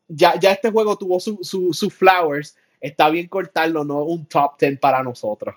ya, 0.08 0.38
ya 0.38 0.52
este 0.52 0.70
juego 0.70 0.96
tuvo 0.96 1.20
sus 1.20 1.46
su, 1.46 1.90
flowers, 1.90 2.56
está 2.80 3.10
bien 3.10 3.28
cortarlo, 3.28 3.84
no 3.84 4.02
un 4.04 4.26
top 4.26 4.58
10 4.58 4.78
para 4.78 5.02
nosotros. 5.02 5.54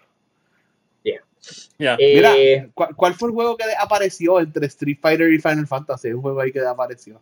Yeah. 1.78 1.98
Mira, 1.98 2.38
eh, 2.38 2.70
¿cuál, 2.74 3.16
fue 3.16 3.28
el 3.28 3.34
juego 3.34 3.58
que 3.58 3.66
apareció 3.78 4.40
entre 4.40 4.68
Street 4.68 4.98
Fighter 5.02 5.32
y 5.34 5.40
Final 5.40 5.68
Fantasy? 5.68 6.14
Un 6.14 6.22
juego 6.22 6.40
ahí 6.40 6.52
que 6.52 6.62
apareció. 6.62 7.20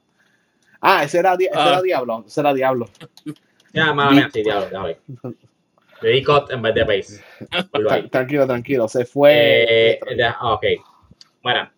Ah, 0.82 1.04
ese 1.04 1.20
era, 1.20 1.36
ese 1.36 1.50
era 1.52 1.78
ah. 1.78 1.82
Diablo. 1.82 2.24
Ese 2.26 2.42
era 2.42 2.54
Diablo. 2.54 2.90
Ya, 3.72 3.94
mala 3.94 4.12
mía, 4.12 4.30
sí, 4.34 4.42
Diablo, 4.42 4.66
déjame. 4.66 4.98
Le 6.02 6.10
di 6.10 6.24
cut 6.24 6.52
en 6.52 6.62
vez 6.62 6.74
de 6.74 6.84
base. 6.84 7.24
Tranquilo, 8.12 8.48
tranquilo. 8.48 8.88
Se 8.88 9.06
fue. 9.06 9.94
Eh, 9.94 10.00
ah, 10.26 10.54
ok. 10.56 10.66
Bueno. 11.44 11.70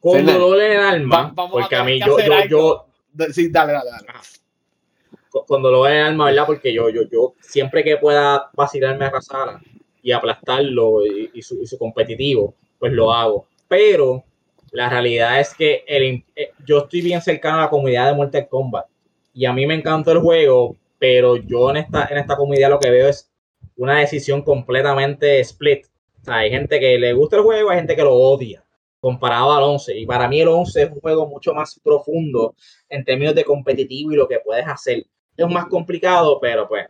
Con 0.00 0.24
dolor 0.24 0.62
en 0.62 0.72
el 0.72 0.78
alma, 0.78 1.34
porque 1.34 1.74
a, 1.76 1.82
mí 1.82 1.98
yo, 1.98 2.18
yo, 2.18 2.44
yo, 2.48 2.86
Sí, 3.32 3.48
dale, 3.48 3.72
dale, 3.72 3.90
dale. 3.90 4.06
Con 5.30 5.62
dolor 5.62 5.90
en 5.90 5.96
el 5.96 6.06
alma, 6.06 6.26
¿verdad? 6.26 6.46
Porque 6.46 6.72
yo, 6.72 6.90
yo, 6.90 7.02
yo 7.10 7.34
siempre 7.40 7.82
que 7.82 7.96
pueda 7.96 8.50
vacilarme 8.52 9.06
a 9.06 9.10
Casara 9.10 9.60
y 10.02 10.12
aplastarlo 10.12 11.04
y, 11.06 11.30
y, 11.34 11.42
su, 11.42 11.60
y 11.62 11.66
su 11.66 11.78
competitivo, 11.78 12.54
pues 12.78 12.92
lo 12.92 13.12
hago. 13.12 13.48
Pero 13.66 14.24
la 14.74 14.88
realidad 14.88 15.38
es 15.38 15.54
que 15.54 15.84
el, 15.86 16.24
eh, 16.34 16.50
yo 16.66 16.78
estoy 16.78 17.00
bien 17.00 17.22
cercano 17.22 17.58
a 17.58 17.60
la 17.62 17.70
comunidad 17.70 18.08
de 18.08 18.16
Mortal 18.16 18.48
Kombat 18.48 18.86
y 19.32 19.44
a 19.44 19.52
mí 19.52 19.66
me 19.66 19.74
encanta 19.74 20.10
el 20.10 20.18
juego, 20.18 20.76
pero 20.98 21.36
yo 21.36 21.70
en 21.70 21.76
esta, 21.76 22.08
en 22.10 22.18
esta 22.18 22.36
comunidad 22.36 22.70
lo 22.70 22.80
que 22.80 22.90
veo 22.90 23.08
es 23.08 23.30
una 23.76 24.00
decisión 24.00 24.42
completamente 24.42 25.38
split. 25.38 25.86
O 26.20 26.24
sea, 26.24 26.38
hay 26.38 26.50
gente 26.50 26.80
que 26.80 26.98
le 26.98 27.12
gusta 27.12 27.36
el 27.36 27.42
juego, 27.42 27.70
hay 27.70 27.76
gente 27.76 27.94
que 27.94 28.02
lo 28.02 28.14
odia, 28.14 28.64
comparado 28.98 29.52
al 29.52 29.62
11. 29.62 29.96
Y 29.96 30.06
para 30.06 30.26
mí 30.26 30.40
el 30.40 30.48
11 30.48 30.82
es 30.82 30.90
un 30.90 31.00
juego 31.00 31.28
mucho 31.28 31.54
más 31.54 31.78
profundo 31.78 32.56
en 32.88 33.04
términos 33.04 33.36
de 33.36 33.44
competitivo 33.44 34.10
y 34.10 34.16
lo 34.16 34.26
que 34.26 34.40
puedes 34.40 34.66
hacer. 34.66 35.06
Es 35.36 35.46
más 35.46 35.66
complicado, 35.66 36.40
pero 36.40 36.66
pues 36.66 36.88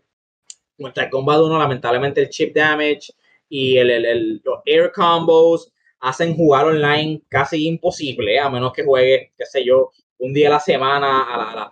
Mortal 0.78 1.10
Kombat 1.10 1.38
1, 1.38 1.58
lamentablemente 1.58 2.22
el 2.22 2.30
chip 2.30 2.56
damage 2.56 3.12
y 3.46 3.76
el, 3.76 3.90
el, 3.90 4.40
los 4.42 4.60
air 4.64 4.90
combos 4.90 5.70
hacen 6.04 6.36
jugar 6.36 6.66
online 6.66 7.22
casi 7.28 7.66
imposible, 7.66 8.38
a 8.38 8.50
menos 8.50 8.74
que 8.74 8.84
juegue, 8.84 9.32
qué 9.38 9.46
sé 9.46 9.64
yo, 9.64 9.90
un 10.18 10.34
día 10.34 10.48
a 10.48 10.52
la 10.52 10.60
semana 10.60 11.22
a, 11.22 11.54
las 11.54 11.68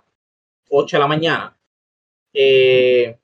8 0.70 0.96
de 0.96 1.00
la 1.00 1.06
mañana. 1.06 1.58
Eh, 2.32 3.18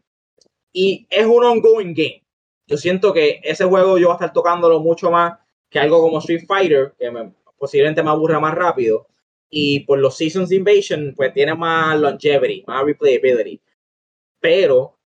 y 0.70 1.06
es 1.08 1.26
un 1.26 1.44
ongoing 1.44 1.94
game. 1.94 2.22
Yo 2.66 2.76
siento 2.76 3.14
que 3.14 3.40
ese 3.42 3.64
juego 3.64 3.96
yo 3.96 4.08
voy 4.08 4.12
a 4.12 4.16
estar 4.16 4.34
tocándolo 4.34 4.80
mucho 4.80 5.10
más 5.10 5.38
que 5.70 5.78
algo 5.78 6.02
como 6.02 6.18
Street 6.18 6.44
Fighter, 6.46 6.92
que 6.98 7.10
posiblemente 7.56 8.02
me 8.02 8.10
aburra 8.10 8.38
más 8.38 8.54
rápido. 8.54 9.06
Y 9.48 9.80
por 9.80 9.98
los 9.98 10.14
Seasons 10.14 10.52
Invasion, 10.52 11.14
pues 11.16 11.32
tiene 11.32 11.54
más 11.54 11.98
longevity, 11.98 12.64
más 12.66 12.84
replayability. 12.84 13.62
Pero 14.40 14.97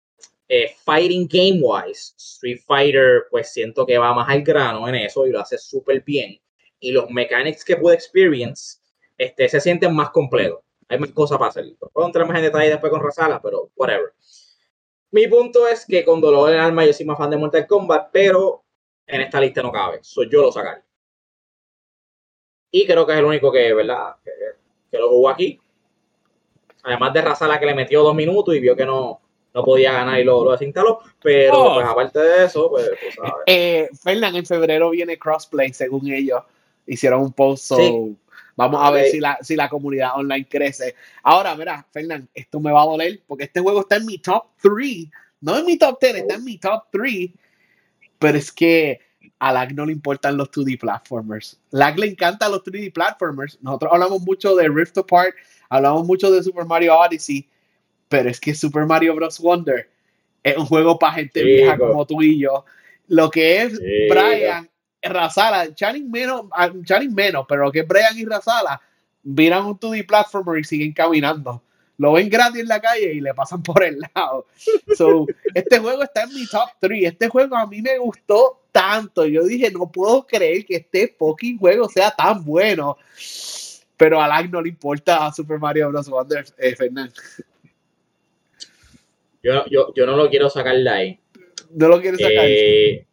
Eh, 0.55 0.77
fighting 0.85 1.27
game 1.27 1.61
wise, 1.63 2.13
Street 2.19 2.61
Fighter, 2.67 3.25
pues 3.31 3.51
siento 3.55 3.87
que 3.87 3.97
va 3.97 4.13
más 4.13 4.29
al 4.29 4.43
grano 4.43 4.87
en 4.87 4.97
eso 4.97 5.27
y 5.27 5.31
lo 5.31 5.41
hace 5.41 5.57
súper 5.57 6.03
bien. 6.05 6.39
Y 6.79 6.93
los 6.93 7.09
mechanics 7.09 7.65
que 7.65 7.79
pude 7.79 7.95
experience 7.95 8.79
este, 9.17 9.49
se 9.49 9.63
sienten 9.63 9.95
más 9.97 10.11
completos. 10.11 10.61
Hay 10.91 10.99
más 10.99 11.11
cosas 11.13 11.39
para 11.39 11.49
hacer. 11.49 11.65
Puedo 11.91 12.07
entrar 12.07 12.27
más 12.27 12.37
en 12.37 12.43
detalle 12.43 12.69
después 12.69 12.93
con 12.93 13.03
Razala, 13.03 13.41
pero 13.41 13.71
whatever. 13.77 14.13
Mi 15.11 15.27
punto 15.27 15.67
es 15.67 15.87
que 15.87 16.05
con 16.05 16.21
dolor 16.21 16.51
en 16.51 16.57
el 16.57 16.61
alma 16.61 16.85
yo 16.85 16.93
soy 16.93 17.07
más 17.07 17.17
fan 17.17 17.31
de 17.31 17.39
Mortal 17.39 17.67
Kombat, 17.67 18.11
pero 18.13 18.63
en 19.07 19.23
esta 19.23 19.41
lista 19.41 19.63
no 19.63 19.73
cabe. 19.73 20.01
Soy 20.03 20.29
yo 20.31 20.43
lo 20.43 20.53
sacar. 20.53 20.85
Y 22.71 22.87
creo 22.87 23.07
que 23.07 23.13
es 23.15 23.19
el 23.21 23.25
único 23.25 23.51
que, 23.51 23.73
¿verdad? 23.73 24.17
Que, 24.91 24.99
lo 24.99 25.09
jugó 25.09 25.31
aquí. 25.31 25.59
Además 26.83 27.15
de 27.15 27.23
Razala 27.23 27.59
que 27.59 27.65
le 27.65 27.75
metió 27.75 28.03
dos 28.03 28.15
minutos 28.15 28.55
y 28.55 28.61
vio 28.61 28.77
que 28.77 28.85
no, 28.85 29.23
no 29.55 29.65
podía 29.65 29.93
ganar 29.93 30.21
y 30.21 30.25
lo, 30.25 30.45
lo 30.45 30.53
desinstaló. 30.53 31.01
Pero 31.23 31.53
oh. 31.55 31.75
pues 31.75 31.87
aparte 31.87 32.19
de 32.19 32.45
eso, 32.45 32.71
pues, 32.71 32.91
pues 33.01 33.15
sabes. 33.15 33.33
Eh, 33.47 33.89
Fernan, 34.03 34.37
en 34.37 34.47
febrero 34.47 34.91
viene 34.91 35.19
crossplay, 35.19 35.73
según 35.73 36.11
ellos. 36.11 36.43
Hicieron 36.87 37.23
un 37.23 37.33
post, 37.33 37.65
so 37.65 38.11
vamos 38.57 38.81
a, 38.83 38.91
ver 38.91 39.07
si 39.07 39.21
la, 39.21 39.39
si 39.41 39.57
la 39.57 39.69
comunidad 39.69 40.17
online 40.17 40.47
crece. 40.49 40.95
Ahora, 41.23 41.55
mira, 41.55 41.87
Fernán, 41.91 42.29
esto 42.35 42.61
me 42.61 42.73
va 42.73 42.83
a 42.83 42.87
doler 42.87 43.21
porque 43.27 43.45
este 43.45 43.61
juego 43.61 43.81
está 43.81 43.97
en 43.97 44.07
mi 44.07 44.19
top 44.19 44.47
3. 44.61 45.07
No 45.41 45.59
en 45.59 45.67
mi 45.67 45.79
top 45.79 45.99
10, 46.01 46.17
está 46.17 46.35
en 46.35 46.45
mi 46.45 46.59
top 46.59 46.85
3. 46.91 47.31
Pero 48.19 48.39
es 48.39 48.53
que 48.53 49.01
a 49.39 49.53
Lag 49.53 49.75
no 49.75 49.87
le 49.87 49.93
importan 49.93 50.37
los 50.37 50.51
2D 50.51 50.79
platformers. 50.79 51.61
Lag 51.71 51.99
le 51.99 52.07
encantan 52.07 52.53
los 52.53 52.63
3D 52.63 52.93
platformers. 52.93 53.59
Nosotros 53.61 53.93
hablamos 53.93 54.23
mucho 54.23 54.55
de 54.55 54.69
Rift 54.69 54.99
Apart, 54.99 55.35
hablamos 55.69 56.07
mucho 56.07 56.31
de 56.31 56.43
Super 56.43 56.65
Mario 56.65 56.97
Odyssey, 56.97 57.49
pero 58.13 58.29
es 58.29 58.39
que 58.39 58.55
Super 58.55 58.85
Mario 58.85 59.15
Bros. 59.15 59.41
Wonder 59.41 59.89
es 60.43 60.55
un 60.59 60.67
juego 60.67 60.99
para 60.99 61.15
gente 61.15 61.43
vieja 61.43 61.79
como 61.79 62.07
tú 62.07 62.21
y 62.21 62.41
yo. 62.41 62.67
Lo 63.09 63.31
que 63.31 63.63
es 63.63 63.81
Brian 64.11 64.69
Razala, 65.01 65.75
Channing 65.75 66.11
menos, 66.11 66.43
Channing 66.85 67.15
menos, 67.15 67.47
pero 67.49 67.65
lo 67.65 67.73
que 67.73 67.81
es 67.81 67.89
Brian 67.89 68.19
y 68.19 68.27
Razala, 68.27 68.79
miran 69.23 69.65
un 69.65 69.81
2D 69.81 70.07
platformer 70.07 70.59
y 70.59 70.65
siguen 70.65 70.93
caminando. 70.93 71.63
Lo 71.97 72.13
ven 72.13 72.29
gratis 72.29 72.61
en 72.61 72.69
la 72.69 72.83
calle 72.83 73.15
y 73.15 73.21
le 73.23 73.33
pasan 73.33 73.63
por 73.63 73.83
el 73.83 73.99
lado. 74.01 74.47
So, 74.95 75.27
este 75.55 75.79
juego 75.79 76.03
está 76.03 76.25
en 76.25 76.35
mi 76.35 76.47
top 76.47 76.69
3. 76.81 77.05
Este 77.05 77.29
juego 77.31 77.57
a 77.57 77.67
mí 77.67 77.81
me 77.81 77.97
gustó 77.97 78.61
tanto. 78.73 79.25
Yo 79.25 79.45
dije, 79.45 79.71
no 79.71 79.91
puedo 79.91 80.27
creer 80.27 80.67
que 80.67 80.77
este 80.77 81.15
fucking 81.19 81.57
juego 81.57 81.89
sea 81.89 82.11
tan 82.11 82.45
bueno. 82.45 82.99
Pero 83.97 84.21
a 84.21 84.29
Lag 84.29 84.51
no 84.51 84.61
le 84.61 84.69
importa 84.69 85.27
a 85.27 85.33
Super 85.33 85.59
Mario 85.59 85.89
Bros. 85.89 86.11
Wonder, 86.11 86.45
eh, 86.59 86.77
Fernando. 86.77 87.15
Yo, 89.43 89.65
yo, 89.67 89.93
yo 89.95 90.07
no 90.07 90.17
lo 90.17 90.31
quiero 90.31 90.49
sacar 90.49 90.77
de 90.77 90.89
ahí. 90.89 91.21
No 91.71 91.89
lo 91.89 92.01
quieres 92.01 92.21
sacar. 92.21 92.45
Eh, 92.47 93.07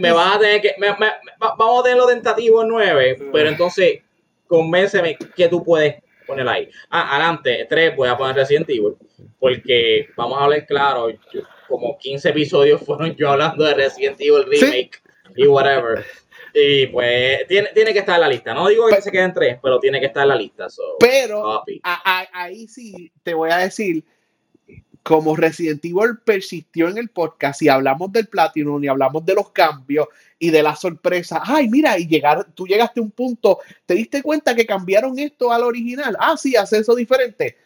me, 0.00 0.12
vas 0.12 0.36
a 0.36 0.38
tener 0.38 0.60
que. 0.60 0.74
vamos 1.38 1.80
a 1.80 1.82
tenerlo 1.82 2.06
tentativo 2.06 2.62
en 2.62 2.68
9, 2.68 3.16
pero 3.32 3.48
entonces 3.48 4.00
convénceme 4.46 5.16
que 5.34 5.48
tú 5.48 5.64
puedes 5.64 5.96
poner 6.26 6.46
ahí. 6.48 6.70
Ah, 6.90 7.16
adelante, 7.16 7.66
3, 7.68 7.96
voy 7.96 8.08
a 8.08 8.16
poner 8.16 8.36
Resident 8.36 8.68
Evil, 8.70 8.94
porque 9.38 10.08
vamos 10.16 10.38
a 10.38 10.44
hablar 10.44 10.66
claro, 10.66 11.08
como 11.68 11.98
15 11.98 12.28
episodios 12.30 12.80
fueron 12.80 13.14
yo 13.16 13.30
hablando 13.30 13.64
de 13.64 13.74
Resident 13.74 14.20
Evil 14.20 14.44
Remake 14.44 15.02
y 15.36 15.46
whatever. 15.46 16.04
Y 16.54 16.86
pues 16.86 17.46
tiene, 17.48 17.68
tiene 17.74 17.92
que 17.92 17.98
estar 17.98 18.14
en 18.14 18.22
la 18.22 18.28
lista. 18.28 18.54
No 18.54 18.68
digo 18.68 18.88
que 18.88 19.02
se 19.02 19.12
queden 19.12 19.34
tres, 19.34 19.58
pero 19.62 19.78
tiene 19.78 20.00
que 20.00 20.06
estar 20.06 20.22
en 20.22 20.28
la 20.28 20.36
lista. 20.36 20.68
pero 20.98 21.62
ahí 22.32 22.66
sí 22.66 23.12
te 23.22 23.34
voy 23.34 23.50
a 23.50 23.58
decir 23.58 24.02
como 25.06 25.36
Resident 25.36 25.84
Evil 25.84 26.18
persistió 26.24 26.88
en 26.88 26.98
el 26.98 27.10
podcast 27.10 27.62
y 27.62 27.68
hablamos 27.68 28.10
del 28.10 28.26
Platinum 28.26 28.82
y 28.82 28.88
hablamos 28.88 29.24
de 29.24 29.36
los 29.36 29.50
cambios 29.50 30.08
y 30.36 30.50
de 30.50 30.64
la 30.64 30.74
sorpresa, 30.74 31.42
ay, 31.44 31.68
mira, 31.68 31.96
y 31.96 32.08
llegar, 32.08 32.44
tú 32.54 32.66
llegaste 32.66 32.98
a 32.98 33.04
un 33.04 33.12
punto, 33.12 33.60
¿te 33.86 33.94
diste 33.94 34.20
cuenta 34.20 34.52
que 34.52 34.66
cambiaron 34.66 35.16
esto 35.16 35.52
al 35.52 35.62
original? 35.62 36.16
Ah, 36.18 36.36
sí, 36.36 36.56
hace 36.56 36.78
eso 36.78 36.92
diferente. 36.96 37.56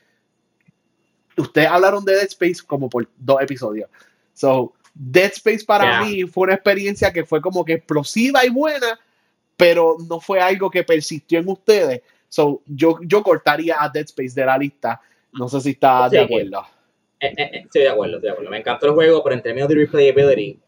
Ustedes 1.34 1.68
hablaron 1.68 2.04
de 2.04 2.12
Dead 2.12 2.24
Space 2.24 2.56
como 2.66 2.90
por 2.90 3.08
dos 3.16 3.40
episodios. 3.40 3.88
So, 4.34 4.74
Dead 4.92 5.32
Space 5.32 5.64
para 5.64 6.02
mí 6.02 6.24
fue 6.24 6.44
una 6.44 6.54
experiencia 6.56 7.10
que 7.10 7.24
fue 7.24 7.40
como 7.40 7.64
que 7.64 7.72
explosiva 7.72 8.44
y 8.44 8.50
buena, 8.50 9.00
pero 9.56 9.96
no 10.06 10.20
fue 10.20 10.42
algo 10.42 10.70
que 10.70 10.84
persistió 10.84 11.38
en 11.38 11.48
ustedes. 11.48 12.02
So, 12.28 12.60
yo, 12.66 12.98
yo 13.00 13.22
cortaría 13.22 13.82
a 13.82 13.88
Dead 13.88 14.04
Space 14.04 14.34
de 14.34 14.44
la 14.44 14.58
lista. 14.58 15.00
No 15.32 15.48
sé 15.48 15.58
si 15.62 15.70
está 15.70 16.06
de 16.10 16.20
acuerdo. 16.20 16.66
Eh, 17.20 17.34
eh, 17.36 17.50
estoy 17.64 17.82
de 17.82 17.88
acuerdo, 17.88 18.16
estoy 18.16 18.28
de 18.28 18.32
acuerdo. 18.32 18.50
Me 18.50 18.58
encantó 18.58 18.86
el 18.86 18.92
juego, 18.92 19.22
pero 19.22 19.36
en 19.36 19.42
términos 19.42 19.68
de 19.68 19.74
replayability, 19.74 20.58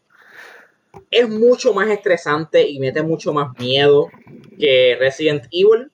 es 1.09 1.29
mucho 1.29 1.73
más 1.73 1.89
estresante 1.89 2.67
y 2.67 2.79
mete 2.79 3.01
mucho 3.01 3.33
más 3.33 3.57
miedo 3.57 4.09
que 4.59 4.95
Resident 4.99 5.45
Evil. 5.51 5.91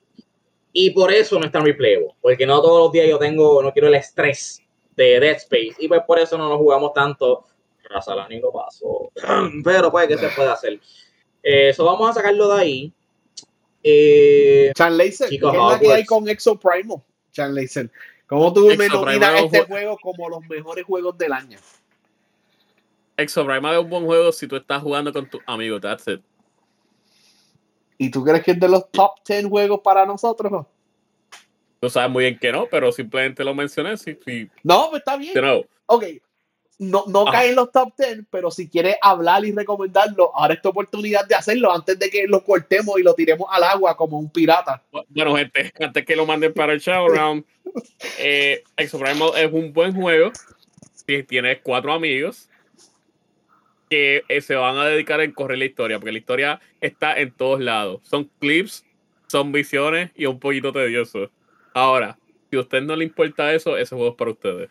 Y 0.72 0.90
por 0.90 1.12
eso 1.12 1.38
no 1.38 1.46
es 1.46 1.52
tan 1.52 1.64
replayable. 1.64 2.14
Porque 2.20 2.46
no 2.46 2.60
todos 2.60 2.84
los 2.84 2.92
días 2.92 3.08
yo 3.08 3.18
tengo, 3.18 3.62
no 3.62 3.72
quiero 3.72 3.88
el 3.88 3.94
estrés 3.94 4.62
de 4.96 5.18
Dead 5.18 5.36
Space. 5.36 5.74
Y 5.78 5.88
pues 5.88 6.02
por 6.06 6.18
eso 6.18 6.38
no 6.38 6.48
nos 6.48 6.58
jugamos 6.58 6.92
tanto. 6.92 7.46
ni 8.28 8.38
lo 8.38 8.52
paso. 8.52 9.10
Pero 9.64 9.90
pues, 9.90 10.06
¿qué 10.06 10.18
se 10.18 10.28
puede 10.28 10.50
hacer? 10.50 10.78
Eso 11.42 11.84
vamos 11.84 12.10
a 12.10 12.12
sacarlo 12.12 12.54
de 12.54 12.60
ahí. 12.60 12.92
Eh, 13.82 14.72
Chan 14.74 14.96
Laser, 14.96 15.28
¿qué 15.28 15.36
es 15.36 15.42
la 15.42 15.78
que 15.80 15.92
hay 15.92 16.04
con 16.04 16.28
Exo 16.28 16.58
Primal? 16.58 16.98
Chan 17.32 17.54
Laser. 17.54 17.90
¿Cómo 18.30 18.52
tú 18.52 18.68
me 18.78 18.86
nominas 18.86 19.42
este 19.42 19.64
juego 19.64 19.98
como 20.00 20.28
los 20.28 20.46
mejores 20.48 20.84
juegos 20.84 21.18
del 21.18 21.32
año? 21.32 21.58
Exoprima 23.16 23.72
es 23.72 23.78
un 23.80 23.90
buen 23.90 24.06
juego 24.06 24.30
si 24.30 24.46
tú 24.46 24.54
estás 24.54 24.80
jugando 24.80 25.12
con 25.12 25.28
tus 25.28 25.40
amigos, 25.46 25.80
that's 25.80 26.06
it. 26.06 26.20
¿Y 27.98 28.08
tú 28.08 28.22
crees 28.22 28.44
que 28.44 28.52
es 28.52 28.60
de 28.60 28.68
los 28.68 28.88
top 28.92 29.14
10 29.26 29.46
juegos 29.46 29.80
para 29.82 30.06
nosotros? 30.06 30.64
Tú 31.80 31.90
sabes 31.90 32.08
muy 32.08 32.22
bien 32.22 32.38
que 32.38 32.52
no, 32.52 32.68
pero 32.70 32.92
simplemente 32.92 33.42
lo 33.42 33.52
mencioné. 33.52 33.96
Sí, 33.96 34.16
No, 34.62 34.90
pues 34.90 35.00
está 35.00 35.16
bien. 35.16 35.64
Ok, 35.86 36.04
no, 36.80 37.04
no 37.08 37.26
cae 37.26 37.50
en 37.50 37.56
los 37.56 37.70
top 37.70 37.92
10, 37.98 38.22
pero 38.30 38.50
si 38.50 38.66
quieres 38.66 38.96
hablar 39.02 39.44
y 39.44 39.52
recomendarlo, 39.52 40.34
ahora 40.34 40.54
es 40.54 40.62
tu 40.62 40.70
oportunidad 40.70 41.26
de 41.26 41.34
hacerlo 41.34 41.70
antes 41.70 41.98
de 41.98 42.08
que 42.08 42.26
lo 42.26 42.42
cortemos 42.42 42.98
y 42.98 43.02
lo 43.02 43.14
tiremos 43.14 43.48
al 43.52 43.64
agua 43.64 43.94
como 43.98 44.18
un 44.18 44.30
pirata. 44.30 44.82
Bueno, 45.10 45.36
gente, 45.36 45.72
antes 45.78 46.06
que 46.06 46.16
lo 46.16 46.24
manden 46.24 46.54
para 46.54 46.72
el 46.72 46.80
show 46.80 47.06
round, 47.06 47.44
eh, 48.18 48.64
es 48.78 48.94
un 48.94 49.72
buen 49.74 49.94
juego. 49.94 50.32
Si 50.94 51.22
tienes 51.24 51.58
cuatro 51.62 51.92
amigos 51.92 52.48
que 53.90 54.24
eh, 54.28 54.40
se 54.40 54.54
van 54.54 54.78
a 54.78 54.86
dedicar 54.86 55.20
a 55.20 55.32
correr 55.34 55.58
la 55.58 55.66
historia, 55.66 55.98
porque 55.98 56.12
la 56.12 56.18
historia 56.18 56.60
está 56.80 57.12
en 57.20 57.30
todos 57.30 57.60
lados. 57.60 58.00
Son 58.04 58.30
clips, 58.38 58.86
son 59.26 59.52
visiones 59.52 60.12
y 60.14 60.24
un 60.24 60.40
poquito 60.40 60.72
tedioso. 60.72 61.30
Ahora, 61.74 62.18
si 62.50 62.56
a 62.56 62.60
usted 62.60 62.80
no 62.80 62.96
le 62.96 63.04
importa 63.04 63.52
eso, 63.52 63.76
ese 63.76 63.94
juego 63.94 64.12
es 64.12 64.16
para 64.16 64.30
ustedes 64.30 64.70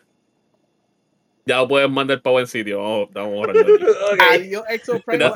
ya 1.46 1.58
lo 1.58 1.68
pueden 1.68 1.92
mandar 1.92 2.20
para 2.22 2.32
buen 2.32 2.46
sitio. 2.46 3.08
Vamos, 3.12 3.48
Adiós, 4.30 4.64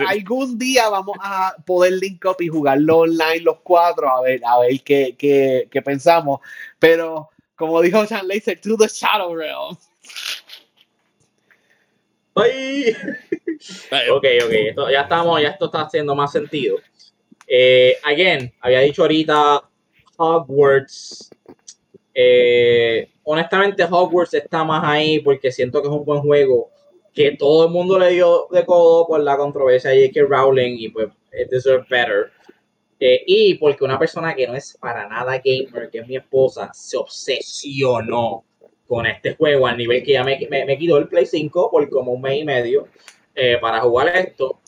Algún 0.07 0.59
día 0.59 0.89
vamos 0.89 1.17
a 1.21 1.57
poder 1.65 1.95
link 1.95 2.25
up 2.25 2.37
y 2.41 2.49
jugarlo 2.49 2.99
online 2.99 3.41
los 3.41 3.59
cuatro 3.63 4.09
a 4.09 4.23
ver, 4.23 4.41
a 4.45 4.59
ver 4.61 4.81
qué, 4.83 5.15
qué, 5.19 5.69
qué 5.71 5.83
pensamos. 5.83 6.41
Pero 6.79 7.31
como 7.57 7.81
dijo 7.81 8.05
Sean 8.07 8.27
Laser, 8.27 8.61
to 8.61 8.77
the 8.77 8.89
Shadow 8.89 9.35
Realm. 9.35 9.77
Ay. 12.37 12.97
ok, 14.11 14.25
ok, 14.45 14.91
ya 14.91 15.03
estamos, 15.03 15.41
ya 15.41 15.51
esto 15.51 15.67
está 15.67 15.83
haciendo 15.83 16.15
más 16.15 16.33
sentido. 16.33 16.79
Eh, 17.47 17.97
again, 18.03 18.53
había 18.61 18.81
dicho 18.81 19.03
ahorita 19.03 19.63
Hogwarts. 20.17 21.31
Eh, 22.15 23.09
honestamente 23.25 23.83
Hogwarts 23.83 24.35
está 24.35 24.63
más 24.63 24.85
ahí 24.85 25.19
porque 25.19 25.51
siento 25.51 25.83
que 25.83 25.89
es 25.89 25.95
un 25.95 26.05
buen 26.05 26.21
juego 26.21 26.71
que 27.13 27.33
todo 27.33 27.67
el 27.67 27.73
mundo 27.73 27.99
le 27.99 28.11
dio 28.11 28.49
de 28.51 28.65
codo 28.65 29.07
por 29.07 29.21
la 29.21 29.37
controversia 29.37 29.91
de 29.91 30.09
J.K. 30.09 30.27
Rowling 30.29 30.77
y 30.79 30.89
pues 30.89 31.09
it 31.33 31.49
deserves 31.51 31.89
better. 31.89 32.31
Eh, 32.99 33.23
y 33.27 33.55
porque 33.55 33.85
una 33.85 33.99
persona 33.99 34.35
que 34.35 34.47
no 34.47 34.55
es 34.55 34.77
para 34.81 35.09
nada 35.09 35.41
gamer, 35.45 35.91
que 35.91 35.99
es 35.99 36.09
mi 36.09 36.17
esposa, 36.17 36.71
se 36.73 36.97
obsesionó 36.97 38.45
con 38.87 39.07
este 39.07 39.35
juego 39.35 39.67
al 39.67 39.77
nivel 39.77 40.03
que 40.03 40.13
ya 40.13 40.25
me, 40.25 40.39
me, 40.49 40.79
quitó 40.79 40.99
el 40.99 41.09
Play 41.09 41.27
5 41.27 41.71
por 41.71 41.89
como 41.89 42.13
un 42.13 42.21
mes 42.21 42.41
y 42.41 42.45
medio 42.45 42.89
eh, 43.35 43.59
para 43.61 43.81
jugar 43.81 44.09
esto. 44.17 44.61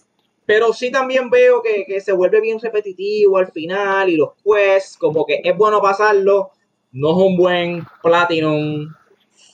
Pero 0.45 0.73
sí 0.73 0.91
también 0.91 1.29
veo 1.29 1.61
que, 1.63 1.85
que, 1.85 2.01
se 2.01 2.13
vuelve 2.13 2.41
bien 2.41 2.61
repetitivo 2.61 3.37
al 3.39 3.51
final 3.51 4.09
y 4.09 4.17
los 4.17 4.31
quests, 4.45 4.97
como 4.97 5.27
que 5.27 5.41
es 5.43 5.57
bueno 5.57 5.81
pasarlo, 5.83 6.53
no 6.97 7.11
es 7.11 7.17
un 7.17 7.37
buen 7.37 7.87
Platinum 8.03 8.91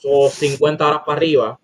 o 0.05 0.29
50 0.29 0.87
horas 0.87 1.01
para 1.05 1.17
arriba. 1.17 1.59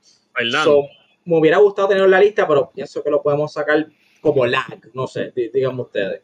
me 1.24 1.38
hubiera 1.38 1.58
gustado 1.58 1.88
tener 1.88 2.08
la 2.10 2.20
lista, 2.20 2.46
pero 2.46 2.70
pienso 2.70 3.02
que 3.02 3.10
lo 3.10 3.22
podemos 3.22 3.54
sacar 3.54 3.88
como 4.20 4.46
lag, 4.46 4.78
no 4.94 5.08
sé, 5.08 5.32
díganme 5.34 5.82
ustedes. 5.82 6.22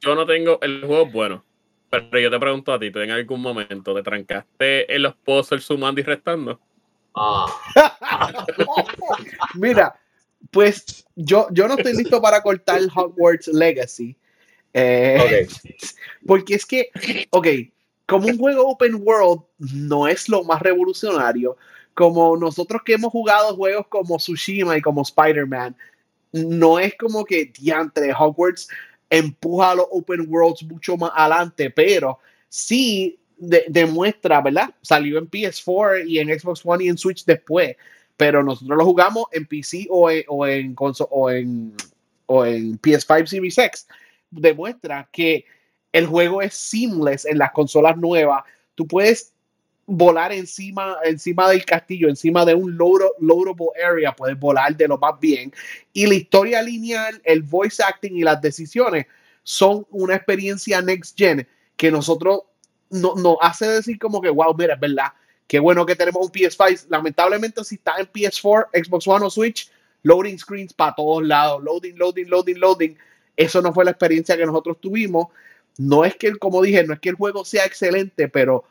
Yo 0.00 0.14
no 0.14 0.24
tengo, 0.24 0.60
el 0.62 0.84
juego 0.84 1.06
bueno, 1.06 1.44
pero 1.90 2.20
yo 2.20 2.30
te 2.30 2.38
pregunto 2.38 2.72
a 2.72 2.78
ti, 2.78 2.92
¿tú 2.92 3.00
en 3.00 3.10
algún 3.10 3.40
momento 3.40 3.92
te 3.92 4.02
trancaste 4.04 4.94
en 4.94 5.02
los 5.02 5.16
puzzles 5.16 5.64
sumando 5.64 6.00
y 6.00 6.04
restando? 6.04 6.60
Ah. 7.16 7.46
Mira, 9.54 9.98
pues 10.52 11.04
yo, 11.16 11.48
yo 11.50 11.66
no 11.66 11.74
estoy 11.74 11.94
listo 11.94 12.22
para 12.22 12.40
cortar 12.40 12.80
Hogwarts 12.94 13.48
Legacy. 13.48 14.16
Eh, 14.72 15.48
Porque 16.26 16.54
es 16.54 16.64
que, 16.64 16.88
ok, 17.30 17.48
como 18.06 18.26
un 18.26 18.38
juego 18.38 18.68
open 18.68 18.96
world 19.02 19.42
no 19.58 20.08
es 20.08 20.28
lo 20.28 20.44
más 20.44 20.60
revolucionario, 20.60 21.56
como 21.94 22.36
nosotros 22.36 22.82
que 22.84 22.94
hemos 22.94 23.12
jugado 23.12 23.54
juegos 23.56 23.86
como 23.88 24.16
Tsushima 24.16 24.76
y 24.76 24.82
como 24.82 25.02
Spider-Man, 25.02 25.76
no 26.32 26.78
es 26.78 26.94
como 26.96 27.24
que 27.24 27.46
diantre 27.46 28.12
Hogwarts 28.12 28.68
empuja 29.10 29.72
a 29.72 29.74
los 29.74 29.86
open 29.90 30.26
worlds 30.28 30.62
mucho 30.62 30.96
más 30.96 31.12
adelante, 31.14 31.70
pero 31.70 32.18
sí 32.48 33.18
demuestra, 33.36 34.40
¿verdad? 34.40 34.74
Salió 34.80 35.18
en 35.18 35.28
PS4 35.28 36.06
y 36.06 36.18
en 36.18 36.38
Xbox 36.38 36.62
One 36.64 36.84
y 36.84 36.88
en 36.88 36.96
Switch 36.96 37.24
después, 37.24 37.76
pero 38.16 38.42
nosotros 38.42 38.78
lo 38.78 38.84
jugamos 38.84 39.26
en 39.32 39.46
PC 39.46 39.86
o 39.90 40.10
en, 40.10 40.24
o 40.28 40.46
en, 40.46 40.74
o 40.78 41.30
en, 41.30 41.74
o 42.26 42.46
en 42.46 42.80
PS5 42.80 43.26
Series 43.26 43.58
X. 43.58 43.86
Demuestra 44.30 45.08
que 45.12 45.44
el 45.92 46.06
juego 46.06 46.42
es 46.42 46.54
seamless 46.54 47.24
en 47.24 47.38
las 47.38 47.52
consolas 47.52 47.96
nuevas. 47.96 48.44
Tú 48.74 48.86
puedes 48.86 49.32
volar 49.86 50.32
encima, 50.32 50.96
encima 51.04 51.50
del 51.50 51.64
castillo, 51.64 52.08
encima 52.08 52.44
de 52.44 52.54
un 52.54 52.76
loadable 52.76 53.66
area, 53.84 54.12
puedes 54.12 54.38
volar 54.38 54.76
de 54.76 54.88
lo 54.88 54.98
más 54.98 55.18
bien. 55.20 55.52
Y 55.92 56.06
la 56.06 56.14
historia 56.14 56.62
lineal, 56.62 57.20
el 57.24 57.42
voice 57.42 57.82
acting 57.82 58.16
y 58.16 58.22
las 58.22 58.40
decisiones 58.40 59.06
son 59.42 59.86
una 59.90 60.14
experiencia 60.14 60.80
next 60.80 61.18
gen 61.18 61.46
que 61.76 61.90
nosotros 61.90 62.42
nos 62.90 63.16
no 63.16 63.38
hace 63.40 63.66
decir 63.66 63.98
como 63.98 64.20
que, 64.20 64.30
wow, 64.30 64.54
mira, 64.56 64.74
es 64.74 64.80
verdad, 64.80 65.12
qué 65.46 65.58
bueno 65.58 65.84
que 65.84 65.96
tenemos 65.96 66.24
un 66.24 66.30
PS5. 66.30 66.86
Lamentablemente, 66.88 67.64
si 67.64 67.76
está 67.76 67.94
en 67.98 68.06
PS4, 68.06 68.68
Xbox 68.72 69.08
One 69.08 69.26
o 69.26 69.30
Switch, 69.30 69.70
loading 70.02 70.38
screens 70.38 70.72
para 70.72 70.94
todos 70.94 71.26
lados, 71.26 71.62
loading, 71.62 71.96
loading, 71.96 72.28
loading, 72.28 72.58
loading. 72.60 72.98
Eso 73.36 73.62
no 73.62 73.72
fue 73.72 73.84
la 73.84 73.92
experiencia 73.92 74.36
que 74.36 74.46
nosotros 74.46 74.78
tuvimos. 74.80 75.28
No 75.78 76.04
es 76.04 76.16
que, 76.16 76.32
como 76.36 76.62
dije, 76.62 76.84
no 76.84 76.94
es 76.94 77.00
que 77.00 77.10
el 77.10 77.16
juego 77.16 77.44
sea 77.44 77.64
excelente, 77.64 78.28
pero 78.28 78.64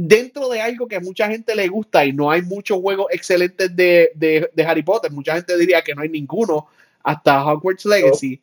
dentro 0.00 0.48
de 0.48 0.60
algo 0.60 0.86
que 0.86 0.96
a 0.96 1.00
mucha 1.00 1.26
gente 1.28 1.56
le 1.56 1.66
gusta 1.66 2.04
y 2.04 2.12
no 2.12 2.30
hay 2.30 2.42
muchos 2.42 2.80
juegos 2.80 3.06
excelentes 3.10 3.74
de, 3.74 4.12
de, 4.14 4.64
Harry 4.64 4.82
Potter, 4.82 5.10
mucha 5.10 5.34
gente 5.34 5.56
diría 5.58 5.82
que 5.82 5.92
no 5.92 6.02
hay 6.02 6.08
ninguno 6.08 6.68
hasta 7.02 7.44
Hogwarts 7.44 7.84
Legacy. 7.84 8.40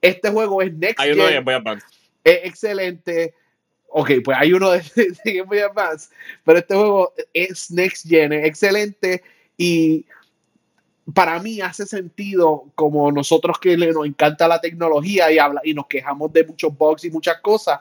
Este 0.00 0.30
juego 0.30 0.62
es 0.62 0.72
Next 0.72 1.00
Hay 1.00 1.12
uno 1.12 1.24
de 1.24 1.32
Game 1.32 1.44
Boy 1.44 1.54
Advance. 1.54 1.86
Es 2.22 2.40
excelente. 2.44 3.34
Ok, 3.88 4.10
pues 4.24 4.36
hay 4.38 4.52
uno 4.52 4.70
de, 4.70 4.82
de 5.24 5.32
Game 5.32 5.48
Boy 5.48 5.58
Advance, 5.60 6.10
pero 6.44 6.58
este 6.58 6.74
juego 6.74 7.12
es 7.32 7.70
Next 7.70 8.06
Gen, 8.08 8.32
es 8.32 8.46
excelente 8.46 9.22
y 9.56 10.06
para 11.12 11.38
mí 11.38 11.60
hace 11.60 11.84
sentido 11.86 12.64
como 12.74 13.12
nosotros 13.12 13.58
que 13.58 13.76
nos 13.76 14.06
encanta 14.06 14.48
la 14.48 14.60
tecnología 14.60 15.30
y, 15.30 15.38
habla, 15.38 15.60
y 15.64 15.74
nos 15.74 15.86
quejamos 15.86 16.32
de 16.32 16.44
muchos 16.44 16.76
bugs 16.76 17.04
y 17.04 17.10
muchas 17.10 17.40
cosas, 17.40 17.78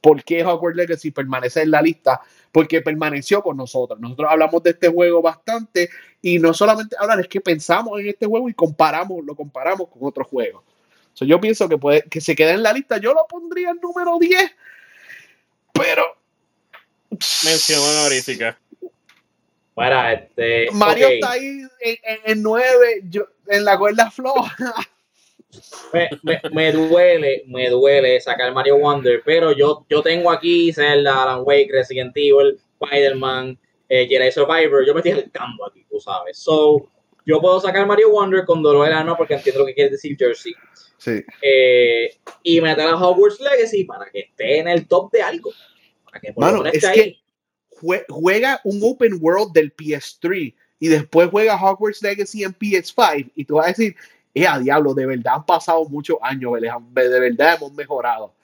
¿por 0.00 0.22
qué 0.22 0.44
Hogwarts 0.44 0.76
Legacy 0.76 1.10
permanece 1.10 1.62
en 1.62 1.70
la 1.70 1.80
lista? 1.80 2.20
Porque 2.52 2.82
permaneció 2.82 3.42
con 3.42 3.56
nosotros. 3.56 3.98
Nosotros 3.98 4.30
hablamos 4.30 4.62
de 4.62 4.70
este 4.70 4.88
juego 4.88 5.22
bastante 5.22 5.88
y 6.20 6.38
no 6.38 6.52
solamente 6.52 6.96
hablar, 6.98 7.20
es 7.20 7.28
que 7.28 7.40
pensamos 7.40 7.98
en 7.98 8.08
este 8.08 8.26
juego 8.26 8.48
y 8.48 8.54
comparamos, 8.54 9.24
lo 9.24 9.34
comparamos 9.34 9.88
con 9.88 10.02
otros 10.02 10.26
juegos. 10.26 10.62
yo 11.20 11.40
pienso 11.40 11.68
que, 11.68 11.78
puede, 11.78 12.02
que 12.02 12.20
se 12.20 12.36
quede 12.36 12.52
en 12.52 12.62
la 12.62 12.72
lista. 12.72 12.98
Yo 12.98 13.14
lo 13.14 13.26
pondría 13.26 13.70
en 13.70 13.80
número 13.80 14.18
10, 14.18 14.50
pero... 15.72 16.16
Mención 17.44 17.80
honorífica. 17.80 18.58
Para 19.76 20.14
este. 20.14 20.70
Mario 20.72 21.06
está 21.08 21.32
ahí 21.32 21.60
en, 22.24 22.42
9, 22.42 23.02
en 23.48 23.64
la 23.66 23.78
cuerda 23.78 24.10
floja. 24.10 24.74
Me, 26.52 26.72
duele, 26.72 27.44
me 27.46 27.68
duele 27.68 28.18
sacar 28.22 28.54
Mario 28.54 28.78
Wonder, 28.78 29.20
pero 29.22 29.52
yo, 29.52 29.84
yo 29.90 30.02
tengo 30.02 30.30
aquí 30.30 30.72
Zelda, 30.72 31.22
Alan 31.22 31.42
Wake, 31.44 31.68
Resident 31.70 32.16
Evil, 32.16 32.58
Spider-Man, 32.80 33.58
eh, 33.90 34.06
Jedi 34.08 34.32
Survivor. 34.32 34.86
Yo 34.86 34.94
me 34.94 35.00
estoy 35.00 35.12
acercando 35.12 35.66
aquí, 35.66 35.84
tú 35.90 36.00
sabes. 36.00 36.38
So, 36.38 36.88
yo 37.26 37.38
puedo 37.42 37.60
sacar 37.60 37.86
Mario 37.86 38.10
Wonder 38.12 38.46
con 38.46 38.62
dolor 38.62 38.88
de 38.88 39.04
no 39.04 39.14
porque 39.14 39.34
entiendo 39.34 39.60
lo 39.60 39.66
que 39.66 39.74
quiere 39.74 39.90
decir 39.90 40.16
Jersey. 40.18 40.54
Sí. 40.96 41.22
Eh, 41.42 42.16
y 42.42 42.62
meter 42.62 42.88
a 42.88 42.96
Hogwarts 42.96 43.40
Legacy 43.40 43.84
para 43.84 44.10
que 44.10 44.20
esté 44.20 44.58
en 44.58 44.68
el 44.68 44.88
top 44.88 45.12
de 45.12 45.20
algo. 45.20 45.52
Para 46.06 46.18
que 46.18 46.32
por 46.32 46.66
es 46.68 46.82
ahí 46.84 47.20
juega 48.08 48.60
un 48.64 48.80
open 48.82 49.18
world 49.20 49.52
del 49.52 49.74
PS3 49.74 50.54
y 50.78 50.88
después 50.88 51.28
juega 51.30 51.60
Hogwarts 51.60 52.02
Legacy 52.02 52.44
en 52.44 52.54
PS5 52.54 53.32
y 53.34 53.44
tú 53.44 53.56
vas 53.56 53.66
a 53.66 53.68
decir, 53.68 53.96
eh, 54.34 54.46
a 54.46 54.58
diablo, 54.58 54.92
de 54.92 55.06
verdad 55.06 55.34
han 55.36 55.46
pasado 55.46 55.84
muchos 55.88 56.18
años, 56.20 56.52
de 56.60 57.20
verdad 57.20 57.56
hemos 57.56 57.72
mejorado. 57.72 58.34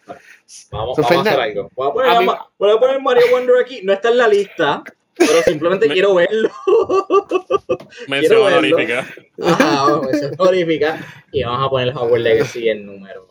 Vamos, 0.71 0.99
a 0.99 1.03
hacer 1.03 1.41
algo. 1.41 1.71
Voy 1.75 2.05
a, 2.07 2.79
poner, 2.79 3.01
Mario 3.01 3.25
Wonder 3.31 3.57
aquí, 3.63 3.81
no 3.83 3.93
está 3.93 4.09
en 4.09 4.19
la 4.19 4.29
lista, 4.29 4.83
pero 5.15 5.43
simplemente 5.43 5.89
quiero 5.93 6.15
verlo. 6.15 6.51
Mención 8.09 8.43
honorífica. 8.43 9.07
Ajá, 9.43 10.01
mención 10.03 10.35
honorífica. 10.39 11.07
Y 11.31 11.45
vamos 11.45 11.67
a 11.67 11.71
poner 11.71 11.89
Hogwarts 11.95 12.25
Legacy 12.25 12.69
en 12.69 12.87
número. 12.87 13.29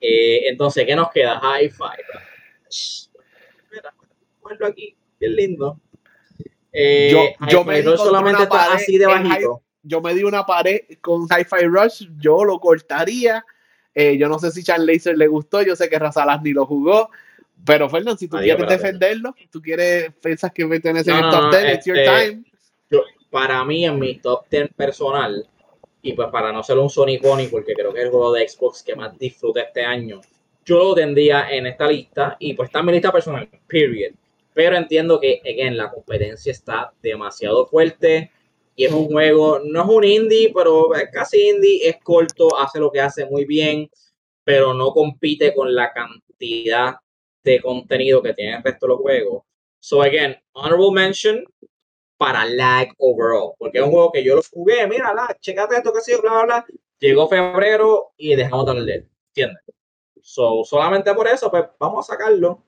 Eh, 0.00 0.48
entonces, 0.48 0.84
¿qué 0.86 0.94
nos 0.94 1.10
queda? 1.10 1.38
High 1.40 1.70
Five. 1.70 2.33
Mira, 3.70 3.94
aquí, 4.66 4.96
qué 5.18 5.28
lindo. 5.28 5.80
Eh, 6.72 7.10
yo, 7.12 7.46
yo 7.48 7.64
me 7.64 7.82
no 7.82 7.96
solamente 7.96 8.42
está 8.42 8.74
así 8.74 8.98
de 8.98 9.06
bajito. 9.06 9.62
yo 9.82 10.00
me 10.00 10.12
di 10.12 10.24
una 10.24 10.44
pared 10.44 10.80
con 11.00 11.22
Hi-Fi 11.22 11.66
Rush, 11.66 12.08
yo 12.18 12.44
lo 12.44 12.58
cortaría. 12.58 13.44
Eh, 13.94 14.18
yo 14.18 14.28
no 14.28 14.40
sé 14.40 14.50
si 14.50 14.64
Charles 14.64 14.86
Laser 14.86 15.16
le 15.16 15.28
gustó, 15.28 15.62
yo 15.62 15.76
sé 15.76 15.88
que 15.88 15.98
Razalas 15.98 16.42
ni 16.42 16.52
lo 16.52 16.66
jugó. 16.66 17.10
Pero 17.64 17.88
Fernando, 17.88 18.18
si 18.18 18.28
tú 18.28 18.36
quieres 18.36 18.68
defenderlo, 18.68 19.34
tú 19.50 19.62
quieres, 19.62 20.12
piensas 20.20 20.52
que 20.52 20.66
pertenece 20.66 21.10
en 21.10 21.16
el 21.16 21.30
top 21.30 21.50
10, 21.50 21.74
it's 21.74 21.86
your 21.86 21.96
este, 21.96 22.42
para 23.30 23.64
mí, 23.64 23.84
en 23.84 23.98
mi 23.98 24.18
top 24.18 24.46
10 24.48 24.74
personal, 24.74 25.44
y 26.02 26.12
pues 26.12 26.28
para 26.28 26.52
no 26.52 26.62
ser 26.62 26.78
un 26.78 26.88
Sonic 26.88 27.22
Pony, 27.22 27.48
porque 27.50 27.74
creo 27.74 27.92
que 27.92 28.00
es 28.00 28.04
el 28.04 28.10
juego 28.10 28.32
de 28.32 28.48
Xbox 28.48 28.82
que 28.82 28.94
más 28.94 29.18
disfruté 29.18 29.62
este 29.62 29.84
año, 29.84 30.20
yo 30.64 30.78
lo 30.78 30.94
tendría 30.94 31.50
en 31.50 31.66
esta 31.66 31.86
lista 31.86 32.36
y 32.38 32.54
pues 32.54 32.68
está 32.68 32.80
en 32.80 32.86
mi 32.86 32.92
lista 32.92 33.12
personal, 33.12 33.48
period. 33.66 34.12
Pero 34.52 34.76
entiendo 34.76 35.20
que, 35.20 35.40
again, 35.44 35.76
la 35.76 35.90
competencia 35.90 36.52
está 36.52 36.92
demasiado 37.02 37.66
fuerte 37.66 38.30
y 38.76 38.84
es 38.84 38.92
un 38.92 39.06
juego, 39.06 39.60
no 39.64 39.82
es 39.82 39.88
un 39.88 40.04
indie, 40.04 40.52
pero 40.54 40.94
es 40.94 41.10
casi 41.12 41.48
indie, 41.48 41.88
es 41.88 41.96
corto, 42.02 42.56
hace 42.58 42.78
lo 42.78 42.90
que 42.90 43.00
hace 43.00 43.26
muy 43.26 43.44
bien, 43.44 43.90
pero 44.44 44.74
no 44.74 44.92
compite 44.92 45.54
con 45.54 45.74
la 45.74 45.92
cantidad 45.92 46.96
de 47.42 47.60
contenido 47.60 48.22
que 48.22 48.34
tiene 48.34 48.56
el 48.56 48.62
resto 48.62 48.86
de 48.86 48.92
los 48.92 49.00
juegos. 49.00 49.42
So, 49.80 50.02
again, 50.02 50.36
honorable 50.52 50.92
mention 50.92 51.44
para 52.16 52.44
lag 52.46 52.88
overall, 52.98 53.54
porque 53.58 53.78
es 53.78 53.84
un 53.84 53.90
juego 53.90 54.12
que 54.12 54.24
yo 54.24 54.36
lo 54.36 54.42
jugué, 54.42 54.86
mira, 54.86 55.12
lag, 55.12 55.38
checate 55.40 55.76
esto 55.76 55.92
que 55.92 56.00
sí, 56.00 56.12
bla, 56.20 56.30
bla, 56.30 56.44
bla. 56.44 56.66
Llegó 57.00 57.28
febrero 57.28 58.12
y 58.16 58.34
dejamos 58.34 58.64
de 58.64 58.70
hablar 58.70 59.04
¿entiendes? 59.28 59.62
So, 60.24 60.64
solamente 60.64 61.12
por 61.12 61.28
eso, 61.28 61.50
pues 61.50 61.64
vamos 61.78 62.08
a 62.08 62.14
sacarlo. 62.14 62.64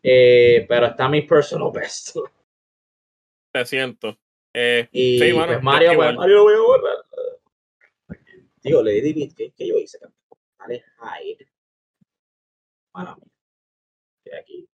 Eh, 0.00 0.64
pero 0.68 0.86
está 0.86 1.08
mi 1.08 1.22
personal 1.22 1.72
best. 1.72 2.16
Te 3.52 3.66
siento. 3.66 4.16
Eh, 4.54 4.88
y 4.92 5.18
sí, 5.18 5.32
pues 5.32 5.62
Mario, 5.62 5.94
pues, 5.96 6.14
Mario 6.14 6.36
lo 6.36 6.42
voy 6.44 6.54
a 6.54 6.60
borrar. 6.60 6.96
Digo, 8.62 8.82
Lady 8.82 9.12
Beat, 9.12 9.34
¿qué, 9.34 9.52
¿qué, 9.56 9.66
yo 9.66 9.76
hice? 9.76 9.98
Dale, 10.56 10.84
hide. 11.20 11.48
Bueno, 12.92 13.18
que 14.24 14.36
aquí. 14.36 14.68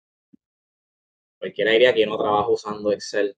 Cualquiera 1.39 1.73
diría 1.73 1.93
que 1.93 2.07
no 2.07 2.17
trabajo 2.17 2.53
usando 2.53 2.93
Excel. 2.93 3.37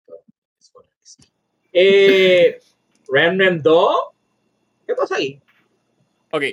Eh, 1.73 2.61
Remnant 3.09 3.61
2. 3.62 4.05
¿Qué 4.87 4.95
pasa 4.95 5.16
ahí? 5.16 5.43
Ok, 6.31 6.45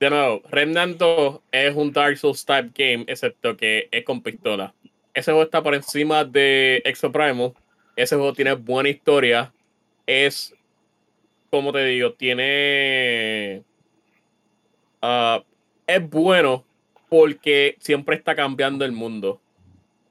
de 0.00 0.10
nuevo, 0.10 0.42
Remnant 0.50 0.96
2 0.96 1.40
es 1.50 1.74
un 1.74 1.92
Dark 1.92 2.16
Souls 2.16 2.44
type 2.44 2.70
game, 2.74 3.04
excepto 3.08 3.56
que 3.56 3.88
es 3.90 4.04
con 4.04 4.22
pistola. 4.22 4.74
Ese 5.12 5.32
juego 5.32 5.42
está 5.42 5.62
por 5.62 5.74
encima 5.74 6.24
de 6.24 6.80
Exo 6.84 7.10
Primal. 7.10 7.52
Ese 7.96 8.14
juego 8.14 8.32
tiene 8.32 8.52
buena 8.52 8.88
historia. 8.88 9.52
Es, 10.06 10.54
como 11.50 11.72
te 11.72 11.84
digo, 11.84 12.12
tiene. 12.12 13.64
Uh, 15.02 15.42
es 15.86 16.08
bueno 16.08 16.64
porque 17.08 17.76
siempre 17.80 18.14
está 18.14 18.36
cambiando 18.36 18.84
el 18.84 18.92
mundo. 18.92 19.40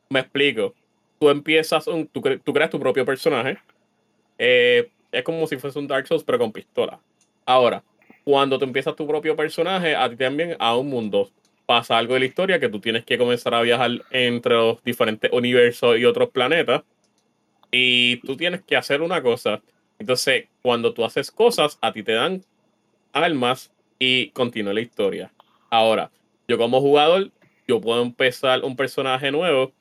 Me 0.10 0.20
explico. 0.20 0.74
Tú 1.20 1.30
empiezas, 1.30 1.88
un, 1.88 2.08
tú, 2.08 2.22
creas 2.22 2.70
tu 2.70 2.80
propio 2.80 3.06
personaje. 3.06 3.58
Eh, 4.38 4.92
es 5.12 5.24
como 5.24 5.48
si 5.48 5.58
fuese 5.58 5.80
un 5.80 5.88
Dark 5.88 6.06
Souls, 6.08 6.24
pero 6.24 6.40
con 6.40 6.52
pistola. 6.52 7.00
Ahora, 7.46 7.84
cuando 8.28 8.60
tú 8.60 8.66
empiezas 8.66 8.94
tu 8.94 9.08
propio 9.08 9.38
personaje, 9.38 9.95
a 9.95 10.10
ti 10.10 10.18
también 10.18 10.58
a 10.60 10.76
un 10.76 10.90
mundo. 10.90 11.32
pasa 11.66 11.98
algo 11.98 12.14
de 12.14 12.20
la 12.20 12.26
historia 12.26 12.60
que 12.60 12.68
tú 12.68 12.82
tienes 12.82 13.06
que 13.06 13.18
comenzar 13.18 13.54
a 13.54 13.62
viajar 13.62 13.90
entre 14.12 14.54
los 14.54 14.84
diferentes 14.84 15.32
universos 15.32 15.98
y 15.98 16.04
otros 16.04 16.30
planetas. 16.32 16.84
Y 17.72 18.18
tú 18.18 18.36
tienes 18.36 18.64
que 18.64 18.76
hacer 18.76 19.02
una 19.02 19.24
cosa. 19.24 19.62
Entonces, 19.98 20.49
cuando 20.62 20.94
tú 20.94 21.06
haces 21.06 21.32
cosas, 21.32 21.78
a 21.82 21.94
ti 21.94 22.04
te 22.04 22.12
dan 22.12 22.44
almas 23.14 23.72
y 23.98 24.32
continúa 24.32 24.74
la 24.74 24.82
historia. 24.82 25.32
Ahora, 25.70 26.12
yo 26.49 26.58
como 26.58 26.82
jugador, 26.82 27.32
yo 27.66 27.80
puedo 27.80 28.02
empezar 28.02 28.62
un 28.66 28.76
personaje 28.76 29.32
nuevo 29.32 29.72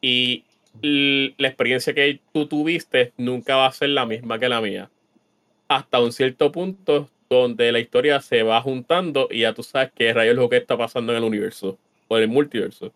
y 0.00 0.44
la 0.80 1.48
experiencia 1.48 1.94
que 1.94 2.20
tú 2.32 2.46
tuviste 2.46 3.12
nunca 3.16 3.56
va 3.56 3.66
a 3.66 3.72
ser 3.72 3.88
la 3.88 4.06
misma 4.06 4.38
que 4.38 4.48
la 4.48 4.60
mía. 4.60 4.88
Hasta 5.66 6.00
un 6.00 6.12
cierto 6.12 6.52
punto 6.52 7.10
donde 7.28 7.72
la 7.72 7.78
historia 7.78 8.20
se 8.20 8.42
va 8.42 8.60
juntando 8.60 9.28
y 9.30 9.40
ya 9.40 9.52
tú 9.52 9.62
sabes 9.62 9.90
qué 9.94 10.12
rayos 10.12 10.32
es 10.32 10.38
lo 10.38 10.48
que 10.48 10.56
está 10.56 10.76
pasando 10.76 11.12
en 11.12 11.18
el 11.18 11.24
universo 11.24 11.78
o 12.08 12.16
en 12.16 12.24
el 12.24 12.28
multiverso. 12.28 12.92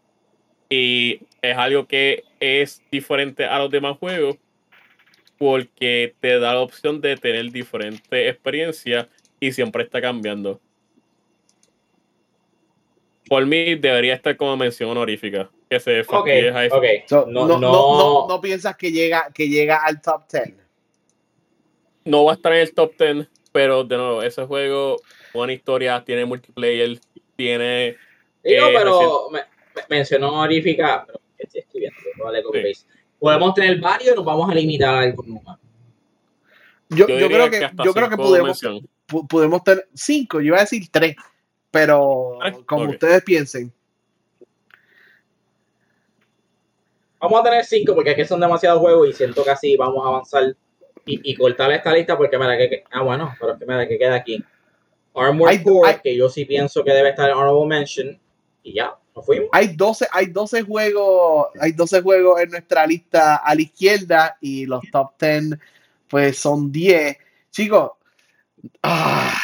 Y 0.70 1.20
es 1.42 1.56
algo 1.56 1.86
que 1.86 2.24
es 2.40 2.82
diferente 2.90 3.44
a 3.44 3.58
los 3.58 3.70
demás 3.70 3.98
juegos 3.98 4.36
porque 5.36 6.14
te 6.20 6.38
da 6.38 6.54
la 6.54 6.60
opción 6.60 7.00
de 7.00 7.16
tener 7.16 7.50
diferentes 7.50 8.30
experiencias 8.30 9.08
y 9.38 9.52
siempre 9.52 9.82
está 9.82 10.00
cambiando. 10.00 10.60
Por 13.28 13.44
mí 13.46 13.74
debería 13.74 14.14
estar 14.14 14.36
como 14.36 14.56
mención 14.56 14.90
honorífica. 14.90 15.50
Que 15.68 15.80
se 15.80 16.02
okay, 16.06 16.50
okay. 16.70 17.04
no, 17.10 17.26
no, 17.26 17.58
no, 17.58 18.28
no, 18.28 18.40
piensas 18.40 18.76
que 18.76 18.92
llega, 18.92 19.30
que 19.32 19.48
llega 19.48 19.84
al 19.84 20.00
top 20.00 20.22
10. 20.30 20.54
No 22.04 22.24
va 22.24 22.32
a 22.32 22.34
estar 22.34 22.52
en 22.52 22.60
el 22.60 22.74
top 22.74 22.92
10, 22.98 23.28
pero 23.52 23.84
de 23.84 23.96
nuevo, 23.96 24.22
ese 24.22 24.44
juego, 24.44 24.96
buena 25.32 25.52
historia, 25.52 26.02
tiene 26.04 26.24
multiplayer, 26.24 26.98
tiene. 27.36 27.96
Digo, 28.42 28.66
eh, 28.66 28.74
pero 28.74 29.28
mencionó 29.88 30.30
honorífica, 30.30 31.04
pero 31.06 31.20
estoy 31.38 31.60
escribiendo, 31.60 31.98
Podemos 33.18 33.54
tener 33.54 33.80
varios, 33.80 34.16
nos 34.16 34.24
vamos 34.24 34.50
a 34.50 34.54
limitar 34.54 34.94
al 34.96 35.14
número. 35.14 35.58
Yo, 36.88 37.06
yo, 37.06 37.28
creo 37.28 37.50
que, 37.50 37.70
yo 37.84 37.94
creo 37.94 38.08
que 38.08 38.16
podemos, 38.16 38.60
podemos 39.28 39.62
tener 39.62 39.88
cinco, 39.94 40.40
yo 40.40 40.48
iba 40.48 40.56
a 40.58 40.62
decir 40.62 40.82
tres, 40.90 41.14
pero 41.70 42.38
como 42.66 42.90
ustedes 42.90 43.22
piensen. 43.22 43.72
Vamos 47.20 47.40
a 47.40 47.44
tener 47.44 47.64
cinco 47.64 47.94
porque 47.94 48.10
aquí 48.10 48.24
son 48.24 48.40
demasiados 48.40 48.80
juegos 48.80 49.08
y 49.08 49.12
siento 49.12 49.44
que 49.44 49.50
así 49.50 49.76
vamos 49.76 50.04
a 50.04 50.08
avanzar 50.08 50.56
y, 51.04 51.34
cortar 51.34 51.72
esta 51.72 51.92
lista 51.92 52.16
porque 52.16 52.38
mira 52.38 52.56
que, 52.56 52.84
ah 52.90 53.02
bueno, 53.02 53.34
pero 53.38 53.58
que 53.58 53.66
mira 53.66 53.86
que 53.86 53.98
queda 53.98 54.16
aquí. 54.16 54.42
Armored 55.14 55.62
Core, 55.62 56.00
que 56.02 56.16
yo 56.16 56.28
sí 56.28 56.44
pienso 56.44 56.82
que 56.82 56.92
debe 56.92 57.10
estar 57.10 57.28
en 57.28 57.36
Honorable 57.36 57.66
Mention 57.66 58.18
y 58.62 58.74
ya, 58.74 58.94
nos 59.14 59.26
fuimos. 59.26 59.48
Hay 59.52 59.68
12, 59.76 60.08
hay 60.10 60.26
12 60.26 60.62
juegos, 60.62 61.48
hay 61.60 61.72
12 61.72 62.02
juegos 62.02 62.40
en 62.40 62.50
nuestra 62.50 62.86
lista 62.86 63.36
a 63.36 63.54
la 63.54 63.62
izquierda 63.62 64.36
y 64.40 64.66
los 64.66 64.82
top 64.90 65.12
10 65.20 65.58
pues 66.08 66.38
son 66.38 66.70
10. 66.70 67.16
Chicos, 67.50 67.92
ah. 68.82 69.34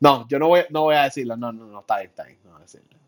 no, 0.00 0.26
yo 0.28 0.38
no 0.38 0.48
voy, 0.48 0.62
no 0.70 0.82
voy 0.82 0.96
a 0.96 1.04
decirlo, 1.04 1.36
no, 1.36 1.52
no, 1.52 1.66
no, 1.66 1.80
está 1.80 1.98
bien, 1.98 2.10
está 2.10 2.24
bien, 2.24 2.38
no 2.44 2.50
voy 2.52 2.58
a 2.58 2.62
decirlo. 2.62 2.98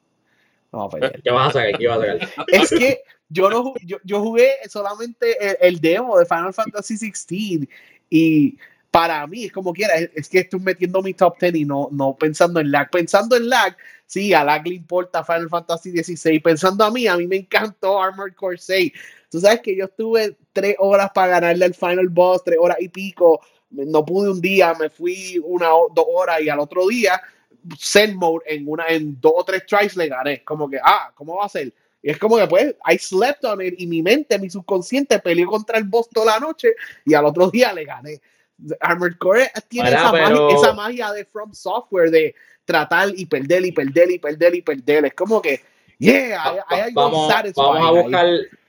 No, 0.73 0.89
¿Qué 0.89 1.31
vas 1.31 1.49
a 1.49 1.53
sacar? 1.53 1.78
¿Qué 1.78 1.89
vas 1.89 1.99
a 1.99 2.03
sacar? 2.03 2.47
Es 2.49 2.70
que 2.70 3.03
yo, 3.31 3.48
no, 3.48 3.74
yo, 3.85 3.98
yo 4.05 4.20
jugué 4.20 4.51
solamente 4.69 5.66
el, 5.66 5.81
demo 5.81 6.19
de 6.19 6.27
Final 6.27 6.52
Fantasy 6.52 6.97
XVI 6.97 7.69
y 8.11 8.59
para 8.90 9.24
mí 9.27 9.44
es 9.44 9.52
como 9.52 9.73
quiera, 9.73 9.94
es, 9.97 10.28
que 10.28 10.40
estoy 10.40 10.61
metiendo 10.61 11.01
mi 11.01 11.15
top 11.15 11.39
10 11.39 11.55
y 11.55 11.65
no, 11.65 11.89
no 11.93 12.16
pensando 12.16 12.59
en 12.59 12.73
lag. 12.73 12.90
Pensando 12.90 13.36
en 13.36 13.48
lag, 13.48 13.77
sí, 14.05 14.35
a 14.35 14.43
lag 14.43 14.66
le 14.66 14.74
importa 14.74 15.24
Final 15.24 15.48
Fantasy 15.48 15.93
XVI. 15.93 16.40
Pensando 16.40 16.85
a 16.85 16.90
mí, 16.90 17.07
a 17.07 17.16
mí 17.16 17.27
me 17.28 17.36
encantó 17.36 18.02
Armored 18.02 18.35
Core 18.35 18.59
6. 18.59 18.93
Tú 19.31 19.40
sabes 19.40 19.61
que 19.61 19.77
yo 19.77 19.85
estuve 19.85 20.36
tres 20.52 20.74
horas 20.81 21.11
para 21.15 21.40
ganarle 21.40 21.66
al 21.66 21.74
Final 21.74 22.09
Boss, 22.09 22.43
tres 22.44 22.59
horas 22.61 22.78
y 22.81 22.89
pico. 22.89 23.40
No 23.70 24.05
pude 24.05 24.28
un 24.31 24.40
día, 24.40 24.74
me 24.74 24.90
fui 24.90 25.40
una 25.44 25.69
dos 25.69 26.07
horas 26.12 26.40
y 26.43 26.48
al 26.48 26.59
otro 26.59 26.89
día, 26.89 27.23
Zen 27.78 28.16
Mode, 28.16 28.44
en, 28.47 28.66
una, 28.66 28.86
en 28.89 29.20
dos 29.20 29.32
o 29.36 29.44
tres 29.44 29.65
tries 29.66 29.97
le 29.97 30.09
gané. 30.09 30.43
Como 30.43 30.69
que, 30.69 30.81
ah, 30.82 31.12
¿cómo 31.15 31.36
va 31.36 31.44
a 31.44 31.48
ser? 31.48 31.73
Y 32.02 32.10
es 32.10 32.18
como 32.18 32.36
que 32.36 32.47
pues, 32.47 32.74
I 32.90 32.98
slept 32.98 33.44
on 33.44 33.60
it 33.60 33.74
y 33.78 33.86
mi 33.86 34.02
mente, 34.02 34.39
mi 34.39 34.48
subconsciente 34.48 35.18
peleó 35.18 35.47
contra 35.48 35.78
el 35.78 35.85
boss 35.85 36.09
toda 36.09 36.35
la 36.35 36.40
noche 36.40 36.74
y 37.05 37.14
al 37.14 37.27
otro 37.27 37.51
día 37.51 37.72
le 37.72 37.85
gané. 37.85 38.20
Armored 38.81 39.16
Core 39.18 39.51
tiene 39.68 39.89
esa, 39.90 40.72
magia, 40.74 41.12
de 41.12 41.24
From 41.24 41.52
Software 41.55 42.10
de 42.10 42.35
tratar 42.64 43.09
y 43.14 43.27
perder 43.27 43.64
y 43.64 43.72
perder 43.72 44.10
y 44.10 44.18
perder 44.18 44.55
y 44.55 44.62
perder. 44.62 45.06
Es 45.06 45.14
como 45.14 45.40
que, 45.40 45.60
yeah, 45.98 46.64
hay, 46.68 46.93
vamos, 46.93 47.28
vamos 47.56 47.81
a 47.81 47.90
buscar, 48.02 48.27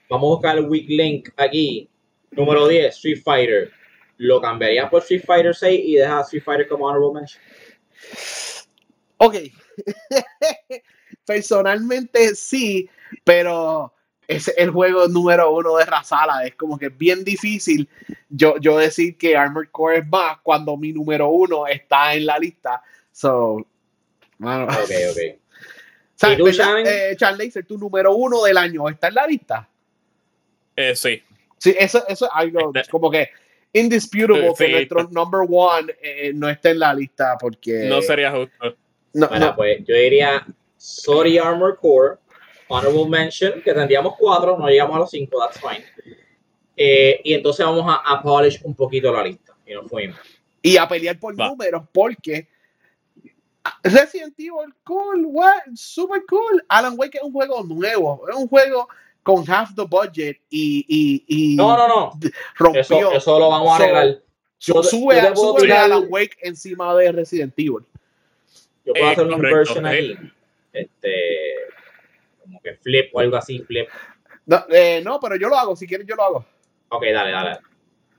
vamos 0.10 0.28
a 0.28 0.36
buscar 0.36 0.58
el 0.58 0.66
weak 0.70 0.86
link 0.88 1.30
aquí. 1.38 1.90
Número 2.32 2.68
10, 2.68 2.96
Street 2.96 3.22
Fighter. 3.24 3.72
¿Lo 4.18 4.40
cambiaría 4.40 4.90
por 4.90 5.02
Street 5.02 5.24
Fighter 5.26 5.54
6 5.54 5.82
y 5.84 5.96
deja 5.96 6.22
Street 6.22 6.44
Fighter 6.44 6.68
como 6.68 6.86
honorable 6.86 7.14
mention? 7.14 7.42
Ok. 9.18 9.36
Personalmente 11.26 12.36
sí, 12.36 12.90
pero 13.24 13.94
es 14.28 14.54
el 14.58 14.70
juego 14.70 15.08
número 15.08 15.52
uno 15.52 15.78
de 15.78 15.86
Razala. 15.86 16.46
Es 16.46 16.56
como 16.56 16.78
que 16.78 16.88
es 16.88 16.98
bien 16.98 17.24
difícil 17.24 17.90
yo, 18.32 18.58
yo 18.60 18.78
decir 18.78 19.18
que 19.18 19.36
Armored 19.36 19.70
Core 19.72 20.00
es 20.00 20.08
más 20.08 20.38
cuando 20.42 20.78
mi 20.78 20.94
número 20.94 21.30
uno 21.30 21.68
está 21.68 22.14
en 22.14 22.26
la 22.26 22.40
lista. 22.40 22.82
So, 23.12 23.66
bueno. 24.38 24.64
Ok, 24.64 24.92
ok. 25.12 25.38
¿Sabes, 26.16 26.38
tú, 26.38 26.48
eh, 26.48 27.16
Charles, 27.18 27.60
tu 27.68 27.80
número 27.80 28.14
uno 28.16 28.44
del 28.44 28.56
año 28.56 28.88
está 28.88 29.08
en 29.08 29.16
la 29.16 29.26
lista? 29.26 29.68
Eh, 30.76 30.96
sí. 30.96 31.22
Sí, 31.58 31.76
eso, 31.78 32.04
eso 32.08 32.26
es 32.26 32.32
algo 32.34 32.72
este 32.74 32.90
como 32.90 33.10
que 33.10 33.30
indisputable 33.74 34.54
que 34.56 34.72
nuestro 34.72 35.10
number 35.10 35.42
one 35.50 35.96
eh, 36.02 36.32
no 36.36 36.48
esté 36.48 36.72
en 36.72 36.80
la 36.80 36.94
lista 36.94 37.38
porque... 37.40 37.86
No 37.86 38.02
sería 38.02 38.32
justo. 38.32 38.78
No, 39.14 39.28
bueno, 39.28 39.56
pues 39.56 39.80
yo 39.86 39.96
diría 39.96 40.46
Sorry 40.82 41.38
Armor 41.38 41.78
Core, 41.80 42.18
Honorable 42.68 43.08
Mention, 43.08 43.62
que 43.62 43.72
tendríamos 43.72 44.16
cuatro, 44.18 44.58
no 44.58 44.68
llegamos 44.68 44.96
a 44.96 45.00
los 45.00 45.12
cinco, 45.12 45.38
that's 45.40 45.60
fine. 45.60 45.86
Eh, 46.76 47.22
y 47.24 47.36
entonces 47.36 47.64
vamos 47.64 47.86
a, 47.88 47.98
a, 47.98 48.20
polish 48.24 48.60
un 48.64 48.74
poquito 48.74 49.14
la 49.14 49.24
lista 49.24 49.56
y 49.64 49.76
nos 49.76 49.88
fuimos. 49.88 50.18
Y 50.64 50.78
a 50.78 50.88
pelear 50.88 51.20
por 51.20 51.38
números, 51.38 51.84
porque 51.94 52.48
Resident 53.84 54.34
Evil, 54.40 54.74
cool, 54.84 55.24
what, 55.28 55.62
super 55.76 56.24
cool. 56.28 56.64
Alan 56.68 56.96
Wake 56.98 57.18
es 57.18 57.22
un 57.22 57.32
juego 57.32 57.64
nuevo, 57.64 58.28
es 58.28 58.36
un 58.36 58.48
juego 58.48 58.88
con 59.22 59.48
half 59.48 59.76
the 59.76 59.86
budget 59.86 60.38
y, 60.50 60.84
y, 60.88 61.26
y 61.28 61.56
no, 61.58 61.78
no, 61.78 61.88
no. 61.88 62.20
rompió. 62.56 63.12
Eso, 63.12 63.38
lo 63.38 63.50
vamos 63.50 63.70
a 63.70 63.76
arreglar. 63.76 64.24
Yo, 64.60 64.82
sube, 64.82 65.36
sube 65.36 65.72
Alan 65.72 66.08
Wake 66.10 66.38
encima 66.42 66.96
de 66.96 67.12
Resident 67.12 67.54
Evil. 67.56 67.86
Yo 68.84 68.94
puedo 68.94 69.10
hacer 69.10 69.28
una 69.28 69.36
inversion 69.36 69.86
aquí. 69.86 70.18
Este, 70.74 71.14
como 72.40 72.62
que 72.62 72.76
flip 72.76 73.14
o 73.14 73.20
algo 73.20 73.38
así, 73.38 73.60
flip. 73.60 73.88
No, 74.46 74.66
eh, 74.70 75.02
no, 75.04 75.20
pero 75.20 75.36
yo 75.36 75.50
lo 75.50 75.58
hago, 75.58 75.76
si 75.76 75.88
quieres 75.88 76.08
yo 76.08 76.16
lo 76.16 76.24
hago. 76.24 76.46
Ok, 76.90 77.04
dale, 77.14 77.32
dale. 77.32 77.60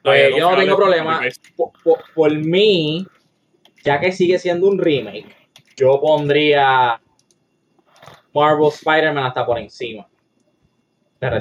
Pues 0.03 0.35
yo 0.37 0.51
no 0.51 0.57
tengo 0.57 0.77
problema. 0.77 1.21
Por, 2.15 2.35
mí, 2.37 3.07
ya 3.85 4.01
que 4.01 4.13
sigue 4.13 4.39
siendo 4.39 4.67
un 4.67 4.79
remake, 4.79 5.27
yo 5.77 6.01
pondría 6.01 7.01
Marvel 8.35 8.69
Spider-Man 8.69 9.27
hasta 9.27 9.47
por 9.47 9.59
encima. 9.59 10.09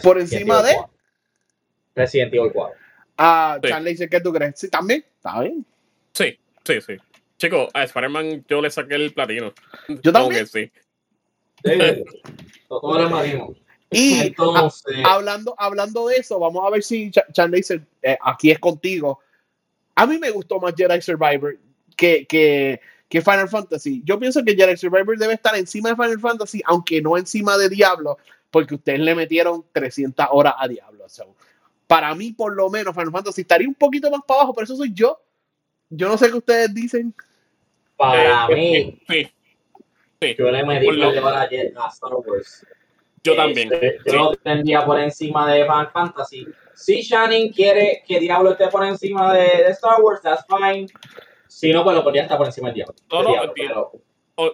¿Por 0.03 0.19
encima 0.19 0.61
de? 0.61 0.75
Resident 1.95 2.33
Evil 2.33 2.51
4. 2.53 2.77
Ah, 3.17 3.59
sí. 3.61 3.69
Charlie, 3.69 4.09
¿qué 4.09 4.21
tú 4.21 4.31
crees? 4.31 4.59
Sí, 4.59 4.69
también. 4.69 5.03
Está 5.17 5.41
bien. 5.41 5.65
Sí, 6.13 6.39
sí, 6.63 6.81
sí. 6.81 6.97
Chico, 7.37 7.67
a 7.73 7.83
Spider-Man 7.83 8.45
yo 8.47 8.61
le 8.61 8.69
saqué 8.69 8.95
el 8.95 9.13
platino. 9.13 9.53
Yo 9.87 10.11
también. 10.11 10.45
sí. 10.45 10.71
Todos 12.67 12.97
Y 13.89 14.33
hablando, 15.03 15.53
hablando 15.57 16.07
de 16.07 16.15
eso, 16.17 16.39
vamos 16.39 16.65
a 16.65 16.69
ver 16.69 16.83
si 16.83 17.11
Charlie 17.11 17.63
eh, 18.01 18.17
aquí 18.21 18.51
es 18.51 18.59
contigo. 18.59 19.19
A 19.95 20.05
mí 20.05 20.17
me 20.17 20.31
gustó 20.31 20.59
más 20.59 20.73
Jedi 20.75 21.01
Survivor 21.01 21.57
que, 21.97 22.25
que, 22.25 22.79
que, 23.09 23.21
Final 23.21 23.49
Fantasy. 23.49 24.01
Yo 24.05 24.17
pienso 24.17 24.43
que 24.43 24.55
Jedi 24.55 24.77
Survivor 24.77 25.17
debe 25.17 25.33
estar 25.33 25.55
encima 25.55 25.89
de 25.89 25.95
Final 25.95 26.19
Fantasy, 26.19 26.61
aunque 26.65 27.01
no 27.01 27.17
encima 27.17 27.57
de 27.57 27.69
Diablo, 27.69 28.17
porque 28.49 28.75
ustedes 28.75 28.99
le 28.99 29.13
metieron 29.13 29.65
300 29.73 30.27
horas 30.31 30.53
a 30.57 30.67
Diablo. 30.67 31.05
para 31.85 32.15
mí, 32.15 32.31
por 32.31 32.55
lo 32.55 32.69
menos, 32.69 32.95
Final 32.95 33.11
Fantasy 33.11 33.41
estaría 33.41 33.67
un 33.67 33.75
poquito 33.75 34.09
más 34.09 34.21
para 34.25 34.39
abajo, 34.39 34.53
pero 34.53 34.65
eso 34.65 34.77
soy 34.77 34.93
yo. 34.93 35.19
Yo 35.89 36.07
no 36.07 36.17
sé 36.17 36.29
qué 36.29 36.37
ustedes 36.37 36.73
dicen. 36.73 37.13
Para 37.97 38.47
mí, 38.47 38.97
yo 40.21 40.51
le 40.51 40.63
metí 40.65 40.87
a 41.01 41.87
Star 41.87 42.13
Wars. 42.13 42.65
Yo 43.23 43.35
también. 43.35 43.69
Yo 44.05 44.13
lo 44.13 44.35
tendría 44.35 44.85
por 44.85 44.99
encima 44.99 45.51
de 45.51 45.63
Final 45.63 45.91
Fantasy. 45.91 46.47
Si 46.75 47.01
Shannon 47.01 47.49
quiere 47.49 48.03
que 48.07 48.19
Diablo 48.19 48.51
esté 48.51 48.67
por 48.67 48.83
encima 48.85 49.33
de, 49.33 49.67
Star 49.69 50.01
Wars, 50.01 50.21
that's 50.21 50.45
fine. 50.47 50.87
Si 51.47 51.71
no, 51.71 51.83
pues 51.83 51.95
lo 51.95 52.03
podría 52.03 52.23
estar 52.23 52.37
por 52.37 52.47
encima 52.47 52.69
del 52.69 52.75
Diablo. 52.75 52.95
No, 53.11 53.23
no, 53.23 54.51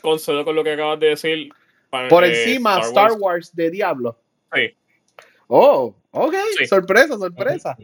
concedo 0.00 0.44
con 0.44 0.54
lo 0.54 0.62
que 0.62 0.72
acabas 0.72 1.00
de 1.00 1.08
decir. 1.08 1.48
Por 2.08 2.24
eh, 2.24 2.28
encima, 2.28 2.80
Star 2.80 3.12
Wars. 3.12 3.54
de 3.54 3.70
Diablo. 3.70 4.18
Sí. 4.52 4.74
Oh, 5.46 5.94
ok. 6.10 6.34
Sorpresa, 6.68 7.16
sorpresa. 7.16 7.76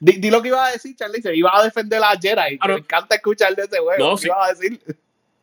Di, 0.00 0.30
lo 0.30 0.42
que 0.42 0.48
iba 0.48 0.66
a 0.66 0.72
decir, 0.72 0.96
Charlie. 0.96 1.22
Se 1.22 1.34
iba 1.36 1.50
a 1.56 1.64
defender 1.64 2.02
a 2.02 2.18
Jedi. 2.20 2.58
Me 2.66 2.74
encanta 2.74 3.14
escuchar 3.14 3.54
de 3.54 3.64
ese 3.64 3.78
juego. 3.78 4.10
No, 4.10 4.16
sí. 4.16 4.26
iba 4.26 4.44
a 4.44 4.48
decir? 4.52 4.80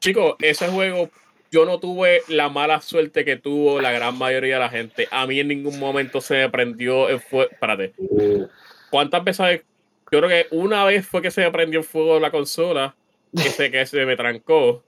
Chicos, 0.04 0.36
ese 0.40 0.68
juego, 0.68 1.10
yo 1.50 1.66
no 1.66 1.80
tuve 1.80 2.24
la 2.28 2.50
mala 2.50 2.82
suerte 2.82 3.24
que 3.24 3.38
tuvo 3.38 3.80
la 3.80 3.94
gran 3.94 4.18
mayoría 4.18 4.56
de 4.56 4.60
la 4.60 4.68
gente. 4.68 5.08
A 5.12 5.26
mí 5.26 5.40
en 5.40 5.48
ningún 5.48 5.80
momento 5.80 6.20
se 6.20 6.34
me 6.34 6.50
prendió 6.50 7.08
el 7.08 7.22
fuego. 7.22 7.50
Espérate. 7.50 7.94
¿Cuántas 8.90 9.24
veces? 9.24 9.62
Yo 10.12 10.20
creo 10.20 10.28
que 10.28 10.48
una 10.52 10.84
vez 10.84 11.08
fue 11.08 11.22
que 11.22 11.32
se 11.32 11.40
me 11.40 11.52
prendió 11.52 11.80
el 11.80 11.86
fuego 11.86 12.20
la 12.20 12.32
consola. 12.32 12.94
Que 13.32 13.44
sé 13.44 13.72
que 13.72 13.86
se 13.86 14.06
me 14.06 14.18
trancó. 14.18 14.84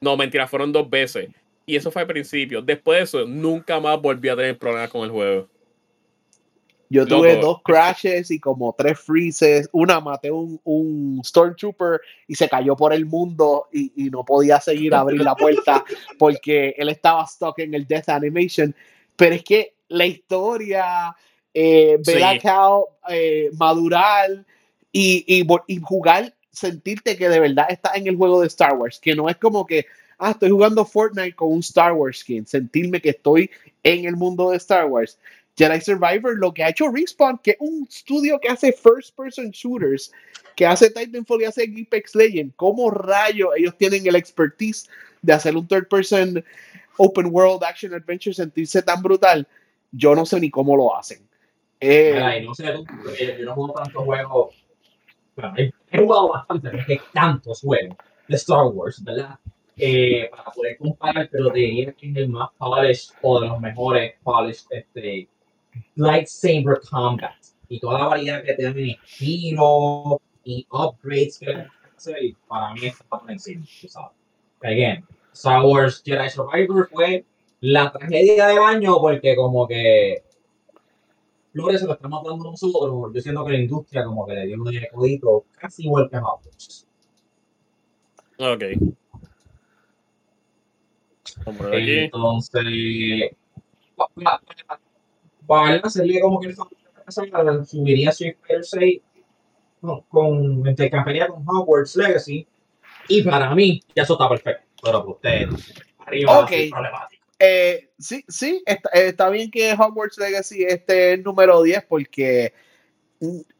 No, 0.00 0.16
mentira, 0.16 0.48
fueron 0.48 0.72
dos 0.72 0.90
veces. 0.90 1.28
Y 1.64 1.76
eso 1.76 1.92
fue 1.92 2.02
al 2.02 2.08
principio. 2.08 2.60
Después 2.60 2.98
de 2.98 3.04
eso, 3.04 3.24
nunca 3.24 3.78
más 3.78 4.02
volví 4.02 4.28
a 4.28 4.34
tener 4.34 4.58
problemas 4.58 4.90
con 4.90 5.04
el 5.04 5.10
juego. 5.10 5.48
Yo 6.88 7.06
tuve 7.06 7.36
dos 7.36 7.62
crashes 7.62 8.30
y 8.30 8.38
como 8.38 8.74
tres 8.76 8.98
freezes. 9.00 9.68
Una 9.72 10.00
maté 10.00 10.30
un, 10.30 10.60
un 10.64 11.20
Stormtrooper 11.24 12.00
y 12.28 12.34
se 12.34 12.48
cayó 12.48 12.76
por 12.76 12.92
el 12.92 13.06
mundo 13.06 13.68
y, 13.72 13.92
y 13.96 14.10
no 14.10 14.24
podía 14.24 14.60
seguir 14.60 14.94
a 14.94 15.00
abrir 15.00 15.22
la 15.22 15.34
puerta 15.34 15.84
porque 16.18 16.74
él 16.76 16.88
estaba 16.88 17.26
stuck 17.26 17.58
en 17.58 17.74
el 17.74 17.86
Death 17.86 18.08
Animation. 18.08 18.74
Pero 19.16 19.34
es 19.34 19.42
que 19.42 19.74
la 19.88 20.06
historia, 20.06 21.16
eh, 21.52 21.98
ver 22.04 22.40
eh, 23.08 23.50
madurar 23.54 24.44
y, 24.92 25.24
y, 25.26 25.46
y, 25.66 25.80
jugar, 25.80 26.34
sentirte 26.50 27.16
que 27.16 27.28
de 27.28 27.40
verdad 27.40 27.66
estás 27.68 27.96
en 27.96 28.06
el 28.06 28.16
juego 28.16 28.40
de 28.40 28.46
Star 28.48 28.74
Wars, 28.74 28.98
que 29.00 29.14
no 29.14 29.28
es 29.28 29.36
como 29.36 29.66
que, 29.66 29.86
ah, 30.18 30.30
estoy 30.30 30.50
jugando 30.50 30.84
Fortnite 30.84 31.34
con 31.34 31.52
un 31.52 31.60
Star 31.60 31.92
Wars 31.92 32.18
skin, 32.18 32.46
sentirme 32.46 33.00
que 33.00 33.10
estoy 33.10 33.50
en 33.82 34.04
el 34.04 34.16
mundo 34.16 34.50
de 34.50 34.56
Star 34.56 34.86
Wars. 34.86 35.18
Jedi 35.56 35.80
Survivor, 35.80 36.36
lo 36.36 36.52
que 36.52 36.62
ha 36.62 36.68
hecho 36.68 36.90
Respawn, 36.90 37.38
que 37.38 37.52
es 37.52 37.56
un 37.60 37.86
estudio 37.88 38.38
que 38.38 38.48
hace 38.48 38.72
first 38.72 39.16
person 39.16 39.50
shooters, 39.50 40.12
que 40.54 40.66
hace 40.66 40.90
Titanfall 40.90 41.42
y 41.42 41.44
hace 41.44 41.64
Apex 41.64 42.14
Legends, 42.14 42.54
¿cómo 42.56 42.90
rayo 42.90 43.54
ellos 43.54 43.76
tienen 43.76 44.06
el 44.06 44.16
expertise 44.16 44.88
de 45.22 45.32
hacer 45.32 45.56
un 45.56 45.66
third 45.66 45.88
person 45.88 46.44
open 46.98 47.26
world 47.30 47.64
action 47.64 47.94
adventure 47.94 48.34
sentirse 48.34 48.82
tan 48.82 49.02
brutal? 49.02 49.46
Yo 49.92 50.14
no 50.14 50.26
sé 50.26 50.40
ni 50.40 50.50
cómo 50.50 50.76
lo 50.76 50.94
hacen. 50.94 51.26
Eh, 51.80 52.42
no 52.44 52.54
sé, 52.54 52.64
yo 53.38 53.44
no 53.44 53.54
juego 53.54 53.72
tantos 53.74 54.04
juegos. 54.04 54.54
Bueno, 55.36 55.54
he, 55.56 55.98
jugado 55.98 56.28
bastante, 56.28 56.68
hay 56.88 57.00
tantos 57.12 57.60
juegos 57.60 57.96
de 58.28 58.36
Star 58.36 58.66
Wars, 58.66 59.02
¿verdad? 59.04 59.38
Eh, 59.76 60.30
para 60.30 60.44
poder 60.44 60.78
comparar, 60.78 61.28
pero 61.30 61.50
diría 61.50 61.92
que 61.92 62.10
es 62.10 62.16
el 62.16 62.28
más 62.30 62.48
polished 62.56 63.14
o 63.20 63.40
de 63.40 63.48
los 63.48 63.60
mejores 63.60 64.14
polished 64.22 64.66
este, 64.70 65.28
lightsaber 65.94 66.80
combat 66.88 67.34
y 67.68 67.80
toda 67.80 68.00
la 68.00 68.06
variedad 68.06 68.42
que 68.44 68.54
tiene 68.54 68.80
en 68.80 68.90
estilo 68.90 70.20
y 70.44 70.66
upgrades 70.70 71.38
que 71.38 71.66
para 72.46 72.72
mí 72.74 72.86
está 72.86 73.04
por 73.04 73.30
encima, 73.30 73.64
tú 73.80 73.88
sabes. 73.88 74.12
Again, 74.62 75.04
Star 75.32 75.64
Wars 75.64 76.02
Jedi 76.04 76.30
Survivor 76.30 76.88
fue 76.90 77.24
la 77.60 77.90
tragedia 77.92 78.46
de 78.48 78.58
baño 78.58 78.98
porque 79.00 79.34
como 79.36 79.66
que 79.66 80.22
Flores 81.52 81.80
se 81.80 81.86
lo 81.86 81.94
estamos 81.94 82.22
dando 82.22 82.50
nosotros, 82.50 83.12
yo 83.14 83.20
siento 83.20 83.44
que 83.44 83.52
la 83.52 83.58
industria 83.58 84.04
como 84.04 84.26
que 84.26 84.34
le 84.34 84.46
dio 84.46 84.62
un 84.62 84.70
codito 84.92 85.46
casi 85.58 85.84
igual 85.84 86.10
que 86.10 86.18
Hogwarts. 86.18 86.86
Ok. 88.38 88.62
Entonces, 91.46 93.30
para 95.46 95.76
hacerle 95.76 96.20
como 96.20 96.40
que 96.40 96.54
subiría 97.64 98.10
Street 98.10 98.36
Fighter 98.40 98.64
6 98.64 99.00
con, 99.80 100.00
con 100.02 100.68
intercambiaría 100.68 101.28
con 101.28 101.44
Hogwarts 101.46 101.96
Legacy 101.96 102.46
y 103.08 103.22
para 103.22 103.54
mí 103.54 103.80
ya 103.94 104.02
eso 104.02 104.14
está 104.14 104.28
perfecto 104.28 104.64
pero 104.82 105.00
para 105.00 105.12
ustedes 105.12 105.74
arriba 105.98 106.40
okay. 106.40 106.70
problemático 106.70 107.16
eh, 107.38 107.90
sí, 107.98 108.24
sí, 108.28 108.62
está, 108.64 108.88
está, 108.90 109.28
bien 109.28 109.50
que 109.50 109.74
Hogwarts 109.74 110.16
Legacy 110.16 110.64
esté 110.64 111.12
en 111.12 111.22
número 111.22 111.62
10 111.62 111.84
porque 111.84 112.54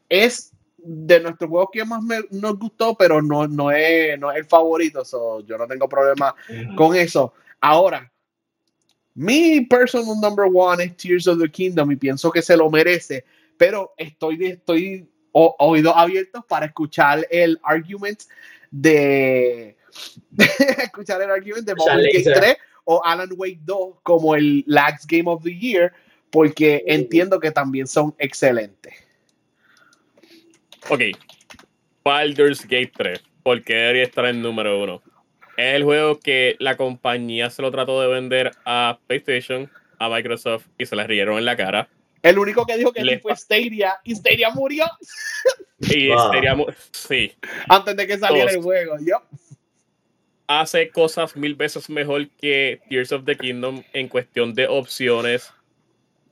es 0.08 0.52
de 0.78 1.20
nuestros 1.20 1.50
juegos 1.50 1.68
que 1.72 1.84
más 1.84 2.02
me, 2.02 2.20
nos 2.30 2.58
gustó, 2.58 2.94
pero 2.94 3.20
no, 3.20 3.46
no, 3.46 3.70
es, 3.70 4.18
no 4.18 4.30
es 4.30 4.38
el 4.38 4.44
favorito, 4.44 5.04
so 5.04 5.40
yo 5.40 5.58
no 5.58 5.66
tengo 5.66 5.88
problema 5.88 6.34
con 6.76 6.94
eso. 6.94 7.34
Ahora, 7.60 8.10
mi 9.16 9.62
personal 9.62 10.14
number 10.20 10.44
one 10.44 10.84
es 10.84 10.96
Tears 10.96 11.26
of 11.26 11.40
the 11.40 11.48
Kingdom 11.48 11.90
y 11.90 11.96
pienso 11.96 12.30
que 12.30 12.42
se 12.42 12.56
lo 12.56 12.70
merece, 12.70 13.24
pero 13.56 13.94
estoy, 13.96 14.44
estoy 14.44 15.08
oídos 15.32 15.94
abiertos 15.96 16.44
para 16.46 16.66
escuchar 16.66 17.26
el 17.30 17.58
argument 17.62 18.22
de 18.70 19.76
escuchar 20.82 21.22
el 21.22 21.30
argument 21.30 21.66
de 21.66 21.74
Baldur's 21.74 22.24
Gate 22.24 22.40
3 22.40 22.56
o 22.84 23.02
Alan 23.04 23.30
Wake 23.36 23.60
2 23.64 23.96
como 24.02 24.34
el 24.34 24.62
Lax 24.66 25.06
Game 25.06 25.30
of 25.30 25.42
the 25.42 25.56
Year, 25.56 25.92
porque 26.30 26.84
entiendo 26.86 27.40
que 27.40 27.50
también 27.50 27.86
son 27.86 28.14
excelentes. 28.18 28.94
Ok, 30.90 31.00
Baldur's 32.04 32.62
Gate 32.62 32.92
3, 32.94 33.22
porque 33.42 33.74
debería 33.74 34.04
estar 34.04 34.26
en 34.26 34.42
número 34.42 34.82
uno. 34.82 35.02
Es 35.56 35.74
el 35.74 35.84
juego 35.84 36.20
que 36.20 36.56
la 36.58 36.76
compañía 36.76 37.50
se 37.50 37.62
lo 37.62 37.70
trató 37.70 38.00
de 38.00 38.08
vender 38.08 38.52
a 38.64 38.98
PlayStation, 39.06 39.70
a 39.98 40.08
Microsoft 40.08 40.66
y 40.78 40.86
se 40.86 40.96
les 40.96 41.06
rieron 41.06 41.38
en 41.38 41.46
la 41.46 41.56
cara. 41.56 41.88
El 42.22 42.38
único 42.38 42.66
que 42.66 42.76
dijo 42.76 42.92
que 42.92 43.04
Le... 43.04 43.20
fue 43.20 43.34
Stadia 43.36 43.98
y 44.04 44.14
Stadia 44.14 44.50
murió. 44.50 44.84
Y 45.78 46.10
Stadia 46.10 46.54
murió. 46.54 46.74
Sí. 46.90 47.34
Antes 47.68 47.96
de 47.96 48.06
que 48.06 48.18
saliera 48.18 48.50
el 48.50 48.62
juego, 48.62 48.96
yo. 49.00 49.22
Hace 50.46 50.88
cosas 50.90 51.36
mil 51.36 51.54
veces 51.54 51.90
mejor 51.90 52.28
que 52.30 52.80
Tears 52.88 53.12
of 53.12 53.24
the 53.24 53.36
Kingdom 53.36 53.82
en 53.92 54.08
cuestión 54.08 54.54
de 54.54 54.66
opciones 54.66 55.52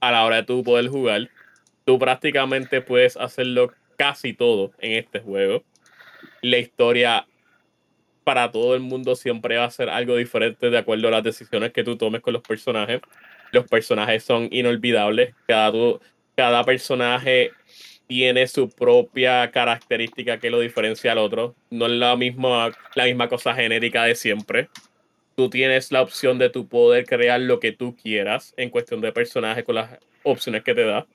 a 0.01 0.13
la 0.13 0.25
hora 0.25 0.37
de 0.37 0.43
tú 0.45 0.63
poder 0.63 0.89
jugar. 0.89 1.31
Tú 1.85 1.99
prácticamente 1.99 2.81
puedes 2.81 3.17
hacerlo 3.17 3.73
casi 3.97 4.33
todo 4.33 4.73
en 4.79 4.93
este 4.93 5.21
juego. 5.21 5.63
La 6.43 6.59
historia 6.59 7.27
para 8.25 8.51
todo 8.51 8.75
el 8.75 8.81
mundo 8.81 9.15
siempre 9.15 9.59
va 9.59 9.65
a 9.65 9.71
ser 9.71 9.91
algo 9.91 10.17
diferente 10.17 10.71
de 10.71 10.79
acuerdo 10.79 11.09
a 11.09 11.13
las 11.13 11.23
decisiones 11.23 11.73
que 11.73 11.85
tú 11.85 11.97
tomes 11.97 12.23
con 12.23 12.33
los 12.33 12.43
personajes. 12.43 13.01
Los 13.53 13.69
personajes 13.69 14.25
son 14.25 14.49
inolvidables. 14.51 15.35
Cada, 15.47 15.73
cada 16.35 16.65
personaje 16.65 17.53
tiene 18.07 18.47
su 18.47 18.69
propia 18.71 19.51
característica 19.51 20.39
que 20.39 20.51
lo 20.51 20.61
diferencia 20.61 21.13
al 21.13 21.19
otro. 21.19 21.55
No 21.71 21.87
es 21.87 21.93
la 21.93 22.17
misma, 22.17 22.73
la 22.95 23.05
misma 23.05 23.29
cosa 23.29 23.55
genérica 23.55 24.05
de 24.05 24.15
siempre. 24.15 24.69
Tú 25.37 25.51
tienes 25.51 25.93
la 25.93 26.03
opción 26.03 26.39
de 26.39 26.49
tu 26.49 26.67
poder 26.67 27.05
crear 27.07 27.41
lo 27.41 27.61
que 27.61 27.73
tú 27.73 27.95
quieras 27.95 28.55
en 28.57 28.71
cuestión 28.71 29.01
de 29.01 29.13
personaje 29.13 29.65
con 29.65 29.75
las 29.77 29.99
opciones 30.23 30.63
que 30.65 30.75
te 30.75 30.85
da. 30.85 31.07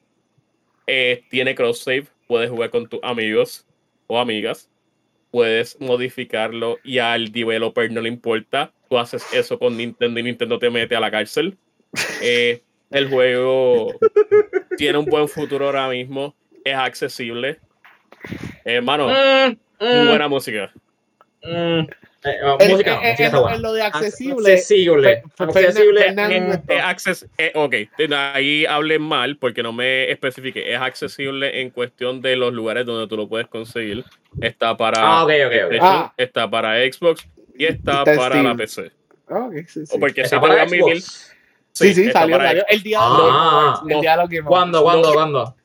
Eh, 0.88 1.24
tiene 1.30 1.56
cross 1.56 1.84
save, 1.84 2.08
puedes 2.28 2.50
jugar 2.50 2.70
con 2.70 2.88
tus 2.88 3.00
amigos 3.04 3.66
o 4.08 4.20
amigas 4.20 4.70
puedes 5.32 5.80
modificarlo 5.80 6.78
y 6.84 7.00
al 7.00 7.32
developer 7.32 7.92
no 7.92 8.02
le 8.02 8.10
importa. 8.10 8.72
Tú 8.90 8.98
haces 8.98 9.26
eso 9.34 9.60
con 9.60 9.78
Nintendo 9.78 10.20
y 10.20 10.24
Nintendo 10.24 10.60
te 10.60 10.70
mete 10.70 10.96
a 10.96 11.00
la 11.00 11.12
cárcel. 11.12 11.58
Eh, 12.22 12.62
el 12.92 13.10
juego 13.10 13.94
tiene 14.78 14.98
un 14.98 15.06
buen 15.06 15.28
futuro 15.28 15.66
ahora 15.66 15.90
mismo. 15.90 16.36
Es 16.64 16.76
accesible. 16.76 17.60
Hermano, 18.64 19.08
mm, 19.08 19.52
mm. 19.80 20.08
buena 20.08 20.28
música. 20.28 20.72
Mm. 21.44 21.88
Eh, 22.24 22.68
música, 22.70 23.00
eh, 23.02 23.16
eh, 23.18 23.32
en, 23.50 23.62
lo 23.62 23.72
de 23.72 23.82
accesible. 23.82 24.54
Accesible. 24.54 25.24
accesible. 26.84 27.52
ok, 27.56 27.76
ahí 28.34 28.66
hablé 28.66 29.00
mal 29.00 29.38
porque 29.38 29.64
no 29.64 29.72
me 29.72 30.12
especifique. 30.12 30.74
Es 30.74 30.82
accesible 30.82 31.62
en 31.62 31.70
cuestión 31.70 32.22
de 32.22 32.36
los 32.36 32.54
lugares 32.54 32.86
donde 32.86 33.08
tú 33.08 33.16
lo 33.16 33.30
puedes 33.30 33.48
conseguir. 33.48 34.04
Está 34.42 34.76
para 34.76 35.00
ah, 35.02 35.24
okay, 35.24 35.44
okay, 35.44 35.80
ah. 35.82 36.14
está 36.18 36.50
para 36.50 36.76
Xbox 36.92 37.26
y 37.56 37.66
está, 37.66 38.04
para 38.04 38.44
la 38.44 38.56
PC. 38.56 38.92
Ah, 39.30 39.46
okay, 39.48 39.64
sí, 39.66 39.84
porque 39.98 40.22
está 40.22 40.42
para 40.42 40.68
Xbox. 40.68 41.34
Sí, 41.72 41.94
sí, 41.94 42.12
salió, 42.12 42.36
salió, 42.36 42.66
el 42.68 42.84
día 42.84 42.98
ah, 43.00 43.82
el 43.88 44.02
diálogo 44.02 44.30
¿Cuándo, 44.46 44.84
cuándo, 44.84 45.14
cuándo? 45.14 45.56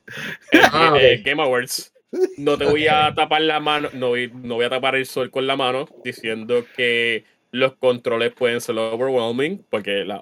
Game 1.25 1.43
Awards 1.43 1.94
no 2.39 2.59
te 2.59 2.65
voy 2.65 2.87
a 2.87 3.15
tapar 3.15 3.43
la 3.43 3.61
mano, 3.61 3.89
no 3.93 4.09
voy, 4.09 4.31
no 4.35 4.55
voy 4.55 4.65
a 4.65 4.71
tapar 4.71 4.97
el 4.97 5.07
sol 5.07 5.31
con 5.31 5.47
la 5.47 5.57
mano 5.57 5.87
diciendo 6.05 6.65
que 6.77 7.25
los 7.51 7.75
controles 7.77 8.33
pueden 8.33 8.61
ser 8.61 8.77
overwhelming, 8.79 9.65
porque 9.71 10.05
la, 10.05 10.21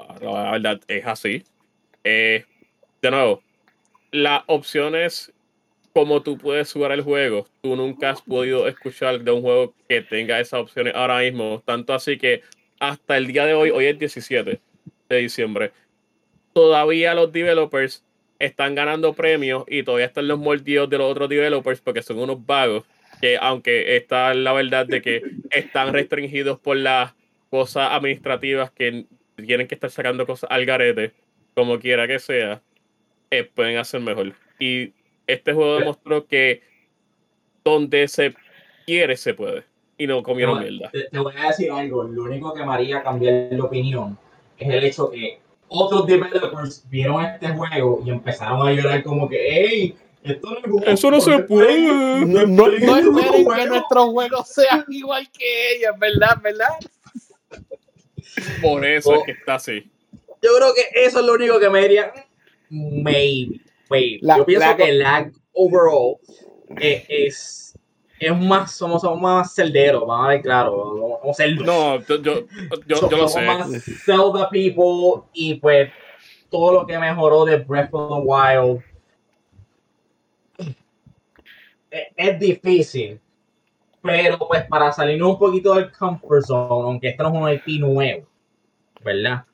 verdad 0.53 0.81
es 0.89 1.07
así. 1.07 1.45
Eh, 2.05 2.45
de 3.01 3.11
nuevo, 3.11 3.43
las 4.11 4.43
opciones 4.47 5.33
como 5.93 6.23
tú 6.23 6.39
puedes 6.39 6.73
jugar 6.73 6.93
el 6.93 7.03
juego, 7.03 7.47
tú 7.61 7.77
nunca 7.77 8.11
has 8.11 8.23
podido 8.23 8.67
escuchar 8.67 9.21
de 9.21 9.31
un 9.31 9.43
juego 9.43 9.75
que 9.89 10.01
tenga 10.01 10.41
esas 10.41 10.61
opciones 10.61 10.95
ahora 10.95 11.19
mismo, 11.21 11.63
tanto 11.65 11.93
así 11.93 12.17
que 12.17 12.43
hasta 12.81 13.17
el 13.17 13.27
día 13.27 13.45
de 13.45 13.55
hoy, 13.55 13.71
hoy 13.71 13.87
es 13.87 13.99
17 13.99 14.61
de 15.09 15.17
diciembre, 15.17 15.73
todavía 16.53 17.15
los 17.15 17.31
developers 17.33 18.05
están 18.43 18.75
ganando 18.75 19.15
premios 19.15 19.65
y 19.69 19.85
todavía 19.85 20.07
están 20.07 20.27
los 20.27 20.39
mordidos 20.39 20.91
de 20.91 20.99
los 20.99 21.11
otros 21.11 21.29
developers 21.29 21.81
porque 21.81 22.03
son 22.03 22.19
unos 22.19 22.45
vagos 22.45 22.85
que 23.21 23.39
aunque 23.41 23.97
está 23.97 24.35
la 24.35 24.53
verdad 24.53 24.85
de 24.85 25.01
que 25.01 25.23
están 25.51 25.93
restringidos 25.93 26.59
por 26.59 26.77
las 26.77 27.15
cosas 27.51 27.91
administrativas 27.93 28.73
que 28.73 29.07
tienen 29.37 29.69
que 29.69 29.77
estar 29.77 29.91
sacando 29.91 30.27
cosas 30.27 30.51
al 30.51 30.67
garete, 30.67 31.13
como 31.55 31.79
quiera 31.79 32.09
que 32.09 32.19
sea, 32.19 32.61
eh, 33.31 33.45
pueden 33.45 33.77
hacer 33.77 34.01
mejor. 34.01 34.33
Y 34.59 34.93
este 35.27 35.53
juego 35.53 35.79
demostró 35.79 36.27
que 36.27 36.63
donde 37.65 38.09
se 38.09 38.35
quiere 38.87 39.17
se 39.17 39.35
puede. 39.35 39.63
Y 39.99 40.09
no 40.09 40.23
comieron 40.25 40.59
mierda. 40.59 40.91
Te, 40.91 41.17
voy 41.17 41.35
a 41.37 41.49
decir 41.49 41.71
algo. 41.71 42.03
Lo 42.03 42.25
único 42.25 42.53
que 42.55 42.65
me 42.65 42.73
haría 42.73 43.03
cambiar 43.05 43.51
de 43.51 43.61
opinión 43.61 44.19
es 44.59 44.69
el 44.69 44.85
hecho 44.85 45.11
que 45.11 45.39
otros 45.73 46.07
developers 46.07 46.85
vieron 46.89 47.25
este 47.25 47.49
juego 47.49 48.03
y 48.05 48.11
empezaron 48.11 48.67
a 48.67 48.73
llorar 48.73 49.03
como 49.03 49.29
que, 49.29 49.39
hey, 49.41 49.97
esto 50.23 50.57
no 50.67 50.79
es 50.81 50.89
Eso 50.89 51.11
no 51.11 51.21
se 51.21 51.39
puede. 51.41 51.81
No, 52.27 52.47
no, 52.47 52.67
esperen 52.69 53.47
que 53.47 53.67
nuestros 53.67 54.05
juegos 54.11 54.49
sean 54.49 54.85
igual 54.89 55.29
que 55.31 55.77
ellos, 55.77 55.99
¿verdad? 55.99 56.39
¿Verdad? 56.43 56.69
Por 58.61 58.85
eso 58.85 59.15
es 59.15 59.23
que 59.25 59.33
está 59.33 59.57
así. 59.57 59.91
Yo 60.43 60.51
creo 60.57 60.75
que 60.75 61.05
eso 61.05 61.21
es 61.21 61.27
lo 61.27 61.35
único 61.35 61.59
que 61.59 61.71
me 61.71 61.83
diría. 61.83 62.13
Maybe. 62.71 63.61
maybe. 63.91 64.21
Yo 64.23 64.47
pienso 64.47 64.77
que 64.77 64.93
lag 64.93 65.33
overall 65.53 66.17
eh, 66.81 67.05
es, 67.09 67.72
es 68.27 68.39
más, 68.39 68.73
somos, 68.73 69.03
somos 69.03 69.21
más 69.21 69.55
celderos, 69.55 70.07
vamos 70.07 70.27
a 70.27 70.29
ver, 70.29 70.43
claro. 70.43 71.21
Somos. 71.23 71.39
No, 71.65 72.01
yo, 72.07 72.23
yo, 72.23 72.47
yo, 72.87 73.09
yo 73.09 73.17
lo 73.17 73.29
sé. 73.29 73.47
Somos 73.47 73.69
más 73.69 73.85
Zelda 74.05 74.49
people 74.49 75.25
y 75.33 75.55
pues 75.55 75.91
todo 76.51 76.73
lo 76.73 76.87
que 76.87 76.99
mejoró 76.99 77.45
de 77.45 77.57
Breath 77.57 77.93
of 77.93 78.09
the 78.09 78.23
Wild 78.25 78.83
es, 81.91 82.07
es 82.17 82.39
difícil. 82.39 83.21
Pero 84.03 84.39
pues 84.39 84.65
para 84.65 84.93
salirnos 84.93 85.31
un 85.31 85.39
poquito 85.39 85.75
del 85.75 85.93
comfort 85.93 86.45
zone, 86.45 86.89
aunque 86.89 87.09
esto 87.09 87.23
no 87.25 87.49
es 87.49 87.61
un 87.67 87.73
IP 87.75 87.81
nuevo, 87.81 88.27
¿verdad? 89.05 89.45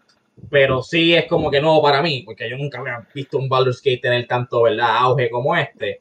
Pero 0.51 0.83
sí 0.83 1.15
es 1.15 1.27
como 1.27 1.51
que 1.51 1.61
nuevo 1.61 1.83
para 1.83 2.01
mí, 2.01 2.23
porque 2.23 2.49
yo 2.49 2.57
nunca 2.57 2.79
había 2.79 3.07
visto 3.15 3.39
un 3.39 3.49
Baldur's 3.49 3.83
Gate 3.83 3.99
tener 3.99 4.27
tanto, 4.27 4.63
¿verdad? 4.63 4.97
Auge 4.99 5.31
como 5.31 5.55
este. 5.55 6.01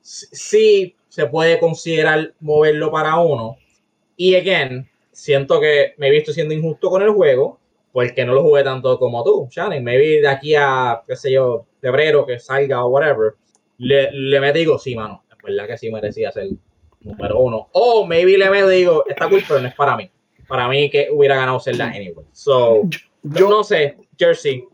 Sí 0.00 0.96
se 1.14 1.26
puede 1.26 1.60
considerar 1.60 2.34
moverlo 2.40 2.90
para 2.90 3.16
uno. 3.18 3.56
Y 4.16 4.34
again, 4.34 4.90
siento 5.12 5.60
que 5.60 5.94
me 5.96 6.08
he 6.08 6.10
visto 6.10 6.32
siendo 6.32 6.52
injusto 6.52 6.90
con 6.90 7.02
el 7.02 7.10
juego, 7.10 7.60
porque 7.92 8.24
no 8.24 8.34
lo 8.34 8.42
jugué 8.42 8.64
tanto 8.64 8.98
como 8.98 9.22
tú, 9.22 9.46
Shannon. 9.48 9.84
Maybe 9.84 10.20
de 10.20 10.26
aquí 10.26 10.56
a, 10.56 11.04
qué 11.06 11.14
sé 11.14 11.30
yo, 11.30 11.66
febrero 11.80 12.26
que 12.26 12.40
salga 12.40 12.84
o 12.84 12.88
whatever, 12.88 13.34
le, 13.78 14.10
le 14.10 14.40
me 14.40 14.52
digo, 14.52 14.76
sí, 14.76 14.96
mano, 14.96 15.22
es 15.30 15.40
verdad 15.40 15.68
que 15.68 15.78
sí 15.78 15.88
merecía 15.88 16.32
ser 16.32 16.48
número 17.02 17.38
uno. 17.38 17.68
O 17.70 18.04
maybe 18.04 18.36
le 18.36 18.68
digo, 18.70 19.04
esta 19.08 19.28
cool, 19.28 19.44
pero 19.46 19.60
no 19.60 19.68
es 19.68 19.74
para 19.76 19.96
mí. 19.96 20.10
Para 20.48 20.66
mí 20.66 20.90
que 20.90 21.10
hubiera 21.12 21.36
ganado 21.36 21.60
Zelda 21.60 21.86
anyway. 21.86 22.26
So, 22.32 22.88
yo, 23.22 23.48
no 23.48 23.62
sé, 23.62 23.98
Jersey. 24.18 24.64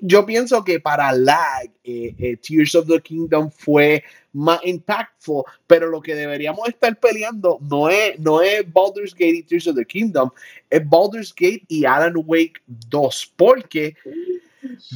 Yo, 0.00 0.24
pienso 0.24 0.62
que 0.62 0.78
para 0.78 1.10
lag, 1.10 1.68
eh, 1.82 2.14
eh, 2.20 2.36
Tears 2.36 2.76
of 2.76 2.86
the 2.86 3.00
Kingdom 3.00 3.50
fue 3.50 4.04
más 4.32 4.60
impactful, 4.64 5.44
pero 5.66 5.88
lo 5.88 6.00
que 6.00 6.14
deberíamos 6.14 6.68
estar 6.68 6.98
peleando 6.98 7.58
no 7.60 7.88
es, 7.88 8.18
no 8.18 8.40
es 8.40 8.70
Baldur's 8.72 9.12
Gate 9.12 9.36
y 9.36 9.42
Tears 9.42 9.68
of 9.68 9.76
the 9.76 9.84
Kingdom, 9.84 10.30
es 10.70 10.88
Baldur's 10.88 11.34
Gate 11.34 11.64
y 11.68 11.84
Alan 11.84 12.14
Wake 12.16 12.60
2, 12.66 13.34
porque 13.36 13.96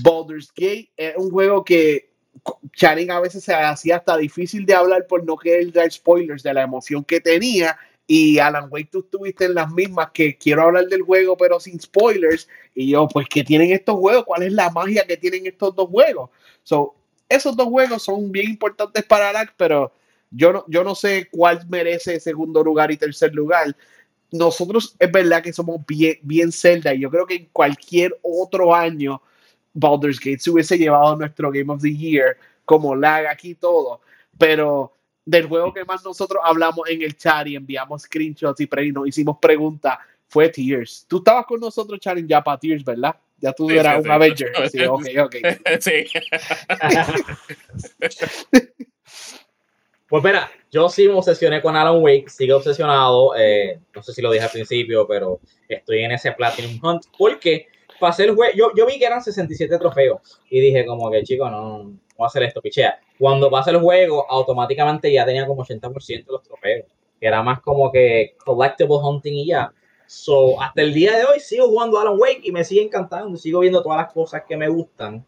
Baldur's 0.03 0.53
Gate 0.55 0.91
es 0.97 1.17
un 1.17 1.31
juego 1.31 1.65
que 1.65 2.11
Channing 2.75 3.11
a 3.11 3.21
veces 3.21 3.45
se 3.45 3.55
hacía 3.55 3.97
hasta 3.97 4.17
difícil 4.17 4.67
de 4.67 4.75
hablar 4.75 5.07
por 5.07 5.25
no 5.25 5.37
querer 5.37 5.73
dar 5.73 5.91
spoilers 5.91 6.43
de 6.43 6.55
la 6.55 6.63
emoción 6.63 7.05
que 7.05 7.21
tenía. 7.21 7.77
Y 8.07 8.39
Alan 8.39 8.69
Wake, 8.71 8.91
tú 8.93 9.01
estuviste 9.01 9.47
en 9.47 9.55
las 9.55 9.71
mismas 9.71 10.11
que 10.13 10.37
quiero 10.37 10.63
hablar 10.63 10.87
del 10.87 11.03
juego, 11.03 11.37
pero 11.37 11.59
sin 11.59 11.81
spoilers. 11.81 12.49
Y 12.75 12.91
yo, 12.91 13.09
pues, 13.09 13.27
¿qué 13.29 13.43
tienen 13.43 13.73
estos 13.73 13.97
juegos? 13.97 14.25
¿Cuál 14.25 14.45
es 14.45 14.53
la 14.53 14.71
magia 14.71 15.05
que 15.07 15.17
tienen 15.17 15.47
estos 15.47 15.75
dos 15.75 15.89
juegos? 15.89 16.31
So, 16.63 16.95
esos 17.29 17.57
dos 17.57 17.67
juegos 17.69 18.03
son 18.03 18.31
bien 18.31 18.51
importantes 18.51 19.05
para 19.05 19.31
Alan, 19.31 19.51
pero 19.57 19.93
yo 20.31 20.53
no, 20.53 20.65
yo 20.69 20.85
no 20.85 20.95
sé 20.95 21.29
cuál 21.31 21.67
merece 21.69 22.21
segundo 22.21 22.63
lugar 22.63 22.91
y 22.91 22.97
tercer 22.97 23.35
lugar. 23.35 23.77
Nosotros 24.33 24.97
es 24.99 25.13
verdad 25.13 25.43
que 25.43 25.53
somos 25.53 25.81
bien, 25.87 26.19
bien 26.23 26.51
y 26.51 27.01
yo 27.01 27.11
creo 27.11 27.27
que 27.27 27.37
en 27.37 27.49
cualquier 27.53 28.17
otro 28.23 28.75
año 28.75 29.23
Baldur's 29.73 30.19
Gate 30.19 30.41
se 30.41 30.51
hubiese 30.51 30.79
llevado 30.79 31.17
nuestro 31.17 31.51
Game 31.51 31.73
of 31.73 31.83
the 31.83 31.95
Year, 31.95 32.37
como 32.65 32.97
lag 32.97 33.27
aquí 33.27 33.55
todo, 33.55 34.01
pero 34.39 34.93
del 35.25 35.47
juego 35.47 35.73
que 35.73 35.85
más 35.85 36.05
nosotros 36.05 36.41
hablamos 36.45 36.89
en 36.89 37.03
el 37.03 37.17
chat 37.17 37.47
y 37.49 37.57
enviamos 37.57 38.03
screenshots 38.03 38.61
y, 38.61 38.67
pre 38.67 38.91
nos 38.93 39.09
hicimos 39.09 39.39
preguntas 39.41 39.99
fue 40.29 40.49
Tears. 40.49 41.05
Tú 41.09 41.19
estabas 41.19 41.47
con 41.47 41.61
nosotros, 41.61 42.01
Charin, 42.01 42.27
ya 42.27 42.43
para 42.43 42.59
Tears, 42.59 42.85
¿verdad? 42.85 43.17
Ya 43.39 43.53
tú 43.53 43.71
eras 43.71 44.05
un 44.05 44.11
Avenger. 44.11 44.53
Sí, 44.71 44.83
ok, 44.85 45.07
ok. 45.25 45.37
Sí. 45.81 46.05
pues 50.09 50.25
mira, 50.25 50.51
yo 50.71 50.89
sí 50.89 51.07
me 51.07 51.15
obsesioné 51.15 51.61
con 51.61 51.77
Alan 51.77 52.03
Wake, 52.03 52.29
sigo 52.29 52.57
obsesionado. 52.57 53.37
Eh, 53.37 53.81
no 53.95 54.03
sé 54.03 54.13
si 54.13 54.23
lo 54.23 54.31
dije 54.31 54.45
al 54.45 54.51
principio, 54.51 55.07
pero 55.07 55.41
estoy 55.69 56.05
en 56.05 56.13
ese 56.13 56.33
Platinum 56.33 56.79
Hunt 56.83 57.05
porque 57.19 57.67
pasé 57.99 58.25
el 58.25 58.35
juego, 58.35 58.53
yo, 58.57 58.71
yo 58.77 58.87
vi 58.87 58.99
que 58.99 59.07
eran 59.07 59.23
67 59.23 59.79
trofeos 59.79 60.41
y 60.51 60.61
dije 60.61 60.85
como 60.87 61.11
que 61.11 61.23
chico, 61.23 61.49
no, 61.51 61.79
no 61.79 61.99
voy 62.17 62.25
a 62.25 62.27
hacer 62.27 62.43
esto, 62.43 62.61
pichea. 62.61 62.99
Cuando 63.19 63.51
pasa 63.51 63.71
el 63.71 63.79
juego, 63.79 64.31
automáticamente 64.31 65.13
ya 65.13 65.25
tenía 65.25 65.47
como 65.47 65.65
80% 65.65 66.27
de 66.27 66.33
los 66.33 66.43
trofeos, 66.43 66.87
que 67.19 67.27
era 67.27 67.43
más 67.43 67.61
como 67.61 67.91
que 67.91 68.35
collectible 68.45 68.97
hunting 69.03 69.35
y 69.35 69.47
ya. 69.47 69.73
So, 70.07 70.61
hasta 70.61 70.83
el 70.83 70.95
día 70.95 71.17
de 71.17 71.25
hoy 71.25 71.41
sigo 71.41 71.69
jugando 71.69 71.99
Alan 71.99 72.19
Wake 72.19 72.41
y 72.45 72.53
me 72.53 72.65
sigue 72.65 72.83
encantando, 72.83 73.37
sigo 73.37 73.61
viendo 73.61 73.83
todas 73.83 73.99
las 73.99 74.13
cosas 74.13 74.43
que 74.47 74.57
me 74.57 74.69
gustan, 74.69 75.25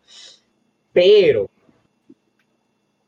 pero 0.93 1.49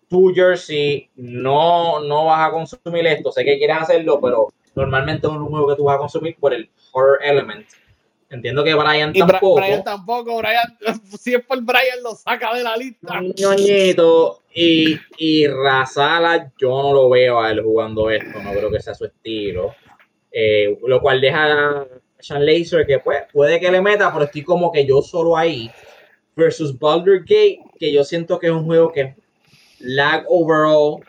tu 0.08 0.32
Jersey 0.34 1.08
no, 1.14 2.00
no 2.00 2.26
vas 2.26 2.48
a 2.48 2.52
consumir 2.52 3.06
esto, 3.06 3.30
sé 3.30 3.44
que 3.44 3.58
quieres 3.58 3.76
hacerlo, 3.78 4.20
pero 4.20 4.48
normalmente 4.74 5.26
es 5.26 5.32
un 5.32 5.46
juego 5.46 5.68
que 5.68 5.76
tú 5.76 5.84
vas 5.84 5.96
a 5.96 6.00
consumir 6.00 6.36
por 6.38 6.52
el 6.52 6.68
horror 6.92 7.18
element 7.22 7.66
Entiendo 8.30 8.62
que 8.62 8.74
Brian 8.74 9.12
tampoco. 9.12 9.56
Brian 9.56 9.82
tampoco, 9.82 10.38
Brian, 10.38 10.78
si 11.20 11.34
es 11.34 11.44
por 11.44 11.60
Brian 11.62 12.00
lo 12.02 12.14
saca 12.14 12.54
de 12.54 12.62
la 12.62 12.76
lista. 12.76 13.20
ñoñito. 13.20 14.42
Y, 14.54 14.96
y 15.18 15.48
Razala, 15.48 16.52
yo 16.56 16.68
no 16.68 16.92
lo 16.92 17.08
veo 17.10 17.40
a 17.40 17.50
él 17.50 17.60
jugando 17.62 18.08
esto, 18.08 18.40
no 18.40 18.52
creo 18.52 18.70
que 18.70 18.80
sea 18.80 18.94
su 18.94 19.04
estilo. 19.04 19.74
Eh, 20.32 20.78
lo 20.86 21.00
cual 21.00 21.20
deja 21.20 21.44
a 21.44 21.86
Sean 22.18 22.44
Laser 22.44 22.86
que 22.86 22.98
pues, 22.98 23.22
puede 23.32 23.58
que 23.58 23.70
le 23.70 23.80
meta, 23.80 24.12
pero 24.12 24.26
estoy 24.26 24.42
como 24.42 24.70
que 24.70 24.86
yo 24.86 25.02
solo 25.02 25.36
ahí. 25.36 25.70
Versus 26.36 26.78
Baldur 26.78 27.20
Gate, 27.20 27.60
que 27.78 27.92
yo 27.92 28.04
siento 28.04 28.38
que 28.38 28.46
es 28.46 28.52
un 28.52 28.64
juego 28.64 28.92
que 28.92 29.14
lag 29.80 30.24
overall 30.28 31.02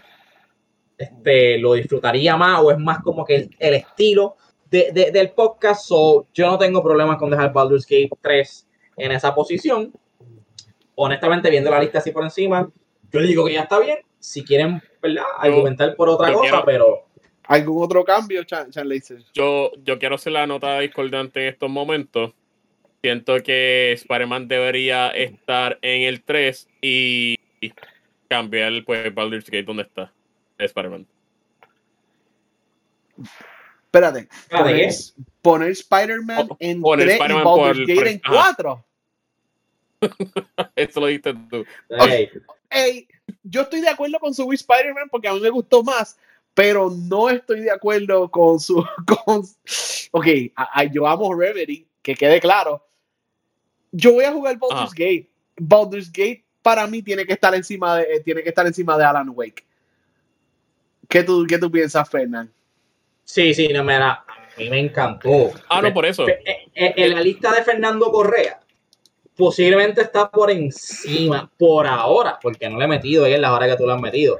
este, 0.98 1.58
lo 1.58 1.74
disfrutaría 1.74 2.38
más 2.38 2.62
o 2.62 2.72
es 2.72 2.78
más 2.78 3.00
como 3.00 3.26
que 3.26 3.50
el 3.58 3.74
estilo 3.74 4.36
de, 4.70 5.12
del 5.12 5.32
podcast. 5.32 5.86
So, 5.88 6.28
yo 6.34 6.48
no 6.48 6.58
tengo 6.58 6.84
problemas 6.84 7.18
con 7.18 7.30
dejar 7.30 7.52
Baldur's 7.52 7.86
Gate 7.86 8.12
3 8.22 8.68
en 8.98 9.12
esa 9.12 9.34
posición. 9.34 9.92
Honestamente, 10.96 11.50
viendo 11.50 11.72
la 11.72 11.80
lista 11.80 11.98
así 11.98 12.12
por 12.12 12.24
encima, 12.24 12.70
yo 13.12 13.22
digo 13.22 13.46
que 13.46 13.54
ya 13.54 13.62
está 13.62 13.80
bien. 13.80 14.00
Si 14.20 14.44
quieren, 14.44 14.82
¿verdad? 15.02 15.24
Argumentar 15.40 15.96
por 15.96 16.10
otra 16.10 16.32
cosa, 16.34 16.64
pero. 16.64 17.08
¿Algún 17.52 17.84
otro 17.84 18.06
cambio, 18.06 18.46
Chan, 18.46 18.72
Yo, 19.34 19.72
yo 19.84 20.00
quiero 20.00 20.16
hacer 20.16 20.32
la 20.32 20.48
nota 20.48 20.80
discordante 20.80 21.42
en 21.42 21.54
estos 21.54 21.70
momentos. 21.70 22.32
Siento 23.02 23.44
que 23.44 23.92
Spider-Man 23.92 24.48
debería 24.48 25.10
estar 25.10 25.78
en 25.82 26.04
el 26.04 26.24
3 26.24 26.70
y 26.82 27.38
cambiar 28.30 28.72
pues 28.86 29.14
Baldur's 29.14 29.48
Gate 29.48 29.64
donde 29.64 29.84
está 29.84 30.14
Spider-Man. 30.60 31.06
Espérate, 33.84 34.30
poner, 35.42 35.72
Spider-Man 35.72 36.48
en 36.58 36.82
3 36.82 37.16
y 37.16 37.34
Baldur's 37.34 37.86
Gate 37.86 38.12
en 38.12 38.22
4. 38.30 38.86
Eso 40.78 41.02
lo 41.02 41.08
dijiste 41.08 41.34
tú. 41.50 41.66
Hey. 42.70 43.10
yo 43.44 43.64
estoy 43.64 43.82
de 43.82 43.90
acuerdo 43.90 44.20
con 44.20 44.34
subir 44.34 44.56
Spider-Man 44.56 45.10
porque 45.12 45.28
a 45.28 45.34
mí 45.34 45.42
me 45.42 45.50
gustó 45.50 45.84
más, 45.84 46.18
pero 46.54 46.90
no 46.90 47.30
estoy 47.30 47.62
de 47.62 47.72
acuerdo 47.72 48.30
con 48.30 48.60
su. 48.60 48.84
Con, 49.06 49.44
ok, 50.12 50.28
yo 50.92 51.08
amo 51.08 51.34
Remedy, 51.34 51.88
que 52.02 52.16
quede 52.16 52.40
claro. 52.40 52.86
Yo 53.92 54.14
voy 54.14 54.26
a 54.26 54.32
jugar 54.32 54.58
Baldur's 54.58 54.94
Gate. 54.94 55.30
Baldur's 55.58 56.12
Gate 56.12 56.46
para 56.62 56.88
mí 56.88 57.02
tiene 57.02 57.26
que 57.26 57.34
estar 57.34 57.54
encima 57.56 57.98
de, 57.98 58.04
eh, 58.04 58.20
tiene 58.22 58.44
que 58.44 58.50
estar 58.50 58.66
encima 58.66 58.98
de 58.98 59.04
Alan 59.04 59.32
Wake. 59.34 59.66
¿Qué 61.08 61.24
tú, 61.24 61.46
tú 61.46 61.72
piensas, 61.72 62.10
Fernand? 62.10 62.50
Sí, 63.24 63.54
sí, 63.54 63.68
no, 63.70 63.84
me 63.84 63.96
a 63.96 64.24
mí 64.58 64.70
me 64.70 64.80
encantó. 64.80 65.52
Ah, 65.70 65.82
no, 65.82 65.94
por 65.94 66.06
eso. 66.06 66.28
Es, 66.28 66.38
en 66.74 67.14
la 67.14 67.22
lista 67.22 67.54
de 67.54 67.64
Fernando 67.64 68.12
Correa, 68.12 68.60
posiblemente 69.36 70.02
está 70.02 70.30
por 70.30 70.52
encima 70.52 71.50
por 71.58 71.88
ahora, 71.88 72.40
porque 72.42 72.70
no 72.70 72.78
le 72.78 72.86
he 72.86 72.88
metido 72.88 73.26
en 73.26 73.42
la 73.42 73.54
hora 73.54 73.68
que 73.68 73.76
tú 73.76 73.86
lo 73.86 73.94
has 73.94 74.02
metido. 74.02 74.40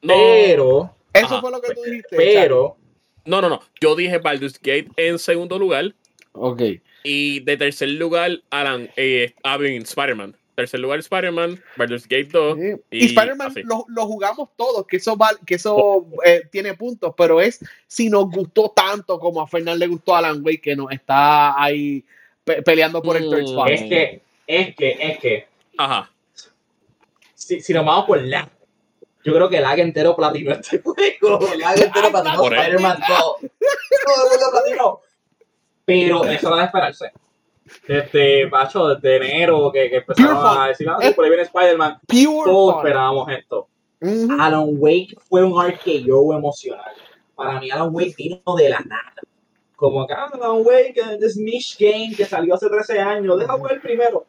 Pero. 0.00 0.95
Eso 1.18 1.40
fue 1.40 1.50
lo 1.50 1.60
que 1.60 1.74
tú 1.74 1.82
dijiste. 1.82 2.16
Pero. 2.16 2.76
No, 3.24 3.40
no, 3.40 3.48
no. 3.48 3.60
Yo 3.80 3.96
dije 3.96 4.18
Baldur's 4.18 4.58
Gate 4.60 4.88
en 4.96 5.18
segundo 5.18 5.58
lugar. 5.58 5.94
Ok. 6.32 6.62
Y 7.02 7.40
de 7.40 7.56
tercer 7.56 7.90
lugar, 7.90 8.40
Alan, 8.50 8.90
eh, 8.96 9.34
Spider-Man. 9.44 10.36
Tercer 10.54 10.80
lugar, 10.80 10.98
Spider-Man, 11.00 11.62
Baldur's 11.76 12.08
Gate 12.08 12.28
2. 12.32 12.58
Y, 12.90 13.06
Spider-Man 13.06 13.52
lo, 13.64 14.06
jugamos 14.06 14.48
todos, 14.56 14.86
que 14.86 14.96
eso, 14.96 15.16
que 15.44 15.56
eso 15.56 16.06
eh, 16.24 16.42
tiene 16.50 16.74
puntos, 16.74 17.12
pero 17.14 17.40
es 17.42 17.60
si 17.86 18.08
nos 18.08 18.30
gustó 18.30 18.72
tanto 18.74 19.18
como 19.20 19.42
a 19.42 19.46
Fernán 19.46 19.78
le 19.78 19.86
gustó 19.86 20.14
a 20.14 20.18
Alan 20.18 20.42
Wake, 20.42 20.62
que 20.62 20.76
nos 20.76 20.90
está 20.90 21.62
ahí 21.62 22.02
peleando 22.64 23.02
por 23.02 23.16
el 23.16 23.28
third 23.28 23.42
mm. 23.42 23.48
spot. 23.48 23.68
Es 23.68 23.82
que, 23.82 24.20
es 24.46 24.76
que, 24.76 24.96
es 24.98 25.18
que. 25.18 25.46
Ajá. 25.76 26.10
Si, 27.34 27.60
si 27.60 27.74
nos 27.74 27.84
vamos 27.84 28.06
por 28.06 28.22
la 28.22 28.48
yo 29.26 29.34
creo 29.34 29.48
que 29.48 29.56
el 29.56 29.64
lag 29.64 29.80
entero 29.80 30.14
platino 30.14 30.52
este 30.52 30.78
juego. 30.84 31.52
El 31.52 31.58
lag 31.58 31.76
entero 31.82 32.10
platino 32.12 32.44
Spider-Man 32.44 32.98
2. 33.08 33.18
Todo 33.18 33.40
el 33.40 34.30
mundo 34.30 34.46
platino. 34.52 35.00
Pero 35.84 36.24
eso 36.26 36.50
va 36.50 36.62
a 36.62 36.64
esperarse. 36.66 37.10
Desde, 37.88 38.48
macho, 38.48 38.94
desde 38.94 39.16
enero 39.16 39.72
que, 39.72 39.90
que 39.90 39.96
empezaron 39.96 40.58
a 40.58 40.68
decir, 40.68 40.88
ah, 40.88 40.98
por 41.16 41.24
ahí 41.24 41.30
viene 41.30 41.42
Spider-Man. 41.42 41.98
Todos 42.44 42.76
esperábamos 42.76 43.28
esto. 43.32 43.68
Alan 44.38 44.76
Wake 44.78 45.16
fue 45.28 45.42
un 45.42 45.60
arqueo 45.60 46.32
emocional. 46.32 46.92
Para 47.34 47.58
mí, 47.58 47.68
Alan 47.68 47.92
Wake 47.92 48.14
vino 48.16 48.40
de 48.56 48.68
la 48.68 48.78
nada. 48.78 49.12
Como 49.74 50.02
acá, 50.02 50.30
Alan 50.32 50.64
Wake, 50.64 51.02
this 51.18 51.36
niche 51.36 51.76
game 51.80 52.14
que 52.14 52.24
salió 52.24 52.54
hace 52.54 52.68
13 52.68 53.00
años. 53.00 53.40
Deja 53.40 53.54
jugar 53.54 53.72
el 53.72 53.80
primero. 53.80 54.24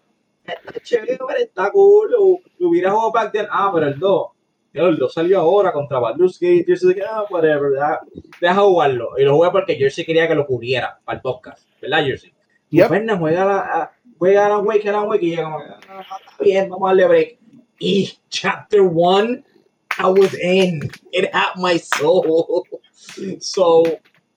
Chévere, 0.81 1.19
está 1.37 1.69
cool. 1.69 2.09
Lo, 2.11 2.67
hubiera 2.67 2.89
jugado 2.89 3.11
back 3.11 3.31
then. 3.31 3.47
Ah, 3.51 3.69
pero 3.71 3.85
el 3.85 3.99
2 3.99 4.31
2 4.73 5.13
salió 5.13 5.39
ahora 5.39 5.71
contra 5.71 5.99
Baldur's 5.99 6.39
Gate. 6.39 6.65
Yo 6.67 6.75
sé 6.75 6.93
que, 6.93 7.01
ah, 7.01 7.25
whatever, 7.29 7.71
deja 8.39 8.55
jugarlo. 8.55 9.17
Y 9.17 9.23
lo 9.23 9.35
jugué 9.35 9.49
porque 9.51 9.75
Jersey 9.75 10.05
quería 10.05 10.27
que 10.27 10.35
lo 10.35 10.45
cubriera 10.45 10.99
para 11.03 11.17
el 11.17 11.21
podcast, 11.21 11.67
¿verdad, 11.81 12.05
Jersey? 12.05 12.33
Y 12.69 12.77
yep. 12.77 12.89
juega 13.17 13.45
la, 13.45 13.91
juega 14.17 14.45
a 14.45 14.49
la 14.49 14.57
Wake, 14.59 14.89
a 14.89 14.91
la 14.91 15.03
Wake, 15.03 15.23
y 15.23 15.35
yo 15.35 15.43
como, 15.43 15.59
ah, 15.59 15.79
está 15.79 16.43
bien, 16.43 16.69
vamos 16.69 16.87
a 16.87 16.89
darle 16.89 17.07
break. 17.07 17.39
Y 17.79 18.11
Chapter 18.29 18.81
1, 18.81 19.43
I 19.99 20.05
was 20.05 20.33
in. 20.33 20.89
It 21.11 21.29
had 21.33 21.55
my 21.57 21.77
soul. 21.79 22.63
So, 23.39 23.83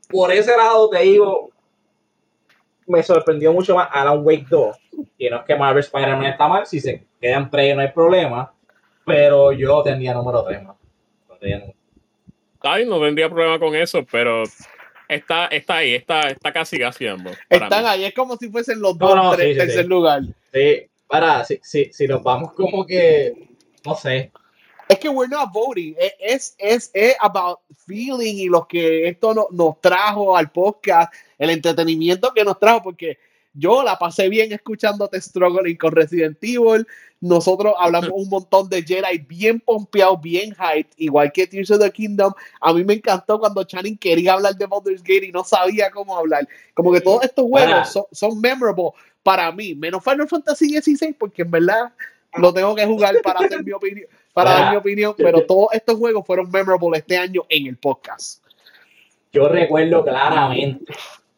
por 0.08 0.30
ese 0.30 0.56
lado 0.56 0.88
te 0.90 1.00
digo, 1.00 1.50
me 2.86 3.02
sorprendió 3.02 3.52
mucho 3.52 3.74
más 3.74 3.88
Alan 3.90 4.24
Wake 4.24 4.46
2. 4.48 4.76
Y 5.18 5.28
no 5.28 5.38
es 5.38 5.44
que 5.44 5.56
Marvel 5.56 5.80
Spider-Man 5.80 6.26
está 6.26 6.46
mal, 6.46 6.66
si 6.66 6.78
se 6.78 7.04
quedan 7.20 7.50
pre 7.50 7.74
no 7.74 7.80
hay 7.80 7.88
problema 7.88 8.52
pero 9.04 9.52
yo 9.52 9.82
tenía 9.82 10.14
número 10.14 10.44
3 10.44 10.62
más. 10.62 10.76
Ay, 12.62 12.86
no 12.86 13.00
tendría 13.00 13.28
problema 13.28 13.58
con 13.58 13.74
eso, 13.74 14.04
pero 14.10 14.42
está, 15.08 15.46
está 15.46 15.76
ahí, 15.76 15.94
está, 15.94 16.28
está 16.28 16.52
casi 16.52 16.78
casi 16.78 17.06
ambos. 17.06 17.36
Están 17.48 17.86
ahí, 17.86 18.04
es 18.04 18.14
como 18.14 18.36
si 18.36 18.50
fuesen 18.50 18.80
los 18.80 18.98
dos 18.98 19.16
no, 19.16 19.34
tres, 19.34 19.56
tercer 19.56 19.86
lugar. 19.86 20.22
Sí, 20.52 20.86
para, 21.06 21.44
si, 21.44 21.58
si, 21.62 21.92
si 21.92 22.06
nos 22.06 22.22
vamos 22.22 22.52
como 22.52 22.86
que, 22.86 23.48
no 23.84 23.94
sé, 23.94 24.30
es 24.88 24.98
que 24.98 25.08
we're 25.08 25.30
not 25.30 25.52
voting, 25.52 25.94
es, 26.18 26.54
es, 26.58 26.90
es 26.92 27.16
about 27.20 27.60
feeling 27.86 28.34
y 28.34 28.46
lo 28.46 28.66
que 28.66 29.08
esto 29.08 29.32
no, 29.32 29.46
nos 29.50 29.80
trajo 29.80 30.36
al 30.36 30.50
podcast, 30.50 31.12
el 31.38 31.50
entretenimiento 31.50 32.32
que 32.34 32.44
nos 32.44 32.58
trajo, 32.58 32.82
porque 32.82 33.18
yo 33.52 33.82
la 33.82 33.98
pasé 33.98 34.28
bien 34.28 34.52
escuchándote 34.52 35.20
struggling 35.20 35.76
con 35.76 35.92
Resident 35.92 36.38
Evil. 36.42 36.86
Nosotros 37.20 37.74
hablamos 37.78 38.10
un 38.14 38.30
montón 38.30 38.68
de 38.70 38.82
Jedi 38.82 39.18
bien 39.18 39.60
pompeado, 39.60 40.16
bien 40.16 40.54
hype, 40.54 40.88
igual 40.96 41.30
que 41.30 41.46
Tears 41.46 41.70
of 41.70 41.80
the 41.80 41.90
Kingdom. 41.90 42.32
A 42.60 42.72
mí 42.72 42.82
me 42.82 42.94
encantó 42.94 43.38
cuando 43.38 43.62
Channing 43.62 43.98
quería 43.98 44.32
hablar 44.32 44.56
de 44.56 44.64
Baldur's 44.64 45.02
Gate 45.02 45.26
y 45.26 45.32
no 45.32 45.44
sabía 45.44 45.90
cómo 45.90 46.16
hablar. 46.16 46.48
Como 46.72 46.90
que 46.92 47.00
todos 47.02 47.24
estos 47.24 47.44
juegos 47.44 47.92
son, 47.92 48.04
son 48.10 48.40
memorable 48.40 48.92
para 49.22 49.52
mí, 49.52 49.74
menos 49.74 50.02
Final 50.02 50.28
Fantasy 50.28 50.80
XVI, 50.80 51.12
porque 51.12 51.42
en 51.42 51.50
verdad 51.50 51.92
lo 52.36 52.54
tengo 52.54 52.74
que 52.74 52.86
jugar 52.86 53.14
para 53.22 53.40
hacer 53.40 53.62
mi 53.62 53.72
opinión, 53.72 54.08
para 54.32 54.52
dar 54.52 54.70
mi 54.70 54.76
opinión, 54.76 55.14
pero 55.16 55.44
todos 55.44 55.68
estos 55.72 55.96
juegos 55.96 56.26
fueron 56.26 56.50
memorable 56.50 56.98
este 56.98 57.18
año 57.18 57.42
en 57.48 57.66
el 57.66 57.76
podcast. 57.76 58.42
Yo 59.32 59.48
recuerdo 59.48 60.02
claramente 60.04 60.94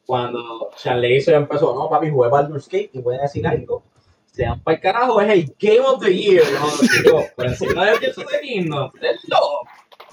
cuando 0.07 0.71
Charlie 0.77 1.21
se 1.21 1.35
empezó, 1.35 1.75
no, 1.75 1.89
papi, 1.89 2.11
jugué 2.11 2.29
Baldur's 2.29 2.67
Gate 2.67 2.91
y 2.93 3.01
voy 3.01 3.17
a 3.17 3.23
decir 3.23 3.47
algo. 3.47 3.83
Sean 4.33 4.61
para 4.63 4.77
el 4.77 4.83
carajo, 4.83 5.21
es 5.21 5.31
el 5.31 5.55
Game 5.59 5.87
of 5.87 6.03
the 6.03 6.15
Year. 6.15 6.45
No, 7.05 7.23
por 7.37 7.47
encima 7.47 7.93
Tears 8.01 8.19
of 8.19 8.27
the 8.27 8.41
Kingdom, 8.41 8.91
loco. 9.29 9.69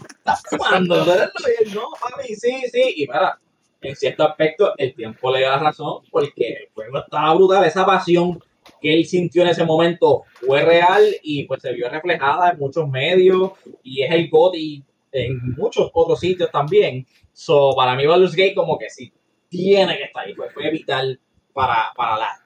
Estás 0.09 0.43
fumando, 0.49 1.05
no, 1.05 1.89
papi, 2.01 2.35
sí, 2.35 2.63
sí. 2.71 2.93
Y 2.97 3.07
para, 3.07 3.39
en 3.81 3.95
cierto 3.95 4.25
aspecto, 4.25 4.73
el 4.77 4.93
tiempo 4.93 5.31
le 5.31 5.41
da 5.41 5.57
razón 5.57 6.03
porque 6.11 6.49
el 6.49 6.69
juego 6.73 6.99
estaba 6.99 7.33
brutal. 7.33 7.63
Esa 7.65 7.85
pasión 7.85 8.41
que 8.81 8.93
él 8.93 9.05
sintió 9.05 9.43
en 9.43 9.49
ese 9.49 9.63
momento 9.63 10.23
fue 10.33 10.63
real 10.63 11.03
y 11.23 11.43
pues 11.45 11.61
se 11.61 11.73
vio 11.73 11.89
reflejada 11.89 12.51
en 12.51 12.59
muchos 12.59 12.87
medios 12.87 13.53
y 13.83 14.03
es 14.03 14.11
el 14.11 14.29
God 14.29 14.53
y 14.55 14.83
en 15.11 15.55
muchos 15.55 15.89
otros 15.93 16.19
sitios 16.19 16.51
también. 16.51 17.05
So, 17.33 17.73
para 17.75 17.95
mí 17.95 18.05
Baldur's 18.05 18.35
Gate 18.35 18.55
como 18.55 18.77
que 18.77 18.89
sí, 18.89 19.11
tiene 19.47 19.97
que 19.97 20.03
estar 20.03 20.25
ahí, 20.25 20.33
pues 20.33 20.53
fue 20.53 20.69
vital 20.69 21.19
para, 21.53 21.91
para 21.95 22.17
la. 22.17 22.45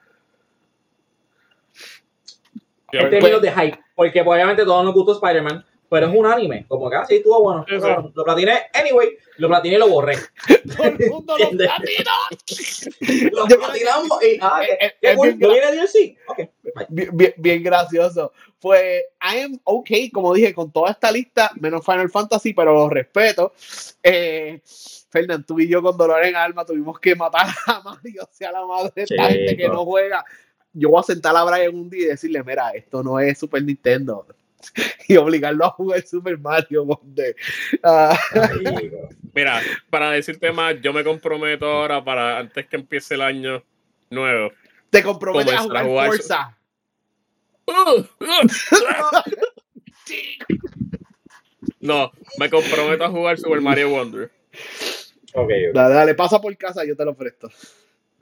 En 3.00 3.10
términos 3.10 3.42
de 3.42 3.50
hype, 3.50 3.78
porque 3.94 4.20
obviamente 4.20 4.64
todos 4.64 4.84
nos 4.84 4.94
gustó 4.94 5.12
Spider-Man, 5.12 5.64
pero 5.88 6.06
es 6.08 6.14
un 6.16 6.26
anime, 6.26 6.64
como 6.66 6.90
que 6.90 6.96
así 6.96 7.14
ah, 7.14 7.16
estuvo 7.18 7.42
bueno. 7.42 7.64
Lo 8.14 8.24
platiné, 8.24 8.62
anyway, 8.72 9.16
lo 9.36 9.48
platiné 9.48 9.76
y 9.76 9.78
lo 9.78 9.88
borré. 9.88 10.16
Todo 10.76 10.86
el 10.86 11.10
mundo 11.10 11.36
lo 11.38 11.50
platinó. 11.50 12.10
lo 13.32 13.46
platinamos 13.46 14.22
y 14.24 14.38
ah, 14.40 14.62
¿qué, 15.00 15.16
bien, 15.22 15.38
viene 15.38 15.72
DLC? 15.72 16.16
Okay. 16.26 16.50
Bien, 16.88 17.34
bien, 17.36 17.62
gracioso. 17.62 18.32
Pues 18.58 19.04
I 19.22 19.42
am 19.42 19.60
okay, 19.62 20.10
como 20.10 20.34
dije, 20.34 20.52
con 20.52 20.72
toda 20.72 20.90
esta 20.90 21.12
lista, 21.12 21.52
menos 21.60 21.84
Final 21.84 22.10
Fantasy, 22.10 22.54
pero 22.54 22.72
lo 22.72 22.88
respeto. 22.88 23.52
Eh, 24.02 24.60
Fernando, 25.10 25.46
tú 25.46 25.60
y 25.60 25.68
yo 25.68 25.80
con 25.80 25.96
dolor 25.96 26.24
en 26.24 26.34
alma 26.34 26.64
tuvimos 26.64 26.98
que 26.98 27.14
matar 27.14 27.46
a 27.66 27.80
Mario, 27.82 28.28
sea 28.32 28.50
la 28.50 28.66
madre 28.66 28.90
de 28.96 29.02
esta 29.04 29.28
gente 29.28 29.56
que 29.56 29.68
no 29.68 29.84
juega. 29.84 30.24
Yo 30.74 30.90
voy 30.90 31.00
a 31.00 31.04
sentar 31.04 31.36
a 31.36 31.44
Brian 31.44 31.74
un 31.74 31.88
día 31.88 32.04
y 32.04 32.08
decirle, 32.08 32.42
mira, 32.42 32.70
esto 32.70 33.02
no 33.02 33.18
es 33.18 33.38
Super 33.38 33.62
Nintendo. 33.62 34.26
y 35.08 35.16
obligarlo 35.16 35.64
a 35.64 35.70
jugar 35.70 36.02
Super 36.02 36.38
Mario 36.38 37.00
ah. 37.82 38.18
Mira, 39.34 39.60
para 39.90 40.10
decirte 40.10 40.52
más, 40.52 40.80
yo 40.80 40.92
me 40.92 41.04
comprometo 41.04 41.66
ahora 41.66 42.04
para 42.04 42.38
antes 42.38 42.66
que 42.66 42.76
empiece 42.76 43.14
el 43.14 43.22
año 43.22 43.62
nuevo. 44.10 44.52
Te 44.90 45.02
comprometes 45.02 45.54
a 45.54 45.62
jugar, 45.62 46.06
Forza. 46.06 46.56
no, 51.80 52.12
me 52.38 52.50
comprometo 52.50 53.04
a 53.04 53.08
jugar 53.08 53.38
Super 53.38 53.60
Mario 53.60 53.90
Wonder. 53.90 54.30
Okay, 55.32 55.72
Dale, 55.72 55.94
dale, 55.94 56.14
pasa 56.14 56.40
por 56.40 56.56
casa, 56.56 56.84
yo 56.84 56.96
te 56.96 57.04
lo 57.04 57.14
presto. 57.14 57.50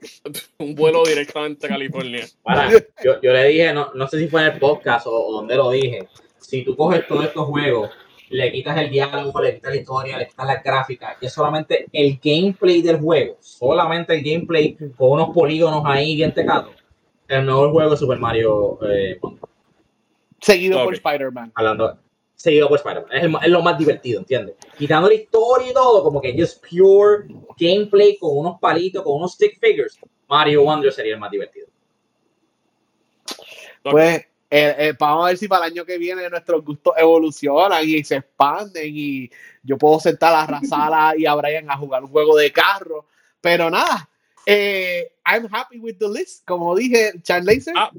Un 0.59 0.75
vuelo 0.75 1.03
directamente 1.03 1.65
a 1.65 1.69
California. 1.69 2.25
yo, 3.03 3.21
yo, 3.21 3.33
le 3.33 3.47
dije, 3.47 3.73
no, 3.73 3.91
no 3.93 4.07
sé 4.07 4.19
si 4.19 4.27
fue 4.27 4.41
en 4.41 4.53
el 4.53 4.59
podcast 4.59 5.07
o, 5.07 5.31
donde 5.31 5.55
lo 5.55 5.71
dije, 5.71 6.07
si 6.39 6.63
tú 6.63 6.75
coges 6.75 7.07
todos 7.07 7.25
estos 7.25 7.45
juegos, 7.45 7.89
le 8.29 8.51
quitas 8.51 8.77
el 8.77 8.89
diálogo, 8.89 9.41
le 9.41 9.55
quitas 9.55 9.73
la 9.73 9.79
historia, 9.79 10.17
le 10.17 10.27
quitas 10.27 10.47
la 10.47 10.61
gráfica, 10.61 11.17
y 11.21 11.25
es 11.27 11.33
solamente 11.33 11.85
el 11.91 12.19
gameplay 12.23 12.81
del 12.81 12.99
juego, 12.99 13.37
solamente 13.39 14.15
el 14.15 14.23
gameplay 14.23 14.75
con 14.97 15.11
unos 15.11 15.29
polígonos 15.29 15.83
ahí 15.85 16.15
bien 16.15 16.33
tecados, 16.33 16.73
el 17.27 17.45
mejor 17.45 17.71
juego 17.71 17.91
de 17.91 17.97
Super 17.97 18.19
Mario 18.19 18.79
eh, 18.87 19.19
Seguido 20.43 20.83
por 20.83 20.93
Spider-Man. 20.93 21.53
Hablando, 21.55 21.97
seguido 22.43 22.67
por 22.67 22.77
Spider-Man. 22.77 23.41
Es, 23.41 23.49
lo 23.49 23.61
más 23.61 23.77
divertido, 23.77 24.19
¿entiendes? 24.19 24.55
Quitando 24.77 25.07
la 25.07 25.13
historia 25.13 25.71
y 25.71 25.73
todo, 25.73 26.03
como 26.03 26.19
que 26.19 26.35
just 26.37 26.61
pure 26.61 27.25
gameplay 27.57 28.17
con 28.17 28.37
unos 28.37 28.59
palitos, 28.59 29.01
con 29.01 29.15
unos 29.15 29.35
stick 29.35 29.57
figures. 29.61 29.97
Mario 30.27 30.63
Wonder 30.63 30.91
sería 30.91 31.13
el 31.13 31.21
más 31.21 31.31
divertido. 31.31 31.67
Pues 33.81 34.17
eh, 34.49 34.75
eh, 34.77 34.93
vamos 34.99 35.23
a 35.23 35.27
ver 35.29 35.37
si 35.37 35.47
para 35.47 35.67
el 35.67 35.71
año 35.71 35.85
que 35.85 35.97
viene 35.97 36.29
nuestros 36.29 36.65
gustos 36.65 36.93
evolucionan 36.97 37.81
y 37.87 38.03
se 38.03 38.17
expanden 38.17 38.91
y 38.93 39.31
yo 39.63 39.77
puedo 39.77 40.01
sentar 40.01 40.35
a 40.35 40.45
Razala 40.45 41.13
y 41.17 41.25
a 41.25 41.35
Brian 41.35 41.71
a 41.71 41.77
jugar 41.77 42.03
un 42.03 42.09
juego 42.09 42.35
de 42.35 42.51
carro. 42.51 43.05
Pero 43.39 43.69
nada, 43.69 44.09
eh, 44.45 45.13
I'm 45.25 45.47
happy 45.49 45.79
with 45.79 45.95
the 45.97 46.09
list. 46.09 46.43
Como 46.45 46.75
dije, 46.75 47.13
Charles 47.21 47.69
ah, 47.73 47.89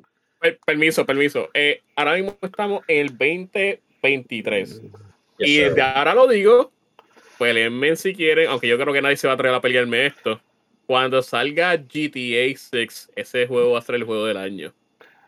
permiso, 0.66 1.06
permiso. 1.06 1.48
ahora 1.96 2.12
mismo 2.12 2.36
estamos 2.42 2.82
en 2.88 3.06
el 3.06 3.08
20 3.08 3.80
23. 4.04 4.82
y 5.38 5.56
desde 5.56 5.80
ahora 5.80 6.14
lo 6.14 6.28
digo, 6.28 6.70
pelearme 7.38 7.96
si 7.96 8.14
quieren, 8.14 8.48
aunque 8.48 8.68
yo 8.68 8.78
creo 8.78 8.92
que 8.92 9.02
nadie 9.02 9.16
se 9.16 9.26
va 9.26 9.32
a 9.32 9.34
atrever 9.34 9.56
a 9.56 9.60
pelearme 9.60 10.06
esto. 10.06 10.40
cuando 10.86 11.22
salga 11.22 11.76
GTA 11.76 12.54
6, 12.54 13.12
ese 13.16 13.46
juego 13.46 13.72
va 13.72 13.78
a 13.78 13.82
ser 13.82 13.94
el 13.94 14.04
juego 14.04 14.26
del 14.26 14.36
año. 14.36 14.74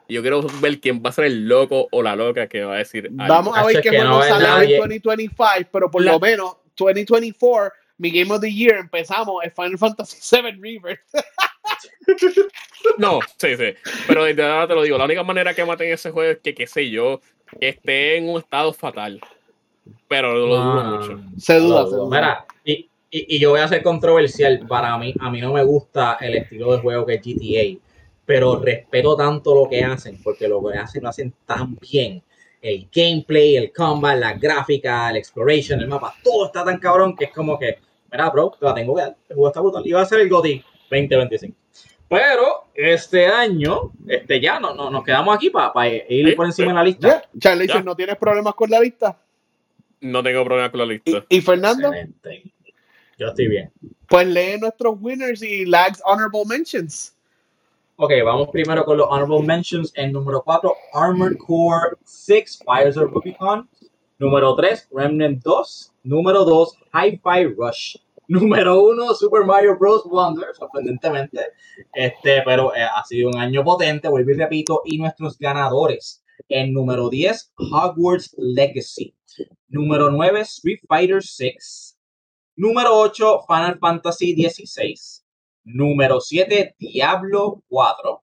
Yo 0.08 0.20
quiero 0.20 0.46
ver 0.60 0.78
quién 0.78 1.02
va 1.04 1.08
a 1.08 1.12
ser 1.12 1.24
el 1.24 1.48
loco 1.48 1.88
o 1.90 2.02
la 2.02 2.14
loca 2.14 2.46
que 2.46 2.62
va 2.62 2.74
a 2.74 2.78
decir. 2.78 3.08
Vamos 3.10 3.56
a 3.56 3.64
ver 3.64 3.80
qué 3.80 3.88
juego 3.88 4.22
sale 4.22 4.74
en 4.74 4.80
2025, 4.80 5.70
pero 5.72 5.90
por 5.90 6.02
lo 6.02 6.20
menos 6.20 6.58
2024, 6.76 7.72
mi 7.98 8.10
Game 8.10 8.32
of 8.32 8.42
the 8.42 8.52
Year, 8.52 8.76
empezamos 8.76 9.42
es 9.42 9.54
Final 9.54 9.78
Fantasy 9.78 10.18
VII 10.30 10.52
Rebirth. 10.52 11.00
no, 12.98 13.20
sí, 13.38 13.56
sí. 13.56 13.74
Pero 14.06 14.24
de 14.24 14.34
verdad 14.34 14.68
te 14.68 14.74
lo 14.74 14.82
digo, 14.82 14.98
la 14.98 15.06
única 15.06 15.22
manera 15.22 15.54
que 15.54 15.64
maten 15.64 15.90
ese 15.90 16.10
juego 16.10 16.32
es 16.32 16.38
que, 16.38 16.54
qué 16.54 16.66
sé 16.66 16.90
yo, 16.90 17.20
que 17.58 17.68
esté 17.70 18.18
en 18.18 18.28
un 18.28 18.38
estado 18.38 18.72
fatal. 18.72 19.20
Pero 20.08 20.34
lo 20.34 20.46
dudo 20.46 20.60
ah, 20.60 20.98
mucho. 21.00 21.20
Se 21.38 21.58
duda, 21.58 21.84
se 21.86 21.96
duda. 21.96 22.16
Mira, 22.16 22.46
y, 22.64 22.88
y, 23.10 23.38
yo 23.38 23.50
voy 23.50 23.60
a 23.60 23.68
ser 23.68 23.82
controversial. 23.82 24.66
Para 24.68 24.96
mí, 24.98 25.14
a 25.18 25.30
mí 25.30 25.40
no 25.40 25.52
me 25.52 25.64
gusta 25.64 26.16
el 26.20 26.36
estilo 26.36 26.72
de 26.72 26.78
juego 26.78 27.06
que 27.06 27.14
es 27.14 27.20
GTA, 27.22 27.80
pero 28.24 28.60
respeto 28.60 29.16
tanto 29.16 29.54
lo 29.54 29.68
que 29.68 29.84
hacen, 29.84 30.20
porque 30.22 30.48
lo 30.48 30.62
que 30.64 30.78
hacen 30.78 31.02
lo 31.02 31.08
hacen 31.08 31.32
tan 31.44 31.76
bien. 31.76 32.22
El 32.60 32.88
gameplay, 32.92 33.56
el 33.56 33.72
combat, 33.72 34.18
la 34.18 34.32
gráfica, 34.32 35.10
el 35.10 35.16
exploration, 35.16 35.80
el 35.80 35.88
mapa, 35.88 36.14
todo 36.24 36.46
está 36.46 36.64
tan 36.64 36.78
cabrón 36.78 37.14
que 37.14 37.26
es 37.26 37.32
como 37.32 37.58
que, 37.58 37.78
mira, 38.10 38.28
bro, 38.30 38.52
te 38.58 38.64
la 38.64 38.74
tengo 38.74 38.94
que 38.94 39.02
dar. 39.02 39.16
El 39.28 39.36
juego 39.36 39.48
está 39.48 39.60
brutal. 39.60 39.86
Y 39.86 39.92
va 39.92 40.02
a 40.02 40.06
ser 40.06 40.20
el 40.20 40.28
GOTY 40.28 40.64
2025. 40.90 41.56
Pero 42.08 42.68
este 42.74 43.26
año, 43.26 43.90
este 44.06 44.40
ya 44.40 44.60
no, 44.60 44.74
no 44.74 44.90
nos 44.90 45.04
quedamos 45.04 45.34
aquí 45.34 45.50
para 45.50 45.88
ir 45.88 46.36
por 46.36 46.46
encima 46.46 46.68
de 46.68 46.74
la 46.74 46.84
lista. 46.84 47.22
Charlie, 47.38 47.68
¿no 47.84 47.96
tienes 47.96 48.16
problemas 48.16 48.54
con 48.54 48.70
la 48.70 48.80
lista? 48.80 49.18
No 50.00 50.22
tengo 50.22 50.44
problemas 50.44 50.70
con 50.70 50.80
la 50.80 50.86
lista. 50.86 51.24
¿Y, 51.28 51.40
Fernando? 51.40 51.90
Yo 53.18 53.28
estoy 53.28 53.48
bien. 53.48 53.72
Pues 54.08 54.26
lee 54.26 54.58
nuestros 54.60 54.96
winners 55.00 55.42
y 55.42 55.64
lags 55.64 56.00
honorable 56.04 56.44
mentions. 56.46 57.16
Ok, 57.96 58.12
vamos 58.24 58.50
primero 58.50 58.84
con 58.84 58.98
los 58.98 59.08
honorable 59.10 59.42
mentions. 59.42 59.90
En 59.96 60.12
número 60.12 60.42
4, 60.42 60.74
Armored 60.92 61.38
Core 61.38 61.96
6, 62.04 62.62
Fires 62.64 62.96
of 62.96 63.10
Rubicon. 63.10 63.68
Número 64.18 64.54
3, 64.54 64.88
Remnant 64.92 65.42
2. 65.42 65.92
Número 66.04 66.44
2, 66.44 66.78
Hi-Fi 66.92 67.54
Rush. 67.56 67.96
Número 68.28 68.82
1, 68.82 69.14
Super 69.14 69.44
Mario 69.44 69.78
Bros. 69.78 70.02
Wonder, 70.04 70.54
sorprendentemente. 70.54 71.40
Este, 71.94 72.42
pero 72.44 72.74
eh, 72.74 72.82
ha 72.82 73.04
sido 73.04 73.28
un 73.28 73.38
año 73.38 73.62
potente, 73.62 74.08
vuelvo 74.08 74.30
y 74.32 74.34
repito. 74.34 74.82
Y 74.84 74.98
nuestros 74.98 75.38
ganadores. 75.38 76.22
En 76.48 76.72
número 76.72 77.08
10, 77.08 77.52
Hogwarts 77.56 78.34
Legacy. 78.36 79.14
Número 79.68 80.10
9, 80.10 80.40
Street 80.40 80.80
Fighter 80.88 81.22
6. 81.22 81.98
Número 82.56 82.98
8, 82.98 83.44
Final 83.46 83.78
Fantasy 83.78 84.34
16. 84.34 85.24
Número 85.64 86.20
7, 86.20 86.74
Diablo 86.78 87.62
4. 87.68 88.22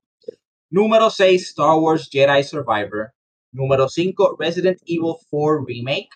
Número 0.69 1.09
6, 1.09 1.49
Star 1.49 1.77
Wars 1.79 2.09
Jedi 2.11 2.43
Survivor. 2.43 3.13
Número 3.51 3.87
5, 3.87 4.35
Resident 4.39 4.79
Evil 4.85 5.15
4 5.29 5.65
Remake. 5.65 6.09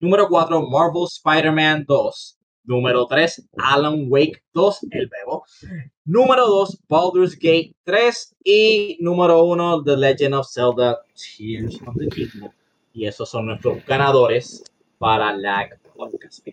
Número 0.00 0.28
4, 0.28 0.62
Marvel 0.68 1.06
Spider-Man 1.06 1.84
2. 1.86 2.39
Número 2.64 3.06
3, 3.06 3.48
Alan 3.58 4.06
Wake 4.08 4.42
2, 4.52 4.86
el 4.90 5.08
bebo. 5.08 5.44
Número 6.04 6.46
2, 6.46 6.82
Baldur's 6.88 7.34
Gate 7.34 7.72
3. 7.84 8.36
Y 8.44 8.98
número 9.00 9.44
1, 9.44 9.84
The 9.84 9.96
Legend 9.96 10.34
of 10.34 10.48
Zelda 10.50 11.00
Tears 11.14 11.78
of 11.86 11.96
the 11.98 12.08
Kingdom. 12.08 12.50
Y 12.92 13.06
esos 13.06 13.28
son 13.28 13.46
nuestros 13.46 13.84
ganadores 13.86 14.64
para 14.98 15.32
la 15.32 15.68
podcast. 15.94 16.46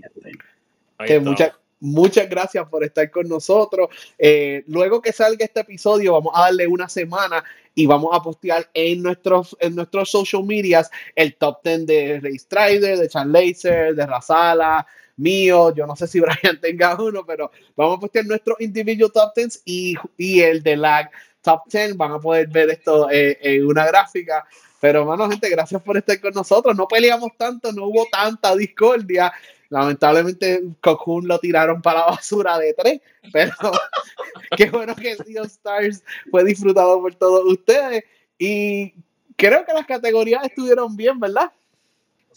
Que 1.05 1.19
muchas, 1.19 1.51
muchas 1.79 2.29
gracias 2.29 2.67
por 2.67 2.83
estar 2.83 3.09
con 3.11 3.27
nosotros. 3.27 3.89
Eh, 4.17 4.63
luego 4.67 5.01
que 5.01 5.11
salga 5.11 5.45
este 5.45 5.61
episodio, 5.61 6.13
vamos 6.13 6.33
a 6.35 6.41
darle 6.41 6.67
una 6.67 6.89
semana 6.89 7.43
y 7.73 7.85
vamos 7.85 8.09
a 8.13 8.21
postear 8.21 8.69
en 8.73 9.03
nuestros, 9.03 9.55
en 9.59 9.75
nuestros 9.75 10.09
social 10.09 10.43
medias 10.43 10.89
el 11.15 11.35
top 11.35 11.59
10 11.63 11.85
de 11.85 12.19
Ray 12.21 12.39
Strider, 12.39 12.97
de 12.97 13.07
Chan 13.07 13.31
Laser, 13.31 13.95
de 13.95 14.05
Razala, 14.05 14.85
mío. 15.17 15.73
Yo 15.75 15.85
no 15.85 15.95
sé 15.95 16.07
si 16.07 16.19
Brian 16.21 16.59
tenga 16.61 16.95
uno, 16.95 17.25
pero 17.25 17.51
vamos 17.75 17.97
a 17.97 17.99
postear 17.99 18.25
nuestros 18.25 18.59
individual 18.61 19.11
top 19.11 19.33
10 19.35 19.61
y, 19.65 19.95
y 20.17 20.41
el 20.41 20.63
de 20.63 20.77
lag 20.77 21.11
top 21.41 21.61
10. 21.69 21.97
Van 21.97 22.13
a 22.13 22.19
poder 22.19 22.47
ver 22.47 22.69
esto 22.69 23.09
eh, 23.09 23.37
en 23.41 23.67
una 23.67 23.85
gráfica. 23.85 24.45
Pero, 24.79 25.05
bueno, 25.05 25.29
gente, 25.29 25.49
gracias 25.49 25.81
por 25.81 25.97
estar 25.97 26.19
con 26.21 26.33
nosotros. 26.33 26.75
No 26.75 26.87
peleamos 26.87 27.31
tanto, 27.37 27.71
no 27.71 27.85
hubo 27.85 28.05
tanta 28.11 28.55
discordia. 28.55 29.33
Lamentablemente, 29.69 30.63
Cocoon 30.81 31.27
lo 31.27 31.39
tiraron 31.39 31.81
para 31.81 31.99
la 31.99 32.05
basura 32.07 32.57
de 32.57 32.73
tres, 32.73 33.01
pero 33.33 33.53
qué 34.57 34.69
bueno 34.69 34.95
que 34.95 35.15
Sea 35.17 35.43
Stars 35.43 36.03
fue 36.31 36.43
disfrutado 36.45 37.01
por 37.01 37.13
todos 37.15 37.43
ustedes. 37.45 38.03
Y 38.37 38.93
creo 39.35 39.65
que 39.65 39.73
las 39.73 39.85
categorías 39.85 40.43
estuvieron 40.45 40.95
bien, 40.95 41.19
¿verdad? 41.19 41.51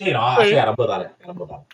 Sí, 0.01 0.11
no, 0.13 0.43
sí, 0.43 0.53
eran 0.53 0.75
brutales, 0.75 1.11
eran 1.23 1.37
brutales. 1.37 1.67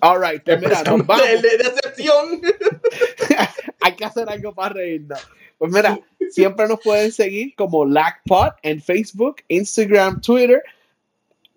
All 0.00 0.18
right, 0.18 0.42
pues 0.42 0.58
mira, 0.58 0.82
nos 0.84 1.06
vamos. 1.06 1.22
De, 1.22 1.36
de 1.36 1.58
decepción. 1.58 2.40
Hay 3.82 3.94
que 3.94 4.06
hacer 4.06 4.26
algo 4.26 4.54
para 4.54 4.70
reírnos. 4.70 5.20
Pues 5.58 5.70
mira, 5.70 6.00
siempre 6.30 6.66
nos 6.66 6.80
pueden 6.80 7.12
seguir 7.12 7.54
como 7.56 7.84
LACPOD 7.84 8.52
en 8.62 8.80
Facebook, 8.80 9.36
Instagram, 9.48 10.22
Twitter, 10.22 10.62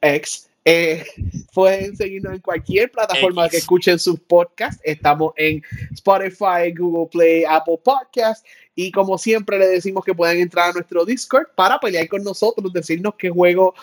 X. 0.01 0.46
Eh, 0.69 1.05
pueden 1.53 1.95
seguirnos 1.95 2.33
en 2.33 2.41
cualquier 2.41 2.91
plataforma 2.91 3.47
que 3.47 3.55
escuchen 3.55 3.97
sus 3.97 4.19
podcasts. 4.19 4.81
Estamos 4.83 5.31
en 5.37 5.63
Spotify, 5.93 6.73
Google 6.77 7.07
Play, 7.09 7.45
Apple 7.47 7.79
Podcasts. 7.81 8.45
Y 8.75 8.91
como 8.91 9.17
siempre 9.17 9.57
le 9.57 9.65
decimos 9.65 10.03
que 10.03 10.13
pueden 10.13 10.39
entrar 10.39 10.71
a 10.71 10.73
nuestro 10.73 11.05
Discord 11.05 11.47
para 11.55 11.79
pelear 11.79 12.09
con 12.09 12.21
nosotros, 12.21 12.73
decirnos 12.73 13.13
qué 13.17 13.29
juego, 13.29 13.75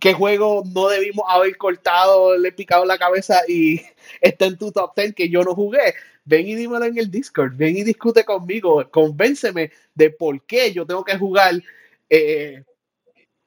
qué 0.00 0.14
juego 0.14 0.64
no 0.74 0.88
debimos 0.88 1.24
haber 1.28 1.56
cortado, 1.56 2.36
le 2.36 2.48
he 2.48 2.52
picado 2.52 2.84
la 2.84 2.98
cabeza 2.98 3.42
y 3.46 3.80
está 4.20 4.46
en 4.46 4.58
tu 4.58 4.72
top 4.72 4.96
10 4.96 5.14
que 5.14 5.28
yo 5.28 5.44
no 5.44 5.54
jugué 5.54 5.94
ven 6.24 6.46
y 6.46 6.54
dímelo 6.54 6.84
en 6.84 6.98
el 6.98 7.10
Discord, 7.10 7.52
ven 7.56 7.76
y 7.76 7.82
discute 7.82 8.24
conmigo, 8.24 8.88
convénceme 8.90 9.72
de 9.94 10.10
por 10.10 10.40
qué 10.44 10.72
yo 10.72 10.86
tengo 10.86 11.04
que 11.04 11.18
jugar 11.18 11.54
eh, 12.08 12.62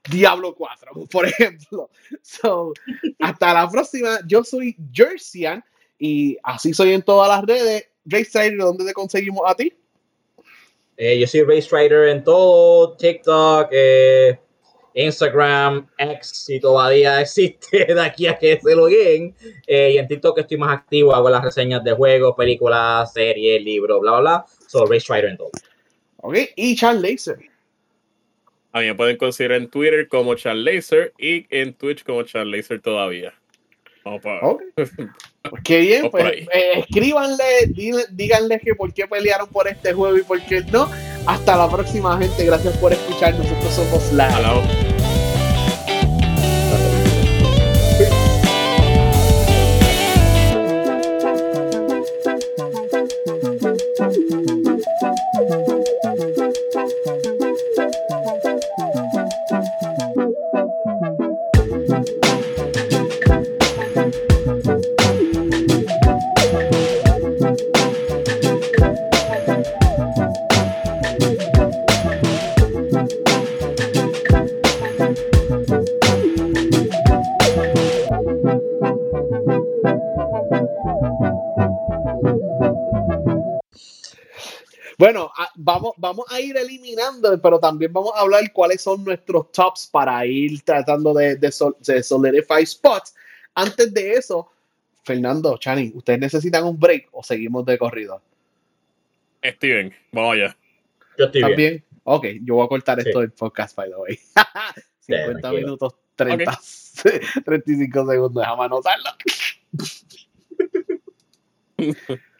Diablo 0.09 0.55
4, 0.55 0.91
por 1.11 1.25
ejemplo. 1.25 1.89
So, 2.21 2.73
hasta 3.19 3.53
la 3.53 3.69
próxima, 3.69 4.19
yo 4.25 4.43
soy 4.43 4.75
Jerseyan 4.91 5.63
y 5.97 6.37
así 6.43 6.73
soy 6.73 6.93
en 6.93 7.01
todas 7.01 7.29
las 7.29 7.43
redes. 7.45 7.89
Race 8.05 8.51
¿dónde 8.55 8.85
te 8.85 8.93
conseguimos 8.93 9.41
a 9.47 9.55
ti? 9.55 9.73
Eh, 10.97 11.19
yo 11.19 11.27
soy 11.27 11.43
Race 11.43 11.67
Rider 11.71 12.09
en 12.09 12.23
todo, 12.23 12.95
TikTok, 12.95 13.67
eh, 13.71 14.39
Instagram, 14.93 15.89
X, 15.97 16.45
si 16.45 16.59
todavía 16.59 17.19
existe 17.19 17.85
de 17.93 18.01
aquí 18.01 18.27
a 18.27 18.37
que 18.37 18.59
se 18.61 18.75
lo 18.75 18.87
lleguen. 18.87 19.35
Eh, 19.67 19.93
y 19.93 19.97
en 19.97 20.07
TikTok 20.07 20.37
estoy 20.37 20.57
más 20.57 20.77
activo, 20.77 21.13
hago 21.13 21.29
las 21.29 21.43
reseñas 21.43 21.83
de 21.83 21.93
juegos, 21.93 22.35
películas, 22.37 23.11
series, 23.11 23.61
libros, 23.61 23.99
bla, 23.99 24.11
bla, 24.11 24.19
bla. 24.21 24.45
So, 24.67 24.85
Race 24.85 25.11
Rider 25.13 25.31
en 25.31 25.37
todo. 25.37 25.51
Ok, 26.17 26.37
y 26.55 26.75
Charles 26.75 27.01
Laser. 27.01 27.54
A 28.75 28.81
mí 28.81 28.87
me 28.87 28.95
pueden 28.95 29.15
conseguir 29.15 29.53
en 29.53 29.69
Twitter 29.69 30.05
como 30.09 30.35
Charles 30.35 30.65
Laser 30.65 31.13
y 31.17 31.47
en 31.49 31.73
Twitch 31.75 32.03
como 32.03 32.23
Charles 32.23 32.57
Laser 32.57 32.81
todavía. 32.81 33.33
Vamos 34.03 34.21
para... 34.21 34.45
okay. 34.45 34.67
Pues 35.49 35.61
qué 35.63 35.79
bien, 35.79 36.09
pues 36.09 36.25
eh, 36.25 36.79
escríbanle, 36.79 37.71
díganle 38.09 38.59
que 38.59 38.73
por 38.73 38.91
qué 38.93 39.07
pelearon 39.07 39.47
por 39.47 39.67
este 39.67 39.93
juego 39.93 40.17
y 40.17 40.23
por 40.23 40.41
qué 40.41 40.61
no. 40.71 40.89
Hasta 41.27 41.55
la 41.55 41.69
próxima, 41.69 42.17
gente. 42.17 42.45
Gracias 42.45 42.75
por 42.77 42.91
escuchar. 42.91 43.35
Nosotros 43.35 43.73
somos 43.75 44.11
la. 44.11 44.27
Ir 86.45 86.57
eliminando, 86.57 87.39
pero 87.41 87.59
también 87.59 87.91
vamos 87.91 88.11
a 88.15 88.21
hablar 88.21 88.51
cuáles 88.53 88.81
son 88.81 89.03
nuestros 89.03 89.51
tops 89.51 89.87
para 89.87 90.25
ir 90.25 90.61
tratando 90.63 91.13
de, 91.13 91.35
de, 91.35 91.51
solidify 91.51 92.65
spots. 92.65 93.13
Antes 93.53 93.93
de 93.93 94.13
eso, 94.13 94.51
Fernando, 95.03 95.57
Chani, 95.57 95.91
¿ustedes 95.95 96.19
necesitan 96.19 96.63
un 96.63 96.79
break 96.79 97.09
o 97.11 97.23
seguimos 97.23 97.65
de 97.65 97.77
corrido? 97.77 98.21
Steven, 99.43 99.93
vamos 100.11 100.33
allá. 100.33 100.57
Yo 101.17 101.25
estoy 101.25 101.41
bien. 101.43 101.49
¿También? 101.51 101.83
Ok, 102.03 102.25
yo 102.43 102.55
voy 102.55 102.65
a 102.65 102.69
cortar 102.69 103.01
Sí. 103.01 103.07
esto 103.07 103.19
del 103.21 103.31
podcast, 103.31 103.75
by 103.75 103.89
the 103.89 103.95
way. 103.95 104.19
50 105.01 105.39
tranquilo. 105.41 105.53
minutos, 105.67 105.95
30, 106.15 106.59
35 107.45 108.05
segundos, 108.11 108.41
déjame 108.43 108.63
anotarlo. 108.63 109.09